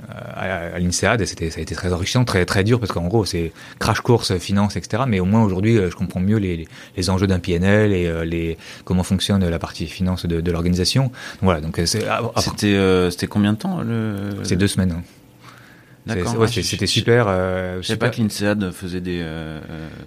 à, 0.09 0.75
à 0.75 0.79
l'INSEAD 0.79 1.21
et 1.21 1.25
c'était 1.25 1.49
ça 1.49 1.59
a 1.59 1.61
été 1.61 1.75
très 1.75 1.93
enrichissant, 1.93 2.25
très 2.25 2.45
très 2.45 2.63
dur 2.63 2.79
parce 2.79 2.91
qu'en 2.91 3.07
gros 3.07 3.25
c'est 3.25 3.51
crash 3.79 4.01
course 4.01 4.37
finance 4.37 4.75
etc. 4.75 5.03
Mais 5.07 5.19
au 5.19 5.25
moins 5.25 5.43
aujourd'hui 5.43 5.77
euh, 5.77 5.89
je 5.89 5.95
comprends 5.95 6.19
mieux 6.19 6.37
les, 6.37 6.67
les 6.97 7.09
enjeux 7.09 7.27
d'un 7.27 7.39
PNL 7.39 7.91
et 7.93 8.07
euh, 8.07 8.25
les 8.25 8.57
comment 8.85 9.03
fonctionne 9.03 9.47
la 9.47 9.59
partie 9.59 9.87
finance 9.87 10.25
de, 10.25 10.41
de 10.41 10.51
l'organisation. 10.51 11.11
Voilà 11.41 11.61
donc 11.61 11.79
euh, 11.79 11.85
c'était 11.85 13.11
c'était 13.11 13.27
combien 13.27 13.53
de 13.53 13.57
temps 13.57 13.81
le 13.81 14.31
C'est 14.43 14.55
deux 14.55 14.67
semaines. 14.67 14.91
Hein. 14.91 15.03
Ouais, 16.07 16.47
c'était 16.47 16.87
super. 16.87 17.25
Euh, 17.27 17.81
je 17.81 17.87
sais 17.87 17.97
pas 17.97 18.09
que 18.09 18.21
l'INSEAD 18.21 18.71
faisait 18.71 19.01
des. 19.01 19.19
Euh, 19.21 19.59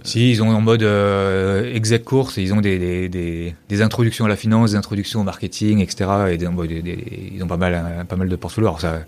si, 0.03 0.31
ils 0.31 0.43
ont 0.43 0.51
en 0.51 0.61
mode 0.61 0.83
euh, 0.83 1.73
exec 1.75 2.05
course, 2.05 2.37
ils 2.39 2.53
ont 2.55 2.61
des, 2.61 2.79
des, 2.79 3.09
des, 3.09 3.55
des, 3.69 3.83
introductions 3.83 4.25
à 4.25 4.29
la 4.29 4.37
finance, 4.37 4.73
des 4.73 4.77
introductions 4.77 5.21
au 5.21 5.25
marketing, 5.25 5.81
etc. 5.81 6.11
Et 6.31 6.39
des, 6.39 6.49
ils 7.35 7.43
ont 7.43 7.47
pas 7.47 7.57
mal, 7.57 8.07
pas 8.09 8.17
mal 8.17 8.29
de 8.29 8.37
portfolios. 8.37 8.69
Alors 8.69 8.81
ça, 8.81 9.01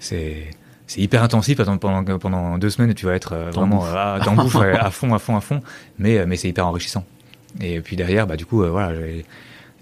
c'est 0.00 0.50
c'est 0.88 1.02
hyper 1.02 1.22
intensif 1.22 1.58
pendant, 1.62 2.02
pendant 2.18 2.58
deux 2.58 2.70
semaines 2.70 2.94
tu 2.94 3.06
vas 3.06 3.14
être 3.14 3.34
euh, 3.34 3.50
vraiment 3.50 3.84
euh, 3.86 4.18
dans 4.20 4.34
bouffe 4.34 4.56
à 4.80 4.90
fond 4.90 5.14
à 5.14 5.18
fond 5.18 5.36
à 5.36 5.40
fond. 5.40 5.60
Mais 5.98 6.18
euh, 6.18 6.24
mais 6.26 6.36
c'est 6.36 6.48
hyper 6.48 6.66
enrichissant. 6.66 7.04
Et 7.60 7.80
puis 7.80 7.94
derrière 7.94 8.26
bah 8.26 8.36
du 8.36 8.46
coup 8.46 8.64
voilà 8.64 8.92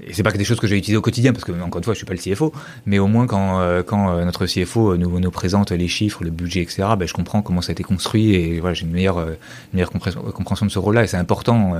et 0.06 0.12
c'est 0.12 0.22
pas 0.22 0.30
que 0.30 0.36
des 0.36 0.44
choses 0.44 0.60
que 0.60 0.66
j'ai 0.66 0.76
utilisées 0.76 0.98
au 0.98 1.02
quotidien 1.02 1.32
parce 1.32 1.44
que 1.44 1.52
encore 1.52 1.78
une 1.78 1.84
fois 1.84 1.94
je 1.94 1.98
suis 1.98 2.06
pas 2.06 2.12
le 2.12 2.18
CFO 2.18 2.52
mais 2.84 2.98
au 2.98 3.06
moins 3.06 3.26
quand 3.26 3.82
quand 3.86 4.24
notre 4.24 4.46
CFO 4.46 4.96
nous 4.96 5.18
nous 5.18 5.30
présente 5.30 5.72
les 5.72 5.88
chiffres 5.88 6.22
le 6.22 6.30
budget 6.30 6.60
etc 6.60 6.84
bah, 6.98 7.06
je 7.06 7.14
comprends 7.14 7.40
comment 7.40 7.62
ça 7.62 7.70
a 7.70 7.72
été 7.72 7.82
construit 7.82 8.34
et 8.34 8.60
voilà 8.60 8.74
j'ai 8.74 8.84
une 8.84 8.92
meilleure 8.92 9.18
une 9.18 9.36
meilleure 9.72 9.90
compréhension 9.90 10.66
de 10.66 10.70
ce 10.70 10.78
rôle 10.78 10.96
là 10.96 11.04
et 11.04 11.06
c'est 11.06 11.16
important 11.16 11.74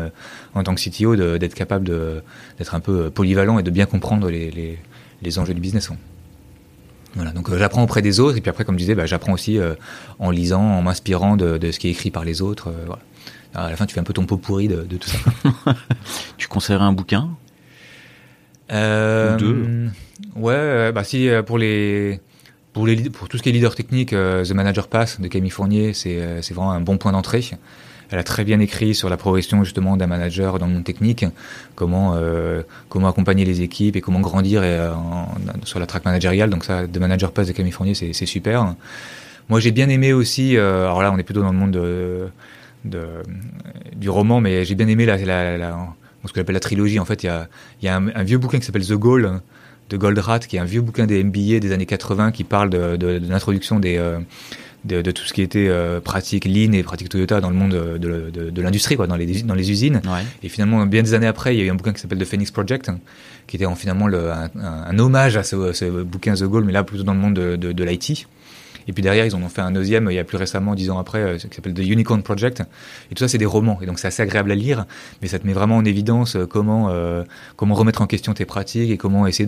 en 0.55 0.63
tant 0.63 0.75
que 0.75 0.81
CTO 0.81 1.15
d'être 1.37 1.55
capable 1.55 1.89
d'être 2.59 2.75
un 2.75 2.81
peu 2.81 3.11
polyvalent 3.11 3.59
et 3.59 3.63
de 3.63 3.71
bien 3.71 3.85
comprendre 3.85 4.31
les 4.31 4.51
les, 4.51 4.79
les 5.21 5.39
enjeux 5.39 5.55
du 5.55 5.61
business 5.61 5.91
hein. 5.91 5.97
Voilà, 7.17 7.31
donc 7.31 7.49
euh, 7.49 7.59
j'apprends 7.59 7.83
auprès 7.83 8.03
des 8.03 8.21
autres, 8.21 8.37
et 8.37 8.41
puis 8.41 8.51
après, 8.51 8.65
comme 8.65 8.77
je 8.77 8.81
disais, 8.81 8.95
bah, 8.95 9.07
j'apprends 9.07 9.33
aussi 9.33 9.59
euh, 9.59 9.75
en 10.19 10.31
lisant, 10.31 10.63
en 10.63 10.83
m'inspirant 10.83 11.37
de, 11.37 11.57
de, 11.57 11.73
ce 11.73 11.79
qui 11.79 11.89
est 11.89 11.91
écrit 11.91 12.11
par 12.11 12.25
les 12.25 12.43
autres. 12.43 12.69
Euh, 12.69 12.85
voilà. 12.87 13.03
à 13.55 13.71
la 13.71 13.77
fin, 13.77 13.87
tu 13.87 13.95
fais 13.95 14.01
un 14.01 14.05
peu 14.05 14.13
ton 14.13 14.27
pot 14.27 14.37
pourri 14.37 14.69
de, 14.69 14.83
de 14.83 14.97
tout 14.97 15.09
ça. 15.09 15.19
tu 16.37 16.47
conseillerais 16.47 16.85
un 16.85 16.93
bouquin? 16.93 17.31
Ou 18.71 19.37
deux 19.39 19.89
Ouais, 20.35 20.93
bah 20.93 21.05
si 21.05 21.29
pour 21.47 21.57
les 21.57 22.21
pour 22.73 22.87
les 22.87 22.97
pour 23.11 23.29
tout 23.29 23.39
ce 23.39 23.43
qui 23.43 23.49
est 23.51 23.53
leader 23.53 23.75
technique, 23.77 24.11
The 24.11 24.51
Manager 24.51 24.89
Pass 24.89 25.21
de 25.21 25.29
Camille 25.29 25.51
Fournier, 25.51 25.95
c'est 25.95 26.43
c'est 26.43 26.53
vraiment 26.53 26.73
un 26.73 26.81
bon 26.81 26.99
point 26.99 27.13
d'entrée. 27.13 27.45
Elle 28.11 28.19
a 28.19 28.23
très 28.23 28.45
bien 28.45 28.61
écrit 28.61 28.95
sur 28.95 29.09
la 29.09 29.17
progression 29.17 29.65
justement 29.65 29.97
d'un 29.97 30.07
manager 30.07 30.59
dans 30.59 30.67
le 30.67 30.75
monde 30.75 30.85
technique, 30.85 31.25
comment 31.75 32.15
euh, 32.15 32.63
comment 32.89 33.09
accompagner 33.09 33.45
les 33.45 33.63
équipes 33.63 33.97
et 33.97 34.01
comment 34.01 34.21
grandir 34.21 34.61
euh, 34.63 34.93
sur 35.65 35.81
la 35.81 35.87
track 35.87 36.05
managériale. 36.05 36.51
Donc 36.51 36.65
ça, 36.65 36.87
de 36.87 36.99
Manager 36.99 37.33
Pass 37.33 37.49
de 37.49 37.53
Camille 37.53 37.73
Fournier, 37.73 37.95
c'est 37.95 38.27
super. 38.27 38.75
Moi, 39.49 39.61
j'ai 39.61 39.73
bien 39.73 39.89
aimé 39.89 40.13
aussi. 40.13 40.57
Euh, 40.57 40.85
alors 40.85 41.03
là, 41.03 41.13
on 41.13 41.19
est 41.19 41.23
plutôt 41.25 41.43
dans 41.43 41.53
le 41.53 41.59
monde 41.59 41.73
de, 41.73 42.29
de 42.85 43.07
du 43.97 44.09
roman, 44.09 44.41
mais 44.41 44.65
j'ai 44.65 44.75
bien 44.75 44.89
aimé 44.89 45.05
la, 45.07 45.17
la, 45.17 45.59
la, 45.59 45.77
ce 46.25 46.33
que 46.33 46.41
j'appelle 46.41 46.55
la 46.55 46.61
trilogie. 46.61 47.01
En 47.01 47.05
fait, 47.05 47.25
il 47.25 47.27
y 47.27 47.29
a, 47.29 47.49
y 47.83 47.89
a 47.89 47.97
un, 47.97 48.23
vieux 48.23 48.39
bouquin 48.39 48.59
qui 48.59 48.67
s'appelle 48.67 48.87
The 48.87 48.95
Goal 48.95 49.41
de 49.89 49.97
Goldratt, 49.97 50.47
qui 50.47 50.57
est 50.57 50.61
un 50.61 50.65
vieux 50.65 50.81
bouquin 50.81 51.07
des 51.07 51.23
MBA 51.23 51.61
des 51.61 51.73
années 51.73 51.87
80 51.87 52.33
qui 52.33 52.43
parle 52.43 52.71
de, 52.71 52.97
de, 52.97 53.19
de 53.19 53.29
l'introduction 53.29 53.79
des 53.79 53.99
de, 54.87 55.03
de, 55.03 55.11
tout 55.11 55.25
ce 55.25 55.33
qui 55.33 55.43
était 55.43 55.69
euh, 55.69 56.01
pratique 56.01 56.45
Lean 56.45 56.73
et 56.73 56.83
pratique 56.83 57.09
Toyota 57.09 57.41
dans 57.41 57.51
le 57.51 57.57
monde 57.57 57.73
de, 57.73 57.99
de, 57.99 58.51
de 58.51 58.63
l'industrie, 58.63 58.97
quoi, 58.97 59.07
dans 59.07 59.17
les, 59.17 59.43
dans 59.43 59.55
les 59.55 59.71
usines. 59.71 60.01
Ouais. 60.05 60.25
Et 60.43 60.49
finalement, 60.49 60.87
bien 60.87 61.03
des 61.03 61.15
années 61.15 61.27
après, 61.27 61.55
il 61.55 61.59
y 61.59 61.63
a 61.63 61.65
eu 61.65 61.71
un 61.71 61.75
bouquin 61.75 61.93
qui 61.93 62.01
s'appelle 62.01 62.19
The 62.19 62.25
Phoenix 62.25 62.51
Project, 62.51 62.91
qui 63.47 63.57
était 63.57 63.67
en, 63.67 63.75
finalement 63.75 64.07
le, 64.07 64.31
un, 64.31 64.51
un, 64.55 64.99
hommage 64.99 65.37
à 65.37 65.43
ce, 65.43 65.73
ce, 65.73 65.85
bouquin 66.03 66.35
The 66.35 66.45
Goal, 66.45 66.65
mais 66.65 66.73
là 66.73 66.85
plutôt 66.85 67.05
dans 67.05 67.15
le 67.15 67.21
monde 67.21 67.35
de, 67.35 67.57
de, 67.57 67.73
de 67.73 67.85
l'IT. 67.85 68.27
Et 68.89 68.93
puis 68.93 69.03
derrière, 69.03 69.27
ils 69.27 69.35
en 69.35 69.43
ont 69.43 69.49
fait 69.49 69.63
un 69.63 69.71
deuxième 69.71 70.09
il 70.11 70.15
y 70.15 70.19
a 70.19 70.25
plus 70.25 70.37
récemment, 70.37 70.75
dix 70.75 70.91
ans 70.91 70.99
après, 70.99 71.19
euh, 71.19 71.37
qui 71.39 71.55
s'appelle 71.55 71.75
The 71.75 71.81
Unicorn 71.81 72.23
Project. 72.23 72.63
Et 73.11 73.15
tout 73.15 73.21
ça, 73.21 73.29
c'est 73.29 73.39
des 73.39 73.47
romans. 73.47 73.79
Et 73.83 73.87
donc, 73.87 73.99
c'est 73.99 74.09
assez 74.09 74.23
agréable 74.23 74.53
à 74.53 74.55
lire, 74.55 74.87
mais 75.23 75.29
ça 75.29 75.39
te 75.39 75.47
met 75.47 75.53
vraiment 75.53 75.77
en 75.77 75.85
évidence 75.85 76.37
euh, 76.37 76.47
comment 76.47 76.89
euh, 76.91 77.25
comment 77.57 77.75
remettre 77.75 78.03
en 78.03 78.07
question 78.07 78.33
tes 78.35 78.45
pratiques 78.45 78.91
et 78.91 78.97
comment 78.97 79.27
essayer 79.27 79.47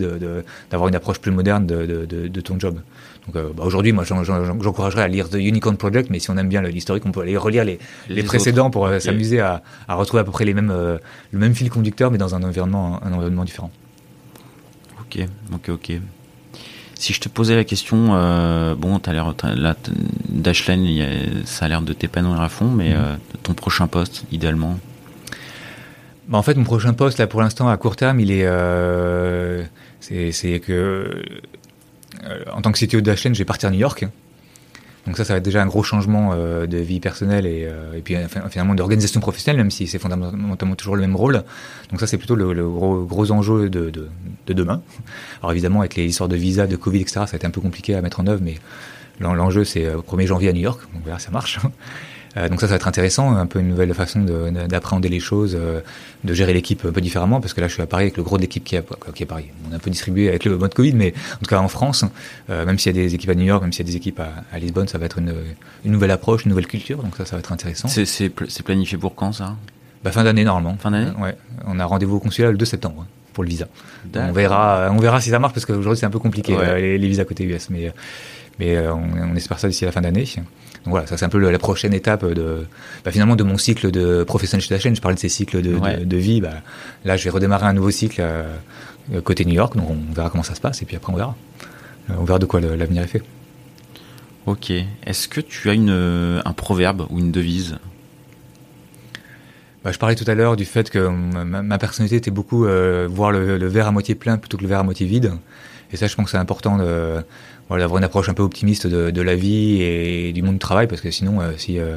d'avoir 0.70 0.88
une 0.88 0.94
approche 0.94 1.20
plus 1.20 1.30
moderne 1.30 1.66
de, 1.66 1.86
de, 1.86 2.28
de 2.28 2.40
ton 2.40 2.58
job. 2.58 2.80
Donc 3.26 3.36
euh, 3.36 3.50
bah 3.54 3.64
aujourd'hui, 3.64 3.92
moi, 3.92 4.04
j'encouragerais 4.04 5.02
à 5.02 5.08
lire 5.08 5.28
The 5.28 5.34
Unicorn 5.34 5.76
Project, 5.76 6.08
mais 6.10 6.18
si 6.18 6.30
on 6.30 6.36
aime 6.36 6.48
bien 6.48 6.62
l'historique, 6.62 7.04
on 7.06 7.12
peut 7.12 7.20
aller 7.20 7.36
relire 7.36 7.64
les, 7.64 7.78
les, 8.08 8.16
les 8.16 8.22
précédents 8.22 8.70
pour 8.70 8.86
euh, 8.86 8.98
s'amuser 9.00 9.40
à, 9.40 9.62
à, 9.86 9.94
retrouver 9.94 10.22
à 10.22 10.24
peu 10.24 10.30
près 10.32 10.44
les 10.44 10.54
mêmes, 10.54 10.72
le 10.72 11.38
même 11.38 11.54
fil 11.54 11.68
conducteur, 11.70 12.10
mais 12.10 12.18
dans 12.18 12.34
un 12.34 12.42
environnement, 12.42 13.00
un 13.04 13.12
environnement 13.12 13.44
différent. 13.44 13.70
Ok, 15.00 15.20
ok, 15.52 15.68
ok. 15.70 15.92
Si 16.98 17.12
je 17.12 17.20
te 17.20 17.28
posais 17.28 17.54
la 17.54 17.62
question, 17.62 18.08
euh, 18.10 18.74
bon, 18.74 18.98
as 18.98 19.12
l'air, 19.12 19.32
là, 19.54 19.76
Dashlane, 20.28 20.88
ça 21.44 21.66
a 21.66 21.68
l'air 21.68 21.80
de 21.80 21.92
t'épanouir 21.92 22.40
à 22.40 22.48
fond, 22.48 22.66
mais 22.66 22.90
mm-hmm. 22.90 22.96
euh, 22.96 23.16
ton 23.44 23.54
prochain 23.54 23.86
poste, 23.86 24.24
idéalement? 24.32 24.80
Bah, 26.26 26.38
En 26.38 26.42
fait, 26.42 26.56
mon 26.56 26.64
prochain 26.64 26.94
poste, 26.94 27.18
là, 27.18 27.28
pour 27.28 27.40
l'instant, 27.40 27.68
à 27.68 27.76
court 27.76 27.94
terme, 27.94 28.18
il 28.18 28.32
est. 28.32 28.44
Euh, 28.44 29.62
c'est 30.00 30.58
que. 30.58 31.22
Euh, 32.24 32.42
en 32.52 32.62
tant 32.62 32.72
que 32.72 32.84
CTO 32.84 32.96
de 32.96 33.02
Dashlane, 33.02 33.32
je 33.32 33.38
vais 33.38 33.44
partir 33.44 33.68
à 33.68 33.72
New 33.72 33.78
York. 33.78 34.04
Donc 35.06 35.16
ça, 35.16 35.24
ça 35.24 35.32
va 35.32 35.38
être 35.38 35.44
déjà 35.44 35.62
un 35.62 35.66
gros 35.66 35.82
changement 35.82 36.32
euh, 36.32 36.66
de 36.66 36.76
vie 36.78 37.00
personnelle 37.00 37.46
et, 37.46 37.66
euh, 37.66 38.00
puis 38.04 38.16
finalement 38.50 38.74
d'organisation 38.74 39.20
professionnelle, 39.20 39.58
même 39.58 39.70
si 39.70 39.86
c'est 39.86 39.98
fondamentalement 39.98 40.74
toujours 40.74 40.96
le 40.96 41.00
même 41.00 41.16
rôle. 41.16 41.44
Donc 41.90 42.00
ça, 42.00 42.06
c'est 42.06 42.18
plutôt 42.18 42.34
le, 42.34 42.68
gros, 42.68 43.04
gros 43.04 43.30
enjeu 43.30 43.70
de, 43.70 43.90
de, 43.90 44.08
de, 44.46 44.52
demain. 44.52 44.82
Alors 45.40 45.52
évidemment, 45.52 45.80
avec 45.80 45.94
les 45.96 46.04
histoires 46.04 46.28
de 46.28 46.36
visa, 46.36 46.66
de 46.66 46.76
Covid, 46.76 47.00
etc., 47.00 47.20
ça 47.26 47.32
a 47.32 47.36
été 47.36 47.46
un 47.46 47.50
peu 47.50 47.60
compliqué 47.60 47.94
à 47.94 48.02
mettre 48.02 48.20
en 48.20 48.26
œuvre, 48.26 48.42
mais 48.42 48.56
l'enjeu, 49.20 49.64
c'est 49.64 49.86
1er 49.86 50.26
janvier 50.26 50.50
à 50.50 50.52
New 50.52 50.60
York. 50.60 50.80
Donc 50.92 51.02
voilà, 51.04 51.18
ça 51.18 51.30
marche. 51.30 51.58
Euh, 52.38 52.48
donc 52.48 52.60
ça, 52.60 52.66
ça 52.66 52.72
va 52.72 52.76
être 52.76 52.88
intéressant, 52.88 53.34
un 53.36 53.46
peu 53.46 53.58
une 53.58 53.68
nouvelle 53.68 53.92
façon 53.94 54.20
d'appréhender 54.20 55.08
les 55.08 55.20
choses, 55.20 55.56
euh, 55.58 55.80
de 56.24 56.34
gérer 56.34 56.52
l'équipe 56.52 56.84
un 56.84 56.92
peu 56.92 57.00
différemment, 57.00 57.40
parce 57.40 57.52
que 57.52 57.60
là, 57.60 57.68
je 57.68 57.74
suis 57.74 57.82
à 57.82 57.86
Paris 57.86 58.04
avec 58.04 58.16
le 58.16 58.22
gros 58.22 58.36
de 58.36 58.42
l'équipe 58.42 58.64
qui 58.64 58.76
est, 58.76 58.84
qui 59.14 59.22
est 59.22 59.26
à 59.26 59.28
Paris. 59.28 59.46
On 59.68 59.72
est 59.72 59.76
un 59.76 59.80
peu 59.80 59.90
distribué 59.90 60.28
avec 60.28 60.44
le 60.44 60.56
mode 60.56 60.74
Covid, 60.74 60.92
mais 60.92 61.14
en 61.34 61.38
tout 61.38 61.48
cas 61.48 61.58
en 61.58 61.68
France, 61.68 62.04
euh, 62.50 62.64
même 62.64 62.78
s'il 62.78 62.94
y 62.94 62.98
a 62.98 63.02
des 63.02 63.14
équipes 63.14 63.30
à 63.30 63.34
New 63.34 63.44
York, 63.44 63.62
même 63.62 63.72
s'il 63.72 63.84
y 63.84 63.88
a 63.88 63.90
des 63.90 63.96
équipes 63.96 64.20
à, 64.20 64.58
Lisbonne, 64.58 64.88
ça 64.88 64.98
va 64.98 65.06
être 65.06 65.18
une, 65.18 65.34
une, 65.84 65.92
nouvelle 65.92 66.10
approche, 66.10 66.44
une 66.44 66.50
nouvelle 66.50 66.66
culture, 66.66 67.02
donc 67.02 67.16
ça, 67.16 67.24
ça 67.24 67.36
va 67.36 67.40
être 67.40 67.52
intéressant. 67.52 67.88
C'est 67.88 68.62
planifié 68.64 68.98
pour 68.98 69.14
quand 69.14 69.32
ça? 69.32 69.56
Bah, 70.04 70.12
Fin 70.12 70.22
d'année 70.22 70.44
normalement. 70.44 70.76
Fin 70.78 70.92
d'année? 70.92 71.10
Ouais. 71.18 71.36
On 71.66 71.80
a 71.80 71.84
rendez-vous 71.84 72.16
au 72.16 72.20
consulat 72.20 72.52
le 72.52 72.56
2 72.56 72.64
septembre 72.64 73.02
hein, 73.02 73.06
pour 73.32 73.42
le 73.42 73.50
visa. 73.50 73.66
On 74.14 74.32
verra, 74.32 74.90
on 74.92 74.98
verra 74.98 75.20
si 75.20 75.30
ça 75.30 75.38
marche, 75.40 75.54
parce 75.54 75.66
qu'aujourd'hui 75.66 75.98
c'est 75.98 76.06
un 76.06 76.10
peu 76.10 76.20
compliqué 76.20 76.56
les, 76.56 76.98
les, 76.98 77.08
visas 77.08 77.24
côté 77.24 77.44
US, 77.44 77.68
mais, 77.70 77.92
mais 78.60 78.78
on, 78.78 79.32
on 79.32 79.34
espère 79.34 79.58
ça 79.58 79.68
d'ici 79.68 79.84
la 79.84 79.92
fin 79.92 80.00
d'année. 80.00 80.24
Donc 80.84 80.92
voilà, 80.92 81.06
ça 81.06 81.16
c'est 81.16 81.24
un 81.24 81.28
peu 81.28 81.38
la 81.38 81.58
prochaine 81.58 81.92
étape 81.92 82.24
de 82.24 82.64
bah, 83.04 83.10
finalement 83.10 83.36
de 83.36 83.44
mon 83.44 83.58
cycle 83.58 83.90
de 83.90 84.24
professionnel 84.24 84.64
chez 84.64 84.74
la 84.74 84.80
chaîne. 84.80 84.96
Je 84.96 85.00
parlais 85.00 85.14
de 85.14 85.20
ces 85.20 85.28
cycles 85.28 85.62
de, 85.62 86.04
de, 86.04 86.16
vie. 86.16 86.40
Bah, 86.40 86.54
là, 87.04 87.16
je 87.16 87.24
vais 87.24 87.30
redémarrer 87.30 87.66
un 87.66 87.72
nouveau 87.72 87.90
cycle 87.90 88.20
euh, 88.20 88.56
côté 89.22 89.44
New 89.44 89.54
York. 89.54 89.76
Donc 89.76 89.90
on 89.90 90.12
verra 90.12 90.30
comment 90.30 90.42
ça 90.42 90.54
se 90.54 90.60
passe 90.60 90.82
et 90.82 90.84
puis 90.84 90.96
après 90.96 91.12
on 91.12 91.16
verra. 91.16 91.36
Euh, 92.10 92.14
on 92.18 92.24
verra 92.24 92.38
de 92.38 92.46
quoi 92.46 92.60
l'avenir 92.60 93.02
est 93.02 93.08
fait. 93.08 93.22
Ok. 94.46 94.70
Est-ce 94.70 95.28
que 95.28 95.40
tu 95.40 95.68
as 95.68 95.74
une, 95.74 96.40
un 96.44 96.52
proverbe 96.52 97.06
ou 97.10 97.18
une 97.18 97.32
devise? 97.32 97.76
Je 99.92 99.98
parlais 99.98 100.14
tout 100.14 100.28
à 100.28 100.34
l'heure 100.34 100.56
du 100.56 100.64
fait 100.64 100.90
que 100.90 101.08
ma, 101.08 101.78
personnalité 101.78 102.16
était 102.16 102.30
beaucoup 102.30 102.66
euh, 102.66 103.08
voir 103.10 103.30
le, 103.30 103.66
verre 103.66 103.86
à 103.86 103.92
moitié 103.92 104.14
plein 104.14 104.38
plutôt 104.38 104.56
que 104.56 104.62
le 104.62 104.68
verre 104.68 104.80
à 104.80 104.84
moitié 104.84 105.06
vide. 105.06 105.32
Et 105.92 105.96
ça, 105.96 106.06
je 106.06 106.14
pense 106.14 106.26
que 106.26 106.30
c'est 106.32 106.36
important 106.36 106.78
d'avoir 107.76 107.98
une 107.98 108.04
approche 108.04 108.28
un 108.28 108.34
peu 108.34 108.42
optimiste 108.42 108.86
de, 108.86 109.22
la 109.22 109.34
vie 109.34 109.82
et 109.82 110.32
du 110.32 110.42
monde 110.42 110.54
du 110.54 110.58
travail, 110.58 110.86
parce 110.86 111.00
que 111.00 111.10
sinon, 111.10 111.40
euh, 111.40 111.52
si 111.56 111.78
euh, 111.78 111.96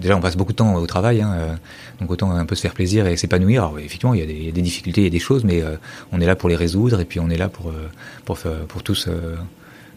déjà 0.00 0.16
on 0.16 0.20
passe 0.20 0.36
beaucoup 0.36 0.52
de 0.52 0.56
temps 0.56 0.74
au 0.74 0.86
travail, 0.86 1.22
hein, 1.22 1.32
euh, 1.32 1.54
donc 2.00 2.10
autant 2.10 2.30
un 2.30 2.46
peu 2.46 2.54
se 2.54 2.60
faire 2.60 2.74
plaisir 2.74 3.06
et 3.06 3.16
s'épanouir. 3.16 3.64
Alors 3.64 3.78
effectivement, 3.78 4.14
il 4.14 4.20
y, 4.20 4.48
a 4.48 4.52
des, 4.52 4.62
difficultés, 4.62 5.02
il 5.02 5.04
y 5.04 5.08
a 5.08 5.10
des 5.10 5.18
choses, 5.18 5.44
mais 5.44 5.62
on 6.12 6.20
est 6.20 6.26
là 6.26 6.36
pour 6.36 6.48
les 6.48 6.56
résoudre 6.56 7.00
et 7.00 7.04
puis 7.04 7.20
on 7.20 7.30
est 7.30 7.36
là 7.36 7.48
pour 7.48 7.72
pour 8.24 8.38
pour 8.68 8.82
tous 8.82 9.08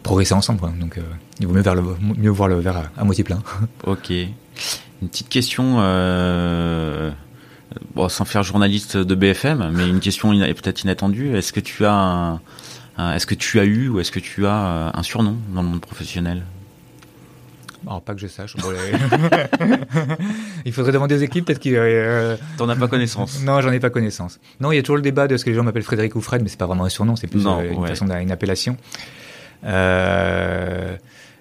progresser 0.04 0.34
ensemble. 0.34 0.62
Donc 0.80 1.00
il 1.40 1.48
vaut 1.48 1.54
mieux, 1.54 1.64
mieux 2.18 2.30
voir 2.30 2.50
le 2.50 2.60
verre 2.60 2.90
à, 2.98 3.04
moitié 3.04 3.24
plein. 3.24 3.42
Ok. 3.86 4.12
Une 4.12 5.10
petite 5.10 5.30
question. 5.30 5.80
Bon, 7.94 8.10
sans 8.10 8.26
faire 8.26 8.44
journaliste 8.44 8.98
de 8.98 9.16
BFM, 9.16 9.72
mais 9.74 9.88
une 9.88 10.00
question 10.00 10.32
peut-être 10.32 10.84
inattendue. 10.84 11.36
Est-ce 11.36 11.54
que 11.54 11.60
tu 11.60 11.86
as 11.86 11.94
un, 11.94 12.42
est-ce 12.98 13.26
que 13.26 13.36
tu 13.36 13.60
as 13.60 13.66
eu 13.66 13.90
ou 13.90 14.00
est-ce 14.00 14.12
que 14.12 14.20
tu 14.20 14.46
as 14.46 14.66
euh, 14.66 14.90
un 14.94 15.04
surnom 15.04 15.36
dans 15.54 15.62
le 15.62 15.68
monde 15.68 15.82
professionnel? 15.82 16.44
Alors, 17.86 18.02
pas 18.02 18.16
que 18.16 18.22
je 18.22 18.28
sache. 18.28 18.56
il 20.66 20.74
faudrait 20.74 20.92
demander 20.92 21.16
aux 21.16 21.20
équipes, 21.20 21.46
peut-être 21.46 21.60
qu'ils. 21.60 21.76
Euh... 21.76 22.36
T'en 22.58 22.68
as 22.68 22.76
pas 22.76 22.88
connaissance 22.88 23.44
Non, 23.44 23.62
j'en 23.62 23.72
ai 23.72 23.80
pas 23.80 23.92
connaissance. 23.92 24.40
Non, 24.60 24.72
il 24.72 24.78
y 24.78 24.80
a 24.80 24.82
toujours 24.82 24.96
le 24.96 25.04
débat 25.04 25.28
de 25.28 25.38
ce 25.38 25.46
que 25.46 25.52
les 25.52 25.56
gens 25.56 25.64
m'appellent 25.64 25.84
Frédéric 25.84 26.16
ou 26.16 26.22
Fred, 26.22 26.42
mais 26.42 26.50
c'est 26.50 26.58
pas 26.58 26.66
vraiment 26.66 26.86
un 26.86 26.90
surnom, 26.90 27.16
c'est 27.16 27.28
plus 27.28 27.46
euh, 27.46 27.72
une 27.72 27.86
façon 27.86 28.06
d'une 28.06 28.32
appellation. 28.32 28.78
Euh... 29.66 30.96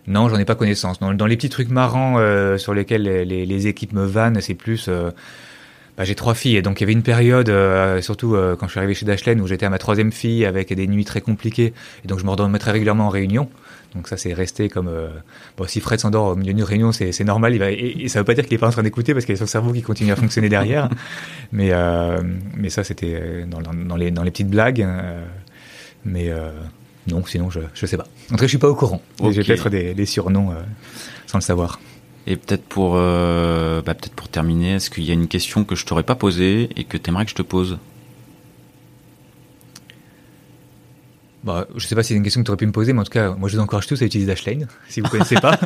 Non, 0.07 0.29
j'en 0.29 0.37
ai 0.37 0.45
pas 0.45 0.55
connaissance. 0.55 0.99
Dans, 0.99 1.15
dans, 1.15 1.25
les 1.25 1.37
petits 1.37 1.49
trucs 1.49 1.71
marrants 1.71 2.19
sur 2.59 2.75
lesquels 2.75 3.05
les, 3.05 3.25
les, 3.25 3.47
les, 3.47 3.67
équipes 3.69 3.95
me 3.95 4.05
vannent, 4.05 4.39
c'est 4.43 4.53
plus 4.53 4.91
bah, 5.97 6.05
j'ai 6.05 6.15
trois 6.17 6.35
filles 6.35 6.57
et 6.57 6.63
donc 6.63 6.81
il 6.81 6.83
y 6.83 6.85
avait 6.85 6.93
une 6.93 7.03
période, 7.03 7.49
euh, 7.49 8.01
surtout 8.03 8.35
euh, 8.35 8.57
quand 8.57 8.67
je 8.67 8.73
suis 8.73 8.79
arrivé 8.79 8.95
chez 8.95 9.07
Dashlane, 9.07 9.41
où 9.41 9.47
j'étais 9.47 9.67
à 9.67 9.71
ma 9.71 9.79
troisième 9.79 10.11
fille 10.11 10.45
avec 10.45 10.73
des 10.73 10.89
nuits 10.89 11.05
très 11.05 11.21
compliquées 11.21 11.73
et 12.05 12.09
donc 12.09 12.19
je 12.19 12.25
me 12.25 12.59
très 12.59 12.73
régulièrement 12.73 13.07
en 13.07 13.11
réunion. 13.11 13.49
Donc 13.95 14.09
ça 14.09 14.17
c'est 14.17 14.33
resté 14.33 14.69
comme 14.69 14.89
euh, 14.89 15.09
bon 15.57 15.69
si 15.69 15.79
Fred 15.79 16.01
s'endort 16.01 16.27
au 16.27 16.35
milieu 16.35 16.53
d'une 16.53 16.65
réunion 16.65 16.91
c'est 16.91 17.13
c'est 17.13 17.23
normal 17.23 17.55
il 17.55 17.61
va 17.61 17.71
et, 17.71 18.09
ça 18.09 18.19
veut 18.19 18.25
pas 18.25 18.35
dire 18.35 18.43
qu'il 18.43 18.55
est 18.55 18.59
pas 18.59 18.67
en 18.67 18.73
train 18.73 18.83
d'écouter 18.83 19.15
parce 19.15 19.25
qu'il 19.25 19.37
y 19.37 19.39
a 19.39 19.41
son 19.41 19.47
cerveau 19.47 19.73
qui 19.73 19.83
continue 19.83 20.11
à 20.11 20.17
fonctionner 20.17 20.49
derrière. 20.49 20.89
Mais 21.53 21.71
mais 22.57 22.71
ça 22.71 22.83
c'était 22.83 23.45
dans, 23.47 23.61
dans, 23.61 23.97
les 23.97 24.11
dans 24.11 24.25
les 24.25 24.33
petites 24.33 24.51
blagues 24.51 24.85
mais 26.05 26.33
non 27.07 27.25
sinon 27.25 27.51
je 27.51 27.61
je 27.73 27.87
sais 27.87 27.97
pas. 27.97 28.09
En 28.31 28.35
tout 28.35 28.37
cas 28.39 28.47
je 28.47 28.49
suis 28.49 28.59
pas 28.59 28.69
au 28.69 28.75
courant. 28.75 29.01
J'ai 29.31 29.45
peut-être 29.45 29.71
des, 29.71 29.95
des 29.95 30.07
surnoms 30.07 30.53
sans 31.27 31.39
le 31.39 31.43
savoir 31.43 31.79
et 32.27 32.37
peut-être 32.37 32.65
pour, 32.65 32.95
euh, 32.97 33.83
bah 33.83 33.95
peut-être 33.95 34.15
pour 34.15 34.29
terminer, 34.29 34.75
est-ce 34.75 34.91
qu'il 34.91 35.05
y 35.05 35.11
a 35.11 35.15
une 35.15 35.29
question 35.29 35.65
que 35.65 35.75
je 35.75 35.85
t'aurais 35.85 36.03
pas 36.03 36.15
posée 36.15 36.71
et 36.77 36.85
que 36.85 36.97
tu 36.97 37.11
aimerais 37.11 37.25
que 37.25 37.31
je 37.31 37.37
te 37.37 37.43
pose? 37.43 37.79
Bah, 41.43 41.67
je 41.77 41.87
sais 41.87 41.95
pas 41.95 42.03
si 42.03 42.09
c'est 42.09 42.15
une 42.15 42.23
question 42.23 42.41
que 42.41 42.47
tu 42.47 42.51
aurais 42.51 42.57
pu 42.57 42.67
me 42.67 42.73
poser, 42.73 42.95
mais 42.95 43.01
en 43.01 43.05
tout 43.05 43.11
cas, 43.11 43.35
moi 43.35 43.51
je 43.51 43.57
vous 43.57 43.63
encourage 43.63 43.87
tous 43.87 44.01
à 44.01 44.07
utiliser 44.07 44.27
Dashlane, 44.27 44.67
si 44.89 45.03
vous 45.03 45.09
connaissez 45.09 45.37
pas. 45.37 45.59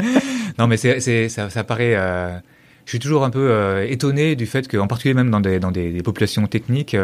non, 0.58 0.66
mais 0.66 0.76
c'est, 0.76 1.28
ça, 1.30 1.48
ça 1.48 1.64
paraît. 1.64 1.94
Euh, 1.96 2.36
je 2.84 2.90
suis 2.90 2.98
toujours 2.98 3.24
un 3.24 3.30
peu 3.30 3.50
euh, 3.50 3.86
étonné 3.88 4.36
du 4.36 4.44
fait 4.44 4.68
qu'en 4.68 4.88
particulier 4.88 5.14
même 5.14 5.30
dans 5.30 5.40
des, 5.40 5.60
dans 5.60 5.70
des, 5.70 5.92
des 5.92 6.02
populations 6.02 6.46
techniques, 6.46 6.96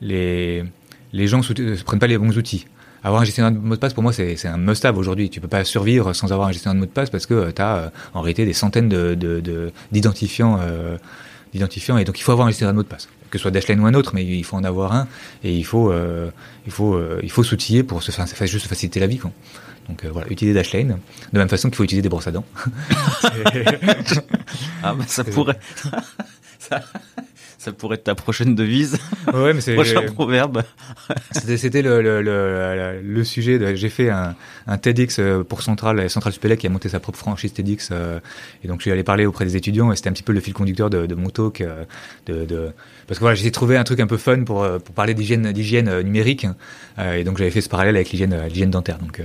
les, 0.00 0.64
les 1.12 1.26
gens 1.26 1.40
ne 1.40 1.82
prennent 1.82 1.98
pas 1.98 2.06
les 2.06 2.16
bons 2.16 2.38
outils 2.38 2.66
avoir 3.02 3.22
un 3.22 3.24
gestionnaire 3.24 3.52
de 3.52 3.58
mot 3.58 3.74
de 3.74 3.80
passe, 3.80 3.94
pour 3.94 4.02
moi, 4.02 4.12
c'est 4.12 4.46
un 4.46 4.56
must-have 4.56 4.96
aujourd'hui. 4.96 5.30
Tu 5.30 5.40
peux 5.40 5.48
pas 5.48 5.64
survivre 5.64 6.12
sans 6.12 6.32
avoir 6.32 6.48
un 6.48 6.52
gestionnaire 6.52 6.74
de 6.74 6.80
mot 6.80 6.86
de 6.86 6.90
passe 6.90 7.10
parce 7.10 7.26
que 7.26 7.34
euh, 7.34 7.52
tu 7.52 7.62
as 7.62 7.76
euh, 7.76 7.88
en 8.14 8.20
réalité 8.20 8.44
des 8.44 8.52
centaines 8.52 8.88
d'identifiants. 8.88 10.56
De, 10.56 10.62
de, 10.62 10.64
euh, 10.66 10.96
d'identifiants. 11.52 11.98
Et 11.98 12.04
donc 12.04 12.18
il 12.18 12.22
faut 12.22 12.32
avoir 12.32 12.46
un 12.46 12.50
gestionnaire 12.50 12.72
de 12.72 12.78
mot 12.78 12.82
de 12.82 12.88
passe. 12.88 13.08
Que 13.30 13.38
ce 13.38 13.42
soit 13.42 13.50
Dashlane 13.50 13.80
ou 13.80 13.86
un 13.86 13.94
autre 13.94 14.12
mais 14.14 14.24
il 14.24 14.44
faut 14.44 14.56
en 14.56 14.64
avoir 14.64 14.92
un. 14.92 15.06
Et 15.44 15.54
il 15.54 15.64
faut 15.64 15.90
euh, 15.92 16.30
il 16.66 16.72
faut 16.72 16.94
euh, 16.94 17.20
il 17.22 17.30
faut 17.30 17.42
s'outiller 17.42 17.82
pour 17.82 18.02
se 18.02 18.10
faire 18.10 18.46
juste 18.46 18.66
faciliter 18.66 19.00
la 19.00 19.06
vie 19.06 19.18
quoi. 19.18 19.30
donc 19.88 20.04
euh, 20.04 20.10
voilà. 20.12 20.28
Utiliser 20.30 20.54
Dashlane 20.54 20.98
de 21.32 21.38
même 21.38 21.48
façon 21.48 21.68
qu'il 21.68 21.76
faut 21.76 21.84
utiliser 21.84 22.02
des 22.02 22.08
brosses 22.08 22.26
à 22.26 22.32
dents. 22.32 22.44
Ah 24.82 24.94
bah 24.94 25.04
ça 25.06 25.24
pourrait. 25.24 25.58
ça 26.58 26.82
ça 27.60 27.72
pourrait 27.72 27.96
être 27.96 28.04
ta 28.04 28.14
prochaine 28.14 28.54
devise. 28.54 28.98
Ouais, 29.34 29.52
mais 29.52 29.60
c'est 29.60 29.74
prochain 29.74 30.00
proverbe. 30.00 30.62
C'était 31.32 31.82
le, 31.82 32.00
le, 32.00 32.22
le, 32.22 33.02
le, 33.02 33.24
sujet. 33.24 33.76
J'ai 33.76 33.90
fait 33.90 34.08
un, 34.08 34.34
un 34.66 34.78
TEDx 34.78 35.18
euh, 35.18 35.44
pour 35.44 35.60
Central, 35.60 36.08
Central 36.08 36.32
Supélec 36.32 36.58
qui 36.60 36.66
a 36.66 36.70
monté 36.70 36.88
sa 36.88 37.00
propre 37.00 37.18
franchise 37.18 37.52
TEDx. 37.52 37.90
Euh, 37.92 38.18
et 38.64 38.68
donc 38.68 38.78
je 38.80 38.84
suis 38.84 38.90
allé 38.90 39.02
parler 39.02 39.26
auprès 39.26 39.44
des 39.44 39.56
étudiants 39.56 39.92
et 39.92 39.96
c'était 39.96 40.08
un 40.08 40.14
petit 40.14 40.22
peu 40.22 40.32
le 40.32 40.40
fil 40.40 40.54
conducteur 40.54 40.88
de, 40.88 41.04
de 41.04 41.14
mon 41.14 41.28
talk. 41.28 41.60
Euh, 41.60 41.84
de, 42.24 42.46
de, 42.46 42.72
parce 43.06 43.18
que 43.18 43.24
voilà, 43.24 43.34
j'ai 43.34 43.50
trouvé 43.50 43.76
un 43.76 43.84
truc 43.84 44.00
un 44.00 44.06
peu 44.06 44.16
fun 44.16 44.42
pour, 44.44 44.66
pour 44.78 44.94
parler 44.94 45.12
d'hygiène 45.12 45.52
d'hygiène 45.52 46.00
numérique. 46.00 46.46
Et 46.98 47.24
donc 47.24 47.36
j'avais 47.36 47.50
fait 47.50 47.60
ce 47.60 47.68
parallèle 47.68 47.96
avec 47.96 48.08
l'hygiène 48.08 48.40
l'hygiène 48.48 48.70
dentaire. 48.70 48.96
Donc 48.98 49.20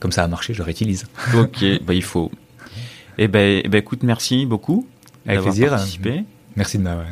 comme 0.00 0.12
ça 0.12 0.24
a 0.24 0.28
marché, 0.28 0.54
je 0.54 0.58
le 0.60 0.64
réutilise. 0.64 1.04
Ok, 1.34 1.62
bah 1.82 1.92
il 1.92 2.02
faut. 2.02 2.30
Eh 3.18 3.28
ben, 3.28 3.60
eh 3.62 3.68
ben 3.68 3.78
écoute, 3.78 4.02
merci 4.02 4.46
beaucoup. 4.46 4.88
Avec 5.26 5.42
plaisir. 5.42 5.70
Participé. 5.70 6.24
Merci 6.56 6.78
de 6.78 6.82
m'avoir 6.84 7.06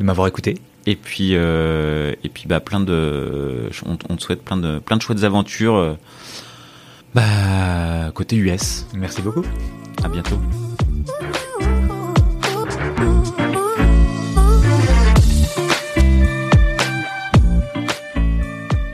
de 0.00 0.04
m'avoir 0.04 0.26
écouté. 0.26 0.56
Et 0.86 0.96
puis, 0.96 1.30
euh, 1.34 2.14
et 2.24 2.28
puis 2.28 2.44
bah, 2.48 2.58
plein 2.58 2.80
de, 2.80 3.70
on, 3.86 3.98
on, 4.08 4.16
te 4.16 4.22
souhaite 4.22 4.42
plein 4.42 4.56
de, 4.56 4.78
plein 4.78 4.96
de 4.96 5.02
chouettes 5.02 5.22
aventures 5.22 5.76
euh, 5.76 5.94
bah, 7.14 8.10
côté 8.14 8.36
US. 8.36 8.86
Merci 8.94 9.20
beaucoup. 9.22 9.44
À 10.02 10.08
bientôt. 10.08 10.40